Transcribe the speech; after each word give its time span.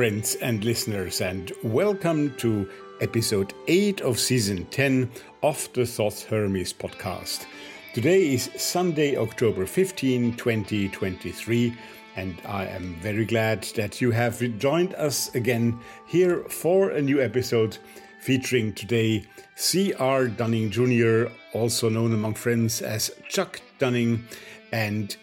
Friends 0.00 0.34
and 0.36 0.64
listeners, 0.64 1.20
and 1.20 1.52
welcome 1.62 2.34
to 2.36 2.66
episode 3.02 3.52
8 3.68 4.00
of 4.00 4.18
season 4.18 4.64
10 4.70 5.10
of 5.42 5.70
the 5.74 5.84
Thoth 5.84 6.24
Hermes 6.24 6.72
podcast. 6.72 7.44
Today 7.92 8.32
is 8.32 8.48
Sunday, 8.56 9.18
October 9.18 9.66
15, 9.66 10.38
2023, 10.38 11.76
and 12.16 12.34
I 12.46 12.64
am 12.64 12.94
very 13.02 13.26
glad 13.26 13.64
that 13.76 14.00
you 14.00 14.10
have 14.10 14.40
joined 14.56 14.94
us 14.94 15.34
again 15.34 15.78
here 16.06 16.44
for 16.44 16.92
a 16.92 17.02
new 17.02 17.20
episode 17.20 17.76
featuring 18.22 18.72
today 18.72 19.26
C.R. 19.56 20.28
Dunning 20.28 20.70
Jr., 20.70 21.26
also 21.52 21.90
known 21.90 22.14
among 22.14 22.36
friends 22.36 22.80
as 22.80 23.10
Chuck 23.28 23.60
Dunning, 23.78 24.24
and 24.72 25.14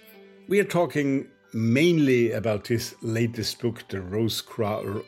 we 0.48 0.60
are 0.60 0.64
talking 0.64 1.30
mainly 1.54 2.32
about 2.32 2.68
his 2.68 2.96
latest 3.02 3.62
book, 3.62 3.84
The 3.90 4.02
Rose 4.02 4.44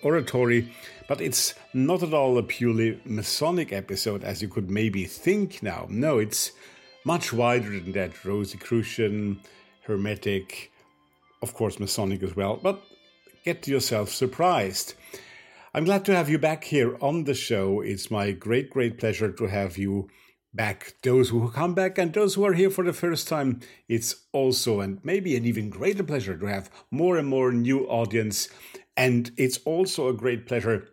Oratory, 0.04 0.74
but 1.08 1.22
it's 1.22 1.54
not 1.74 2.04
at 2.04 2.14
all 2.14 2.38
a 2.38 2.44
purely 2.44 3.02
Masonic 3.06 3.74
episode 3.74 4.24
as 4.24 4.42
you 4.42 4.48
could 4.48 4.70
maybe 4.70 5.06
think 5.06 5.62
now. 5.62 5.88
No, 5.90 6.20
it's 6.20 6.52
much 7.06 7.34
wider 7.34 7.80
than 7.80 7.92
that 7.94 8.24
Rosicrucian, 8.24 9.42
Hermetic, 9.82 10.72
of 11.42 11.54
course, 11.54 11.80
Masonic 11.80 12.24
as 12.24 12.36
well, 12.36 12.60
but 12.62 12.82
get 13.44 13.68
yourself 13.68 14.10
surprised. 14.10 14.94
I'm 15.74 15.86
glad 15.86 16.04
to 16.06 16.16
have 16.16 16.30
you 16.30 16.40
back 16.40 16.64
here 16.64 16.98
on 17.00 17.26
the 17.26 17.34
show. 17.34 17.82
It's 17.82 18.10
my 18.10 18.32
great, 18.32 18.70
great 18.70 18.98
pleasure 18.98 19.32
to 19.32 19.46
have 19.46 19.78
you 19.78 20.10
back. 20.54 20.96
Those 21.04 21.30
who 21.30 21.50
come 21.52 21.74
back 21.74 21.98
and 21.98 22.14
those 22.14 22.36
who 22.36 22.46
are 22.46 22.54
here 22.54 22.70
for 22.70 22.84
the 22.84 22.94
first 22.94 23.28
time, 23.28 23.62
it's 23.88 24.28
also 24.32 24.80
and 24.80 25.00
maybe 25.04 25.36
an 25.36 25.46
even 25.46 25.70
greater 25.70 26.04
pleasure 26.04 26.38
to 26.38 26.46
have 26.46 26.70
more 26.92 27.18
and 27.18 27.28
more 27.28 27.52
new 27.52 27.86
audience. 27.88 28.50
And 28.98 29.32
it's 29.38 29.60
also 29.66 30.08
a 30.08 30.14
great 30.14 30.46
pleasure 30.46 30.90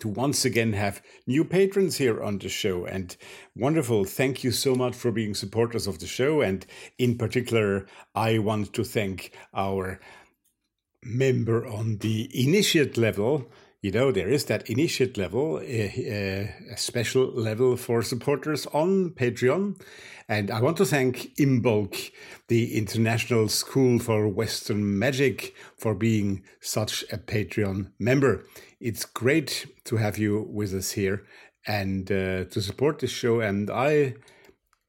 to 0.00 0.08
once 0.08 0.44
again 0.44 0.72
have 0.72 1.02
new 1.26 1.44
patrons 1.44 1.96
here 1.96 2.22
on 2.22 2.38
the 2.38 2.48
show. 2.48 2.84
And 2.86 3.16
wonderful. 3.56 4.04
Thank 4.04 4.44
you 4.44 4.52
so 4.52 4.74
much 4.74 4.94
for 4.94 5.10
being 5.10 5.34
supporters 5.34 5.86
of 5.86 5.98
the 5.98 6.06
show. 6.06 6.40
And 6.40 6.64
in 6.98 7.18
particular, 7.18 7.86
I 8.14 8.38
want 8.38 8.72
to 8.74 8.84
thank 8.84 9.32
our 9.54 10.00
member 11.02 11.66
on 11.66 11.98
the 11.98 12.30
initiate 12.34 12.96
level 12.96 13.50
you 13.80 13.92
know, 13.92 14.10
there 14.10 14.28
is 14.28 14.46
that 14.46 14.68
initiate 14.68 15.16
level, 15.16 15.60
a, 15.60 16.52
a, 16.72 16.76
special 16.76 17.26
level 17.26 17.76
for 17.76 18.02
supporters 18.02 18.66
on 18.66 19.10
Patreon. 19.10 19.80
And 20.28 20.50
I 20.50 20.60
want 20.60 20.76
to 20.78 20.84
thank 20.84 21.36
Imbolc, 21.36 22.10
the 22.48 22.76
International 22.76 23.48
School 23.48 24.00
for 24.00 24.28
Western 24.28 24.98
Magic, 24.98 25.54
for 25.76 25.94
being 25.94 26.42
such 26.60 27.04
a 27.12 27.18
Patreon 27.18 27.92
member. 28.00 28.44
It's 28.80 29.04
great 29.04 29.66
to 29.84 29.96
have 29.96 30.18
you 30.18 30.48
with 30.50 30.74
us 30.74 30.90
here 30.92 31.24
and 31.64 32.10
uh, 32.10 32.44
to 32.46 32.60
support 32.60 32.98
this 32.98 33.12
show. 33.12 33.40
And 33.40 33.70
I 33.70 34.16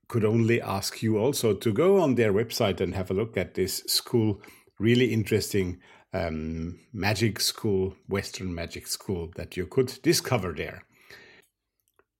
could 0.07 0.25
only 0.25 0.59
ask 0.59 1.03
you 1.03 1.19
also 1.19 1.53
to 1.53 1.71
go 1.71 2.01
on 2.01 2.16
their 2.16 2.33
website 2.33 2.81
and 2.81 2.95
have 2.95 3.11
a 3.11 3.13
look 3.13 3.38
at 3.38 3.53
this 3.53 3.83
school. 3.85 4.41
Really 4.79 5.13
interesting 5.13 5.79
um, 6.13 6.79
magic 6.93 7.39
school, 7.39 7.95
Western 8.07 8.53
magic 8.53 8.87
school 8.87 9.31
that 9.35 9.55
you 9.55 9.65
could 9.65 9.99
discover 10.01 10.53
there. 10.53 10.83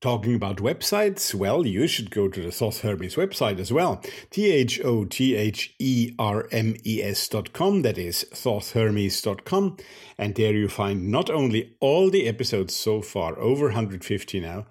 Talking 0.02 0.36
about 0.36 0.58
websites, 0.58 1.34
well, 1.36 1.68
you 1.68 1.86
should 1.86 2.10
go 2.10 2.30
to 2.30 2.42
the 2.42 2.54
Thoth 2.54 2.82
Hermes 2.82 3.16
website 3.16 3.60
as 3.60 3.74
well. 3.74 4.02
T 4.30 4.50
H 4.50 4.80
O 4.86 5.04
T 5.04 5.36
H 5.36 5.76
E 5.78 6.16
R 6.18 6.48
M 6.54 6.78
E 6.86 7.04
S 7.04 7.28
dot 7.28 7.52
com, 7.52 7.82
that 7.82 7.98
is 7.98 8.26
Thothhermes 8.32 9.22
dot 9.22 9.44
com. 9.44 9.76
And 10.18 10.36
there 10.36 10.54
you 10.54 10.70
find 10.70 11.12
not 11.12 11.30
only 11.30 11.76
all 11.82 12.10
the 12.10 12.30
episodes 12.30 12.74
so 12.74 13.02
far, 13.02 13.38
over 13.40 13.66
150 13.66 14.40
now, 14.40 14.68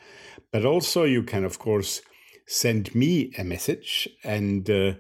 but 0.50 0.64
also 0.64 1.04
you 1.04 1.22
can, 1.22 1.44
of 1.44 1.58
course, 1.58 2.00
send 2.46 2.94
me 2.94 3.30
a 3.36 3.44
message 3.44 4.08
and 4.24 4.70
uh, 4.70 4.94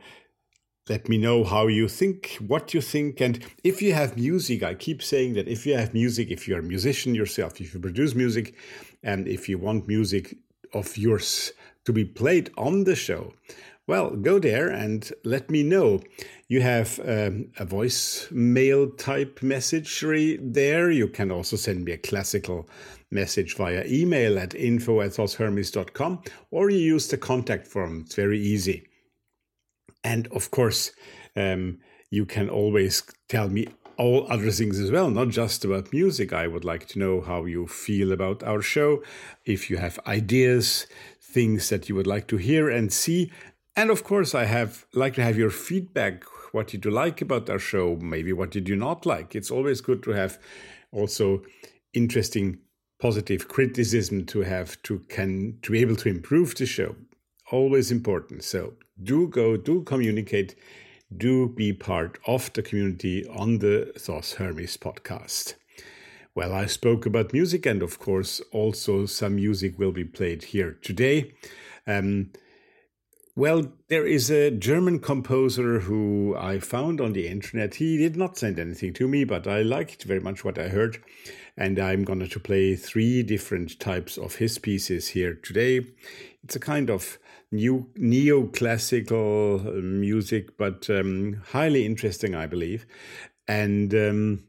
let 0.88 1.08
me 1.08 1.18
know 1.18 1.44
how 1.44 1.66
you 1.66 1.88
think, 1.88 2.38
what 2.46 2.74
you 2.74 2.80
think, 2.80 3.20
and 3.20 3.44
if 3.62 3.82
you 3.82 3.92
have 3.92 4.16
music. 4.16 4.62
I 4.62 4.74
keep 4.74 5.02
saying 5.02 5.34
that 5.34 5.48
if 5.48 5.66
you 5.66 5.76
have 5.76 5.94
music, 5.94 6.30
if 6.30 6.48
you're 6.48 6.60
a 6.60 6.62
musician 6.62 7.14
yourself, 7.14 7.60
if 7.60 7.74
you 7.74 7.80
produce 7.80 8.14
music, 8.14 8.54
and 9.02 9.28
if 9.28 9.48
you 9.48 9.58
want 9.58 9.88
music 9.88 10.36
of 10.72 10.96
yours 10.96 11.52
to 11.84 11.92
be 11.92 12.04
played 12.04 12.50
on 12.56 12.84
the 12.84 12.96
show, 12.96 13.32
well, 13.86 14.10
go 14.10 14.38
there 14.38 14.68
and 14.68 15.10
let 15.24 15.50
me 15.50 15.62
know. 15.62 16.00
You 16.48 16.60
have 16.60 17.00
um, 17.00 17.50
a 17.58 17.64
voicemail 17.64 18.96
type 18.98 19.40
messagery 19.40 20.38
there. 20.40 20.90
You 20.90 21.08
can 21.08 21.30
also 21.30 21.56
send 21.56 21.84
me 21.84 21.92
a 21.92 21.98
classical 21.98 22.68
message 23.10 23.56
via 23.56 23.84
email 23.86 24.38
at 24.38 24.54
info 24.54 25.00
at 25.00 25.18
or 26.50 26.70
you 26.70 26.78
use 26.78 27.08
the 27.08 27.16
contact 27.16 27.66
form. 27.66 28.02
It's 28.04 28.14
very 28.14 28.38
easy. 28.38 28.86
And 30.04 30.26
of 30.28 30.50
course, 30.50 30.92
um, 31.36 31.78
you 32.10 32.24
can 32.26 32.48
always 32.48 33.02
tell 33.28 33.48
me 33.48 33.68
all 33.96 34.30
other 34.30 34.50
things 34.50 34.78
as 34.78 34.90
well, 34.90 35.10
not 35.10 35.28
just 35.28 35.64
about 35.64 35.92
music. 35.92 36.32
I 36.32 36.46
would 36.46 36.64
like 36.64 36.86
to 36.88 36.98
know 36.98 37.20
how 37.20 37.44
you 37.44 37.66
feel 37.66 38.12
about 38.12 38.42
our 38.42 38.62
show, 38.62 39.02
if 39.44 39.68
you 39.68 39.76
have 39.78 39.98
ideas, 40.06 40.86
things 41.20 41.68
that 41.68 41.88
you 41.88 41.94
would 41.96 42.06
like 42.06 42.28
to 42.28 42.36
hear 42.36 42.70
and 42.70 42.92
see. 42.92 43.32
And 43.76 43.90
of 43.90 44.04
course, 44.04 44.34
I 44.34 44.44
have 44.44 44.86
like 44.94 45.14
to 45.14 45.22
have 45.22 45.36
your 45.36 45.50
feedback. 45.50 46.24
What 46.52 46.68
did 46.68 46.84
you 46.84 46.90
like 46.90 47.20
about 47.20 47.50
our 47.50 47.58
show? 47.58 47.96
Maybe 47.96 48.32
what 48.32 48.50
did 48.50 48.68
you 48.68 48.76
not 48.76 49.04
like? 49.04 49.34
It's 49.34 49.50
always 49.50 49.80
good 49.80 50.02
to 50.04 50.12
have 50.12 50.38
also 50.92 51.42
interesting 51.92 52.58
positive 53.00 53.48
criticism 53.48 54.24
to 54.26 54.40
have 54.40 54.80
to 54.82 55.00
can 55.08 55.58
to 55.62 55.72
be 55.72 55.80
able 55.80 55.96
to 55.96 56.08
improve 56.08 56.54
the 56.56 56.66
show 56.66 56.96
always 57.50 57.90
important. 57.90 58.44
So 58.44 58.74
do 59.02 59.28
go, 59.28 59.56
do 59.56 59.82
communicate, 59.82 60.54
do 61.16 61.48
be 61.48 61.72
part 61.72 62.18
of 62.26 62.52
the 62.52 62.62
community 62.62 63.26
on 63.28 63.58
the 63.58 63.92
Thoth 63.96 64.34
Hermes 64.34 64.76
podcast. 64.76 65.54
Well, 66.34 66.52
I 66.52 66.66
spoke 66.66 67.04
about 67.04 67.32
music, 67.32 67.66
and 67.66 67.82
of 67.82 67.98
course, 67.98 68.40
also 68.52 69.06
some 69.06 69.36
music 69.36 69.78
will 69.78 69.92
be 69.92 70.04
played 70.04 70.44
here 70.44 70.78
today. 70.82 71.34
Um, 71.86 72.30
well, 73.34 73.72
there 73.88 74.04
is 74.04 74.30
a 74.30 74.50
German 74.50 74.98
composer 74.98 75.80
who 75.80 76.36
I 76.36 76.58
found 76.58 77.00
on 77.00 77.12
the 77.12 77.28
internet. 77.28 77.76
He 77.76 77.96
did 77.96 78.16
not 78.16 78.36
send 78.36 78.58
anything 78.58 78.92
to 78.94 79.06
me, 79.06 79.22
but 79.22 79.46
I 79.46 79.62
liked 79.62 80.02
very 80.02 80.20
much 80.20 80.44
what 80.44 80.58
I 80.58 80.68
heard. 80.68 80.98
And 81.56 81.78
I'm 81.78 82.02
going 82.02 82.28
to 82.28 82.40
play 82.40 82.74
three 82.74 83.22
different 83.22 83.78
types 83.78 84.18
of 84.18 84.36
his 84.36 84.58
pieces 84.58 85.08
here 85.08 85.34
today. 85.34 85.86
It's 86.42 86.56
a 86.56 86.60
kind 86.60 86.90
of 86.90 87.18
new 87.50 87.90
neoclassical 87.96 89.66
uh, 89.66 89.80
music, 89.80 90.56
but 90.56 90.88
um, 90.90 91.42
highly 91.50 91.86
interesting, 91.86 92.34
I 92.34 92.46
believe. 92.46 92.86
And 93.46 93.94
um, 93.94 94.44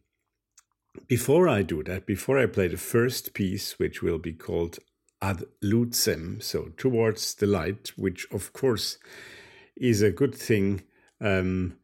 before 1.08 1.48
I 1.48 1.62
do 1.62 1.84
that, 1.84 2.06
before 2.06 2.38
I 2.38 2.46
play 2.46 2.68
the 2.68 2.78
first 2.78 3.34
piece, 3.34 3.80
which 3.80 4.02
will 4.02 4.20
be 4.20 4.34
called 4.34 4.80
Ad 5.22 5.44
Lucem, 5.64 6.42
so 6.42 6.70
towards 6.78 7.36
the 7.36 7.48
light, 7.48 7.92
which 7.96 8.28
of 8.32 8.54
course 8.54 8.98
is 9.76 10.02
a 10.02 10.12
good 10.12 10.36
thing 10.36 10.84
um, 11.22 11.78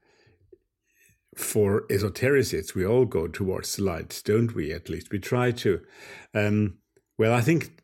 for 1.36 1.86
esotericists. 1.88 2.76
We 2.76 2.86
all 2.86 3.06
go 3.06 3.28
towards 3.28 3.76
the 3.76 3.84
light, 3.84 4.22
don't 4.26 4.54
we? 4.54 4.74
At 4.74 4.90
least 4.90 5.12
we 5.12 5.20
try 5.20 5.52
to. 5.52 5.82
Um, 6.34 6.78
well, 7.18 7.34
I 7.34 7.42
think 7.42 7.75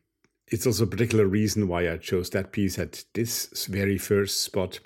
it's 0.52 0.66
also 0.66 0.84
a 0.84 0.88
particular 0.88 1.26
reason 1.26 1.66
why 1.66 1.90
I 1.90 1.96
chose 1.96 2.28
that 2.30 2.52
piece 2.52 2.78
at 2.78 3.04
this 3.14 3.66
very 3.66 3.96
first 3.96 4.42
spot. 4.42 4.80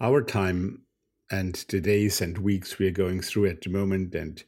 Our 0.00 0.22
time 0.22 0.82
and 1.28 1.54
the 1.68 1.80
days 1.80 2.20
and 2.20 2.38
weeks 2.38 2.78
we 2.78 2.86
are 2.86 2.92
going 2.92 3.20
through 3.20 3.46
at 3.46 3.62
the 3.62 3.70
moment, 3.70 4.14
and 4.14 4.42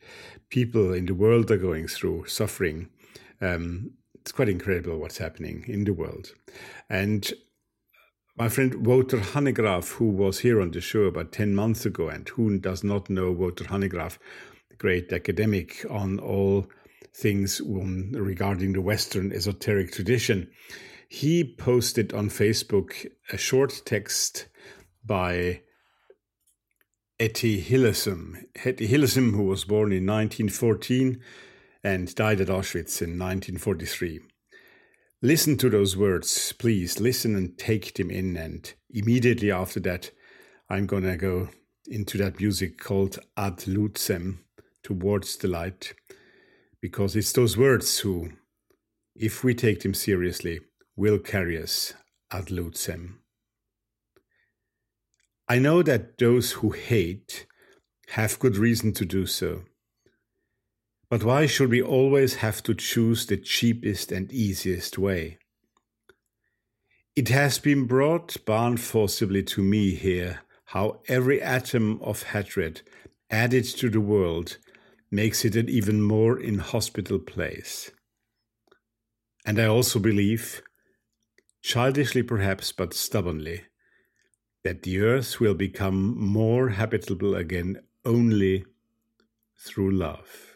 people 0.50 0.92
in 0.92 1.06
the 1.06 1.14
world 1.14 1.50
are 1.50 1.56
going 1.56 1.88
through 1.88 2.26
suffering. 2.26 2.88
Um, 3.40 3.92
it's 4.14 4.32
quite 4.32 4.48
incredible 4.48 4.98
what's 4.98 5.18
happening 5.18 5.64
in 5.66 5.84
the 5.84 5.92
world. 5.92 6.28
And 6.88 7.30
my 8.36 8.48
friend 8.48 8.86
Wouter 8.86 9.18
Hanegraaff, 9.18 9.94
who 9.94 10.08
was 10.08 10.40
here 10.40 10.60
on 10.60 10.70
the 10.70 10.80
show 10.80 11.02
about 11.02 11.32
10 11.32 11.54
months 11.54 11.84
ago, 11.84 12.08
and 12.08 12.28
who 12.28 12.58
does 12.58 12.84
not 12.84 13.10
know 13.10 13.32
Wouter 13.32 13.64
Hanegraaff, 13.64 14.18
the 14.70 14.76
great 14.76 15.12
academic 15.12 15.84
on 15.90 16.20
all 16.20 16.68
things 17.14 17.60
um, 17.60 18.10
regarding 18.12 18.72
the 18.72 18.80
Western 18.80 19.32
esoteric 19.32 19.92
tradition, 19.92 20.50
he 21.08 21.44
posted 21.44 22.12
on 22.12 22.28
Facebook 22.28 23.06
a 23.32 23.36
short 23.36 23.82
text 23.84 24.48
by 25.04 25.60
Etty 27.20 27.62
Hillesum. 27.62 28.44
Etty 28.64 28.88
Hillesum, 28.88 29.32
who 29.32 29.44
was 29.44 29.64
born 29.64 29.92
in 29.92 30.06
1914 30.06 31.20
and 31.84 32.14
died 32.14 32.40
at 32.40 32.48
Auschwitz 32.48 33.00
in 33.00 33.18
1943. 33.18 34.20
Listen 35.22 35.56
to 35.56 35.70
those 35.70 35.96
words, 35.96 36.52
please. 36.52 37.00
Listen 37.00 37.36
and 37.36 37.56
take 37.56 37.94
them 37.94 38.10
in. 38.10 38.36
And 38.36 38.72
immediately 38.90 39.52
after 39.52 39.80
that, 39.80 40.10
I'm 40.68 40.86
going 40.86 41.04
to 41.04 41.16
go 41.16 41.50
into 41.86 42.18
that 42.18 42.40
music 42.40 42.78
called 42.78 43.18
Ad 43.36 43.58
Lucem, 43.58 44.38
towards 44.82 45.36
the 45.38 45.48
light, 45.48 45.94
because 46.84 47.16
it's 47.16 47.32
those 47.32 47.56
words 47.56 48.00
who, 48.00 48.28
if 49.16 49.42
we 49.42 49.54
take 49.54 49.80
them 49.80 49.94
seriously, 49.94 50.60
will 50.94 51.18
carry 51.18 51.56
us 51.56 51.94
ad 52.30 52.48
lucem. 52.48 53.14
I 55.48 55.58
know 55.58 55.82
that 55.82 56.18
those 56.18 56.52
who 56.52 56.72
hate 56.72 57.46
have 58.08 58.38
good 58.38 58.58
reason 58.58 58.92
to 58.92 59.06
do 59.06 59.24
so. 59.24 59.62
But 61.08 61.24
why 61.24 61.46
should 61.46 61.70
we 61.70 61.80
always 61.80 62.34
have 62.44 62.62
to 62.64 62.74
choose 62.74 63.24
the 63.24 63.38
cheapest 63.38 64.12
and 64.12 64.30
easiest 64.30 64.98
way? 64.98 65.38
It 67.16 67.30
has 67.30 67.58
been 67.58 67.86
brought 67.86 68.44
barn 68.44 68.76
forcibly 68.76 69.42
to 69.44 69.62
me 69.62 69.94
here 69.94 70.40
how 70.66 71.00
every 71.08 71.40
atom 71.40 71.98
of 72.02 72.24
hatred 72.24 72.82
added 73.30 73.64
to 73.78 73.88
the 73.88 74.02
world 74.02 74.58
makes 75.14 75.44
it 75.44 75.56
an 75.56 75.68
even 75.68 76.02
more 76.02 76.38
inhospitable 76.38 77.20
place. 77.20 77.90
And 79.46 79.60
I 79.60 79.66
also 79.66 79.98
believe, 79.98 80.62
childishly 81.62 82.22
perhaps, 82.22 82.72
but 82.72 82.94
stubbornly, 82.94 83.64
that 84.64 84.82
the 84.82 85.00
earth 85.00 85.40
will 85.40 85.54
become 85.54 86.18
more 86.18 86.70
habitable 86.70 87.34
again 87.34 87.82
only 88.04 88.64
through 89.58 89.92
love. 89.92 90.53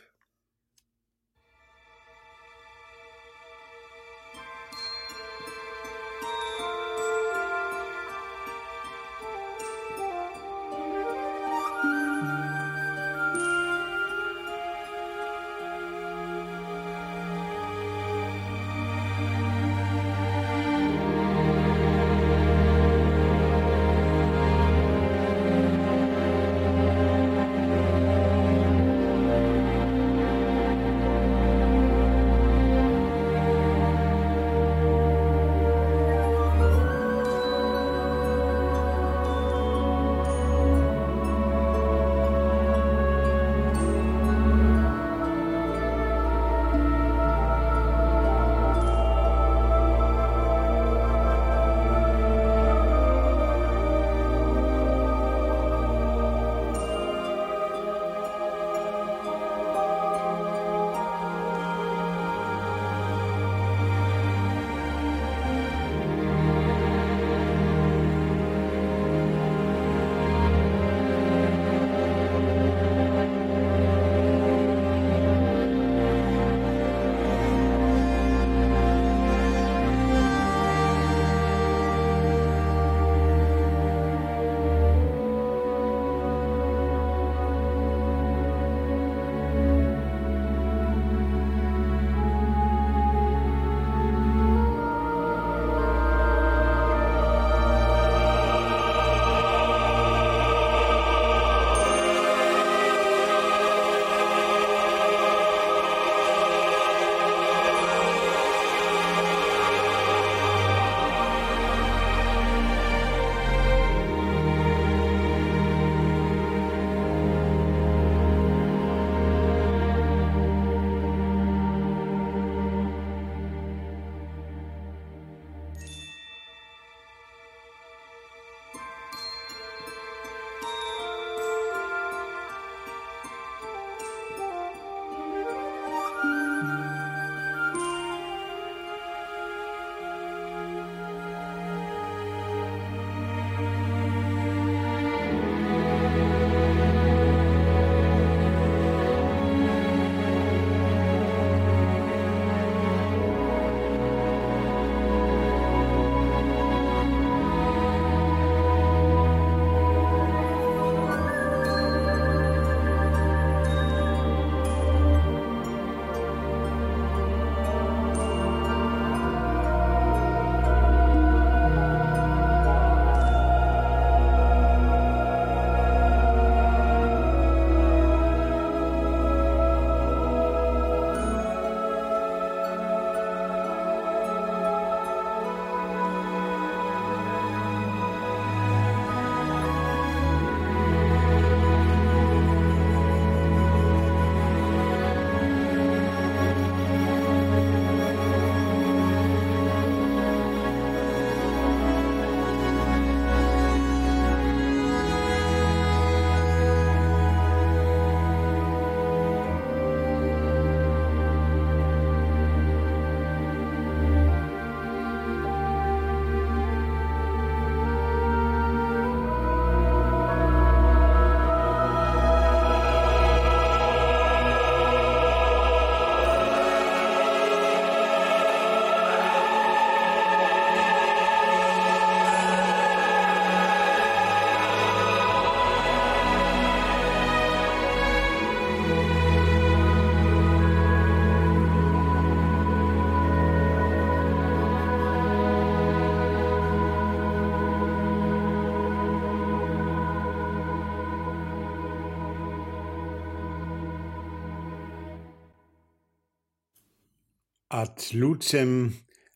Ad 257.78 257.96
Lucem 258.12 258.94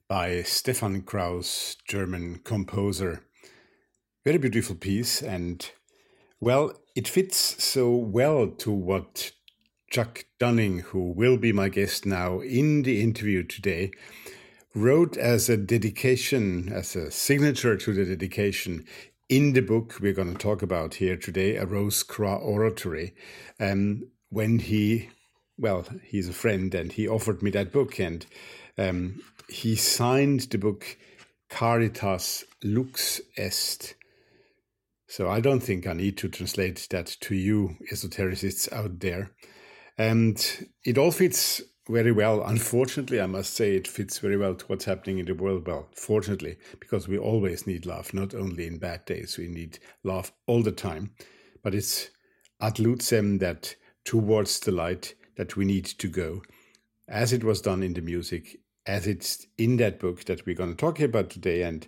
by 0.09 0.43
Stefan 0.43 1.03
Kraus, 1.03 1.77
German 1.87 2.41
composer. 2.43 3.25
Very 4.25 4.39
beautiful 4.39 4.75
piece, 4.75 5.23
and 5.23 5.71
well, 6.41 6.73
it 6.97 7.07
fits 7.07 7.63
so 7.63 7.95
well 7.95 8.49
to 8.49 8.73
what 8.73 9.31
Chuck 9.93 10.25
Dunning, 10.41 10.81
who 10.81 11.13
will 11.13 11.37
be 11.37 11.53
my 11.53 11.69
guest 11.69 12.05
now 12.05 12.41
in 12.41 12.83
the 12.83 13.01
interview 13.01 13.45
today, 13.45 13.93
wrote 14.75 15.17
as 15.17 15.49
a 15.49 15.57
dedication, 15.57 16.69
as 16.73 16.97
a 16.97 17.13
signature 17.13 17.77
to 17.77 17.95
the 17.95 18.05
dedication 18.05 18.85
in 19.29 19.53
the 19.53 19.63
book 19.63 19.99
we're 20.01 20.13
going 20.13 20.33
to 20.33 20.47
talk 20.47 20.63
about 20.63 20.95
here 20.95 21.17
today, 21.17 21.55
a 21.55 21.65
Rose 21.65 22.03
Croix 22.03 22.35
Oratory. 22.35 23.15
Um, 23.61 24.11
when 24.31 24.59
he 24.59 25.11
well, 25.59 25.87
he's 26.05 26.29
a 26.29 26.33
friend, 26.33 26.75
and 26.75 26.93
he 26.93 27.09
offered 27.09 27.43
me 27.43 27.51
that 27.53 27.73
book, 27.73 27.99
and 27.99 28.27
um, 28.79 29.21
he 29.49 29.77
signed 29.77 30.41
the 30.43 30.59
book 30.59 30.97
Caritas 31.51 32.45
Lux 32.65 33.21
Est. 33.37 33.95
So 35.07 35.29
I 35.29 35.41
don't 35.41 35.61
think 35.61 35.87
I 35.87 35.93
need 35.93 36.17
to 36.19 36.29
translate 36.29 36.87
that 36.91 37.07
to 37.21 37.35
you, 37.35 37.77
esotericists 37.93 38.73
out 38.73 39.01
there. 39.01 39.33
And 39.99 40.69
it 40.87 40.97
all 40.97 41.11
fits 41.11 41.61
very 41.87 42.13
well. 42.13 42.43
Unfortunately, 42.43 43.21
I 43.21 43.27
must 43.27 43.53
say 43.53 43.75
it 43.75 43.87
fits 43.87 44.19
very 44.19 44.39
well 44.39 44.55
to 44.55 44.65
what's 44.67 44.87
happening 44.87 45.19
in 45.19 45.27
the 45.27 45.35
world. 45.35 45.67
Well, 45.67 45.89
fortunately, 45.95 46.57
because 46.81 47.09
we 47.09 47.19
always 47.19 47.67
need 47.67 47.85
love, 47.85 48.15
not 48.15 48.35
only 48.35 48.67
in 48.67 48.79
bad 48.79 49.05
days, 49.05 49.37
we 49.37 49.49
need 49.49 49.79
love 50.03 50.33
all 50.47 50.63
the 50.63 50.73
time. 50.73 51.11
But 51.63 51.75
it's 51.75 52.09
ad 52.61 52.77
lucem 52.77 53.39
that 53.41 53.75
towards 54.05 54.61
the 54.61 54.73
light 54.73 55.15
that 55.37 55.57
we 55.57 55.65
need 55.65 55.87
to 55.87 56.09
go, 56.09 56.43
as 57.09 57.33
it 57.33 57.45
was 57.45 57.61
done 57.61 57.83
in 57.83 57.95
the 57.95 58.01
music, 58.01 58.59
as 58.87 59.07
it's 59.07 59.47
in 59.59 59.77
that 59.79 59.99
book 59.99 60.25
that 60.25 60.45
we're 60.47 60.57
going 60.57 60.71
to 60.71 60.77
talk 60.77 61.01
about 61.01 61.31
today, 61.31 61.63
and 61.63 61.87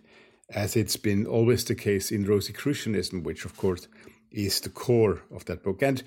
as 0.50 0.76
it's 0.76 0.96
been 0.96 1.26
always 1.26 1.64
the 1.64 1.74
case 1.74 2.10
in 2.10 2.24
Rosicrucianism, 2.24 3.22
which 3.22 3.44
of 3.44 3.56
course 3.56 3.88
is 4.30 4.60
the 4.60 4.68
core 4.68 5.22
of 5.32 5.44
that 5.46 5.62
book. 5.62 5.82
And 5.82 6.02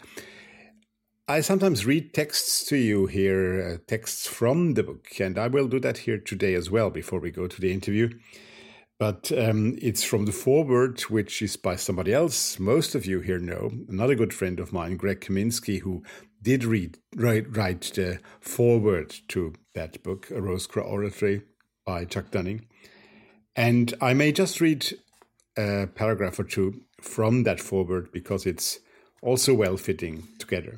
I 1.28 1.42
sometimes 1.42 1.86
read 1.86 2.14
texts 2.14 2.66
to 2.68 2.78
you 2.78 3.08
here, 3.08 3.74
uh, 3.76 3.84
texts 3.88 4.28
from 4.28 4.76
the 4.76 4.84
book, 4.84 5.20
and 5.20 5.38
I 5.38 5.48
will 5.48 5.68
do 5.68 5.80
that 5.82 6.00
here 6.00 6.18
today 6.18 6.54
as 6.54 6.72
well 6.72 6.90
before 6.90 7.20
we 7.20 7.32
go 7.32 7.48
to 7.48 7.62
the 7.62 7.74
interview. 7.74 8.10
But 9.00 9.32
um, 9.38 9.78
it's 9.80 10.04
from 10.04 10.26
the 10.26 10.32
foreword, 10.32 11.02
which 11.02 11.42
is 11.42 11.56
by 11.56 11.76
somebody 11.76 12.14
else. 12.14 12.58
Most 12.60 12.96
of 12.96 13.06
you 13.06 13.20
here 13.20 13.40
know 13.40 13.72
another 13.90 14.16
good 14.16 14.34
friend 14.34 14.60
of 14.60 14.74
mine, 14.74 14.98
Greg 14.98 15.20
Kaminsky, 15.20 15.82
who 15.82 16.02
did 16.48 16.64
read 16.64 16.98
write, 17.14 17.58
write 17.58 17.92
the 17.96 18.22
foreword 18.40 19.14
to 19.28 19.54
that 19.74 20.02
book, 20.02 20.32
A 20.32 20.42
Rose 20.42 20.66
Croix 20.66 20.82
Oratory 20.82 21.42
by 21.86 22.06
Chuck 22.06 22.32
Dunning. 22.32 22.68
And 23.54 23.94
I 24.00 24.14
may 24.14 24.32
just 24.32 24.62
read 24.62 24.88
a 25.58 25.88
paragraph 25.88 26.40
or 26.40 26.46
two 26.46 26.84
from 27.02 27.44
that 27.44 27.60
foreword 27.60 28.14
because 28.14 28.46
it's 28.46 28.80
also 29.22 29.54
well 29.54 29.76
fitting 29.76 30.24
together. 30.40 30.78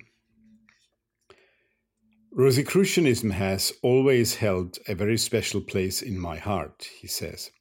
Rosicrucianism 2.31 3.29
has 3.29 3.71
always 3.83 4.37
held 4.37 4.79
a 4.87 4.95
very 4.95 5.19
special 5.19 5.61
place 5.61 6.01
in 6.01 6.17
my 6.17 6.37
heart, 6.37 6.87
he 6.99 7.05
says. 7.05 7.51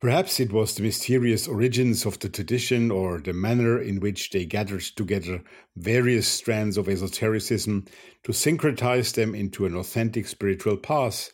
Perhaps 0.00 0.38
it 0.38 0.52
was 0.52 0.76
the 0.76 0.84
mysterious 0.84 1.48
origins 1.48 2.06
of 2.06 2.20
the 2.20 2.28
tradition 2.28 2.92
or 2.92 3.18
the 3.18 3.32
manner 3.32 3.82
in 3.82 3.98
which 3.98 4.30
they 4.30 4.44
gathered 4.46 4.82
together 4.82 5.42
various 5.74 6.28
strands 6.28 6.76
of 6.76 6.88
esotericism 6.88 7.84
to 8.22 8.30
syncretize 8.30 9.12
them 9.14 9.34
into 9.34 9.66
an 9.66 9.74
authentic 9.74 10.28
spiritual 10.28 10.76
path, 10.76 11.32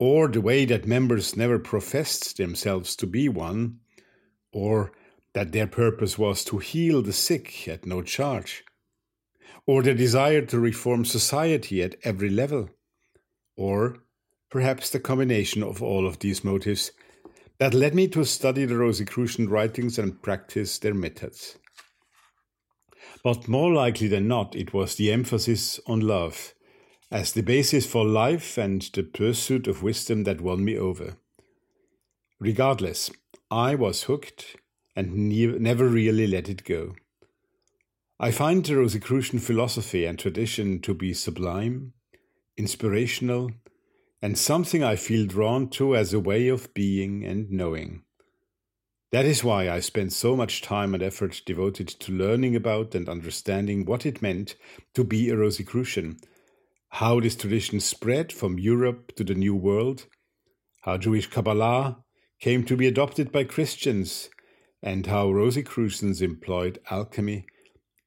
or 0.00 0.26
the 0.26 0.40
way 0.40 0.64
that 0.64 0.88
members 0.88 1.36
never 1.36 1.56
professed 1.60 2.36
themselves 2.36 2.96
to 2.96 3.06
be 3.06 3.28
one, 3.28 3.78
or 4.52 4.90
that 5.34 5.52
their 5.52 5.68
purpose 5.68 6.18
was 6.18 6.44
to 6.44 6.58
heal 6.58 7.00
the 7.00 7.12
sick 7.12 7.68
at 7.68 7.86
no 7.86 8.02
charge, 8.02 8.64
or 9.66 9.84
the 9.84 9.94
desire 9.94 10.42
to 10.42 10.58
reform 10.58 11.04
society 11.04 11.80
at 11.80 11.94
every 12.02 12.30
level, 12.30 12.70
or 13.56 13.98
perhaps 14.50 14.90
the 14.90 14.98
combination 14.98 15.62
of 15.62 15.80
all 15.80 16.08
of 16.08 16.18
these 16.18 16.42
motives 16.42 16.90
that 17.58 17.74
led 17.74 17.94
me 17.94 18.08
to 18.08 18.24
study 18.24 18.64
the 18.64 18.76
Rosicrucian 18.76 19.48
writings 19.48 19.98
and 19.98 20.22
practice 20.22 20.78
their 20.78 20.94
methods. 20.94 21.58
But 23.24 23.48
more 23.48 23.72
likely 23.72 24.06
than 24.08 24.28
not, 24.28 24.54
it 24.54 24.72
was 24.72 24.94
the 24.94 25.10
emphasis 25.10 25.80
on 25.86 26.00
love 26.00 26.54
as 27.10 27.32
the 27.32 27.42
basis 27.42 27.86
for 27.86 28.04
life 28.04 28.58
and 28.58 28.82
the 28.94 29.02
pursuit 29.02 29.66
of 29.66 29.82
wisdom 29.82 30.24
that 30.24 30.40
won 30.40 30.64
me 30.64 30.76
over. 30.76 31.16
Regardless, 32.38 33.10
I 33.50 33.74
was 33.74 34.04
hooked 34.04 34.56
and 34.94 35.28
ne- 35.28 35.58
never 35.58 35.88
really 35.88 36.26
let 36.26 36.48
it 36.48 36.64
go. 36.64 36.94
I 38.20 38.30
find 38.30 38.64
the 38.64 38.76
Rosicrucian 38.76 39.38
philosophy 39.38 40.04
and 40.04 40.18
tradition 40.18 40.80
to 40.82 40.92
be 40.92 41.14
sublime, 41.14 41.94
inspirational, 42.56 43.50
and 44.20 44.36
something 44.36 44.82
I 44.82 44.96
feel 44.96 45.26
drawn 45.26 45.68
to 45.70 45.94
as 45.94 46.12
a 46.12 46.20
way 46.20 46.48
of 46.48 46.74
being 46.74 47.24
and 47.24 47.50
knowing. 47.50 48.02
That 49.10 49.24
is 49.24 49.42
why 49.42 49.70
I 49.70 49.80
spent 49.80 50.12
so 50.12 50.36
much 50.36 50.60
time 50.60 50.92
and 50.92 51.02
effort 51.02 51.40
devoted 51.46 51.88
to 51.88 52.12
learning 52.12 52.54
about 52.54 52.94
and 52.94 53.08
understanding 53.08 53.86
what 53.86 54.04
it 54.04 54.20
meant 54.20 54.54
to 54.94 55.02
be 55.02 55.30
a 55.30 55.36
Rosicrucian, 55.36 56.18
how 56.90 57.20
this 57.20 57.36
tradition 57.36 57.80
spread 57.80 58.32
from 58.32 58.58
Europe 58.58 59.14
to 59.16 59.24
the 59.24 59.34
New 59.34 59.54
World, 59.54 60.06
how 60.82 60.98
Jewish 60.98 61.26
Kabbalah 61.26 62.04
came 62.40 62.64
to 62.64 62.76
be 62.76 62.86
adopted 62.86 63.32
by 63.32 63.44
Christians, 63.44 64.28
and 64.82 65.06
how 65.06 65.30
Rosicrucians 65.30 66.20
employed 66.20 66.78
alchemy 66.90 67.46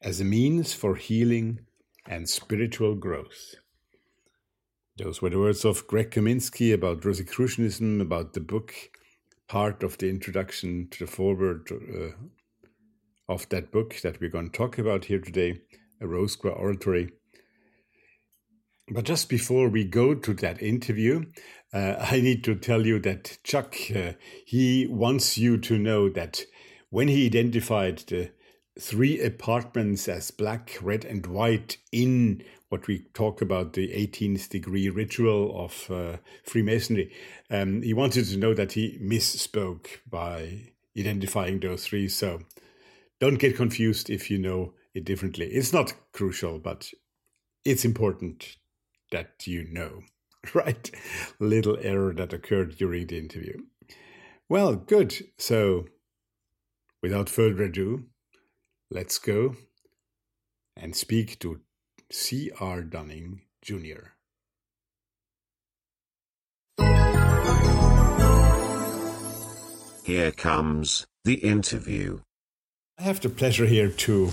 as 0.01 0.21
a 0.21 0.25
means 0.25 0.73
for 0.73 0.95
healing 0.95 1.61
and 2.07 2.29
spiritual 2.29 2.95
growth. 2.95 3.55
Those 4.97 5.21
were 5.21 5.29
the 5.29 5.39
words 5.39 5.63
of 5.63 5.87
Greg 5.87 6.11
Kaminsky 6.11 6.73
about 6.73 7.05
Rosicrucianism, 7.05 8.01
about 8.01 8.33
the 8.33 8.41
book, 8.41 8.73
part 9.47 9.83
of 9.83 9.97
the 9.97 10.09
introduction 10.09 10.89
to 10.91 11.05
the 11.05 11.11
foreword 11.11 11.69
uh, 11.71 12.11
of 13.31 13.47
that 13.49 13.71
book 13.71 13.95
that 14.03 14.19
we're 14.19 14.29
going 14.29 14.49
to 14.49 14.57
talk 14.57 14.77
about 14.77 15.05
here 15.05 15.19
today, 15.19 15.61
A 16.01 16.07
Rose 16.07 16.35
Croix 16.35 16.51
Oratory. 16.51 17.09
But 18.89 19.05
just 19.05 19.29
before 19.29 19.69
we 19.69 19.85
go 19.85 20.13
to 20.13 20.33
that 20.33 20.61
interview, 20.61 21.23
uh, 21.73 21.95
I 21.99 22.19
need 22.19 22.43
to 22.43 22.55
tell 22.55 22.85
you 22.85 22.99
that 22.99 23.37
Chuck, 23.45 23.75
uh, 23.95 24.13
he 24.45 24.87
wants 24.87 25.37
you 25.37 25.57
to 25.59 25.77
know 25.77 26.09
that 26.09 26.41
when 26.89 27.07
he 27.07 27.27
identified 27.27 27.99
the 27.99 28.31
three 28.77 29.21
apartments 29.21 30.09
as 30.09 30.31
black, 30.31 30.77
red, 30.81 31.05
and 31.05 31.25
white 31.25 31.77
in 31.93 32.43
what 32.71 32.87
we 32.87 32.99
talk 33.13 33.41
about 33.41 33.73
the 33.73 33.89
18th 33.89 34.47
degree 34.47 34.89
ritual 34.89 35.65
of 35.65 35.91
uh, 35.91 36.17
Freemasonry. 36.45 37.11
Um, 37.49 37.81
he 37.81 37.93
wanted 37.93 38.27
to 38.27 38.37
know 38.37 38.53
that 38.53 38.71
he 38.71 38.97
misspoke 39.03 39.87
by 40.09 40.71
identifying 40.97 41.59
those 41.59 41.85
three. 41.85 42.07
So 42.07 42.39
don't 43.19 43.39
get 43.39 43.57
confused 43.57 44.09
if 44.09 44.31
you 44.31 44.37
know 44.37 44.73
it 44.93 45.03
differently. 45.03 45.47
It's 45.47 45.73
not 45.73 45.93
crucial, 46.13 46.59
but 46.59 46.89
it's 47.65 47.83
important 47.83 48.55
that 49.11 49.45
you 49.45 49.67
know, 49.69 50.03
right? 50.53 50.89
Little 51.39 51.77
error 51.81 52.13
that 52.13 52.31
occurred 52.31 52.77
during 52.77 53.07
the 53.07 53.17
interview. 53.17 53.57
Well, 54.47 54.77
good. 54.77 55.13
So 55.37 55.87
without 57.03 57.27
further 57.27 57.63
ado, 57.63 58.05
let's 58.89 59.17
go 59.17 59.57
and 60.77 60.95
speak 60.95 61.37
to 61.39 61.59
C. 62.11 62.51
R. 62.59 62.81
Dunning, 62.81 63.41
Jr. 63.61 64.11
Here 70.03 70.31
comes 70.31 71.05
the 71.23 71.35
interview. 71.35 72.19
I 72.99 73.03
have 73.03 73.21
the 73.21 73.29
pleasure 73.29 73.65
here 73.65 73.89
to 73.89 74.31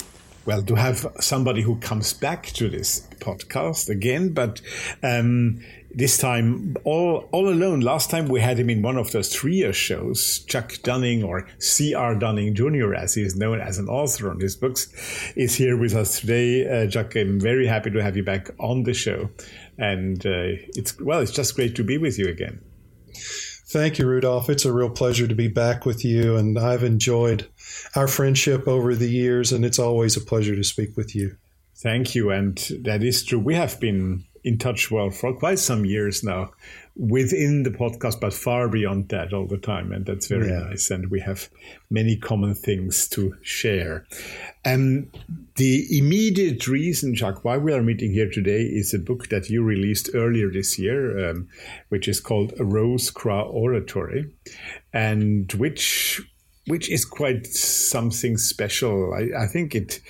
well, 0.48 0.62
to 0.62 0.76
have 0.76 1.06
somebody 1.20 1.60
who 1.60 1.76
comes 1.76 2.14
back 2.14 2.46
to 2.46 2.70
this 2.70 3.06
podcast 3.20 3.90
again, 3.90 4.30
but 4.30 4.62
um, 5.02 5.60
this 5.90 6.18
time 6.18 6.76
all 6.84 7.28
all 7.32 7.48
alone. 7.48 7.80
Last 7.80 8.10
time 8.10 8.28
we 8.28 8.40
had 8.40 8.58
him 8.58 8.70
in 8.70 8.82
one 8.82 8.96
of 8.96 9.12
those 9.12 9.32
trio 9.32 9.72
shows. 9.72 10.40
Chuck 10.46 10.74
Dunning, 10.82 11.22
or 11.22 11.48
C.R. 11.58 12.14
Dunning 12.14 12.54
Jr., 12.54 12.94
as 12.94 13.14
he 13.14 13.22
is 13.22 13.36
known 13.36 13.60
as 13.60 13.78
an 13.78 13.88
author 13.88 14.30
on 14.30 14.40
his 14.40 14.56
books, 14.56 14.88
is 15.36 15.54
here 15.54 15.76
with 15.76 15.94
us 15.94 16.20
today. 16.20 16.66
Uh, 16.66 16.90
Chuck, 16.90 17.16
I'm 17.16 17.40
very 17.40 17.66
happy 17.66 17.90
to 17.90 18.02
have 18.02 18.16
you 18.16 18.22
back 18.22 18.50
on 18.58 18.82
the 18.84 18.94
show, 18.94 19.30
and 19.78 20.24
uh, 20.24 20.56
it's 20.76 20.98
well, 21.00 21.20
it's 21.20 21.32
just 21.32 21.56
great 21.56 21.74
to 21.76 21.84
be 21.84 21.98
with 21.98 22.18
you 22.18 22.28
again. 22.28 22.60
Thank 23.70 23.98
you, 23.98 24.06
Rudolph. 24.06 24.48
It's 24.48 24.64
a 24.64 24.72
real 24.72 24.88
pleasure 24.88 25.28
to 25.28 25.34
be 25.34 25.48
back 25.48 25.84
with 25.84 26.02
you, 26.02 26.36
and 26.36 26.58
I've 26.58 26.82
enjoyed 26.82 27.46
our 27.94 28.08
friendship 28.08 28.66
over 28.66 28.94
the 28.94 29.10
years, 29.10 29.52
and 29.52 29.62
it's 29.62 29.78
always 29.78 30.16
a 30.16 30.22
pleasure 30.22 30.56
to 30.56 30.64
speak 30.64 30.96
with 30.96 31.14
you. 31.14 31.36
Thank 31.76 32.14
you, 32.14 32.30
and 32.30 32.56
that 32.82 33.04
is 33.04 33.22
true. 33.22 33.38
We 33.38 33.54
have 33.54 33.78
been 33.78 34.24
in 34.48 34.56
touch 34.56 34.90
well 34.90 35.10
for 35.10 35.34
quite 35.34 35.58
some 35.58 35.84
years 35.84 36.24
now 36.24 36.50
within 36.96 37.62
the 37.64 37.70
podcast, 37.70 38.18
but 38.18 38.32
far 38.32 38.66
beyond 38.68 39.10
that 39.10 39.32
all 39.32 39.46
the 39.46 39.58
time. 39.58 39.92
And 39.92 40.06
that's 40.06 40.26
very 40.26 40.48
yeah. 40.48 40.60
nice. 40.60 40.90
And 40.90 41.10
we 41.10 41.20
have 41.20 41.48
many 41.90 42.16
common 42.16 42.54
things 42.54 43.06
to 43.08 43.36
share. 43.42 44.06
And 44.64 45.14
the 45.56 45.86
immediate 45.96 46.66
reason, 46.66 47.14
Chuck, 47.14 47.44
why 47.44 47.58
we 47.58 47.72
are 47.74 47.82
meeting 47.82 48.12
here 48.12 48.30
today 48.30 48.62
is 48.62 48.94
a 48.94 48.98
book 48.98 49.28
that 49.28 49.50
you 49.50 49.62
released 49.62 50.10
earlier 50.14 50.50
this 50.50 50.78
year, 50.78 51.30
um, 51.30 51.48
which 51.90 52.08
is 52.08 52.20
called 52.20 52.54
A 52.58 52.64
Rose 52.64 53.10
Croix 53.10 53.42
Oratory, 53.42 54.34
and 54.92 55.52
which 55.52 56.22
which 56.66 56.90
is 56.90 57.04
quite 57.04 57.46
something 57.46 58.36
special. 58.36 59.14
I, 59.14 59.44
I 59.44 59.46
think 59.46 59.74
it 59.74 60.00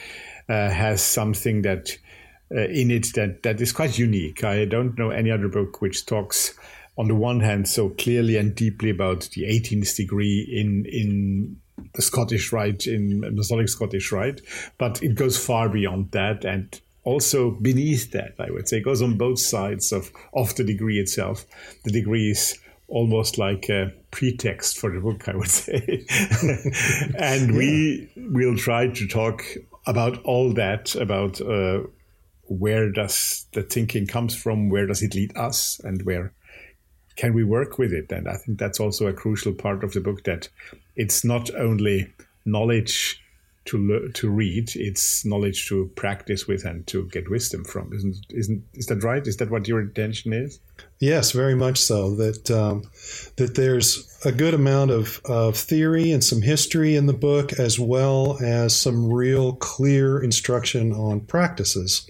uh, 0.49 0.71
has 0.71 1.01
something 1.03 1.63
that 1.63 1.99
uh, 2.55 2.63
in 2.69 2.91
it 2.91 3.09
that, 3.15 3.43
that 3.43 3.61
is 3.61 3.73
quite 3.73 3.99
unique. 3.99 4.45
I 4.45 4.65
don't 4.65 4.99
know 4.99 5.11
any 5.11 5.31
other 5.31 5.49
book 5.49 5.81
which 5.83 6.07
talks 6.07 6.55
on 6.97 7.09
the 7.09 7.15
one 7.15 7.41
hand 7.41 7.69
so 7.69 7.91
clearly 7.91 8.37
and 8.37 8.55
deeply 8.55 8.91
about 8.91 9.29
the 9.33 9.43
18th 9.45 9.97
degree 9.97 10.49
in 10.51 10.85
in 10.87 11.61
the 11.95 12.03
Scottish 12.03 12.53
Rite 12.53 12.87
in 12.87 13.21
Masonic 13.37 13.69
Scottish 13.69 14.11
Rite, 14.11 14.41
but 14.79 15.01
it 15.03 15.15
goes 15.15 15.43
far 15.43 15.69
beyond 15.69 16.11
that 16.11 16.45
and 16.45 16.81
also 17.05 17.53
beneath 17.53 18.11
that. 18.11 18.35
I 18.39 18.51
would 18.51 18.69
say 18.69 18.79
it 18.79 18.85
goes 18.85 19.01
on 19.01 19.17
both 19.17 19.39
sides 19.39 19.93
of 19.93 20.11
of 20.35 20.55
the 20.57 20.65
degree 20.65 20.99
itself. 20.99 21.47
The 21.85 21.93
degree 21.93 22.31
is 22.33 22.59
almost 22.89 23.39
like 23.39 23.69
a 23.69 23.93
pretext 24.11 24.79
for 24.79 24.91
the 24.91 25.01
book, 25.01 25.29
I 25.29 25.37
would 25.37 25.51
say, 25.51 26.05
and 27.19 27.53
yeah. 27.53 27.59
we 27.59 28.09
will 28.17 28.57
try 28.57 28.89
to 28.89 29.07
talk 29.07 29.45
about 29.87 30.23
all 30.25 30.53
that 30.55 30.95
about. 30.97 31.41
Uh, 31.41 31.85
where 32.49 32.91
does 32.91 33.47
the 33.53 33.63
thinking 33.63 34.07
comes 34.07 34.35
from? 34.35 34.69
Where 34.69 34.87
does 34.87 35.03
it 35.03 35.15
lead 35.15 35.37
us, 35.37 35.81
and 35.85 36.03
where 36.03 36.33
can 37.17 37.35
we 37.35 37.45
work 37.45 37.79
with 37.79 37.93
it? 37.93 38.11
And 38.11 38.29
I 38.29 38.37
think 38.37 38.59
that's 38.59 38.81
also 38.81 39.07
a 39.07 39.13
crucial 39.13 39.53
part 39.53 39.85
of 39.85 39.93
the 39.93 40.01
book 40.01 40.25
that 40.25 40.49
it's 40.97 41.25
not 41.25 41.55
only 41.55 42.13
knowledge 42.45 43.23
to 43.67 43.77
le- 43.77 44.13
to 44.13 44.31
read, 44.31 44.71
it's 44.75 45.25
knowledge 45.25 45.69
to 45.69 45.91
practice 45.95 46.47
with 46.47 46.65
and 46.65 46.87
to 46.87 47.07
get 47.09 47.31
wisdom 47.31 47.65
from. 47.65 47.93
Isn't 47.93 48.17
isn't 48.31 48.65
is 48.75 48.87
that 48.87 49.05
right? 49.05 49.27
Is 49.27 49.37
that 49.37 49.51
what 49.51 49.69
your 49.69 49.81
intention 49.81 50.33
is? 50.33 50.59
Yes, 51.01 51.31
very 51.31 51.55
much 51.55 51.79
so. 51.79 52.15
That 52.17 52.51
um, 52.51 52.83
that 53.37 53.55
there's 53.55 54.19
a 54.25 54.33
good 54.33 54.55
amount 54.55 54.91
of, 54.91 55.21
of 55.27 55.57
theory 55.57 56.11
and 56.11 56.25
some 56.25 56.43
history 56.43 56.97
in 56.97 57.07
the 57.07 57.13
book, 57.13 57.53
as 57.53 57.79
well 57.79 58.37
as 58.43 58.75
some 58.75 59.13
real 59.13 59.55
clear 59.55 60.23
instruction 60.23 60.93
on 60.93 61.21
practices 61.21 62.05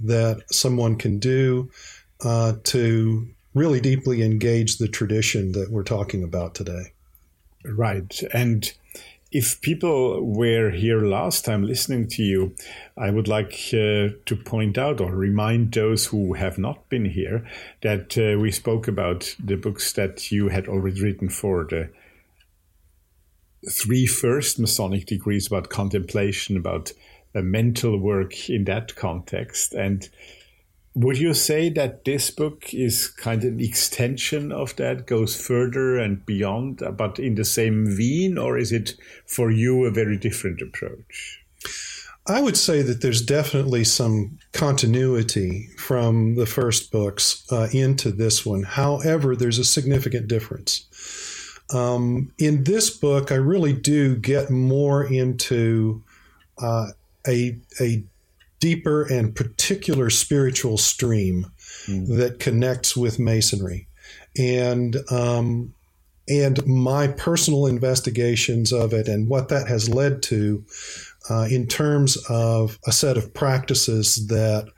that 0.00 0.42
someone 0.52 0.96
can 0.96 1.18
do 1.18 1.70
uh, 2.22 2.52
to 2.64 3.28
really 3.54 3.80
deeply 3.80 4.22
engage 4.22 4.76
the 4.76 4.88
tradition 4.88 5.52
that 5.52 5.70
we're 5.70 5.82
talking 5.82 6.22
about 6.22 6.54
today. 6.54 6.92
Right. 7.64 8.20
And 8.32 8.70
if 9.30 9.60
people 9.60 10.24
were 10.24 10.70
here 10.70 11.02
last 11.02 11.44
time 11.44 11.62
listening 11.62 12.08
to 12.08 12.22
you, 12.22 12.54
I 12.96 13.10
would 13.10 13.28
like 13.28 13.52
uh, 13.72 14.16
to 14.24 14.42
point 14.44 14.78
out 14.78 15.00
or 15.00 15.14
remind 15.14 15.72
those 15.72 16.06
who 16.06 16.32
have 16.32 16.56
not 16.56 16.88
been 16.88 17.04
here 17.04 17.46
that 17.82 18.16
uh, 18.16 18.38
we 18.40 18.50
spoke 18.50 18.88
about 18.88 19.36
the 19.42 19.56
books 19.56 19.92
that 19.92 20.32
you 20.32 20.48
had 20.48 20.66
already 20.66 21.02
written 21.02 21.28
for 21.28 21.64
the 21.64 21.90
three 23.70 24.06
first 24.06 24.58
Masonic 24.58 25.04
degrees 25.04 25.46
about 25.46 25.68
contemplation, 25.68 26.56
about 26.56 26.92
uh, 27.34 27.42
mental 27.42 27.98
work 27.98 28.48
in 28.48 28.64
that 28.64 28.96
context. 28.96 29.74
And 29.74 30.08
would 30.98 31.18
you 31.18 31.32
say 31.32 31.70
that 31.70 32.04
this 32.04 32.28
book 32.30 32.74
is 32.74 33.06
kind 33.06 33.44
of 33.44 33.52
an 33.52 33.60
extension 33.60 34.50
of 34.50 34.74
that, 34.76 35.06
goes 35.06 35.40
further 35.40 35.96
and 35.96 36.26
beyond, 36.26 36.82
but 36.96 37.20
in 37.20 37.36
the 37.36 37.44
same 37.44 37.86
vein, 37.86 38.36
or 38.36 38.58
is 38.58 38.72
it 38.72 38.94
for 39.24 39.48
you 39.50 39.84
a 39.84 39.92
very 39.92 40.16
different 40.16 40.60
approach? 40.60 41.40
I 42.26 42.40
would 42.40 42.56
say 42.56 42.82
that 42.82 43.00
there's 43.00 43.22
definitely 43.22 43.84
some 43.84 44.38
continuity 44.52 45.68
from 45.78 46.34
the 46.34 46.46
first 46.46 46.90
books 46.90 47.44
uh, 47.52 47.68
into 47.72 48.10
this 48.10 48.44
one. 48.44 48.64
However, 48.64 49.36
there's 49.36 49.58
a 49.58 49.64
significant 49.64 50.26
difference. 50.26 50.84
Um, 51.72 52.32
in 52.38 52.64
this 52.64 52.90
book, 52.90 53.30
I 53.30 53.36
really 53.36 53.72
do 53.72 54.16
get 54.16 54.50
more 54.50 55.04
into 55.04 56.02
uh, 56.60 56.88
a, 57.26 57.56
a 57.80 58.04
deeper 58.60 59.02
and 59.02 59.34
particular 59.34 60.10
spiritual 60.10 60.76
stream 60.76 61.46
mm. 61.86 62.16
that 62.16 62.38
connects 62.38 62.96
with 62.96 63.18
masonry 63.18 63.86
and 64.36 64.96
um, 65.10 65.74
and 66.28 66.64
my 66.66 67.08
personal 67.08 67.66
investigations 67.66 68.72
of 68.72 68.92
it 68.92 69.08
and 69.08 69.28
what 69.28 69.48
that 69.48 69.66
has 69.66 69.88
led 69.88 70.22
to 70.22 70.64
uh, 71.30 71.46
in 71.50 71.66
terms 71.66 72.16
of 72.28 72.78
a 72.86 72.92
set 72.92 73.16
of 73.16 73.32
practices 73.34 74.26
that 74.28 74.68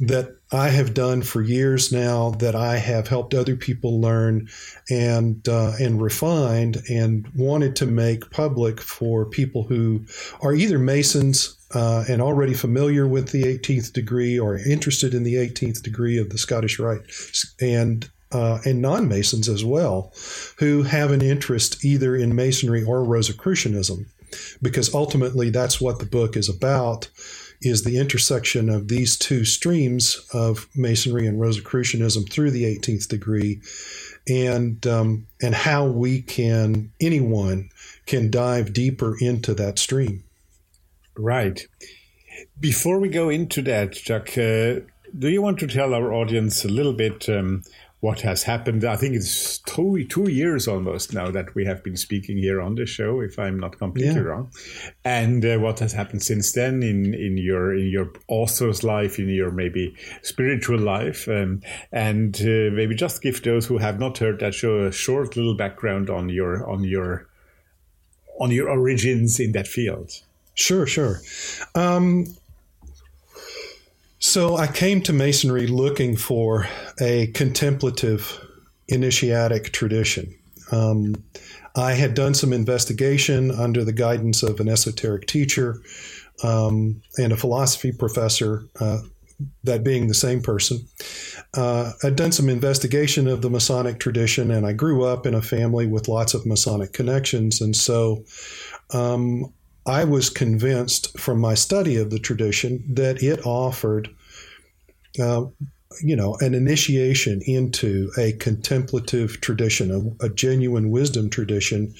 that 0.00 0.36
I 0.50 0.68
have 0.68 0.94
done 0.94 1.22
for 1.22 1.42
years 1.42 1.92
now 1.92 2.30
that 2.30 2.56
I 2.56 2.76
have 2.76 3.06
helped 3.06 3.34
other 3.34 3.54
people 3.54 4.00
learn 4.00 4.48
and 4.90 5.48
uh, 5.48 5.72
and 5.78 6.02
refined 6.02 6.82
and 6.90 7.28
wanted 7.36 7.76
to 7.76 7.86
make 7.86 8.30
public 8.30 8.80
for 8.80 9.24
people 9.24 9.62
who 9.62 10.04
are 10.40 10.54
either 10.54 10.78
Masons 10.78 11.56
uh, 11.74 12.04
and 12.08 12.20
already 12.20 12.54
familiar 12.54 13.06
with 13.06 13.30
the 13.30 13.42
18th 13.42 13.92
degree 13.92 14.38
or 14.38 14.58
interested 14.58 15.14
in 15.14 15.22
the 15.22 15.34
18th 15.34 15.82
degree 15.82 16.18
of 16.18 16.30
the 16.30 16.38
Scottish 16.38 16.78
Rite 16.78 17.02
and 17.60 18.10
uh, 18.32 18.60
and 18.64 18.80
non-Masons 18.80 19.46
as 19.46 19.62
well, 19.62 20.10
who 20.58 20.84
have 20.84 21.10
an 21.10 21.20
interest 21.20 21.84
either 21.84 22.16
in 22.16 22.34
Masonry 22.34 22.82
or 22.82 23.04
Rosicrucianism, 23.04 24.06
because 24.62 24.94
ultimately 24.94 25.50
that's 25.50 25.82
what 25.82 25.98
the 25.98 26.06
book 26.06 26.34
is 26.34 26.48
about 26.48 27.10
is 27.60 27.84
the 27.84 27.98
intersection 27.98 28.68
of 28.68 28.88
these 28.88 29.16
two 29.16 29.44
streams 29.44 30.26
of 30.32 30.68
Masonry 30.74 31.26
and 31.26 31.40
Rosicrucianism 31.40 32.24
through 32.24 32.50
the 32.50 32.64
18th 32.64 33.08
degree, 33.08 33.60
and 34.28 34.84
um, 34.86 35.26
and 35.40 35.54
how 35.54 35.86
we 35.86 36.22
can 36.22 36.90
anyone 37.00 37.70
can 38.06 38.30
dive 38.30 38.72
deeper 38.72 39.16
into 39.20 39.54
that 39.54 39.78
stream. 39.78 40.24
Right. 41.22 41.66
Before 42.58 42.98
we 42.98 43.08
go 43.08 43.28
into 43.28 43.62
that, 43.62 43.92
Chuck, 43.92 44.30
uh, 44.36 44.80
do 45.16 45.28
you 45.28 45.42
want 45.42 45.58
to 45.60 45.66
tell 45.66 45.94
our 45.94 46.12
audience 46.12 46.64
a 46.64 46.68
little 46.68 46.94
bit 46.94 47.28
um, 47.28 47.62
what 48.02 48.22
has 48.22 48.42
happened. 48.42 48.84
I 48.84 48.96
think 48.96 49.14
it's 49.14 49.58
two, 49.58 50.04
two 50.08 50.28
years 50.28 50.66
almost 50.66 51.14
now 51.14 51.30
that 51.30 51.54
we 51.54 51.64
have 51.66 51.84
been 51.84 51.96
speaking 51.96 52.36
here 52.36 52.60
on 52.60 52.74
the 52.74 52.84
show, 52.84 53.20
if 53.20 53.38
I'm 53.38 53.60
not 53.60 53.78
completely 53.78 54.14
yeah. 54.14 54.22
wrong. 54.22 54.50
And 55.04 55.44
uh, 55.44 55.58
what 55.58 55.78
has 55.78 55.92
happened 55.92 56.20
since 56.20 56.50
then 56.50 56.82
in, 56.82 57.14
in 57.14 57.38
your 57.38 57.72
in 57.72 57.86
your 57.86 58.12
author's 58.26 58.82
life, 58.82 59.20
in 59.20 59.28
your 59.28 59.52
maybe 59.52 59.94
spiritual 60.22 60.80
life, 60.80 61.28
um, 61.28 61.62
and 61.92 62.34
uh, 62.40 62.74
maybe 62.74 62.96
just 62.96 63.22
give 63.22 63.40
those 63.44 63.66
who 63.66 63.78
have 63.78 64.00
not 64.00 64.18
heard 64.18 64.40
that 64.40 64.54
show 64.54 64.84
a 64.84 64.90
short 64.90 65.36
little 65.36 65.56
background 65.56 66.10
on 66.10 66.28
your 66.28 66.68
on 66.68 66.82
your 66.82 67.28
on 68.40 68.50
your 68.50 68.68
origins 68.68 69.38
in 69.38 69.52
that 69.52 69.68
field. 69.68 70.10
Sure, 70.54 70.86
sure. 70.86 71.20
Um, 71.74 72.26
so 74.18 74.56
I 74.56 74.66
came 74.66 75.02
to 75.02 75.12
Masonry 75.12 75.66
looking 75.66 76.16
for 76.16 76.68
a 77.00 77.28
contemplative 77.28 78.40
initiatic 78.88 79.72
tradition. 79.72 80.34
Um, 80.70 81.14
I 81.74 81.94
had 81.94 82.14
done 82.14 82.34
some 82.34 82.52
investigation 82.52 83.50
under 83.50 83.84
the 83.84 83.92
guidance 83.92 84.42
of 84.42 84.60
an 84.60 84.68
esoteric 84.68 85.26
teacher 85.26 85.80
um, 86.44 87.02
and 87.18 87.32
a 87.32 87.36
philosophy 87.36 87.92
professor, 87.92 88.64
uh, 88.78 88.98
that 89.64 89.82
being 89.82 90.06
the 90.06 90.14
same 90.14 90.40
person. 90.40 90.86
Uh, 91.54 91.92
I'd 92.04 92.16
done 92.16 92.32
some 92.32 92.48
investigation 92.48 93.26
of 93.26 93.42
the 93.42 93.50
Masonic 93.50 93.98
tradition, 93.98 94.50
and 94.50 94.66
I 94.66 94.72
grew 94.72 95.04
up 95.04 95.26
in 95.26 95.34
a 95.34 95.42
family 95.42 95.86
with 95.86 96.08
lots 96.08 96.34
of 96.34 96.46
Masonic 96.46 96.92
connections. 96.92 97.60
And 97.60 97.74
so 97.74 98.24
um, 98.94 99.52
I 99.86 100.04
was 100.04 100.30
convinced 100.30 101.18
from 101.18 101.40
my 101.40 101.54
study 101.54 101.96
of 101.96 102.10
the 102.10 102.18
tradition 102.18 102.84
that 102.94 103.22
it 103.22 103.44
offered, 103.44 104.08
uh, 105.20 105.46
you 106.02 106.16
know, 106.16 106.36
an 106.40 106.54
initiation 106.54 107.42
into 107.44 108.10
a 108.16 108.32
contemplative 108.32 109.40
tradition, 109.40 110.16
a, 110.20 110.26
a, 110.26 110.28
genuine 110.28 110.90
wisdom 110.90 111.28
tradition, 111.28 111.94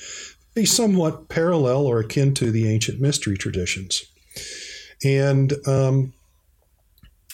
be 0.55 0.65
somewhat 0.65 1.29
parallel 1.29 1.87
or 1.87 1.99
akin 1.99 2.35
to 2.35 2.51
the 2.51 2.69
ancient 2.69 3.01
mystery 3.01 3.37
traditions. 3.37 4.05
And 5.05 5.53
um, 5.67 6.13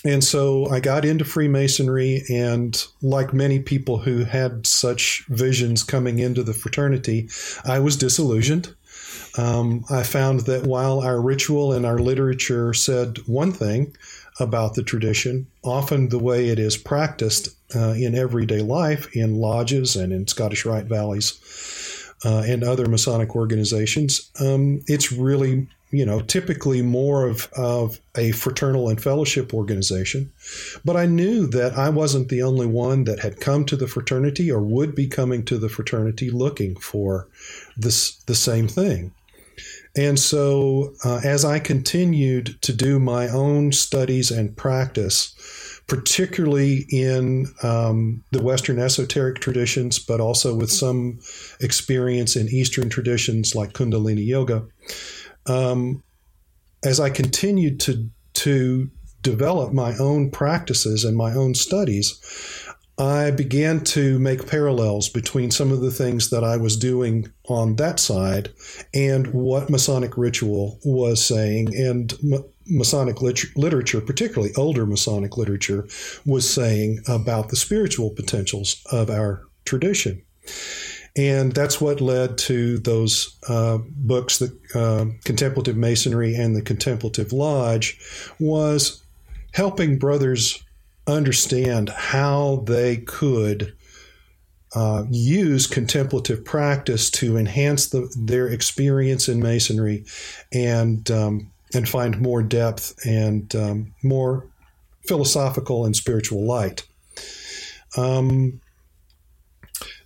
and 0.04 0.22
so 0.22 0.66
I 0.70 0.78
got 0.80 1.04
into 1.04 1.24
Freemasonry, 1.24 2.22
and 2.30 2.82
like 3.02 3.34
many 3.34 3.58
people 3.58 3.98
who 3.98 4.24
had 4.24 4.66
such 4.66 5.24
visions 5.28 5.82
coming 5.82 6.20
into 6.20 6.44
the 6.44 6.54
fraternity, 6.54 7.28
I 7.64 7.80
was 7.80 7.96
disillusioned. 7.96 8.74
Um, 9.38 9.84
I 9.88 10.02
found 10.02 10.40
that 10.40 10.64
while 10.64 11.00
our 11.00 11.20
ritual 11.20 11.72
and 11.72 11.86
our 11.86 11.98
literature 11.98 12.74
said 12.74 13.18
one 13.26 13.52
thing 13.52 13.96
about 14.40 14.74
the 14.74 14.82
tradition, 14.82 15.46
often 15.62 16.08
the 16.08 16.18
way 16.18 16.48
it 16.48 16.58
is 16.58 16.76
practiced 16.76 17.48
uh, 17.74 17.94
in 17.96 18.16
everyday 18.16 18.60
life 18.60 19.14
in 19.14 19.36
lodges 19.36 19.94
and 19.94 20.12
in 20.12 20.26
Scottish 20.26 20.64
Rite 20.64 20.86
Valleys 20.86 21.38
uh, 22.24 22.42
and 22.46 22.64
other 22.64 22.86
Masonic 22.86 23.36
organizations, 23.36 24.28
um, 24.40 24.82
it's 24.88 25.12
really 25.12 25.68
you 25.90 26.04
know, 26.04 26.20
typically 26.20 26.82
more 26.82 27.26
of, 27.26 27.48
of 27.56 27.98
a 28.14 28.32
fraternal 28.32 28.88
and 28.88 29.02
fellowship 29.02 29.54
organization. 29.54 30.30
But 30.84 30.96
I 30.96 31.06
knew 31.06 31.46
that 31.46 31.78
I 31.78 31.88
wasn't 31.88 32.28
the 32.28 32.42
only 32.42 32.66
one 32.66 33.04
that 33.04 33.20
had 33.20 33.40
come 33.40 33.64
to 33.66 33.76
the 33.76 33.88
fraternity 33.88 34.50
or 34.50 34.60
would 34.60 34.94
be 34.94 35.06
coming 35.06 35.44
to 35.46 35.56
the 35.56 35.70
fraternity 35.70 36.30
looking 36.30 36.76
for 36.76 37.26
this 37.76 38.16
the 38.26 38.34
same 38.34 38.68
thing. 38.68 39.12
And 39.98 40.16
so, 40.16 40.94
uh, 41.04 41.20
as 41.24 41.44
I 41.44 41.58
continued 41.58 42.62
to 42.62 42.72
do 42.72 43.00
my 43.00 43.28
own 43.28 43.72
studies 43.72 44.30
and 44.30 44.56
practice, 44.56 45.34
particularly 45.88 46.86
in 46.88 47.46
um, 47.64 48.22
the 48.30 48.40
Western 48.40 48.78
esoteric 48.78 49.40
traditions, 49.40 49.98
but 49.98 50.20
also 50.20 50.54
with 50.54 50.70
some 50.70 51.18
experience 51.60 52.36
in 52.36 52.46
Eastern 52.46 52.88
traditions 52.88 53.56
like 53.56 53.72
Kundalini 53.72 54.24
Yoga, 54.24 54.68
um, 55.46 56.04
as 56.84 57.00
I 57.00 57.10
continued 57.10 57.80
to 57.80 58.08
to 58.34 58.88
develop 59.22 59.72
my 59.72 59.96
own 59.96 60.30
practices 60.30 61.02
and 61.02 61.16
my 61.16 61.34
own 61.34 61.56
studies, 61.56 62.20
I 62.98 63.30
began 63.30 63.84
to 63.84 64.18
make 64.18 64.48
parallels 64.48 65.08
between 65.08 65.52
some 65.52 65.70
of 65.70 65.80
the 65.80 65.92
things 65.92 66.30
that 66.30 66.42
I 66.42 66.56
was 66.56 66.76
doing 66.76 67.32
on 67.48 67.76
that 67.76 68.00
side 68.00 68.50
and 68.92 69.28
what 69.28 69.70
Masonic 69.70 70.18
ritual 70.18 70.80
was 70.84 71.24
saying, 71.24 71.74
and 71.76 72.12
Masonic 72.66 73.22
lit- 73.22 73.56
literature, 73.56 74.00
particularly 74.00 74.52
older 74.56 74.84
Masonic 74.84 75.36
literature, 75.36 75.86
was 76.26 76.48
saying 76.48 76.98
about 77.06 77.50
the 77.50 77.56
spiritual 77.56 78.10
potentials 78.10 78.82
of 78.90 79.10
our 79.10 79.44
tradition. 79.64 80.22
And 81.16 81.52
that's 81.52 81.80
what 81.80 82.00
led 82.00 82.36
to 82.38 82.78
those 82.78 83.38
uh, 83.48 83.78
books, 83.90 84.38
the 84.38 84.56
uh, 84.74 85.06
Contemplative 85.24 85.76
Masonry 85.76 86.34
and 86.34 86.56
the 86.56 86.62
Contemplative 86.62 87.32
Lodge, 87.32 87.98
was 88.38 89.04
helping 89.52 89.98
brothers 89.98 90.62
understand 91.08 91.88
how 91.88 92.62
they 92.66 92.98
could 92.98 93.74
uh, 94.74 95.04
use 95.10 95.66
contemplative 95.66 96.44
practice 96.44 97.10
to 97.10 97.36
enhance 97.36 97.88
the, 97.88 98.14
their 98.18 98.46
experience 98.48 99.28
in 99.28 99.40
Masonry 99.40 100.04
and 100.52 101.10
um, 101.10 101.50
and 101.74 101.88
find 101.88 102.20
more 102.20 102.42
depth 102.42 102.94
and 103.04 103.54
um, 103.56 103.94
more 104.02 104.46
philosophical 105.06 105.84
and 105.84 105.96
spiritual 105.96 106.44
light. 106.44 106.86
Um, 107.96 108.60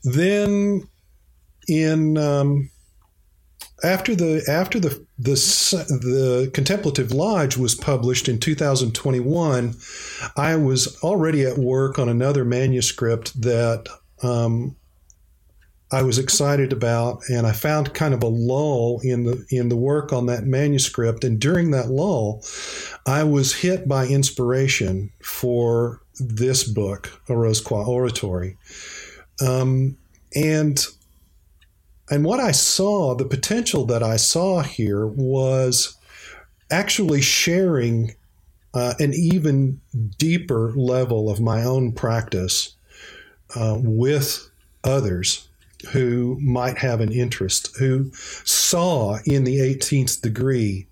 then 0.05 0.89
in 1.69 2.19
um, 2.19 2.71
after 3.83 4.15
the 4.15 4.45
after 4.49 4.79
the 4.79 5.05
the 5.23 5.35
the 6.03 6.51
contemplative 6.53 7.13
lodge 7.13 7.57
was 7.57 7.75
published 7.75 8.29
in 8.29 8.39
2021 8.39 9.75
i 10.37 10.57
was 10.57 10.99
already 11.03 11.43
at 11.45 11.59
work 11.59 11.99
on 11.99 12.09
another 12.09 12.45
manuscript 12.45 13.41
that 13.41 13.87
um, 14.23 14.75
i 15.93 16.03
was 16.03 16.19
excited 16.19 16.73
about 16.73 17.23
and 17.29 17.47
i 17.47 17.53
found 17.53 17.95
kind 17.95 18.15
of 18.15 18.23
a 18.23 18.29
lull 18.29 19.01
in 19.05 19.25
the 19.25 19.45
in 19.51 19.69
the 19.69 19.77
work 19.77 20.13
on 20.13 20.27
that 20.27 20.45
manuscript. 20.45 21.25
And 21.25 21.39
during 21.39 21.71
that 21.71 21.89
lull 21.89 22.43
i 23.07 23.23
was 23.23 23.55
hit 23.55 23.87
by 23.87 24.07
inspiration 24.07 25.11
for 25.23 26.01
this 26.19 26.65
book 26.65 27.21
a 27.29 27.37
rose 27.37 27.61
croix 27.61 27.85
oratory. 27.85 28.57
Um, 29.41 29.97
and 30.35 30.85
and 32.13 32.27
what 32.27 32.41
I 32.41 32.51
saw, 32.51 33.15
the 33.15 33.25
potential 33.25 33.87
that 33.87 34.03
I 34.03 34.17
saw 34.17 34.61
here 34.61 35.07
was 35.07 35.97
actually 36.71 37.23
sharing 37.23 38.15
uh, 38.75 38.93
an 38.99 39.15
even 39.15 39.81
deeper 40.19 40.75
level 40.77 41.31
of 41.31 41.41
my 41.41 41.65
own 41.65 41.93
practice 41.93 42.75
uh, 43.57 43.79
with 43.79 44.47
others 44.85 45.49
who 45.93 46.39
might 46.43 46.77
have 46.77 47.01
an 47.01 47.13
interest, 47.13 47.75
who 47.79 48.11
saw 48.45 49.17
in 49.25 49.45
the 49.45 49.61
18th 49.61 50.21
degree 50.21 50.87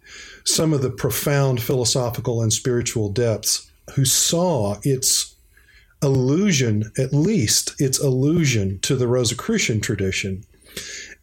some 0.44 0.72
of 0.72 0.80
the 0.80 0.88
profound 0.88 1.60
philosophical 1.60 2.40
and 2.40 2.50
spiritual 2.50 3.10
depths, 3.10 3.70
who 3.94 4.06
saw 4.06 4.76
its 4.84 5.34
allusion, 6.00 6.90
at 6.96 7.12
least 7.12 7.78
its 7.78 7.98
allusion 7.98 8.78
to 8.78 8.96
the 8.96 9.06
Rosicrucian 9.06 9.82
tradition 9.82 10.46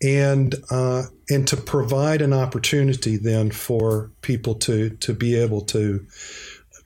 and 0.02 0.56
uh, 0.70 1.04
and 1.30 1.48
to 1.48 1.58
provide 1.58 2.22
an 2.22 2.34
opportunity 2.34 3.18
then 3.18 3.52
for 3.52 4.12
people 4.22 4.56
to 4.56 4.92
to 4.92 5.14
be 5.14 5.36
able 5.36 5.62
to 5.62 6.06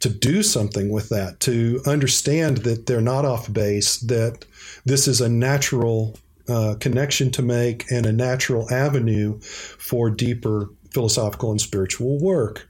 to 0.01 0.09
do 0.09 0.41
something 0.41 0.89
with 0.89 1.09
that, 1.09 1.39
to 1.39 1.79
understand 1.85 2.57
that 2.57 2.87
they're 2.87 3.01
not 3.01 3.23
off 3.23 3.51
base, 3.53 3.97
that 3.99 4.45
this 4.83 5.07
is 5.07 5.21
a 5.21 5.29
natural 5.29 6.17
uh, 6.49 6.75
connection 6.79 7.29
to 7.31 7.43
make 7.43 7.89
and 7.91 8.07
a 8.07 8.11
natural 8.11 8.71
avenue 8.73 9.39
for 9.41 10.09
deeper 10.09 10.69
philosophical 10.91 11.51
and 11.51 11.61
spiritual 11.61 12.19
work, 12.19 12.67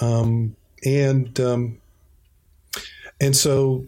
um, 0.00 0.54
and 0.84 1.38
um, 1.40 1.78
and 3.20 3.34
so 3.34 3.86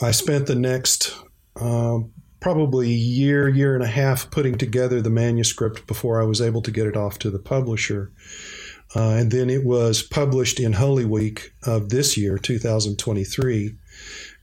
I 0.00 0.10
spent 0.10 0.46
the 0.46 0.54
next. 0.54 1.14
Uh, 1.60 2.00
probably 2.40 2.86
a 2.86 2.96
year, 2.96 3.48
year 3.48 3.74
and 3.74 3.82
a 3.82 3.88
half 3.88 4.30
putting 4.30 4.56
together 4.56 5.00
the 5.00 5.10
manuscript 5.10 5.86
before 5.86 6.20
I 6.20 6.24
was 6.24 6.40
able 6.40 6.62
to 6.62 6.70
get 6.70 6.86
it 6.86 6.96
off 6.96 7.18
to 7.20 7.30
the 7.30 7.38
publisher. 7.38 8.10
Uh, 8.94 9.10
and 9.10 9.30
then 9.30 9.50
it 9.50 9.64
was 9.64 10.02
published 10.02 10.58
in 10.58 10.72
Holy 10.72 11.04
Week 11.04 11.52
of 11.64 11.90
this 11.90 12.16
year, 12.16 12.38
2023. 12.38 13.74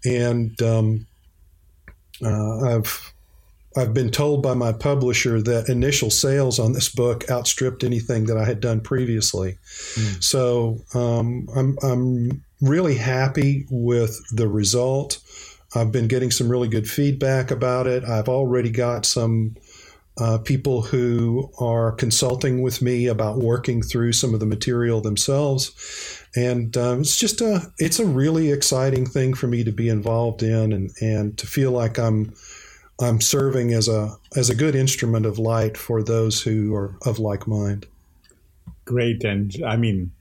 And 0.05 0.61
um, 0.61 1.07
uh, 2.23 2.75
I've 2.75 3.13
I've 3.77 3.93
been 3.93 4.09
told 4.09 4.41
by 4.41 4.53
my 4.53 4.71
publisher 4.71 5.41
that 5.41 5.67
initial 5.67 6.09
sales 6.09 6.59
on 6.59 6.71
this 6.71 6.87
book 6.87 7.29
outstripped 7.29 7.83
anything 7.83 8.25
that 8.27 8.37
I 8.37 8.45
had 8.45 8.61
done 8.61 8.79
previously. 8.79 9.57
Mm. 9.95 10.23
So 10.23 10.77
um, 10.93 11.47
I'm 11.55 11.77
I'm 11.83 12.43
really 12.61 12.95
happy 12.95 13.65
with 13.69 14.17
the 14.31 14.47
result. 14.47 15.19
I've 15.75 15.91
been 15.91 16.07
getting 16.07 16.31
some 16.31 16.49
really 16.49 16.67
good 16.67 16.89
feedback 16.89 17.51
about 17.51 17.87
it. 17.87 18.03
I've 18.03 18.29
already 18.29 18.71
got 18.71 19.05
some 19.05 19.55
uh, 20.17 20.37
people 20.37 20.81
who 20.81 21.51
are 21.59 21.91
consulting 21.91 22.61
with 22.61 22.81
me 22.81 23.07
about 23.07 23.37
working 23.37 23.81
through 23.81 24.13
some 24.13 24.33
of 24.33 24.39
the 24.39 24.45
material 24.45 25.01
themselves, 25.01 26.23
and 26.35 26.77
um, 26.77 27.01
it's 27.01 27.17
just 27.17 27.41
a 27.41 27.71
it's 27.79 27.99
a 27.99 28.05
really 28.05 28.51
exciting 28.51 29.05
thing 29.05 29.33
for 29.33 29.47
me 29.47 29.63
to 29.63 29.71
be 29.71 29.89
involved 29.89 30.41
in 30.41 30.71
and 30.71 30.91
and 31.01 31.37
to 31.37 31.45
feel 31.45 31.71
like 31.71 31.99
I'm 31.99 32.33
I'm 33.01 33.19
serving 33.19 33.73
as 33.73 33.89
a 33.89 34.15
as 34.37 34.49
a 34.49 34.55
good 34.55 34.75
instrument 34.75 35.25
of 35.25 35.37
light 35.37 35.77
for 35.77 36.01
those 36.01 36.41
who 36.41 36.73
are 36.73 36.97
of 37.05 37.19
like 37.19 37.45
mind. 37.45 37.85
Great, 38.85 39.23
and 39.25 39.53
I 39.65 39.75
mean 39.75 40.11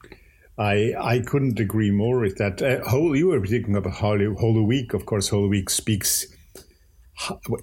I 0.57 0.95
I 0.99 1.19
couldn't 1.21 1.59
agree 1.59 1.91
more 1.91 2.21
with 2.21 2.37
that. 2.39 2.63
Uh, 2.63 2.89
Holy, 2.89 3.19
you 3.21 3.29
were 3.29 3.45
speaking 3.45 3.75
about 3.77 3.95
Holy, 3.95 4.27
Holy 4.27 4.65
Week. 4.65 4.95
Of 4.95 5.07
course, 5.07 5.29
Holy 5.29 5.49
Week 5.49 5.71
speaks 5.71 6.27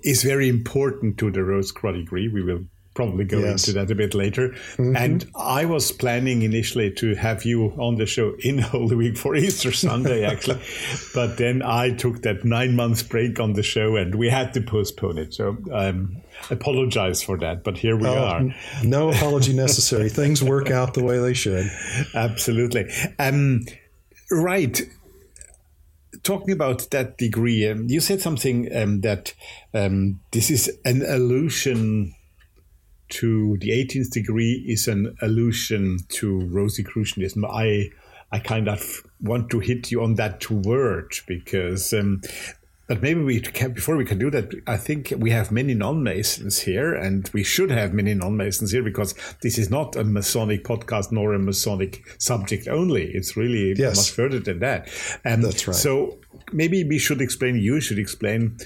is 0.04 0.24
very 0.24 0.50
important 0.50 1.18
to 1.18 1.32
the 1.32 1.44
Rose 1.44 1.72
Croix 1.72 1.94
degree. 1.94 2.28
We 2.28 2.44
will 2.44 2.66
probably 2.94 3.24
go 3.24 3.40
yes. 3.40 3.68
into 3.68 3.80
that 3.80 3.92
a 3.92 3.96
bit 3.96 4.14
later. 4.14 4.50
Mm-hmm. 4.50 4.96
And 4.96 5.30
I 5.36 5.66
was 5.66 5.92
planning 5.92 6.42
initially 6.42 6.92
to 6.94 7.16
have 7.16 7.46
you 7.46 7.68
on 7.78 7.96
the 7.96 8.06
show 8.06 8.34
in 8.40 8.58
Holy 8.60 8.96
Week 8.96 9.18
for 9.18 9.36
Easter 9.36 9.72
Sunday, 9.72 10.26
actually. 10.26 10.62
but 11.14 11.38
then 11.38 11.62
I 11.62 11.92
took 11.92 12.24
that 12.24 12.44
nine 12.44 12.76
months 12.76 13.04
break 13.04 13.40
on 13.40 13.54
the 13.54 13.64
show 13.64 13.96
and 13.96 14.16
we 14.16 14.30
had 14.30 14.54
to 14.54 14.62
postpone 14.62 15.18
it. 15.18 15.34
So 15.34 15.58
um, 15.72 16.18
apologize 16.50 17.24
for 17.24 17.38
that. 17.38 17.64
But 17.64 17.78
here 17.78 17.96
we 17.96 18.08
oh, 18.08 18.24
are. 18.24 18.42
No 18.84 19.10
apology 19.10 19.54
necessary. 19.54 20.10
Things 20.22 20.44
work 20.44 20.70
out 20.70 20.94
the 20.94 21.04
way 21.04 21.20
they 21.20 21.34
should. 21.34 21.70
Absolutely. 22.14 22.92
Um, 23.20 23.62
right 24.30 24.82
talking 26.24 26.52
about 26.52 26.88
that 26.92 27.18
degree, 27.18 27.68
um, 27.68 27.88
you 27.88 28.00
said 28.00 28.22
something 28.22 28.70
um, 28.76 29.02
that 29.02 29.34
um, 29.74 30.20
this 30.32 30.52
is 30.52 30.70
an 30.86 31.02
allusion 31.02 32.14
to 33.12 33.58
the 33.60 33.70
18th 33.70 34.12
degree 34.12 34.64
is 34.68 34.88
an 34.88 35.16
allusion 35.22 36.00
to 36.10 36.40
Rosicrucianism. 36.40 37.46
I 37.46 37.92
I 38.34 38.40
kind 38.40 38.70
of 38.70 39.04
want 39.20 39.50
to 39.52 39.60
hit 39.60 39.92
you 39.92 40.02
on 40.02 40.16
that 40.16 40.50
word 40.50 41.14
because 41.28 41.94
um, 41.94 42.22
But 42.92 43.02
maybe 43.02 43.24
we 43.24 43.40
can, 43.40 43.72
before 43.72 43.96
we 43.96 44.04
can 44.04 44.18
do 44.18 44.30
that, 44.32 44.52
I 44.68 44.76
think 44.76 45.14
we 45.18 45.32
have 45.32 45.50
many 45.50 45.74
non-Masons 45.74 46.60
here, 46.60 46.94
and 46.94 47.30
we 47.34 47.42
should 47.42 47.72
have 47.72 47.94
many 47.94 48.14
non-Masons 48.14 48.74
here 48.74 48.84
because 48.84 49.16
this 49.42 49.58
is 49.58 49.70
not 49.70 49.96
a 49.96 50.04
Masonic 50.04 50.66
podcast 50.66 51.10
nor 51.10 51.34
a 51.34 51.40
Masonic 51.40 52.04
subject 52.18 52.68
only. 52.68 53.06
It's 53.14 53.38
really 53.38 53.76
yes. 53.78 53.96
much 53.96 54.12
further 54.12 54.40
than 54.40 54.60
that. 54.60 54.90
And 55.24 55.42
That's 55.42 55.66
right. 55.70 55.74
So 55.74 56.20
maybe 56.52 56.84
we 56.84 57.00
should 57.00 57.22
explain. 57.22 57.56
You 57.56 57.80
should 57.80 57.98
explain 57.98 58.58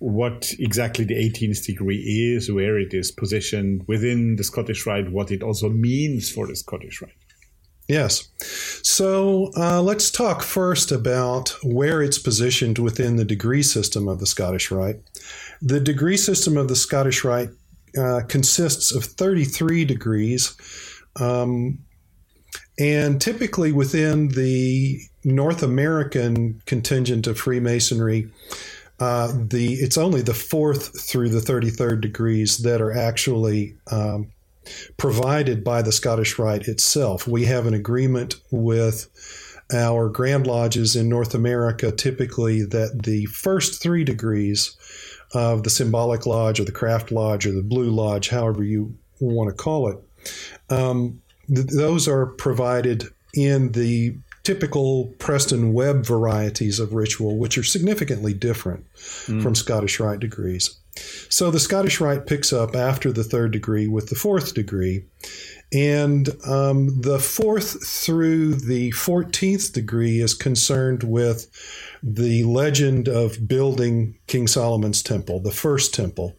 what 0.00 0.50
exactly 0.58 1.04
the 1.04 1.14
18th 1.14 1.64
degree 1.64 2.34
is, 2.34 2.50
where 2.50 2.78
it 2.78 2.92
is 2.94 3.10
positioned 3.10 3.84
within 3.86 4.36
the 4.36 4.44
Scottish 4.44 4.86
Rite, 4.86 5.12
what 5.12 5.30
it 5.30 5.42
also 5.42 5.68
means 5.68 6.30
for 6.30 6.46
the 6.46 6.56
Scottish 6.56 7.02
Rite. 7.02 7.12
Yes. 7.86 8.28
So 8.82 9.50
uh, 9.56 9.82
let's 9.82 10.10
talk 10.10 10.42
first 10.42 10.90
about 10.90 11.54
where 11.62 12.02
it's 12.02 12.18
positioned 12.18 12.78
within 12.78 13.16
the 13.16 13.24
degree 13.24 13.62
system 13.62 14.08
of 14.08 14.20
the 14.20 14.26
Scottish 14.26 14.70
Rite. 14.70 15.00
The 15.60 15.80
degree 15.80 16.16
system 16.16 16.56
of 16.56 16.68
the 16.68 16.76
Scottish 16.76 17.22
Rite 17.22 17.50
uh, 17.98 18.20
consists 18.28 18.94
of 18.94 19.04
33 19.04 19.84
degrees. 19.84 20.56
Um, 21.20 21.80
and 22.78 23.20
typically 23.20 23.72
within 23.72 24.28
the 24.28 25.00
North 25.24 25.62
American 25.62 26.62
contingent 26.64 27.26
of 27.26 27.38
Freemasonry, 27.38 28.30
uh, 29.00 29.32
the 29.34 29.74
it's 29.74 29.98
only 29.98 30.22
the 30.22 30.34
fourth 30.34 31.00
through 31.00 31.30
the 31.30 31.40
33rd 31.40 32.02
degrees 32.02 32.58
that 32.58 32.82
are 32.82 32.92
actually 32.92 33.74
um, 33.90 34.30
provided 34.98 35.64
by 35.64 35.82
the 35.82 35.92
Scottish 35.92 36.38
Rite 36.38 36.68
itself. 36.68 37.26
We 37.26 37.46
have 37.46 37.66
an 37.66 37.74
agreement 37.74 38.36
with 38.50 39.08
our 39.72 40.08
Grand 40.08 40.46
Lodges 40.46 40.96
in 40.96 41.08
North 41.08 41.34
America 41.34 41.92
typically 41.92 42.62
that 42.62 43.02
the 43.04 43.26
first 43.26 43.80
three 43.80 44.04
degrees 44.04 44.76
of 45.32 45.62
the 45.62 45.70
Symbolic 45.70 46.26
Lodge 46.26 46.60
or 46.60 46.64
the 46.64 46.72
Craft 46.72 47.12
Lodge 47.12 47.46
or 47.46 47.52
the 47.52 47.62
Blue 47.62 47.90
Lodge, 47.90 48.28
however 48.28 48.64
you 48.64 48.96
want 49.20 49.48
to 49.48 49.54
call 49.56 49.88
it, 49.88 49.98
um, 50.70 51.22
th- 51.46 51.68
those 51.68 52.08
are 52.08 52.26
provided 52.26 53.04
in 53.34 53.72
the 53.72 54.16
typical 54.42 55.06
Preston 55.18 55.72
Webb 55.72 56.04
varieties 56.04 56.78
of 56.78 56.94
ritual, 56.94 57.38
which 57.38 57.58
are 57.58 57.62
significantly 57.62 58.32
different 58.32 58.86
mm. 58.94 59.42
from 59.42 59.54
Scottish 59.54 60.00
Rite 60.00 60.20
degrees. 60.20 60.76
So 61.28 61.50
the 61.50 61.60
Scottish 61.60 62.00
Rite 62.00 62.26
picks 62.26 62.52
up 62.52 62.74
after 62.74 63.12
the 63.12 63.24
third 63.24 63.52
degree 63.52 63.86
with 63.86 64.08
the 64.08 64.16
fourth 64.16 64.54
degree. 64.54 65.04
And 65.72 66.28
um, 66.46 67.00
the 67.00 67.20
fourth 67.20 67.86
through 67.86 68.54
the 68.54 68.90
14th 68.90 69.72
degree 69.72 70.20
is 70.20 70.34
concerned 70.34 71.04
with 71.04 71.48
the 72.02 72.42
legend 72.44 73.08
of 73.08 73.46
building 73.46 74.18
King 74.26 74.48
Solomon's 74.48 75.02
temple, 75.02 75.38
the 75.40 75.52
first 75.52 75.94
temple 75.94 76.36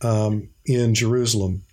um, 0.00 0.48
in 0.64 0.94
Jerusalem. 0.94 1.64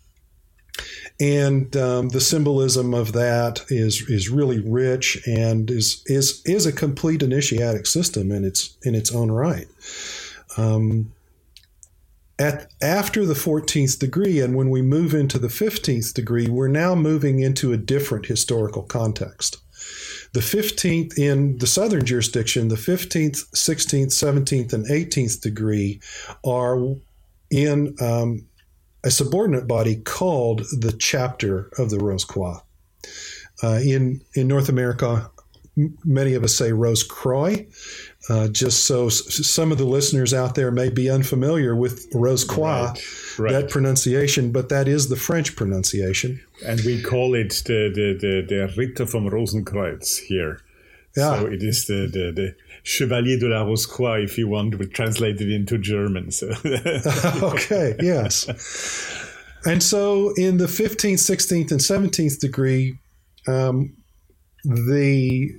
And 1.20 1.76
um, 1.76 2.10
the 2.10 2.22
symbolism 2.22 2.94
of 2.94 3.12
that 3.14 3.66
is 3.70 4.02
is 4.10 4.30
really 4.30 4.60
rich 4.60 5.22
and 5.28 5.70
is 5.70 6.02
is 6.06 6.42
is 6.46 6.66
a 6.66 6.72
complete 6.72 7.22
initiatic 7.22 7.86
system 7.86 8.32
in 8.32 8.46
its 8.46 8.78
in 8.84 8.96
its 8.96 9.14
own 9.14 9.30
right. 9.32 9.68
Um, 10.58 11.12
at 12.40 12.72
after 12.82 13.26
the 13.26 13.34
14th 13.34 14.00
degree 14.00 14.40
and 14.40 14.56
when 14.56 14.70
we 14.70 14.82
move 14.82 15.14
into 15.14 15.38
the 15.38 15.50
15th 15.50 16.14
degree 16.14 16.48
we're 16.48 16.70
now 16.70 16.96
moving 16.96 17.40
into 17.42 17.74
a 17.74 17.78
different 17.78 18.26
historical 18.26 18.84
context 18.84 19.58
the 20.32 20.40
15th 20.40 21.18
in 21.18 21.58
the 21.58 21.68
southern 21.68 22.06
jurisdiction 22.06 22.70
the 22.70 22.76
15th 22.76 23.50
16th 23.52 24.08
17th 24.08 24.74
and 24.74 24.88
18th 24.88 25.42
degree 25.42 26.00
are 26.46 26.96
in 27.52 27.96
um, 28.00 28.48
a 29.04 29.12
subordinate 29.12 29.68
body 29.68 29.96
called 29.96 30.60
the 30.72 30.92
chapter 30.92 31.70
of 31.78 31.90
the 31.90 32.00
rose 32.00 32.26
croix 32.26 32.58
uh, 33.64 33.80
in 33.84 34.22
in 34.36 34.48
north 34.48 34.70
america 34.70 35.30
many 36.04 36.34
of 36.34 36.44
us 36.44 36.56
say 36.56 36.72
rose 36.72 37.04
croix 37.04 37.66
uh, 38.30 38.48
just 38.48 38.86
so 38.86 39.10
some 39.10 39.72
of 39.72 39.80
the 39.80 39.86
listeners 39.86 40.34
out 40.34 40.54
there 40.54 40.72
may 40.72 40.90
be 40.90 41.10
unfamiliar 41.10 41.76
with 41.76 42.08
Rose 42.14 42.44
Croix, 42.44 42.86
right, 42.86 43.40
right. 43.40 43.52
that 43.54 43.70
pronunciation, 43.72 44.52
but 44.52 44.70
that 44.70 44.88
is 44.88 45.10
the 45.10 45.16
French 45.16 45.56
pronunciation. 45.56 46.40
And 46.64 46.80
we 46.82 47.02
call 47.02 47.34
it 47.34 47.64
the, 47.66 47.90
the, 47.92 48.18
the, 48.20 48.46
the 48.48 48.74
Ritter 48.78 49.06
vom 49.06 49.26
Rosenkreuz 49.26 50.20
here. 50.20 50.62
Yeah. 51.18 51.40
So 51.40 51.48
it 51.48 51.64
is 51.64 51.88
the, 51.88 52.08
the, 52.12 52.32
the 52.32 52.56
Chevalier 52.84 53.38
de 53.38 53.48
la 53.48 53.64
Rose 53.64 53.86
Croix, 53.86 54.22
if 54.24 54.38
you 54.38 54.48
want 54.48 54.72
to 54.72 54.86
translate 54.88 55.42
it 55.42 55.52
into 55.52 55.78
German. 55.78 56.32
So. 56.32 56.48
okay, 57.44 57.96
yes. 58.00 58.48
And 59.66 59.84
so 59.84 60.34
in 60.38 60.58
the 60.58 60.66
15th, 60.66 61.16
16th, 61.16 61.72
and 61.72 61.80
17th 61.80 62.40
degree, 62.40 62.98
um, 63.48 63.96
the 64.64 65.50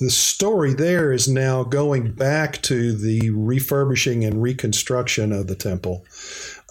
the 0.00 0.10
story 0.10 0.74
there 0.74 1.12
is 1.12 1.28
now 1.28 1.64
going 1.64 2.12
back 2.12 2.60
to 2.62 2.92
the 2.92 3.30
refurbishing 3.30 4.24
and 4.24 4.42
reconstruction 4.42 5.32
of 5.32 5.46
the 5.46 5.54
temple 5.54 6.04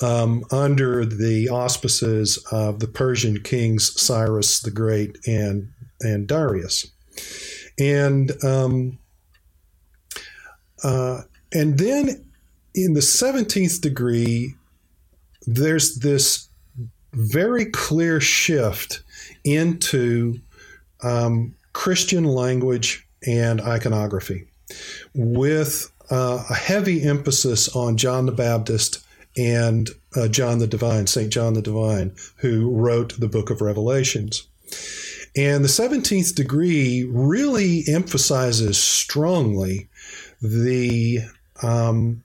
um, 0.01 0.43
under 0.51 1.05
the 1.05 1.49
auspices 1.49 2.37
of 2.51 2.79
the 2.79 2.87
Persian 2.87 3.41
kings 3.41 3.99
Cyrus 3.99 4.61
the 4.61 4.71
Great 4.71 5.17
and 5.27 5.69
and 6.01 6.27
Darius, 6.27 6.87
and 7.79 8.31
um, 8.43 8.99
uh, 10.83 11.21
and 11.53 11.77
then 11.77 12.25
in 12.73 12.93
the 12.93 13.01
seventeenth 13.01 13.81
degree, 13.81 14.55
there's 15.47 15.95
this 15.97 16.49
very 17.13 17.65
clear 17.65 18.19
shift 18.19 19.01
into 19.43 20.39
um, 21.01 21.55
Christian 21.73 22.25
language 22.25 23.07
and 23.25 23.61
iconography 23.61 24.47
with 25.13 25.91
uh, 26.11 26.43
a 26.49 26.53
heavy 26.53 27.03
emphasis 27.03 27.73
on 27.75 27.97
John 27.97 28.25
the 28.25 28.31
Baptist 28.31 29.05
and 29.37 29.89
uh, 30.15 30.27
John 30.27 30.59
the 30.59 30.67
Divine, 30.67 31.07
St. 31.07 31.31
John 31.31 31.53
the 31.53 31.61
Divine, 31.61 32.15
who 32.37 32.71
wrote 32.71 33.19
the 33.19 33.27
book 33.27 33.49
of 33.49 33.61
Revelations. 33.61 34.47
And 35.35 35.63
the 35.63 35.69
17th 35.69 36.33
degree 36.35 37.03
really 37.11 37.83
emphasizes 37.87 38.77
strongly 38.77 39.89
the 40.41 41.19
um, 41.63 42.23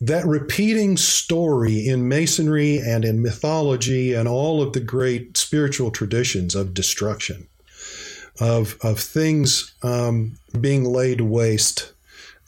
that 0.00 0.24
repeating 0.24 0.96
story 0.96 1.86
in 1.86 2.08
masonry 2.08 2.78
and 2.78 3.04
in 3.04 3.20
mythology 3.20 4.14
and 4.14 4.26
all 4.26 4.62
of 4.62 4.72
the 4.72 4.80
great 4.80 5.36
spiritual 5.36 5.90
traditions 5.90 6.54
of 6.54 6.72
destruction 6.72 7.48
of, 8.40 8.76
of 8.82 9.00
things 9.00 9.74
um, 9.82 10.38
being 10.60 10.84
laid 10.84 11.20
waste 11.20 11.92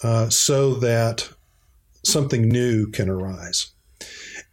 uh, 0.03 0.29
so 0.29 0.75
that 0.75 1.29
something 2.05 2.49
new 2.49 2.87
can 2.91 3.09
arise. 3.09 3.73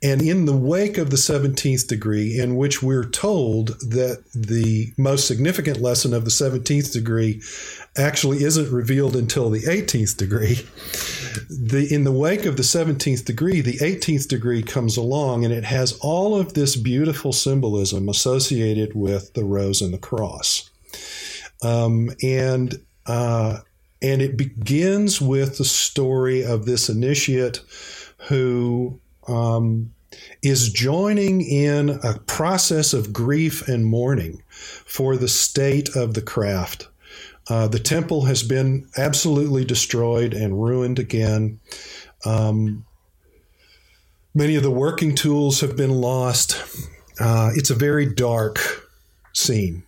And 0.03 0.21
in 0.21 0.45
the 0.45 0.55
wake 0.55 0.99
of 0.99 1.09
the 1.09 1.17
17th 1.17 1.87
degree, 1.87 2.39
in 2.39 2.55
which 2.55 2.83
we're 2.83 3.09
told 3.09 3.79
that 3.79 4.23
the 4.33 4.93
most 4.95 5.27
significant 5.27 5.81
lesson 5.81 6.13
of 6.13 6.23
the 6.23 6.29
17th 6.29 6.93
degree 6.93 7.41
actually 7.97 8.43
isn't 8.43 8.71
revealed 8.71 9.15
until 9.15 9.49
the 9.49 9.61
18th 9.61 10.15
degree, 10.15 10.59
the, 11.49 11.87
in 11.91 12.03
the 12.03 12.11
wake 12.11 12.45
of 12.45 12.57
the 12.57 12.63
17th 12.63 13.25
degree, 13.25 13.59
the 13.61 13.79
18th 13.79 14.27
degree 14.27 14.61
comes 14.61 14.97
along 14.97 15.43
and 15.43 15.53
it 15.53 15.63
has 15.63 15.97
all 16.01 16.39
of 16.39 16.53
this 16.53 16.75
beautiful 16.75 17.33
symbolism 17.33 18.07
associated 18.07 18.93
with 18.93 19.33
the 19.33 19.43
rose 19.43 19.81
and 19.81 19.93
the 19.93 19.97
cross. 19.97 20.69
Um, 21.63 22.11
and 22.21 22.79
uh, 23.07 23.61
and 24.01 24.21
it 24.21 24.37
begins 24.37 25.19
with 25.19 25.57
the 25.57 25.65
story 25.65 26.43
of 26.45 26.65
this 26.65 26.87
initiate 26.87 27.61
who 28.27 28.99
um, 29.27 29.93
is 30.41 30.71
joining 30.71 31.41
in 31.41 31.89
a 32.03 32.19
process 32.25 32.93
of 32.93 33.13
grief 33.13 33.67
and 33.67 33.85
mourning 33.85 34.41
for 34.49 35.17
the 35.17 35.27
state 35.27 35.95
of 35.95 36.13
the 36.13 36.21
craft. 36.21 36.87
Uh, 37.49 37.67
the 37.67 37.79
temple 37.79 38.25
has 38.25 38.43
been 38.43 38.87
absolutely 38.97 39.63
destroyed 39.63 40.33
and 40.33 40.61
ruined 40.61 40.99
again. 40.99 41.59
Um, 42.25 42.85
many 44.33 44.55
of 44.55 44.63
the 44.63 44.71
working 44.71 45.15
tools 45.15 45.61
have 45.61 45.77
been 45.77 45.91
lost. 45.91 46.61
Uh, 47.19 47.51
it's 47.55 47.69
a 47.69 47.75
very 47.75 48.13
dark 48.13 48.59
scene. 49.33 49.83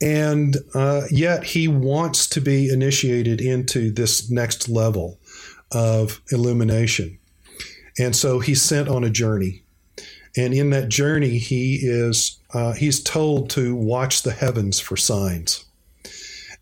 And 0.00 0.56
uh, 0.74 1.02
yet 1.10 1.44
he 1.44 1.68
wants 1.68 2.28
to 2.30 2.40
be 2.40 2.68
initiated 2.68 3.40
into 3.40 3.90
this 3.90 4.30
next 4.30 4.68
level 4.68 5.18
of 5.72 6.20
illumination. 6.30 7.18
And 7.98 8.14
so 8.14 8.40
he's 8.40 8.62
sent 8.62 8.88
on 8.88 9.04
a 9.04 9.10
journey. 9.10 9.62
And 10.36 10.52
in 10.52 10.70
that 10.70 10.88
journey, 10.88 11.38
he 11.38 11.76
is 11.82 12.38
uh, 12.52 12.72
he's 12.72 13.02
told 13.02 13.50
to 13.50 13.74
watch 13.74 14.22
the 14.22 14.32
heavens 14.32 14.78
for 14.80 14.96
signs. 14.96 15.64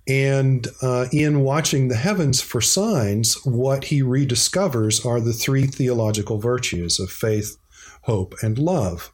And 0.06 0.66
uh, 0.82 1.06
in 1.12 1.40
watching 1.40 1.88
the 1.88 1.96
heavens 1.96 2.40
for 2.40 2.60
signs, 2.60 3.34
what 3.44 3.84
he 3.84 4.02
rediscovers 4.02 5.04
are 5.04 5.20
the 5.20 5.32
three 5.32 5.66
theological 5.66 6.38
virtues 6.38 7.00
of 7.00 7.10
faith, 7.10 7.56
hope, 8.02 8.34
and 8.42 8.58
love. 8.58 9.12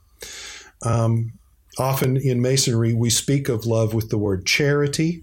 Um, 0.85 1.33
often 1.79 2.17
in 2.17 2.43
Masonry, 2.43 2.93
we 2.93 3.09
speak 3.11 3.49
of 3.49 3.67
love 3.67 3.95
with 3.95 4.11
the 4.11 4.19
word 4.19 4.47
charity, 4.47 5.23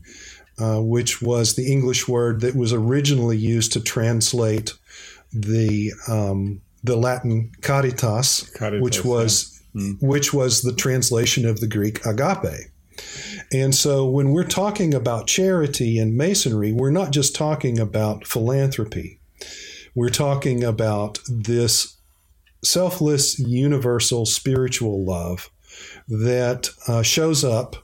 uh, 0.57 0.81
which 0.81 1.21
was 1.21 1.55
the 1.55 1.69
English 1.71 2.07
word 2.07 2.41
that 2.41 2.55
was 2.55 2.71
originally 2.71 3.37
used 3.37 3.73
to 3.73 3.81
translate 3.81 4.73
the 5.33 5.91
um, 6.07 6.61
the 6.87 6.97
Latin 6.97 7.51
caritas, 7.61 8.49
caritas 8.55 8.81
which 8.81 9.05
was 9.05 9.61
yeah. 9.73 9.81
mm. 9.81 9.97
which 10.01 10.33
was 10.33 10.61
the 10.61 10.73
translation 10.73 11.45
of 11.45 11.59
the 11.59 11.67
Greek 11.67 12.05
agape. 12.05 12.71
And 13.53 13.75
so 13.75 14.09
when 14.09 14.31
we're 14.31 14.43
talking 14.43 14.93
about 14.93 15.27
charity 15.27 15.99
and 15.99 16.17
masonry, 16.17 16.71
we're 16.73 16.89
not 16.89 17.11
just 17.11 17.35
talking 17.35 17.79
about 17.79 18.25
philanthropy. 18.25 19.19
We're 19.93 20.09
talking 20.09 20.63
about 20.63 21.19
this 21.29 21.97
selfless, 22.63 23.39
universal 23.39 24.25
spiritual 24.25 25.05
love 25.05 25.49
that 26.07 26.69
uh, 26.87 27.03
shows 27.03 27.43
up 27.43 27.77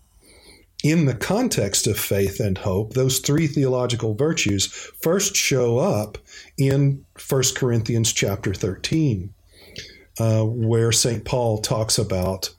in 0.84 1.06
the 1.06 1.16
context 1.16 1.88
of 1.88 1.98
faith 1.98 2.40
and 2.40 2.58
hope. 2.58 2.94
Those 2.94 3.20
three 3.20 3.48
theological 3.48 4.16
virtues 4.16 4.68
first 5.02 5.36
show 5.36 5.78
up 5.78 6.18
in 6.58 7.06
1 7.30 7.44
Corinthians 7.56 8.14
chapter 8.14 8.54
13, 8.54 9.34
uh, 10.20 10.44
where 10.44 10.92
St. 10.92 11.26
Paul 11.26 11.62
talks 11.62 11.98
about 11.98 12.54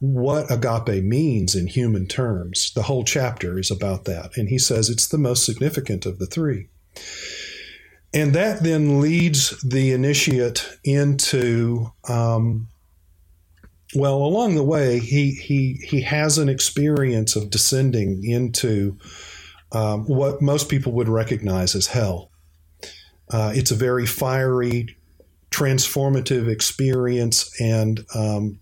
what 0.00 0.50
agape 0.50 1.02
means 1.02 1.54
in 1.54 1.66
human 1.66 2.06
terms. 2.06 2.72
The 2.74 2.82
whole 2.82 3.04
chapter 3.04 3.58
is 3.58 3.70
about 3.70 4.04
that. 4.04 4.36
And 4.36 4.48
he 4.48 4.58
says 4.58 4.88
it's 4.88 5.08
the 5.08 5.18
most 5.18 5.44
significant 5.44 6.06
of 6.06 6.18
the 6.18 6.26
three. 6.26 6.68
And 8.14 8.32
that 8.34 8.62
then 8.62 9.00
leads 9.00 9.60
the 9.62 9.92
initiate 9.92 10.66
into, 10.84 11.92
um, 12.08 12.68
well, 13.94 14.16
along 14.16 14.54
the 14.54 14.62
way, 14.62 14.98
he, 14.98 15.32
he, 15.32 15.74
he 15.84 16.00
has 16.02 16.38
an 16.38 16.48
experience 16.48 17.36
of 17.36 17.50
descending 17.50 18.24
into 18.24 18.96
um, 19.72 20.04
what 20.06 20.40
most 20.40 20.68
people 20.68 20.92
would 20.92 21.08
recognize 21.08 21.74
as 21.74 21.88
hell. 21.88 22.27
Uh, 23.30 23.52
it's 23.54 23.70
a 23.70 23.76
very 23.76 24.06
fiery, 24.06 24.96
transformative 25.50 26.48
experience, 26.48 27.50
and 27.60 28.04
um, 28.14 28.60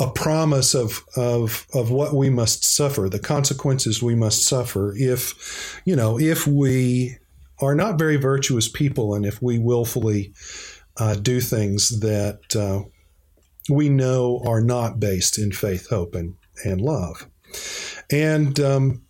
a 0.00 0.10
promise 0.10 0.74
of, 0.74 1.04
of, 1.16 1.66
of 1.72 1.90
what 1.90 2.14
we 2.14 2.28
must 2.30 2.64
suffer, 2.64 3.08
the 3.08 3.18
consequences 3.18 4.02
we 4.02 4.14
must 4.14 4.46
suffer 4.46 4.94
if, 4.96 5.80
you 5.84 5.96
know, 5.96 6.18
if 6.18 6.46
we 6.46 7.16
are 7.60 7.74
not 7.74 7.98
very 7.98 8.16
virtuous 8.16 8.68
people 8.68 9.14
and 9.14 9.24
if 9.24 9.40
we 9.40 9.58
willfully 9.58 10.34
uh, 10.98 11.14
do 11.14 11.40
things 11.40 12.00
that 12.00 12.54
uh, 12.54 12.82
we 13.70 13.88
know 13.88 14.42
are 14.46 14.60
not 14.60 15.00
based 15.00 15.38
in 15.38 15.50
faith, 15.50 15.88
hope, 15.88 16.14
and, 16.14 16.34
and 16.64 16.80
love. 16.80 17.26
And, 18.10 18.60
um, 18.60 19.05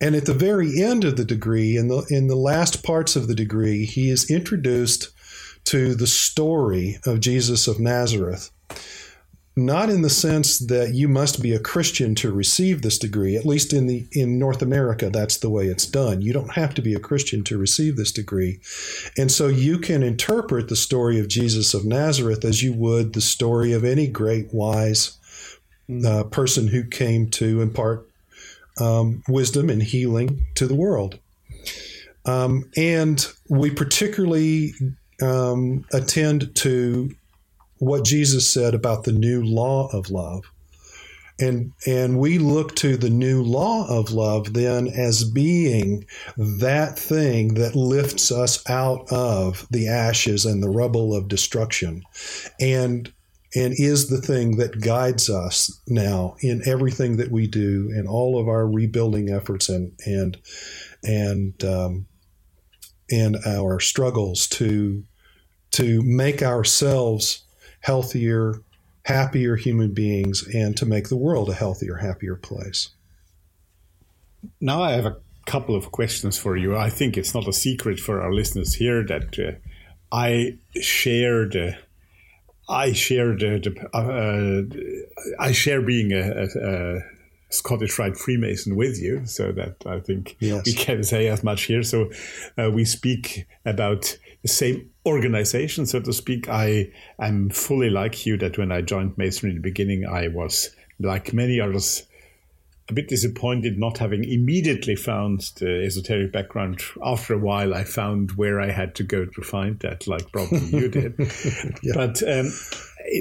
and 0.00 0.14
at 0.14 0.26
the 0.26 0.34
very 0.34 0.82
end 0.82 1.04
of 1.04 1.16
the 1.16 1.24
degree, 1.24 1.76
in 1.76 1.88
the, 1.88 2.06
in 2.10 2.26
the 2.26 2.36
last 2.36 2.82
parts 2.82 3.16
of 3.16 3.28
the 3.28 3.34
degree, 3.34 3.84
he 3.84 4.10
is 4.10 4.30
introduced 4.30 5.10
to 5.64 5.94
the 5.94 6.06
story 6.06 6.98
of 7.04 7.20
Jesus 7.20 7.66
of 7.66 7.80
Nazareth 7.80 8.50
not 9.58 9.88
in 9.88 10.02
the 10.02 10.10
sense 10.10 10.58
that 10.58 10.92
you 10.92 11.08
must 11.08 11.42
be 11.42 11.54
a 11.54 11.58
Christian 11.58 12.14
to 12.16 12.30
receive 12.30 12.82
this 12.82 12.98
degree. 12.98 13.36
At 13.36 13.46
least 13.46 13.72
in 13.72 13.86
the 13.86 14.06
in 14.12 14.38
North 14.38 14.60
America, 14.60 15.08
that's 15.08 15.38
the 15.38 15.48
way 15.48 15.66
it's 15.66 15.86
done. 15.86 16.20
You 16.20 16.34
don't 16.34 16.52
have 16.52 16.74
to 16.74 16.82
be 16.82 16.92
a 16.92 17.00
Christian 17.00 17.42
to 17.44 17.56
receive 17.56 17.96
this 17.96 18.12
degree, 18.12 18.60
and 19.16 19.32
so 19.32 19.48
you 19.48 19.78
can 19.78 20.02
interpret 20.02 20.68
the 20.68 20.76
story 20.76 21.18
of 21.18 21.28
Jesus 21.28 21.72
of 21.72 21.86
Nazareth 21.86 22.44
as 22.44 22.62
you 22.62 22.74
would 22.74 23.14
the 23.14 23.22
story 23.22 23.72
of 23.72 23.82
any 23.82 24.06
great 24.06 24.52
wise 24.52 25.18
uh, 26.04 26.24
person 26.24 26.68
who 26.68 26.84
came 26.84 27.30
to 27.30 27.62
impart 27.62 28.05
um, 28.80 29.22
wisdom 29.28 29.70
and 29.70 29.82
healing 29.82 30.46
to 30.54 30.66
the 30.66 30.74
world. 30.74 31.18
Um, 32.24 32.70
and 32.76 33.26
we 33.48 33.70
particularly 33.70 34.72
um, 35.22 35.84
attend 35.92 36.54
to 36.56 37.10
what 37.78 38.04
Jesus 38.04 38.48
said 38.48 38.74
about 38.74 39.04
the 39.04 39.12
new 39.12 39.44
law 39.44 39.88
of 39.92 40.10
love. 40.10 40.44
And, 41.38 41.72
and 41.86 42.18
we 42.18 42.38
look 42.38 42.74
to 42.76 42.96
the 42.96 43.10
new 43.10 43.42
law 43.42 43.86
of 43.88 44.10
love 44.10 44.54
then 44.54 44.88
as 44.88 45.22
being 45.22 46.06
that 46.38 46.98
thing 46.98 47.54
that 47.54 47.76
lifts 47.76 48.32
us 48.32 48.68
out 48.70 49.12
of 49.12 49.66
the 49.70 49.86
ashes 49.86 50.46
and 50.46 50.62
the 50.62 50.70
rubble 50.70 51.14
of 51.14 51.28
destruction 51.28 52.02
and, 52.58 53.12
and 53.54 53.74
is 53.76 54.08
the 54.08 54.20
thing 54.20 54.56
that 54.56 54.80
guides 54.80 55.30
us 55.30 55.80
now 55.86 56.36
in 56.40 56.62
everything 56.66 57.16
that 57.16 57.30
we 57.30 57.46
do 57.46 57.90
in 57.94 58.06
all 58.06 58.38
of 58.38 58.48
our 58.48 58.66
rebuilding 58.66 59.30
efforts 59.30 59.68
and, 59.68 59.92
and, 60.04 60.38
and, 61.04 61.64
um, 61.64 62.06
and 63.10 63.36
our 63.46 63.78
struggles 63.78 64.48
to, 64.48 65.04
to 65.70 66.02
make 66.02 66.42
ourselves 66.42 67.44
healthier, 67.80 68.62
happier 69.04 69.54
human 69.54 69.94
beings 69.94 70.44
and 70.52 70.76
to 70.76 70.84
make 70.84 71.08
the 71.08 71.16
world 71.16 71.48
a 71.48 71.54
healthier, 71.54 71.96
happier 71.96 72.34
place. 72.34 72.90
Now, 74.60 74.82
I 74.82 74.92
have 74.92 75.06
a 75.06 75.16
couple 75.46 75.76
of 75.76 75.92
questions 75.92 76.36
for 76.36 76.56
you. 76.56 76.76
I 76.76 76.90
think 76.90 77.16
it's 77.16 77.34
not 77.34 77.46
a 77.46 77.52
secret 77.52 78.00
for 78.00 78.20
our 78.20 78.32
listeners 78.32 78.74
here 78.74 79.04
that 79.04 79.38
uh, 79.38 79.52
I 80.10 80.58
shared. 80.80 81.56
Uh, 81.56 81.72
I 82.68 82.92
share 82.92 83.36
the, 83.36 83.88
uh, 83.92 85.42
I 85.42 85.52
share 85.52 85.82
being 85.82 86.12
a, 86.12 86.20
a, 86.20 86.96
a, 86.96 87.00
Scottish 87.48 87.96
Rite 87.96 88.16
Freemason 88.16 88.74
with 88.74 89.00
you, 89.00 89.24
so 89.24 89.52
that 89.52 89.76
I 89.86 90.00
think 90.00 90.36
yes. 90.40 90.66
we 90.66 90.72
can 90.72 91.04
say 91.04 91.28
as 91.28 91.44
much 91.44 91.62
here. 91.62 91.84
So 91.84 92.10
uh, 92.58 92.72
we 92.72 92.84
speak 92.84 93.46
about 93.64 94.18
the 94.42 94.48
same 94.48 94.90
organization, 95.06 95.86
so 95.86 96.00
to 96.00 96.12
speak. 96.12 96.48
I 96.48 96.90
am 97.20 97.50
fully 97.50 97.88
like 97.88 98.26
you 98.26 98.36
that 98.38 98.58
when 98.58 98.72
I 98.72 98.82
joined 98.82 99.16
Masonry 99.16 99.50
in 99.50 99.62
the 99.62 99.62
beginning, 99.62 100.04
I 100.04 100.26
was 100.26 100.74
like 100.98 101.32
many 101.32 101.60
others 101.60 102.02
a 102.88 102.92
bit 102.92 103.08
disappointed 103.08 103.78
not 103.78 103.98
having 103.98 104.22
immediately 104.24 104.94
found 104.94 105.40
the 105.56 105.84
esoteric 105.84 106.32
background. 106.32 106.80
After 107.02 107.34
a 107.34 107.38
while, 107.38 107.74
I 107.74 107.84
found 107.84 108.32
where 108.32 108.60
I 108.60 108.70
had 108.70 108.94
to 108.96 109.02
go 109.02 109.24
to 109.24 109.42
find 109.42 109.78
that, 109.80 110.06
like 110.06 110.30
probably 110.30 110.60
you 110.60 110.88
did. 110.88 111.14
yeah. 111.82 111.94
But 111.94 112.22
um, 112.22 112.52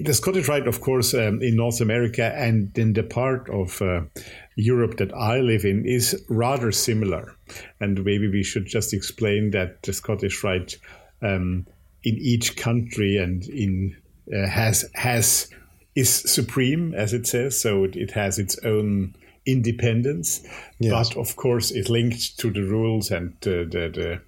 the 0.03 0.13
Scottish 0.13 0.47
Rite, 0.47 0.67
of 0.67 0.81
course, 0.81 1.15
um, 1.15 1.41
in 1.41 1.55
North 1.55 1.81
America 1.81 2.31
and 2.35 2.77
in 2.77 2.93
the 2.93 3.03
part 3.03 3.49
of 3.49 3.81
uh, 3.81 4.01
Europe 4.55 4.97
that 4.97 5.13
I 5.13 5.39
live 5.39 5.65
in, 5.65 5.85
is 5.85 6.23
rather 6.29 6.71
similar. 6.71 7.35
And 7.79 8.03
maybe 8.05 8.29
we 8.29 8.43
should 8.43 8.67
just 8.67 8.93
explain 8.93 9.51
that 9.51 9.81
the 9.81 9.93
Scottish 9.93 10.43
Rite 10.43 10.77
um, 11.23 11.65
in 12.03 12.17
each 12.19 12.55
country 12.55 13.17
and 13.17 13.43
in 13.45 13.97
uh, 14.33 14.47
has 14.47 14.89
has 14.93 15.49
is 15.95 16.09
supreme, 16.09 16.93
as 16.93 17.13
it 17.13 17.25
says. 17.25 17.59
So 17.59 17.83
it, 17.83 17.95
it 17.95 18.11
has 18.11 18.37
its 18.37 18.59
own 18.63 19.15
independence, 19.45 20.45
yes. 20.79 20.91
but 20.91 21.17
of 21.17 21.35
course 21.35 21.71
it 21.71 21.89
linked 21.89 22.37
to 22.39 22.51
the 22.51 22.63
rules 22.63 23.11
and 23.11 23.33
uh, 23.45 23.63
the, 23.69 23.91
the, 23.93 24.21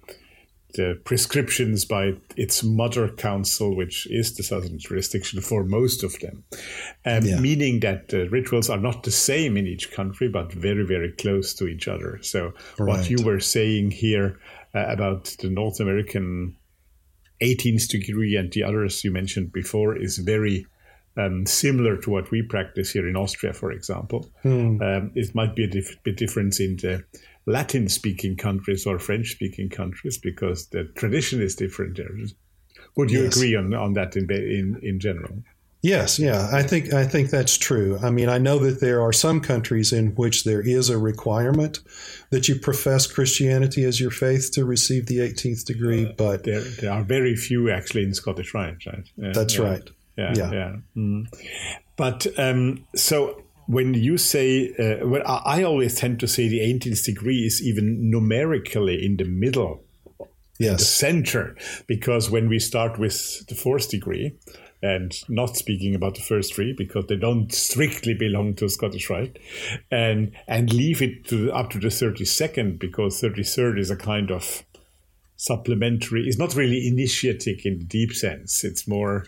the 0.74 1.00
prescriptions 1.04 1.84
by 1.84 2.12
its 2.36 2.62
mother 2.62 3.08
council, 3.08 3.74
which 3.74 4.06
is 4.10 4.36
the 4.36 4.42
southern 4.42 4.78
jurisdiction 4.78 5.40
for 5.40 5.64
most 5.64 6.04
of 6.04 6.18
them, 6.20 6.44
um, 7.04 7.24
yeah. 7.24 7.40
meaning 7.40 7.80
that 7.80 8.08
the 8.08 8.28
rituals 8.28 8.70
are 8.70 8.78
not 8.78 9.02
the 9.02 9.10
same 9.10 9.56
in 9.56 9.66
each 9.66 9.90
country, 9.90 10.28
but 10.28 10.52
very 10.52 10.84
very 10.84 11.12
close 11.12 11.54
to 11.54 11.66
each 11.66 11.88
other. 11.88 12.18
So 12.22 12.52
right. 12.78 12.88
what 12.88 13.10
you 13.10 13.24
were 13.24 13.40
saying 13.40 13.92
here 13.92 14.38
uh, 14.74 14.86
about 14.86 15.36
the 15.40 15.48
North 15.48 15.80
American 15.80 16.56
18th 17.42 17.88
degree 17.88 18.36
and 18.36 18.52
the 18.52 18.62
others 18.62 19.04
you 19.04 19.10
mentioned 19.10 19.52
before 19.52 19.96
is 19.96 20.18
very 20.18 20.66
um, 21.18 21.46
similar 21.46 21.96
to 21.98 22.10
what 22.10 22.30
we 22.30 22.42
practice 22.42 22.92
here 22.92 23.08
in 23.08 23.16
Austria, 23.16 23.52
for 23.52 23.72
example. 23.72 24.30
Mm. 24.44 24.80
Um, 24.80 25.12
it 25.14 25.34
might 25.34 25.56
be 25.56 25.64
a 25.64 25.68
dif- 25.68 26.02
bit 26.04 26.16
different 26.16 26.58
in 26.60 26.76
the 26.76 27.04
Latin 27.46 27.88
speaking 27.88 28.36
countries 28.36 28.86
or 28.86 28.98
French 28.98 29.30
speaking 29.30 29.68
countries 29.68 30.18
because 30.18 30.68
the 30.68 30.84
tradition 30.96 31.42
is 31.42 31.56
different 31.56 31.96
there. 31.96 32.14
Would 32.96 33.10
you 33.10 33.24
yes. 33.24 33.36
agree 33.36 33.56
on, 33.56 33.74
on 33.74 33.94
that 33.94 34.16
in, 34.16 34.30
in, 34.30 34.78
in 34.82 35.00
general? 35.00 35.42
Yes, 35.80 36.18
yeah, 36.18 36.48
I 36.52 36.64
think 36.64 36.92
I 36.92 37.06
think 37.06 37.30
that's 37.30 37.56
true. 37.56 38.00
I 38.02 38.10
mean, 38.10 38.28
I 38.28 38.38
know 38.38 38.58
that 38.58 38.80
there 38.80 39.00
are 39.00 39.12
some 39.12 39.40
countries 39.40 39.92
in 39.92 40.08
which 40.16 40.42
there 40.42 40.60
is 40.60 40.90
a 40.90 40.98
requirement 40.98 41.78
that 42.30 42.48
you 42.48 42.58
profess 42.58 43.06
Christianity 43.06 43.84
as 43.84 44.00
your 44.00 44.10
faith 44.10 44.50
to 44.54 44.64
receive 44.64 45.06
the 45.06 45.18
18th 45.18 45.64
degree, 45.64 46.06
uh, 46.06 46.12
but 46.16 46.42
there, 46.42 46.62
there, 46.62 46.92
are 46.92 47.04
very 47.04 47.36
few 47.36 47.70
actually 47.70 48.02
in 48.02 48.12
Scottish 48.12 48.54
Rite, 48.54 48.84
right? 48.86 49.08
that's 49.16 49.56
yeah. 49.56 49.64
right. 49.64 49.90
Yeah, 50.18 50.34
yeah. 50.36 50.52
yeah. 50.52 50.76
Mm. 50.96 51.26
But 51.96 52.26
um, 52.38 52.84
so 52.94 53.42
when 53.66 53.94
you 53.94 54.18
say, 54.18 54.74
uh, 54.78 55.06
well, 55.06 55.22
I 55.26 55.62
always 55.62 55.94
tend 55.94 56.20
to 56.20 56.28
say 56.28 56.48
the 56.48 56.60
18th 56.60 57.04
degree 57.04 57.46
is 57.46 57.62
even 57.62 58.10
numerically 58.10 59.04
in 59.04 59.16
the 59.16 59.24
middle, 59.24 59.84
yes. 60.58 60.80
the 60.80 60.84
center, 60.84 61.56
because 61.86 62.30
when 62.30 62.48
we 62.48 62.58
start 62.58 62.98
with 62.98 63.46
the 63.46 63.54
fourth 63.54 63.90
degree, 63.90 64.36
and 64.82 65.12
not 65.28 65.56
speaking 65.56 65.94
about 65.94 66.14
the 66.14 66.20
first 66.20 66.54
three 66.54 66.72
because 66.72 67.06
they 67.08 67.16
don't 67.16 67.52
strictly 67.52 68.14
belong 68.14 68.54
to 68.54 68.68
Scottish 68.68 69.10
Rite, 69.10 69.38
and 69.90 70.32
and 70.46 70.72
leave 70.72 71.02
it 71.02 71.26
to 71.28 71.52
up 71.52 71.70
to 71.70 71.78
the 71.78 71.90
thirty 71.90 72.24
second 72.24 72.78
because 72.78 73.20
thirty 73.20 73.42
third 73.42 73.78
is 73.78 73.90
a 73.90 73.96
kind 73.96 74.30
of 74.30 74.64
supplementary. 75.36 76.26
It's 76.26 76.38
not 76.38 76.54
really 76.54 76.86
initiatic 76.86 77.66
in 77.66 77.78
the 77.78 77.84
deep 77.84 78.12
sense. 78.12 78.64
It's 78.64 78.86
more. 78.86 79.26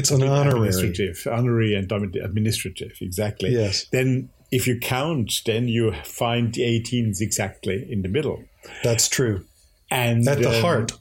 It's 0.00 0.10
an 0.10 0.22
honorary, 0.22 0.68
administrative, 0.68 1.26
honorary 1.30 1.74
and 1.74 1.90
administrative. 1.92 2.92
Exactly. 3.00 3.50
Yes. 3.50 3.86
Then, 3.92 4.30
if 4.50 4.66
you 4.66 4.78
count, 4.78 5.42
then 5.46 5.68
you 5.68 5.92
find 6.04 6.52
the 6.52 6.62
18s 6.62 7.20
exactly 7.20 7.86
in 7.90 8.02
the 8.02 8.08
middle. 8.08 8.44
That's 8.82 9.08
true. 9.08 9.44
And 9.90 10.26
at 10.28 10.38
the 10.38 10.54
um, 10.56 10.62
heart 10.62 10.92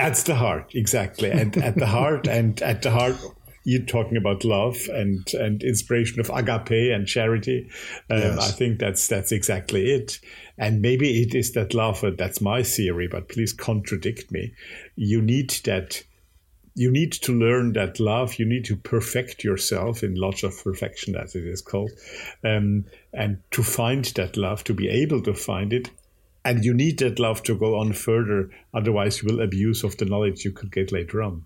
that's 0.00 0.22
the 0.22 0.34
heart, 0.34 0.72
exactly. 0.74 1.30
And 1.30 1.56
at 1.58 1.76
the 1.76 1.86
heart, 1.86 2.26
and 2.38 2.60
at 2.62 2.82
the 2.82 2.90
heart, 2.90 3.16
you're 3.64 3.82
talking 3.82 4.16
about 4.16 4.44
love 4.44 4.88
and 4.88 5.32
and 5.34 5.62
inspiration 5.62 6.20
of 6.20 6.30
agape 6.30 6.92
and 6.92 7.06
charity. 7.06 7.68
Um, 8.08 8.18
yes. 8.18 8.38
I 8.38 8.50
think 8.52 8.78
that's 8.78 9.06
that's 9.06 9.32
exactly 9.32 9.90
it. 9.90 10.18
And 10.56 10.80
maybe 10.80 11.22
it 11.22 11.34
is 11.34 11.52
that 11.52 11.74
love. 11.74 12.04
That's 12.16 12.40
my 12.40 12.62
theory, 12.62 13.08
but 13.08 13.28
please 13.28 13.52
contradict 13.52 14.30
me. 14.32 14.54
You 14.96 15.20
need 15.20 15.50
that. 15.64 16.02
You 16.74 16.90
need 16.90 17.12
to 17.12 17.32
learn 17.32 17.72
that 17.74 18.00
love. 18.00 18.38
You 18.38 18.46
need 18.46 18.64
to 18.66 18.76
perfect 18.76 19.44
yourself 19.44 20.02
in 20.02 20.14
lots 20.14 20.42
of 20.42 20.62
perfection, 20.62 21.16
as 21.16 21.34
it 21.34 21.44
is 21.44 21.60
called, 21.60 21.90
um, 22.44 22.84
and 23.12 23.38
to 23.52 23.62
find 23.62 24.04
that 24.16 24.36
love, 24.36 24.64
to 24.64 24.74
be 24.74 24.88
able 24.88 25.22
to 25.22 25.34
find 25.34 25.72
it, 25.72 25.90
and 26.44 26.64
you 26.64 26.72
need 26.72 26.98
that 27.00 27.18
love 27.18 27.42
to 27.44 27.54
go 27.54 27.78
on 27.78 27.92
further. 27.92 28.50
Otherwise 28.72 29.22
you 29.22 29.28
will 29.28 29.42
abuse 29.42 29.84
of 29.84 29.96
the 29.96 30.04
knowledge 30.04 30.44
you 30.44 30.52
could 30.52 30.72
get 30.72 30.92
later 30.92 31.22
on. 31.22 31.44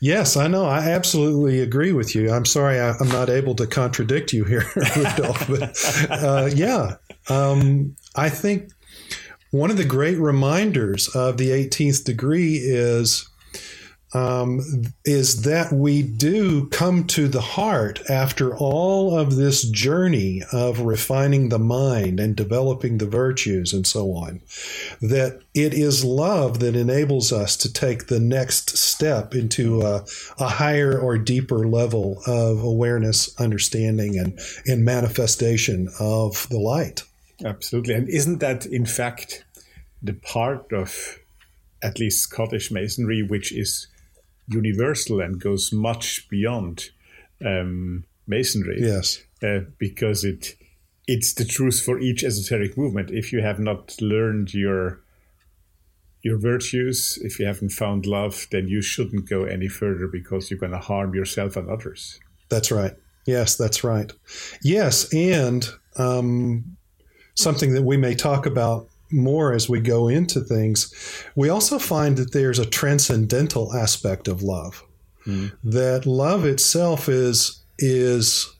Yes 0.00 0.36
i 0.36 0.48
know. 0.48 0.64
I 0.64 0.90
absolutely 0.90 1.60
agree 1.60 1.92
with 1.92 2.14
you. 2.14 2.30
I'm 2.30 2.44
sorry 2.44 2.80
I, 2.80 2.90
am 3.00 3.08
not 3.08 3.30
able 3.30 3.54
to 3.54 3.66
contradict 3.66 4.32
you 4.32 4.44
here 4.44 4.64
rudolf 4.96 5.48
but 5.48 6.10
uh, 6.10 6.50
yeah. 6.52 6.96
Um, 7.28 7.96
i 8.16 8.28
think 8.28 8.70
one 9.50 9.70
of 9.70 9.76
the 9.76 9.84
great 9.84 10.18
reminders 10.18 11.08
of 11.14 11.36
the 11.36 11.50
18th 11.50 12.04
degree 12.04 12.56
is 12.56 13.28
um, 14.14 14.60
is 15.04 15.42
that 15.42 15.72
we 15.72 16.02
do 16.02 16.66
come 16.68 17.04
to 17.08 17.26
the 17.26 17.40
heart 17.40 18.00
after 18.08 18.56
all 18.56 19.18
of 19.18 19.34
this 19.34 19.68
journey 19.68 20.42
of 20.52 20.80
refining 20.80 21.48
the 21.48 21.58
mind 21.58 22.20
and 22.20 22.36
developing 22.36 22.98
the 22.98 23.06
virtues 23.06 23.72
and 23.72 23.86
so 23.86 24.12
on. 24.12 24.40
That 25.02 25.40
it 25.52 25.74
is 25.74 26.04
love 26.04 26.60
that 26.60 26.76
enables 26.76 27.32
us 27.32 27.56
to 27.58 27.72
take 27.72 28.06
the 28.06 28.20
next 28.20 28.78
step 28.78 29.34
into 29.34 29.82
a, 29.82 30.04
a 30.38 30.48
higher 30.48 30.96
or 30.96 31.18
deeper 31.18 31.66
level 31.66 32.22
of 32.26 32.62
awareness, 32.62 33.38
understanding, 33.40 34.16
and, 34.16 34.38
and 34.64 34.84
manifestation 34.84 35.88
of 35.98 36.48
the 36.50 36.58
light. 36.58 37.02
Absolutely. 37.44 37.94
And 37.94 38.08
isn't 38.08 38.38
that, 38.38 38.64
in 38.64 38.86
fact, 38.86 39.44
the 40.00 40.12
part 40.12 40.72
of 40.72 41.18
at 41.82 41.98
least 41.98 42.22
Scottish 42.22 42.70
Masonry 42.70 43.22
which 43.22 43.52
is 43.52 43.88
universal 44.48 45.20
and 45.20 45.40
goes 45.40 45.72
much 45.72 46.28
beyond 46.28 46.90
um, 47.44 48.04
masonry. 48.26 48.78
Yes, 48.80 49.22
uh, 49.42 49.60
because 49.78 50.24
it 50.24 50.56
it's 51.06 51.34
the 51.34 51.44
truth 51.44 51.82
for 51.82 51.98
each 51.98 52.24
esoteric 52.24 52.76
movement. 52.76 53.10
If 53.10 53.32
you 53.32 53.42
have 53.42 53.58
not 53.58 53.94
learned 54.00 54.54
your 54.54 55.00
your 56.22 56.38
virtues, 56.38 57.18
if 57.22 57.38
you 57.38 57.46
haven't 57.46 57.68
found 57.70 58.06
love, 58.06 58.46
then 58.50 58.66
you 58.66 58.80
shouldn't 58.80 59.28
go 59.28 59.44
any 59.44 59.68
further 59.68 60.08
because 60.08 60.50
you're 60.50 60.58
going 60.60 60.72
to 60.72 60.78
harm 60.78 61.14
yourself 61.14 61.54
and 61.56 61.68
others. 61.68 62.18
That's 62.48 62.70
right. 62.72 62.94
Yes, 63.26 63.56
that's 63.56 63.84
right. 63.84 64.10
Yes, 64.62 65.12
and 65.12 65.68
um, 65.96 66.76
something 67.34 67.74
that 67.74 67.82
we 67.82 67.96
may 67.96 68.14
talk 68.14 68.46
about 68.46 68.88
more 69.10 69.52
as 69.52 69.68
we 69.68 69.80
go 69.80 70.08
into 70.08 70.40
things, 70.40 70.92
we 71.34 71.48
also 71.48 71.78
find 71.78 72.16
that 72.16 72.32
there's 72.32 72.58
a 72.58 72.66
transcendental 72.66 73.74
aspect 73.74 74.28
of 74.28 74.42
love. 74.42 74.82
Mm. 75.26 75.52
That 75.62 76.06
love 76.06 76.44
itself 76.44 77.08
is 77.08 77.62
is 77.78 78.50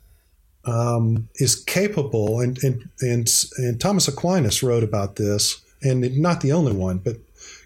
um, 0.66 1.28
is 1.36 1.62
capable, 1.62 2.40
and, 2.40 2.62
and 2.62 2.88
and 3.01 3.28
and 3.59 3.80
Thomas 3.80 4.09
Aquinas 4.09 4.62
wrote 4.62 4.84
about 4.84 5.16
this, 5.16 5.61
and 5.82 6.18
not 6.18 6.40
the 6.40 6.53
only 6.53 6.72
one, 6.72 6.99
but 6.99 7.16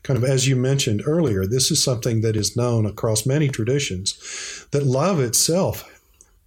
kind 0.02 0.16
of 0.16 0.24
as 0.24 0.48
you 0.48 0.56
mentioned 0.56 1.02
earlier, 1.06 1.46
this 1.46 1.70
is 1.70 1.82
something 1.82 2.22
that 2.22 2.36
is 2.36 2.56
known 2.56 2.86
across 2.86 3.26
many 3.26 3.48
traditions. 3.48 4.66
That 4.72 4.84
love 4.84 5.20
itself 5.20 5.84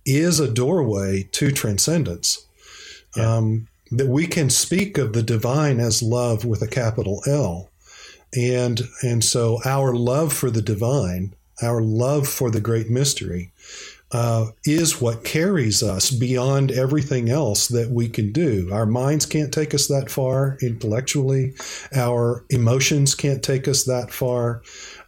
is 0.06 0.40
a 0.40 0.52
doorway 0.52 1.24
to 1.32 1.52
transcendence. 1.52 2.46
Yeah. 3.16 3.36
Um, 3.38 3.68
that 3.92 4.08
we 4.08 4.26
can 4.26 4.50
speak 4.50 4.98
of 4.98 5.14
the 5.14 5.24
divine 5.24 5.80
as 5.80 6.02
love 6.02 6.46
with 6.46 6.62
a 6.62 6.68
capital 6.68 7.22
L. 7.28 7.70
And, 8.34 8.82
and 9.04 9.24
so 9.24 9.60
our 9.66 9.94
love 9.94 10.32
for 10.32 10.50
the 10.50 10.62
divine, 10.62 11.36
our 11.62 11.82
love 11.82 12.28
for 12.28 12.50
the 12.50 12.62
great 12.62 12.89
mystery, 12.89 13.52
uh, 14.14 14.48
is 14.66 15.00
what 15.00 15.24
carries 15.24 15.82
us 15.82 16.12
beyond 16.12 16.72
everything 16.72 17.30
else 17.30 17.68
that 17.70 17.92
we 17.92 18.10
can 18.10 18.32
do. 18.32 18.70
Our 18.72 18.86
minds 18.86 19.26
can't 19.26 19.54
take 19.54 19.74
us 19.74 19.88
that 19.88 20.10
far 20.10 20.58
intellectually. 20.62 21.54
Our 21.96 22.46
emotions 22.50 23.16
can't 23.16 23.42
take 23.44 23.68
us 23.68 23.86
that 23.86 24.12
far. 24.12 24.64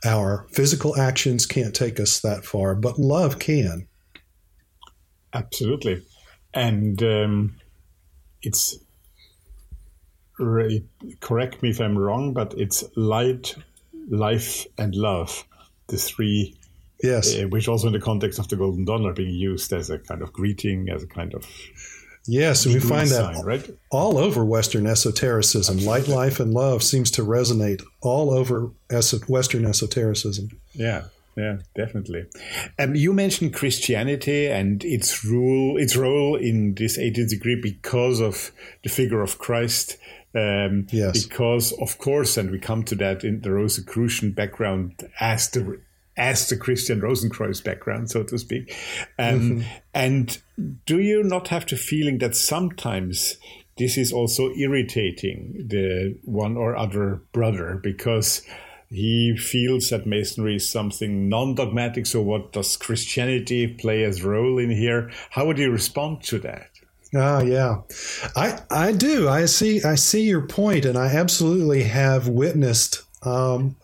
Our 0.05 0.45
physical 0.51 0.97
actions 0.97 1.45
can't 1.45 1.75
take 1.75 1.99
us 1.99 2.21
that 2.21 2.45
far, 2.45 2.75
but 2.75 2.99
love 2.99 3.39
can. 3.39 3.87
Absolutely. 5.33 6.01
And 6.53 7.01
um, 7.03 7.55
it's 8.43 8.77
correct 11.19 11.63
me 11.63 11.69
if 11.69 11.79
I'm 11.79 11.97
wrong, 11.97 12.33
but 12.33 12.53
it's 12.57 12.83
light, 12.95 13.55
life, 14.09 14.65
and 14.77 14.93
love. 14.95 15.45
The 15.87 15.97
three, 15.97 16.55
yes, 17.01 17.35
uh, 17.35 17.47
which 17.47 17.67
also 17.67 17.87
in 17.87 17.93
the 17.93 17.99
context 17.99 18.39
of 18.39 18.47
the 18.47 18.55
golden 18.55 18.85
dawn 18.85 19.05
are 19.05 19.13
being 19.13 19.35
used 19.35 19.73
as 19.73 19.89
a 19.89 19.99
kind 19.99 20.21
of 20.21 20.31
greeting, 20.31 20.89
as 20.89 21.03
a 21.03 21.07
kind 21.07 21.33
of 21.33 21.45
Yes, 22.25 22.65
we 22.65 22.79
find 22.79 23.09
sign, 23.09 23.35
that 23.35 23.45
right? 23.45 23.69
all 23.91 24.17
over 24.17 24.45
Western 24.45 24.87
esotericism. 24.87 25.75
Absolutely. 25.75 25.99
Light, 26.03 26.07
life, 26.07 26.39
and 26.39 26.53
love 26.53 26.81
seems 26.81 27.11
to 27.11 27.21
resonate 27.21 27.83
all 28.01 28.31
over 28.31 28.71
Western 29.27 29.65
esotericism. 29.65 30.47
Yeah, 30.73 31.03
yeah, 31.35 31.57
definitely. 31.75 32.25
Um, 32.77 32.95
you 32.95 33.13
mentioned 33.13 33.53
Christianity 33.53 34.47
and 34.47 34.83
its 34.83 35.23
rule, 35.23 35.77
its 35.77 35.95
role 35.95 36.35
in 36.35 36.75
this 36.75 36.97
18th 36.97 37.29
degree 37.29 37.59
because 37.61 38.19
of 38.19 38.51
the 38.83 38.89
figure 38.89 39.21
of 39.21 39.39
Christ. 39.39 39.97
Um, 40.35 40.87
yes. 40.91 41.25
Because, 41.25 41.71
of 41.73 41.97
course, 41.97 42.37
and 42.37 42.51
we 42.51 42.59
come 42.59 42.83
to 42.83 42.95
that 42.95 43.23
in 43.23 43.41
the 43.41 43.51
Rosicrucian 43.51 44.31
background 44.31 45.09
as 45.19 45.49
the 45.49 45.79
as 46.15 46.47
the 46.47 46.55
Christian 46.57 47.01
Rosenkreuz 47.01 47.63
background, 47.63 48.11
so 48.11 48.21
to 48.21 48.37
speak. 48.37 48.75
Um, 49.17 49.39
mm-hmm. 49.39 49.61
And 49.95 50.37
do 50.85 50.99
you 50.99 51.23
not 51.23 51.47
have 51.47 51.65
the 51.65 51.75
feeling 51.75 52.19
that 52.19 52.35
sometimes 52.35 53.37
this 53.77 53.97
is 53.97 54.13
also 54.13 54.51
irritating 54.51 55.65
the 55.67 56.15
one 56.23 56.57
or 56.57 56.75
other 56.75 57.21
brother 57.31 57.79
because 57.81 58.43
he 58.93 59.35
feels 59.35 59.89
that 59.89 60.05
masonry 60.05 60.57
is 60.57 60.69
something 60.69 61.27
non-dogmatic. 61.27 62.05
So, 62.05 62.21
what 62.21 62.51
does 62.51 62.77
Christianity 62.77 63.67
play 63.67 64.03
as 64.03 64.23
role 64.23 64.59
in 64.59 64.69
here? 64.69 65.11
How 65.31 65.45
would 65.47 65.57
you 65.57 65.71
respond 65.71 66.23
to 66.23 66.39
that? 66.39 66.69
Oh 67.15 67.43
yeah, 67.43 67.81
I 68.35 68.59
I 68.71 68.91
do. 68.91 69.29
I 69.29 69.45
see 69.45 69.83
I 69.83 69.95
see 69.95 70.23
your 70.23 70.47
point, 70.47 70.85
and 70.85 70.97
I 70.97 71.07
absolutely 71.07 71.83
have 71.83 72.27
witnessed 72.27 73.03
um, 73.23 73.75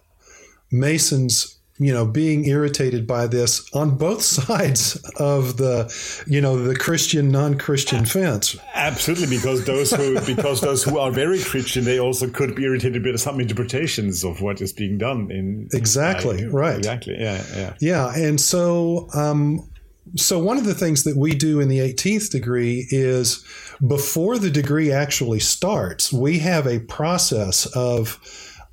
Masons 0.71 1.58
you 1.79 1.93
know 1.93 2.05
being 2.05 2.45
irritated 2.45 3.07
by 3.07 3.25
this 3.25 3.67
on 3.73 3.97
both 3.97 4.21
sides 4.39 4.97
of 5.17 5.57
the 5.57 5.91
you 6.27 6.41
know 6.41 6.61
the 6.61 6.75
christian 6.75 7.31
non-christian 7.31 8.05
fence. 8.05 8.57
Absolutely 8.75 9.27
because 9.37 9.65
those 9.65 9.91
who 9.91 10.19
because 10.25 10.61
those 10.61 10.83
who 10.83 10.99
are 10.99 11.11
very 11.11 11.39
christian 11.39 11.85
they 11.85 11.99
also 11.99 12.29
could 12.29 12.55
be 12.55 12.63
irritated 12.65 13.03
by 13.03 13.15
some 13.15 13.39
interpretations 13.39 14.23
of 14.23 14.41
what 14.41 14.61
is 14.61 14.73
being 14.73 14.97
done 14.97 15.31
in 15.31 15.69
exactly 15.73 16.45
uh, 16.45 16.49
right. 16.49 16.77
Exactly 16.77 17.15
yeah 17.17 17.43
yeah. 17.55 17.73
Yeah 17.79 18.13
and 18.15 18.39
so 18.39 19.07
um 19.13 19.69
so 20.15 20.39
one 20.39 20.57
of 20.57 20.65
the 20.65 20.73
things 20.73 21.03
that 21.03 21.15
we 21.15 21.35
do 21.35 21.59
in 21.59 21.69
the 21.69 21.79
18th 21.79 22.31
degree 22.31 22.87
is 22.89 23.45
before 23.85 24.37
the 24.37 24.49
degree 24.49 24.91
actually 24.91 25.39
starts 25.39 26.11
we 26.11 26.39
have 26.39 26.67
a 26.67 26.79
process 26.79 27.65
of 27.67 28.19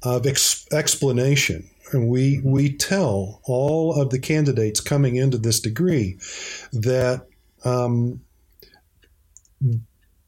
of 0.02 0.26
ex- 0.26 0.66
explanation 0.72 1.68
and 1.92 2.08
we 2.08 2.40
we 2.44 2.72
tell 2.76 3.40
all 3.44 4.00
of 4.00 4.10
the 4.10 4.18
candidates 4.18 4.80
coming 4.80 5.16
into 5.16 5.38
this 5.38 5.60
degree 5.60 6.18
that 6.72 7.26
um, 7.64 8.20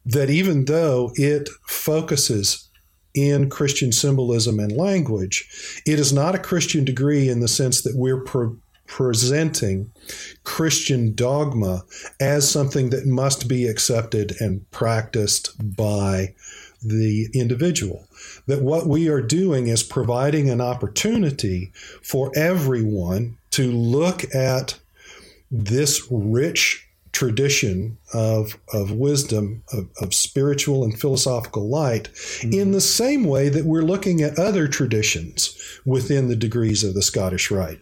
that 0.05 0.31
even 0.31 0.65
though 0.65 1.13
it 1.15 1.49
focuses 1.67 2.69
in 3.15 3.51
Christian 3.51 3.93
symbolism 3.93 4.59
and 4.61 4.73
language, 4.73 5.81
it 5.87 5.99
is 5.99 6.13
not 6.13 6.35
a 6.35 6.39
Christian 6.39 6.85
degree 6.85 7.29
in 7.29 7.41
the 7.41 7.49
sense 7.49 7.83
that 7.83 7.97
we're 7.97 8.23
pre- 8.23 8.57
presenting 8.87 9.91
Christian 10.45 11.15
dogma 11.15 11.85
as 12.21 12.51
something 12.51 12.91
that 12.91 13.07
must 13.07 13.49
be 13.49 13.67
accepted 13.67 14.35
and 14.41 14.69
practiced 14.71 15.77
by 15.77 16.35
the 16.83 17.29
individual. 17.35 18.08
That 18.49 18.63
what 18.63 18.87
we 18.87 19.09
are 19.09 19.23
doing 19.23 19.69
is 19.69 19.83
providing 19.83 20.51
an 20.51 20.61
opportunity 20.61 21.71
for 22.03 22.33
everyone 22.37 23.39
to 23.53 23.71
look 23.71 24.35
at 24.35 24.79
this 25.51 26.07
rich 26.11 26.89
tradition 27.13 27.99
of, 28.13 28.59
of 28.73 28.93
wisdom, 28.93 29.65
of, 29.73 29.89
of 30.01 30.15
spiritual 30.15 30.85
and 30.85 30.99
philosophical 31.01 31.69
light, 31.69 32.05
mm-hmm. 32.13 32.53
in 32.53 32.71
the 32.73 32.81
same 32.81 33.25
way 33.25 33.49
that 33.49 33.65
we're 33.65 33.83
looking 33.83 34.23
at 34.23 34.39
other 34.39 34.69
traditions 34.69 35.57
within 35.85 36.29
the 36.29 36.37
degrees 36.37 36.85
of 36.85 36.95
the 36.95 37.03
Scottish 37.03 37.51
Rite. 37.51 37.81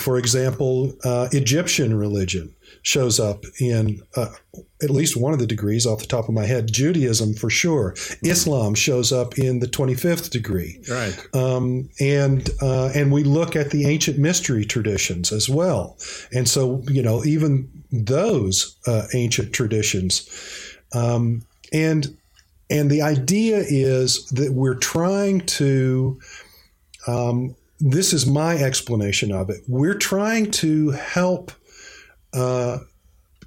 For 0.00 0.16
example, 0.16 0.94
uh, 1.04 1.28
Egyptian 1.32 1.94
religion 1.94 2.54
shows 2.82 3.20
up 3.20 3.44
in 3.60 4.00
uh, 4.16 4.28
at 4.82 4.90
least 4.90 5.16
one 5.16 5.32
of 5.32 5.38
the 5.38 5.46
degrees 5.46 5.86
off 5.86 6.00
the 6.00 6.06
top 6.06 6.28
of 6.28 6.34
my 6.34 6.46
head. 6.46 6.72
Judaism, 6.72 7.34
for 7.34 7.50
sure. 7.50 7.94
Islam 8.22 8.74
shows 8.74 9.12
up 9.12 9.38
in 9.38 9.60
the 9.60 9.66
25th 9.66 10.30
degree. 10.30 10.80
Right. 10.88 11.18
Um, 11.34 11.88
and, 12.00 12.48
uh, 12.62 12.90
and 12.94 13.12
we 13.12 13.24
look 13.24 13.56
at 13.56 13.70
the 13.70 13.86
ancient 13.86 14.18
mystery 14.18 14.64
traditions 14.64 15.32
as 15.32 15.48
well. 15.48 15.96
And 16.32 16.48
so, 16.48 16.82
you 16.88 17.02
know, 17.02 17.24
even 17.24 17.68
those 17.92 18.76
uh, 18.86 19.06
ancient 19.14 19.52
traditions. 19.52 20.28
Um, 20.92 21.42
and, 21.72 22.16
and 22.70 22.90
the 22.90 23.02
idea 23.02 23.64
is 23.66 24.26
that 24.30 24.52
we're 24.52 24.76
trying 24.76 25.40
to 25.40 26.18
um, 27.06 27.56
this 27.80 28.12
is 28.12 28.26
my 28.26 28.56
explanation 28.56 29.32
of 29.32 29.48
it. 29.50 29.62
We're 29.66 29.94
trying 29.94 30.50
to 30.52 30.90
help 30.90 31.50
uh, 32.32 32.78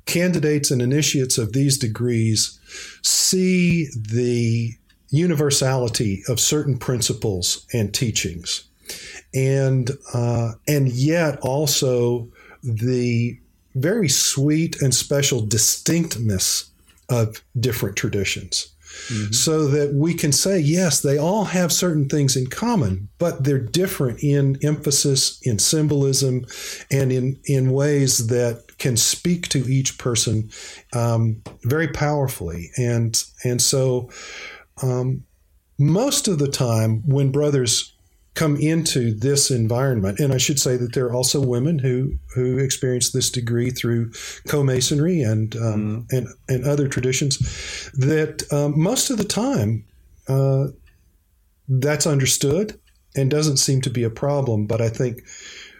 candidates 0.05 0.71
and 0.71 0.81
initiates 0.81 1.37
of 1.37 1.53
these 1.53 1.77
degrees 1.77 2.59
see 3.03 3.87
the 3.95 4.71
universality 5.09 6.23
of 6.27 6.39
certain 6.39 6.77
principles 6.77 7.65
and 7.73 7.93
teachings, 7.93 8.65
and 9.33 9.91
uh, 10.13 10.53
and 10.67 10.89
yet 10.89 11.39
also 11.41 12.27
the 12.63 13.37
very 13.75 14.09
sweet 14.09 14.81
and 14.81 14.93
special 14.93 15.41
distinctness 15.45 16.69
of 17.09 17.43
different 17.59 17.95
traditions. 17.95 18.69
Mm-hmm. 19.07 19.31
so 19.31 19.67
that 19.69 19.95
we 19.95 20.13
can 20.13 20.31
say, 20.31 20.59
yes, 20.59 21.01
they 21.01 21.17
all 21.17 21.45
have 21.45 21.71
certain 21.73 22.07
things 22.07 22.35
in 22.35 22.45
common, 22.45 23.09
but 23.17 23.43
they're 23.43 23.57
different 23.57 24.21
in 24.21 24.59
emphasis, 24.61 25.41
in 25.41 25.57
symbolism, 25.57 26.45
and 26.91 27.11
in, 27.11 27.39
in 27.45 27.71
ways 27.71 28.27
that 28.27 28.63
can 28.83 28.97
speak 28.97 29.47
to 29.47 29.59
each 29.59 29.97
person 29.97 30.49
um, 30.93 31.41
very 31.63 31.87
powerfully. 31.87 32.69
And, 32.77 33.23
and 33.43 33.61
so, 33.61 34.09
um, 34.81 35.23
most 35.79 36.27
of 36.27 36.37
the 36.37 36.47
time, 36.49 37.01
when 37.07 37.31
brothers 37.31 37.93
come 38.33 38.55
into 38.57 39.13
this 39.13 39.51
environment. 39.51 40.19
And 40.19 40.33
I 40.33 40.37
should 40.37 40.59
say 40.59 40.75
that 40.77 40.93
there 40.93 41.05
are 41.05 41.13
also 41.13 41.39
women 41.39 41.79
who 41.79 42.13
who 42.33 42.57
experience 42.57 43.11
this 43.11 43.29
degree 43.29 43.69
through 43.69 44.11
co-masonry 44.47 45.21
and 45.21 45.55
um, 45.55 46.07
mm. 46.09 46.17
and 46.17 46.27
and 46.49 46.65
other 46.65 46.87
traditions. 46.87 47.37
That 47.93 48.43
um, 48.51 48.79
most 48.79 49.09
of 49.09 49.17
the 49.17 49.23
time, 49.23 49.85
uh, 50.27 50.67
that's 51.67 52.07
understood 52.07 52.79
and 53.15 53.29
doesn't 53.29 53.57
seem 53.57 53.81
to 53.81 53.91
be 53.91 54.03
a 54.03 54.09
problem. 54.09 54.65
But 54.65 54.81
I 54.81 54.89
think 54.89 55.21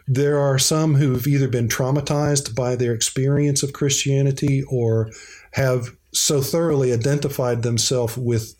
there 0.08 0.40
are 0.40 0.60
some 0.60 0.96
who've 0.96 1.28
either 1.28 1.48
been 1.48 1.68
traumatized 1.68 2.56
by 2.56 2.76
their 2.76 2.94
experience 2.94 3.64
of 3.64 3.74
Christianity 3.74 4.64
or 4.70 5.10
have 5.52 5.96
so 6.14 6.42
thoroughly 6.42 6.92
identified 6.92 7.64
themselves 7.64 8.18
with 8.18 8.56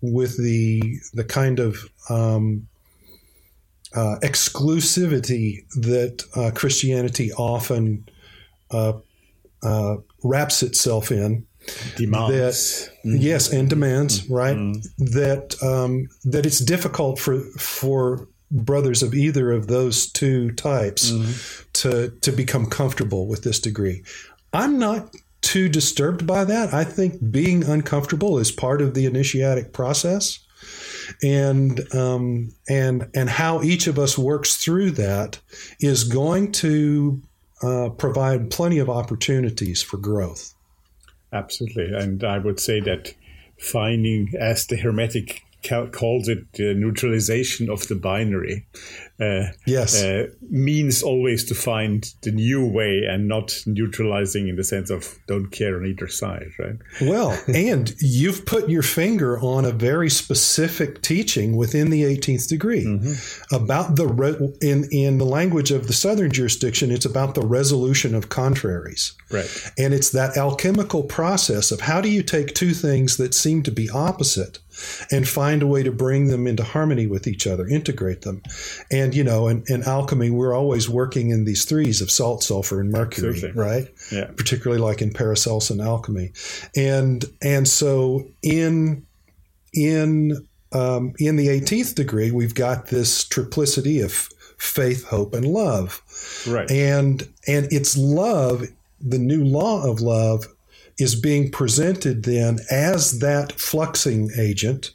with 0.00 0.36
the 0.36 0.98
the 1.14 1.24
kind 1.24 1.60
of 1.60 1.88
um, 2.10 2.66
uh, 3.94 4.16
exclusivity 4.22 5.66
that 5.74 6.24
uh, 6.34 6.50
Christianity 6.54 7.32
often 7.32 8.08
uh, 8.70 8.94
uh 9.62 9.96
wraps 10.24 10.62
itself 10.62 11.10
in. 11.10 11.46
Demands. 11.96 12.86
That, 12.86 13.08
mm-hmm. 13.08 13.16
Yes, 13.20 13.52
and 13.52 13.70
demands, 13.70 14.22
mm-hmm. 14.22 14.34
right? 14.34 14.56
Mm-hmm. 14.56 15.04
That 15.16 15.62
um, 15.62 16.08
that 16.24 16.44
it's 16.44 16.58
difficult 16.58 17.20
for 17.20 17.38
for 17.38 18.26
brothers 18.52 19.02
of 19.02 19.14
either 19.14 19.50
of 19.50 19.66
those 19.66 20.06
two 20.06 20.52
types 20.52 21.10
mm-hmm. 21.10 21.68
to 21.72 22.10
to 22.20 22.32
become 22.32 22.66
comfortable 22.66 23.26
with 23.26 23.42
this 23.42 23.58
degree. 23.58 24.02
I'm 24.52 24.78
not 24.78 25.14
too 25.40 25.68
disturbed 25.68 26.26
by 26.26 26.44
that. 26.44 26.72
I 26.72 26.84
think 26.84 27.32
being 27.32 27.64
uncomfortable 27.64 28.38
is 28.38 28.52
part 28.52 28.80
of 28.80 28.94
the 28.94 29.06
initiatic 29.06 29.72
process 29.72 30.38
and 31.22 31.80
um, 31.94 32.54
and 32.68 33.08
and 33.14 33.28
how 33.28 33.62
each 33.62 33.86
of 33.86 33.98
us 33.98 34.16
works 34.16 34.56
through 34.56 34.92
that 34.92 35.40
is 35.80 36.04
going 36.04 36.52
to 36.52 37.20
uh, 37.62 37.88
provide 37.90 38.50
plenty 38.50 38.78
of 38.78 38.88
opportunities 38.88 39.82
for 39.82 39.96
growth. 39.96 40.54
Absolutely, 41.32 41.92
and 41.94 42.22
I 42.24 42.38
would 42.38 42.60
say 42.60 42.80
that 42.80 43.14
finding, 43.58 44.32
as 44.38 44.66
the 44.66 44.76
Hermetic 44.76 45.42
calls 45.62 46.28
it, 46.28 46.46
uh, 46.58 46.74
neutralization 46.74 47.70
of 47.70 47.86
the 47.88 47.94
binary, 47.94 48.66
uh, 49.20 49.44
yes, 49.66 50.02
uh, 50.02 50.26
means 50.50 51.02
always 51.02 51.44
to 51.44 51.54
find 51.54 52.12
the 52.22 52.32
new 52.32 52.66
way 52.66 53.04
and 53.08 53.28
not 53.28 53.54
neutralizing 53.66 54.48
in 54.48 54.56
the 54.56 54.64
sense 54.64 54.90
of 54.90 55.18
don't 55.26 55.50
care 55.50 55.76
on 55.76 55.86
either 55.86 56.08
side, 56.08 56.48
right? 56.58 56.76
Well, 57.00 57.38
and 57.54 57.94
you've 58.00 58.44
put 58.46 58.68
your 58.68 58.82
finger 58.82 59.38
on 59.38 59.64
a 59.64 59.70
very 59.70 60.10
specific 60.10 61.02
teaching 61.02 61.56
within 61.56 61.90
the 61.90 62.02
18th 62.02 62.48
degree 62.48 62.84
mm-hmm. 62.84 63.54
about 63.54 63.96
the 63.96 64.08
re- 64.08 64.52
in 64.60 64.88
in 64.90 65.18
the 65.18 65.26
language 65.26 65.70
of 65.70 65.86
the 65.86 65.92
southern 65.92 66.32
jurisdiction. 66.32 66.90
It's 66.90 67.06
about 67.06 67.34
the 67.34 67.42
resolution 67.42 68.14
of 68.14 68.28
contraries, 68.28 69.12
right? 69.30 69.72
And 69.78 69.94
it's 69.94 70.10
that 70.10 70.36
alchemical 70.36 71.04
process 71.04 71.70
of 71.70 71.80
how 71.80 72.00
do 72.00 72.08
you 72.08 72.22
take 72.22 72.54
two 72.54 72.74
things 72.74 73.16
that 73.18 73.34
seem 73.34 73.62
to 73.62 73.70
be 73.70 73.88
opposite 73.90 74.58
and 75.10 75.28
find 75.28 75.62
a 75.62 75.66
way 75.66 75.82
to 75.82 75.92
bring 75.92 76.28
them 76.28 76.46
into 76.46 76.64
harmony 76.64 77.06
with 77.06 77.26
each 77.26 77.46
other, 77.46 77.66
integrate 77.66 78.22
them. 78.22 78.42
And, 78.90 79.14
you 79.14 79.24
know, 79.24 79.48
in, 79.48 79.64
in 79.68 79.82
alchemy, 79.82 80.30
we're 80.30 80.54
always 80.54 80.88
working 80.88 81.30
in 81.30 81.44
these 81.44 81.64
threes 81.64 82.00
of 82.00 82.10
salt, 82.10 82.42
sulfur, 82.42 82.80
and 82.80 82.90
mercury, 82.90 83.30
Absolutely. 83.30 83.60
right? 83.60 83.88
Yeah. 84.10 84.30
Particularly 84.36 84.82
like 84.82 85.02
in 85.02 85.12
Paracelsian 85.12 85.84
alchemy. 85.84 86.32
And, 86.76 87.24
and 87.42 87.66
so 87.66 88.26
in, 88.42 89.06
in, 89.74 90.46
um, 90.72 91.12
in 91.18 91.36
the 91.36 91.48
18th 91.48 91.94
degree, 91.94 92.30
we've 92.30 92.54
got 92.54 92.86
this 92.86 93.24
triplicity 93.24 94.02
of 94.04 94.28
faith, 94.58 95.04
hope, 95.04 95.34
and 95.34 95.46
love. 95.46 96.02
Right. 96.46 96.70
And, 96.70 97.28
and 97.46 97.66
it's 97.70 97.96
love, 97.96 98.64
the 99.00 99.18
new 99.18 99.44
law 99.44 99.84
of 99.84 100.00
love 100.00 100.46
is 100.98 101.14
being 101.14 101.50
presented 101.50 102.24
then 102.24 102.58
as 102.70 103.20
that 103.20 103.50
fluxing 103.52 104.30
agent, 104.38 104.92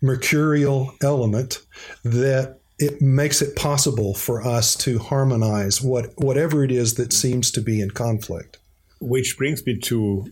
mercurial 0.00 0.94
element 1.02 1.64
that 2.04 2.58
it 2.78 3.00
makes 3.00 3.40
it 3.40 3.54
possible 3.54 4.14
for 4.14 4.42
us 4.42 4.74
to 4.74 4.98
harmonize 4.98 5.80
what 5.80 6.12
whatever 6.16 6.64
it 6.64 6.72
is 6.72 6.94
that 6.94 7.12
seems 7.12 7.50
to 7.52 7.60
be 7.60 7.80
in 7.80 7.90
conflict. 7.90 8.58
Which 9.00 9.36
brings 9.36 9.64
me 9.64 9.78
to 9.78 10.26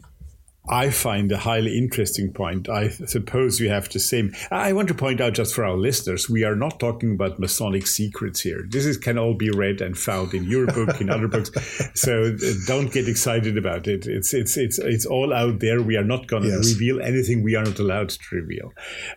I 0.69 0.91
find 0.91 1.33
a 1.33 1.39
highly 1.39 1.77
interesting 1.79 2.33
point. 2.33 2.69
I 2.69 2.91
suppose 2.91 3.59
you 3.59 3.71
have 3.71 3.89
the 3.89 3.99
same. 3.99 4.35
I 4.51 4.73
want 4.73 4.89
to 4.89 4.95
point 4.95 5.21
out 5.21 5.33
just 5.33 5.55
for 5.55 5.65
our 5.65 5.77
listeners, 5.77 6.29
we 6.29 6.45
are 6.45 6.55
not 6.55 6.79
talking 6.79 7.15
about 7.15 7.41
Masonic 7.41 7.87
secrets 7.87 8.41
here. 8.41 8.67
This 8.69 8.85
is, 8.85 8.99
can 8.99 9.19
all 9.19 9.35
be 9.35 9.51
read 9.51 9.81
and 9.81 9.97
found 9.97 10.35
in 10.35 10.45
your 10.45 10.67
book, 10.67 11.01
in 11.01 11.11
other 11.11 11.29
books. 11.29 11.51
So 11.95 12.25
uh, 12.25 12.53
don't 12.67 12.93
get 12.93 13.09
excited 13.09 13.59
about 13.59 13.87
it. 13.87 14.07
It's 14.07 14.33
it's 14.33 14.57
it's 14.57 14.79
it's 14.79 15.05
all 15.05 15.33
out 15.33 15.61
there. 15.61 15.83
We 15.83 15.97
are 15.97 16.05
not 16.05 16.27
going 16.29 16.45
to 16.45 16.49
yes. 16.49 16.73
reveal 16.73 17.01
anything 17.01 17.43
we 17.43 17.57
are 17.57 17.65
not 17.65 17.79
allowed 17.79 18.11
to 18.11 18.35
reveal. 18.35 18.73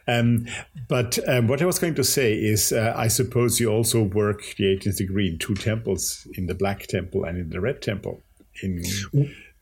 Um, 0.08 0.48
but 0.88 1.20
um, 1.28 1.48
what 1.48 1.62
I 1.62 1.66
was 1.66 1.80
going 1.80 1.96
to 1.96 2.04
say 2.04 2.34
is, 2.34 2.72
uh, 2.72 2.94
I 2.96 3.08
suppose 3.08 3.60
you 3.60 3.70
also 3.70 4.02
work 4.04 4.41
the 4.58 4.66
18th 4.66 4.98
degree 4.98 5.30
in 5.30 5.38
two 5.38 5.56
temples, 5.56 6.28
in 6.34 6.48
the 6.48 6.56
Black 6.56 6.88
Temple 6.88 7.24
and 7.26 7.38
in 7.38 7.50
the 7.50 7.62
Red 7.62 7.82
Temple. 7.82 8.22
In 8.62 8.84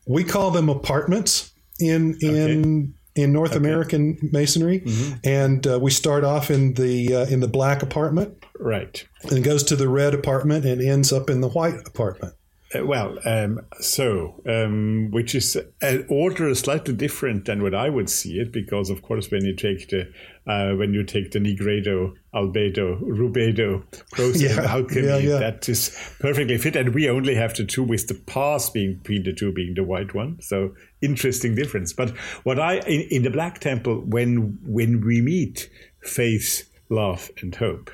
we 0.06 0.24
call 0.24 0.50
them 0.50 0.68
apartments 0.68 1.51
in 1.82 2.16
in 2.20 2.60
okay. 2.60 3.22
in 3.22 3.32
North 3.32 3.50
okay. 3.50 3.58
American 3.58 4.18
masonry, 4.32 4.80
mm-hmm. 4.80 5.14
and 5.24 5.66
uh, 5.66 5.78
we 5.82 5.90
start 5.90 6.24
off 6.24 6.50
in 6.50 6.74
the 6.74 7.14
uh, 7.14 7.26
in 7.26 7.40
the 7.40 7.48
black 7.48 7.82
apartment, 7.82 8.44
right, 8.58 9.06
and 9.30 9.44
goes 9.44 9.62
to 9.64 9.76
the 9.76 9.88
red 9.88 10.14
apartment 10.14 10.64
and 10.64 10.80
ends 10.80 11.12
up 11.12 11.28
in 11.28 11.40
the 11.40 11.48
white 11.48 11.86
apartment. 11.86 12.34
Uh, 12.74 12.86
well, 12.86 13.18
um, 13.24 13.60
so 13.80 14.40
um, 14.46 15.10
which 15.10 15.34
is 15.34 15.56
an 15.80 16.06
order 16.08 16.54
slightly 16.54 16.94
different 16.94 17.44
than 17.44 17.62
what 17.62 17.74
I 17.74 17.90
would 17.90 18.08
see 18.08 18.38
it, 18.38 18.52
because 18.52 18.90
of 18.90 19.02
course 19.02 19.30
when 19.30 19.44
you 19.44 19.54
take 19.54 19.88
the 19.88 20.10
uh, 20.46 20.72
when 20.72 20.92
you 20.92 21.04
take 21.04 21.30
the 21.30 21.38
Nigredo, 21.38 22.14
Albedo, 22.34 23.00
Rubedo 23.00 23.84
process 24.10 24.56
yeah, 24.56 24.62
alchemy, 24.62 25.06
yeah, 25.06 25.16
yeah. 25.18 25.38
that 25.38 25.68
is 25.68 25.96
perfectly 26.18 26.58
fit, 26.58 26.76
and 26.76 26.94
we 26.94 27.08
only 27.08 27.34
have 27.34 27.54
the 27.54 27.64
two 27.64 27.82
with 27.82 28.08
the 28.08 28.14
pass 28.14 28.68
being 28.70 28.96
between 28.96 29.22
the 29.22 29.32
two 29.32 29.52
being 29.52 29.74
the 29.74 29.84
white 29.84 30.14
one. 30.14 30.40
So 30.40 30.74
interesting 31.00 31.54
difference. 31.54 31.92
But 31.92 32.10
what 32.42 32.58
I 32.58 32.78
in, 32.80 33.02
in 33.10 33.22
the 33.22 33.30
Black 33.30 33.60
Temple 33.60 34.00
when 34.00 34.58
when 34.64 35.04
we 35.04 35.20
meet 35.20 35.70
faith, 36.00 36.68
love, 36.88 37.30
and 37.40 37.54
hope 37.54 37.90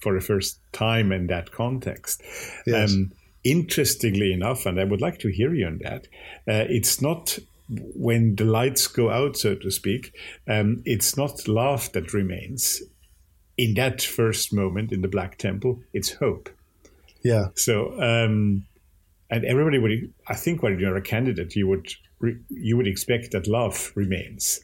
for 0.00 0.14
the 0.14 0.24
first 0.24 0.60
time 0.72 1.12
in 1.12 1.26
that 1.28 1.52
context. 1.52 2.22
Yes. 2.66 2.92
Um, 2.92 3.12
interestingly 3.44 4.32
enough, 4.32 4.66
and 4.66 4.80
I 4.80 4.84
would 4.84 5.00
like 5.00 5.18
to 5.20 5.28
hear 5.28 5.54
you 5.54 5.66
on 5.66 5.78
that, 5.82 6.06
uh, 6.48 6.66
it's 6.68 7.00
not 7.00 7.38
when 7.70 8.36
the 8.36 8.44
lights 8.44 8.86
go 8.86 9.10
out, 9.10 9.36
so 9.36 9.54
to 9.54 9.70
speak, 9.70 10.14
um, 10.48 10.82
it's 10.84 11.16
not 11.16 11.46
love 11.46 11.92
that 11.92 12.12
remains 12.12 12.82
in 13.60 13.74
that 13.74 14.00
first 14.00 14.54
moment 14.54 14.90
in 14.90 15.02
the 15.02 15.08
Black 15.08 15.36
Temple, 15.36 15.82
it's 15.92 16.14
hope. 16.14 16.48
Yeah. 17.22 17.48
So, 17.56 17.92
um, 18.00 18.64
and 19.30 19.44
everybody 19.44 19.78
would, 19.78 20.14
I 20.28 20.34
think, 20.34 20.62
when 20.62 20.78
you're 20.78 20.96
a 20.96 21.02
candidate, 21.02 21.54
you 21.54 21.68
would 21.68 21.86
you 22.48 22.76
would 22.76 22.86
expect 22.86 23.32
that 23.32 23.46
love 23.46 23.92
remains. 23.94 24.60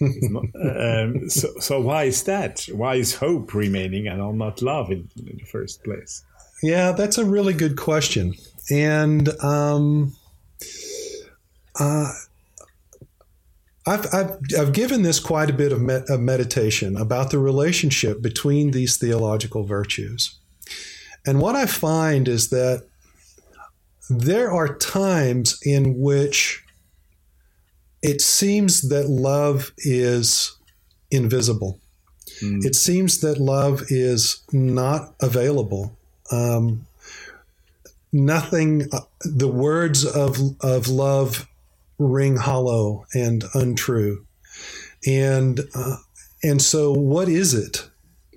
not, 0.00 0.44
um, 0.62 1.28
so, 1.28 1.48
so 1.60 1.80
why 1.82 2.04
is 2.04 2.22
that? 2.24 2.66
Why 2.72 2.94
is 2.94 3.14
hope 3.14 3.52
remaining 3.52 4.06
and 4.08 4.38
not 4.38 4.62
love 4.62 4.90
in, 4.90 5.08
in 5.18 5.36
the 5.38 5.46
first 5.46 5.84
place? 5.84 6.24
Yeah, 6.62 6.92
that's 6.92 7.18
a 7.18 7.26
really 7.26 7.52
good 7.52 7.76
question. 7.76 8.34
And 8.70 9.28
um, 9.42 10.16
uh, 11.78 12.12
I've, 13.86 14.06
I've, 14.14 14.38
I've, 14.58 14.72
given 14.72 15.02
this 15.02 15.20
quite 15.20 15.50
a 15.50 15.54
bit 15.54 15.72
of, 15.72 15.80
med- 15.80 16.08
of 16.08 16.20
meditation 16.20 16.96
about 16.96 17.30
the 17.30 17.38
relationship 17.38 18.22
between 18.22 18.70
these 18.70 18.96
theological 18.96 19.64
virtues. 19.64 20.38
And 21.26 21.40
what 21.40 21.54
I 21.54 21.66
find 21.66 22.28
is 22.28 22.48
that 22.50 22.84
there 24.08 24.50
are 24.50 24.76
times 24.76 25.58
in 25.64 25.98
which 25.98 26.64
it 28.02 28.20
seems 28.20 28.88
that 28.88 29.08
love 29.08 29.72
is 29.78 30.56
invisible. 31.10 31.80
Mm. 32.42 32.64
It 32.64 32.74
seems 32.74 33.20
that 33.20 33.38
love 33.38 33.84
is 33.88 34.42
not 34.52 35.14
available 35.20 35.96
um, 36.30 36.86
nothing, 38.12 38.88
uh, 38.92 39.00
the 39.20 39.48
words 39.48 40.04
of, 40.04 40.38
of 40.60 40.88
love 40.88 41.48
ring 41.98 42.36
hollow 42.36 43.04
and 43.14 43.44
untrue. 43.54 44.26
And, 45.06 45.60
uh, 45.74 45.96
and 46.42 46.60
so, 46.60 46.92
what 46.92 47.28
is 47.28 47.54
it? 47.54 47.88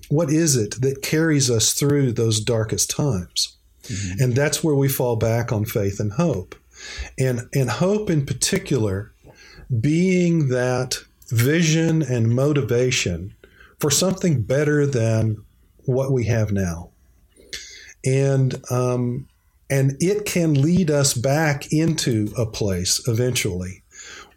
What 0.10 0.30
is 0.30 0.56
it 0.56 0.82
that 0.82 1.02
carries 1.02 1.50
us 1.50 1.74
through 1.74 2.14
those 2.14 2.40
darkest 2.40 2.90
times? 2.90 3.58
Mm-hmm. 3.84 4.24
And 4.24 4.36
that's 4.36 4.64
where 4.64 4.76
we 4.76 4.88
fall 4.88 5.16
back 5.16 5.52
on 5.52 5.66
faith 5.66 6.00
and 6.00 6.14
hope. 6.14 6.56
And, 7.18 7.42
and 7.54 7.70
hope 7.70 8.10
in 8.10 8.26
particular 8.26 9.12
being 9.82 10.50
that 10.50 10.98
vision 11.30 12.02
and 12.02 12.30
motivation 12.30 13.34
for 13.80 13.92
something 13.92 14.44
better 14.44 14.86
than 14.86 15.44
what 15.86 16.12
we 16.12 16.26
have 16.26 16.52
now 16.52 16.92
and 18.08 18.56
um, 18.72 19.28
and 19.70 19.98
it 20.00 20.26
can 20.26 20.54
lead 20.54 20.90
us 20.90 21.14
back 21.14 21.72
into 21.72 22.32
a 22.38 22.46
place 22.46 23.06
eventually 23.08 23.84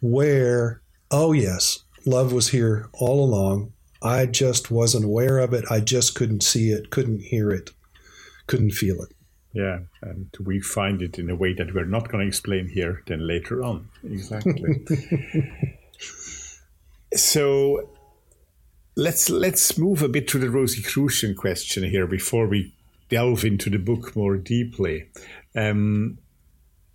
where 0.01 0.81
oh 1.09 1.31
yes 1.31 1.83
love 2.05 2.33
was 2.33 2.49
here 2.49 2.89
all 2.93 3.23
along. 3.23 3.73
I 4.03 4.25
just 4.25 4.71
wasn't 4.71 5.05
aware 5.05 5.37
of 5.37 5.53
it. 5.53 5.63
I 5.69 5.79
just 5.79 6.15
couldn't 6.15 6.41
see 6.41 6.71
it 6.71 6.89
couldn't 6.89 7.21
hear 7.21 7.51
it 7.51 7.71
couldn't 8.47 8.71
feel 8.71 9.01
it. 9.01 9.13
Yeah 9.53 9.79
and 10.01 10.27
we 10.43 10.59
find 10.59 11.01
it 11.01 11.19
in 11.19 11.29
a 11.29 11.35
way 11.35 11.53
that 11.53 11.73
we're 11.73 11.85
not 11.85 12.09
going 12.09 12.21
to 12.23 12.27
explain 12.27 12.67
here 12.67 13.03
then 13.07 13.27
later 13.27 13.63
on. 13.63 13.89
Exactly. 14.03 14.85
So 17.15 17.89
let's 18.95 19.29
let's 19.29 19.77
move 19.77 20.01
a 20.01 20.09
bit 20.09 20.27
to 20.29 20.39
the 20.39 20.49
rosicrucian 20.49 21.35
question 21.35 21.83
here 21.83 22.07
before 22.07 22.47
we 22.47 22.73
delve 23.11 23.45
into 23.45 23.69
the 23.69 23.77
book 23.77 24.15
more 24.15 24.37
deeply. 24.37 25.07
Um, 25.55 26.17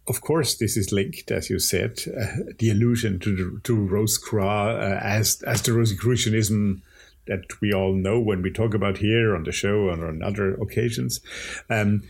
of 0.09 0.21
course, 0.21 0.57
this 0.57 0.77
is 0.77 0.93
linked, 0.93 1.31
as 1.31 1.51
you 1.51 1.59
said, 1.59 2.01
uh, 2.09 2.53
the 2.59 2.71
allusion 2.71 3.19
to 3.21 3.37
the, 3.37 3.61
to 3.65 3.77
Rosicrucianism 3.77 4.97
uh, 4.97 5.01
as 5.03 5.43
as 5.43 5.63
the 5.63 5.73
Rosicrucianism 5.73 6.83
that 7.27 7.61
we 7.61 7.73
all 7.73 7.93
know 7.93 8.21
when 8.21 8.41
we 8.41 8.53
talk 8.53 8.73
about 8.73 8.99
here 8.99 9.35
on 9.35 9.45
the 9.45 9.53
show 9.53 9.91
and 9.91 10.03
on 10.03 10.23
other 10.23 10.55
occasions. 10.55 11.21
Um, 11.69 12.03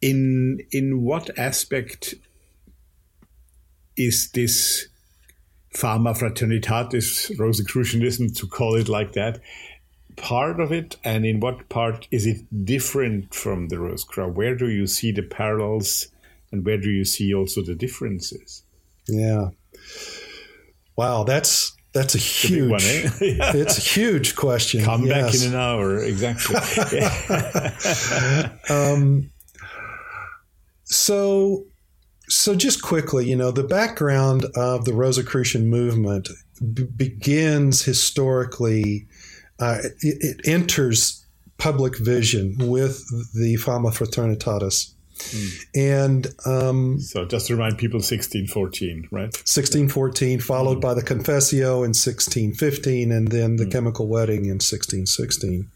in 0.00 0.60
in 0.72 1.02
what 1.02 1.30
aspect 1.38 2.14
is 3.96 4.30
this 4.32 4.88
Fama 5.72 6.14
Fraternitatis 6.14 7.38
Rosicrucianism, 7.38 8.34
to 8.34 8.46
call 8.46 8.74
it 8.74 8.88
like 8.88 9.12
that, 9.12 9.40
part 10.20 10.60
of 10.60 10.70
it, 10.70 10.96
and 11.02 11.24
in 11.24 11.40
what 11.40 11.68
part 11.68 12.06
is 12.10 12.26
it 12.26 12.64
different 12.64 13.34
from 13.34 13.68
the 13.68 13.78
Rosicrucian? 13.78 14.34
Where 14.34 14.54
do 14.54 14.68
you 14.68 14.86
see 14.86 15.12
the 15.12 15.22
parallels, 15.22 16.08
and 16.52 16.64
where 16.64 16.78
do 16.78 16.90
you 16.90 17.04
see 17.04 17.34
also 17.34 17.62
the 17.62 17.74
differences? 17.74 18.62
Yeah. 19.08 19.50
Wow, 20.96 21.24
that's 21.24 21.74
that's 21.92 22.14
a 22.14 22.18
huge 22.18 22.70
one, 22.70 22.80
eh? 22.82 23.10
it's 23.20 23.78
a 23.78 23.80
huge 23.80 24.36
question. 24.36 24.84
Come 24.84 25.06
yes. 25.06 25.32
back 25.32 25.40
in 25.40 25.54
an 25.54 25.60
hour, 25.60 25.98
exactly. 26.04 27.00
um, 28.74 29.30
so, 30.84 31.64
so 32.28 32.54
just 32.54 32.82
quickly, 32.82 33.28
you 33.28 33.34
know, 33.34 33.50
the 33.50 33.64
background 33.64 34.46
of 34.54 34.84
the 34.84 34.92
Rosicrucian 34.92 35.68
movement 35.68 36.28
b- 36.74 36.84
begins 36.84 37.82
historically 37.82 39.08
uh, 39.60 39.78
it, 39.82 39.94
it, 40.20 40.48
enters 40.48 41.24
public 41.58 41.98
vision 41.98 42.56
with 42.58 43.04
the 43.34 43.56
Fama 43.56 43.90
Fraternitatis. 43.90 44.92
Mm. 45.18 45.66
And 45.76 46.26
um, 46.46 46.98
so, 46.98 47.26
just 47.26 47.48
to 47.48 47.54
remind 47.54 47.76
people, 47.76 47.98
1614, 47.98 49.08
right? 49.10 49.24
1614, 49.24 50.40
followed 50.40 50.78
mm. 50.78 50.80
by 50.80 50.94
the 50.94 51.02
Confessio 51.02 51.84
in 51.84 51.92
1615, 51.92 53.12
and 53.12 53.28
then 53.28 53.56
the 53.56 53.66
mm. 53.66 53.72
Chemical 53.72 54.08
Wedding 54.08 54.46
in 54.46 54.58
1616. 54.60 55.70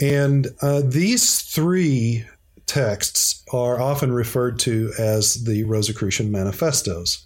And 0.00 0.48
uh, 0.62 0.82
these 0.84 1.42
three 1.42 2.24
texts 2.66 3.44
are 3.52 3.80
often 3.80 4.12
referred 4.12 4.60
to 4.60 4.92
as 4.96 5.42
the 5.44 5.64
Rosicrucian 5.64 6.30
Manifestos. 6.30 7.24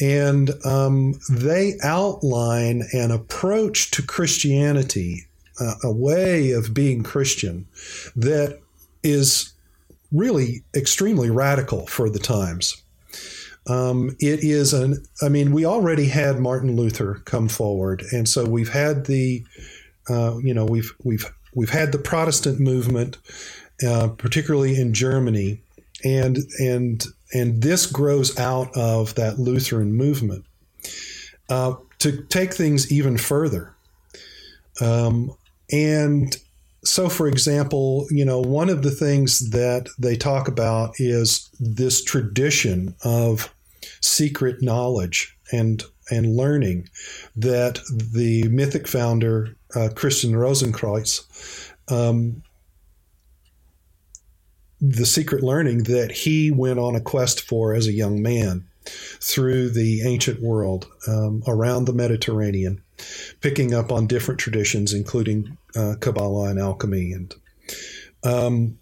And 0.00 0.50
um, 0.64 1.14
they 1.30 1.74
outline 1.82 2.84
an 2.92 3.10
approach 3.10 3.90
to 3.92 4.02
Christianity, 4.02 5.26
uh, 5.60 5.74
a 5.84 5.92
way 5.92 6.52
of 6.52 6.74
being 6.74 7.02
Christian 7.02 7.66
that 8.16 8.60
is 9.02 9.52
really 10.12 10.62
extremely 10.74 11.30
radical 11.30 11.86
for 11.86 12.10
the 12.10 12.18
times. 12.18 12.82
Um, 13.68 14.16
it 14.18 14.42
is 14.42 14.72
an, 14.72 15.04
I 15.22 15.28
mean, 15.28 15.52
we 15.52 15.64
already 15.64 16.06
had 16.06 16.40
Martin 16.40 16.76
Luther 16.76 17.22
come 17.24 17.48
forward, 17.48 18.02
and 18.12 18.28
so 18.28 18.44
we've 18.44 18.72
had 18.72 19.06
the, 19.06 19.44
uh, 20.10 20.38
you 20.38 20.52
know, 20.52 20.64
we've 20.64 20.92
we've 21.04 21.32
we've 21.54 21.70
had 21.70 21.92
the 21.92 21.98
Protestant 21.98 22.58
movement, 22.58 23.18
uh, 23.86 24.08
particularly 24.08 24.80
in 24.80 24.92
Germany, 24.92 25.60
and 26.04 26.38
and 26.58 27.04
and 27.32 27.62
this 27.62 27.86
grows 27.86 28.38
out 28.38 28.76
of 28.76 29.14
that 29.14 29.38
Lutheran 29.38 29.94
movement. 29.94 30.44
Uh, 31.48 31.74
to 31.98 32.22
take 32.24 32.54
things 32.54 32.90
even 32.90 33.16
further, 33.16 33.74
um, 34.80 35.30
and 35.70 36.36
so, 36.84 37.08
for 37.08 37.28
example, 37.28 38.06
you 38.10 38.24
know, 38.24 38.40
one 38.40 38.68
of 38.68 38.82
the 38.82 38.90
things 38.90 39.50
that 39.50 39.88
they 39.98 40.16
talk 40.16 40.48
about 40.48 40.94
is 40.98 41.48
this 41.60 42.02
tradition 42.02 42.94
of 43.04 43.54
secret 44.00 44.62
knowledge 44.62 45.36
and 45.52 45.84
and 46.10 46.36
learning 46.36 46.88
that 47.36 47.78
the 48.12 48.42
mythic 48.48 48.88
founder 48.88 49.54
uh, 49.76 49.88
Christian 49.94 50.32
Rosenkreuz 50.32 51.72
um, 51.88 52.42
the 54.84 55.06
secret 55.06 55.42
learning 55.44 55.84
that 55.84 56.10
he 56.10 56.50
went 56.50 56.78
on 56.80 56.96
a 56.96 57.00
quest 57.00 57.40
for 57.40 57.72
as 57.72 57.86
a 57.86 57.92
young 57.92 58.20
man 58.20 58.66
through 59.20 59.70
the 59.70 60.02
ancient 60.02 60.42
world 60.42 60.88
um, 61.06 61.40
around 61.46 61.84
the 61.84 61.92
Mediterranean, 61.92 62.82
picking 63.40 63.72
up 63.72 63.92
on 63.92 64.08
different 64.08 64.40
traditions, 64.40 64.92
including 64.92 65.56
uh, 65.76 65.94
Kabbalah 66.00 66.50
and 66.50 66.58
alchemy, 66.58 67.12
and 67.12 67.34
um, 68.24 68.76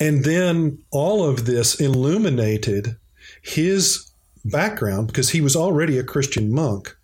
And 0.00 0.24
then 0.24 0.78
all 0.90 1.24
of 1.28 1.46
this 1.46 1.80
illuminated 1.80 2.96
his 3.42 4.10
background 4.44 5.06
because 5.06 5.30
he 5.30 5.40
was 5.40 5.54
already 5.54 5.98
a 5.98 6.04
Christian 6.04 6.52
monk. 6.52 6.96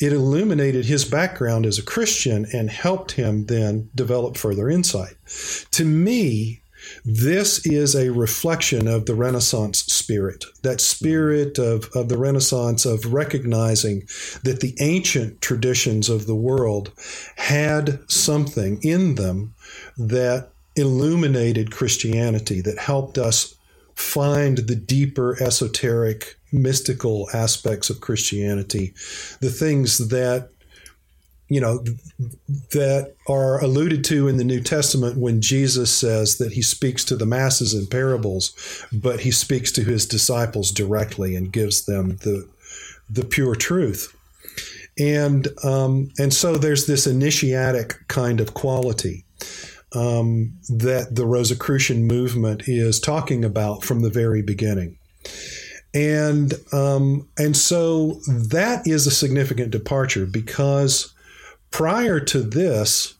It 0.00 0.12
illuminated 0.12 0.84
his 0.84 1.04
background 1.04 1.66
as 1.66 1.78
a 1.78 1.82
Christian 1.82 2.46
and 2.52 2.70
helped 2.70 3.12
him 3.12 3.46
then 3.46 3.90
develop 3.94 4.36
further 4.36 4.68
insight. 4.68 5.16
To 5.72 5.84
me, 5.84 6.60
this 7.04 7.64
is 7.66 7.94
a 7.94 8.10
reflection 8.10 8.86
of 8.88 9.06
the 9.06 9.14
Renaissance 9.14 9.84
spirit, 9.84 10.44
that 10.62 10.80
spirit 10.80 11.58
of, 11.58 11.88
of 11.94 12.08
the 12.08 12.18
Renaissance 12.18 12.84
of 12.84 13.12
recognizing 13.12 14.02
that 14.42 14.60
the 14.60 14.74
ancient 14.80 15.40
traditions 15.40 16.08
of 16.08 16.26
the 16.26 16.34
world 16.34 16.92
had 17.36 18.00
something 18.10 18.78
in 18.82 19.14
them 19.14 19.54
that 19.96 20.50
illuminated 20.76 21.72
Christianity, 21.72 22.60
that 22.60 22.78
helped 22.78 23.18
us 23.18 23.54
find 23.94 24.58
the 24.58 24.76
deeper 24.76 25.42
esoteric, 25.42 26.36
mystical 26.52 27.28
aspects 27.32 27.88
of 27.88 28.00
Christianity, 28.00 28.94
the 29.40 29.50
things 29.50 30.08
that 30.08 30.50
you 31.48 31.60
know, 31.60 31.84
that 32.72 33.14
are 33.28 33.62
alluded 33.62 34.04
to 34.04 34.26
in 34.26 34.36
the 34.36 34.44
New 34.44 34.60
Testament 34.60 35.16
when 35.16 35.40
Jesus 35.40 35.96
says 35.96 36.38
that 36.38 36.52
he 36.52 36.62
speaks 36.62 37.04
to 37.04 37.16
the 37.16 37.26
masses 37.26 37.72
in 37.72 37.86
parables, 37.86 38.84
but 38.92 39.20
he 39.20 39.30
speaks 39.30 39.70
to 39.72 39.84
his 39.84 40.06
disciples 40.06 40.72
directly 40.72 41.36
and 41.36 41.52
gives 41.52 41.86
them 41.86 42.16
the 42.18 42.48
the 43.08 43.24
pure 43.24 43.54
truth. 43.54 44.12
And 44.98 45.48
um, 45.62 46.10
and 46.18 46.32
so 46.32 46.56
there's 46.56 46.86
this 46.86 47.06
initiatic 47.06 47.94
kind 48.08 48.40
of 48.40 48.54
quality 48.54 49.24
um, 49.92 50.52
that 50.68 51.14
the 51.14 51.26
Rosicrucian 51.26 52.06
movement 52.06 52.68
is 52.68 52.98
talking 52.98 53.44
about 53.44 53.84
from 53.84 54.02
the 54.02 54.10
very 54.10 54.42
beginning. 54.42 54.98
And 55.94 56.54
um, 56.72 57.28
and 57.38 57.56
so 57.56 58.20
that 58.26 58.86
is 58.86 59.06
a 59.06 59.10
significant 59.10 59.70
departure 59.70 60.26
because 60.26 61.14
prior 61.70 62.20
to 62.20 62.40
this, 62.40 63.14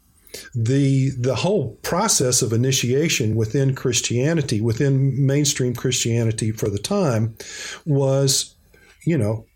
the 0.54 1.10
the 1.18 1.34
whole 1.34 1.76
process 1.82 2.42
of 2.42 2.52
initiation 2.52 3.36
within 3.36 3.74
Christianity, 3.74 4.60
within 4.60 5.24
mainstream 5.24 5.74
Christianity 5.74 6.52
for 6.52 6.68
the 6.68 6.78
time, 6.78 7.36
was, 7.84 8.54
you 9.04 9.16
know, 9.16 9.46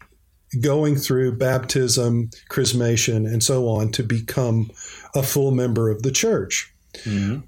going 0.61 0.97
through 0.97 1.37
baptism, 1.37 2.31
chrismation, 2.51 3.27
and 3.27 3.43
so 3.43 3.69
on 3.69 3.93
to 3.93 4.03
become 4.03 4.71
a 5.15 5.23
full 5.23 5.51
member 5.51 5.91
of 5.91 6.03
the 6.03 6.11
church. 6.11 6.73
Mm-hmm. 7.05 7.41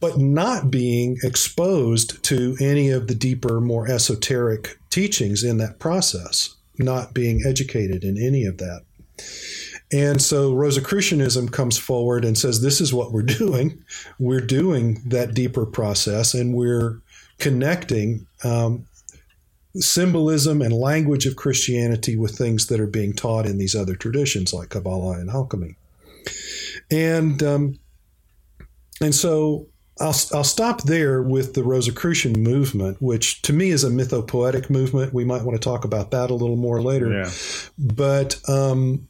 But 0.00 0.18
not 0.18 0.70
being 0.70 1.18
exposed 1.22 2.22
to 2.24 2.56
any 2.60 2.90
of 2.90 3.08
the 3.08 3.14
deeper, 3.14 3.60
more 3.60 3.90
esoteric 3.90 4.78
teachings 4.88 5.44
in 5.44 5.58
that 5.58 5.78
process, 5.78 6.54
not 6.78 7.12
being 7.12 7.42
educated 7.46 8.02
in 8.02 8.16
any 8.16 8.46
of 8.46 8.56
that. 8.58 8.82
And 9.92 10.20
so 10.20 10.52
Rosicrucianism 10.52 11.50
comes 11.50 11.78
forward 11.78 12.24
and 12.24 12.36
says, 12.36 12.60
This 12.60 12.80
is 12.80 12.92
what 12.92 13.12
we're 13.12 13.22
doing. 13.22 13.82
We're 14.18 14.40
doing 14.40 15.02
that 15.06 15.34
deeper 15.34 15.66
process 15.66 16.34
and 16.34 16.54
we're 16.54 17.00
connecting 17.38 18.26
um, 18.44 18.86
symbolism 19.76 20.62
and 20.62 20.72
language 20.72 21.26
of 21.26 21.36
Christianity 21.36 22.16
with 22.16 22.36
things 22.36 22.66
that 22.66 22.80
are 22.80 22.86
being 22.86 23.12
taught 23.12 23.46
in 23.46 23.58
these 23.58 23.74
other 23.74 23.94
traditions 23.94 24.52
like 24.52 24.70
Kabbalah 24.70 25.18
and 25.18 25.30
alchemy. 25.30 25.76
And, 26.90 27.42
um, 27.42 27.78
and 29.00 29.14
so 29.14 29.66
I'll, 30.00 30.14
I'll 30.34 30.44
stop 30.44 30.82
there 30.82 31.22
with 31.22 31.54
the 31.54 31.62
Rosicrucian 31.62 32.32
movement, 32.34 33.00
which 33.00 33.42
to 33.42 33.52
me 33.52 33.70
is 33.70 33.84
a 33.84 33.90
mythopoetic 33.90 34.70
movement. 34.70 35.12
We 35.12 35.24
might 35.24 35.42
want 35.42 35.60
to 35.60 35.64
talk 35.64 35.84
about 35.84 36.10
that 36.10 36.30
a 36.30 36.34
little 36.34 36.56
more 36.56 36.82
later. 36.82 37.12
Yeah. 37.12 37.30
But 37.78 38.40
um, 38.48 39.08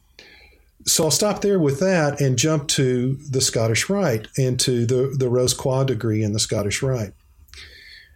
so 0.87 1.03
I'll 1.03 1.11
stop 1.11 1.41
there 1.41 1.59
with 1.59 1.79
that 1.81 2.21
and 2.21 2.37
jump 2.37 2.69
to 2.69 3.17
the 3.29 3.41
Scottish 3.41 3.89
Rite 3.89 4.29
and 4.37 4.57
to 4.61 4.85
the, 4.85 5.13
the 5.17 5.29
Rose 5.29 5.53
Croix 5.53 5.83
degree 5.83 6.23
in 6.23 6.31
the 6.31 6.39
Scottish 6.39 6.81
Rite. 6.81 7.13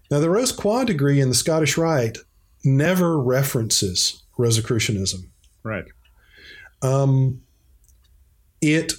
Now, 0.09 0.19
the 0.19 0.29
Rose 0.29 0.53
Croix 0.53 0.85
degree 0.85 1.19
in 1.19 1.29
the 1.29 1.35
Scottish 1.35 1.77
Rite 1.77 2.17
never 2.63 3.19
references 3.19 4.23
Rosicrucianism. 4.37 5.29
Right. 5.63 5.85
Um, 6.81 7.41
it 8.61 8.93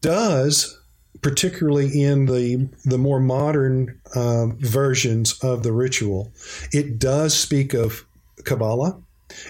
does, 0.00 0.78
particularly 1.20 2.02
in 2.02 2.26
the 2.26 2.68
the 2.84 2.98
more 2.98 3.20
modern 3.20 4.00
uh, 4.14 4.46
versions 4.58 5.38
of 5.42 5.62
the 5.62 5.72
ritual, 5.72 6.32
it 6.72 6.98
does 6.98 7.36
speak 7.36 7.74
of 7.74 8.06
Kabbalah. 8.44 9.00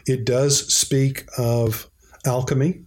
It 0.06 0.24
does 0.24 0.72
speak 0.72 1.26
of 1.36 1.88
alchemy. 2.24 2.85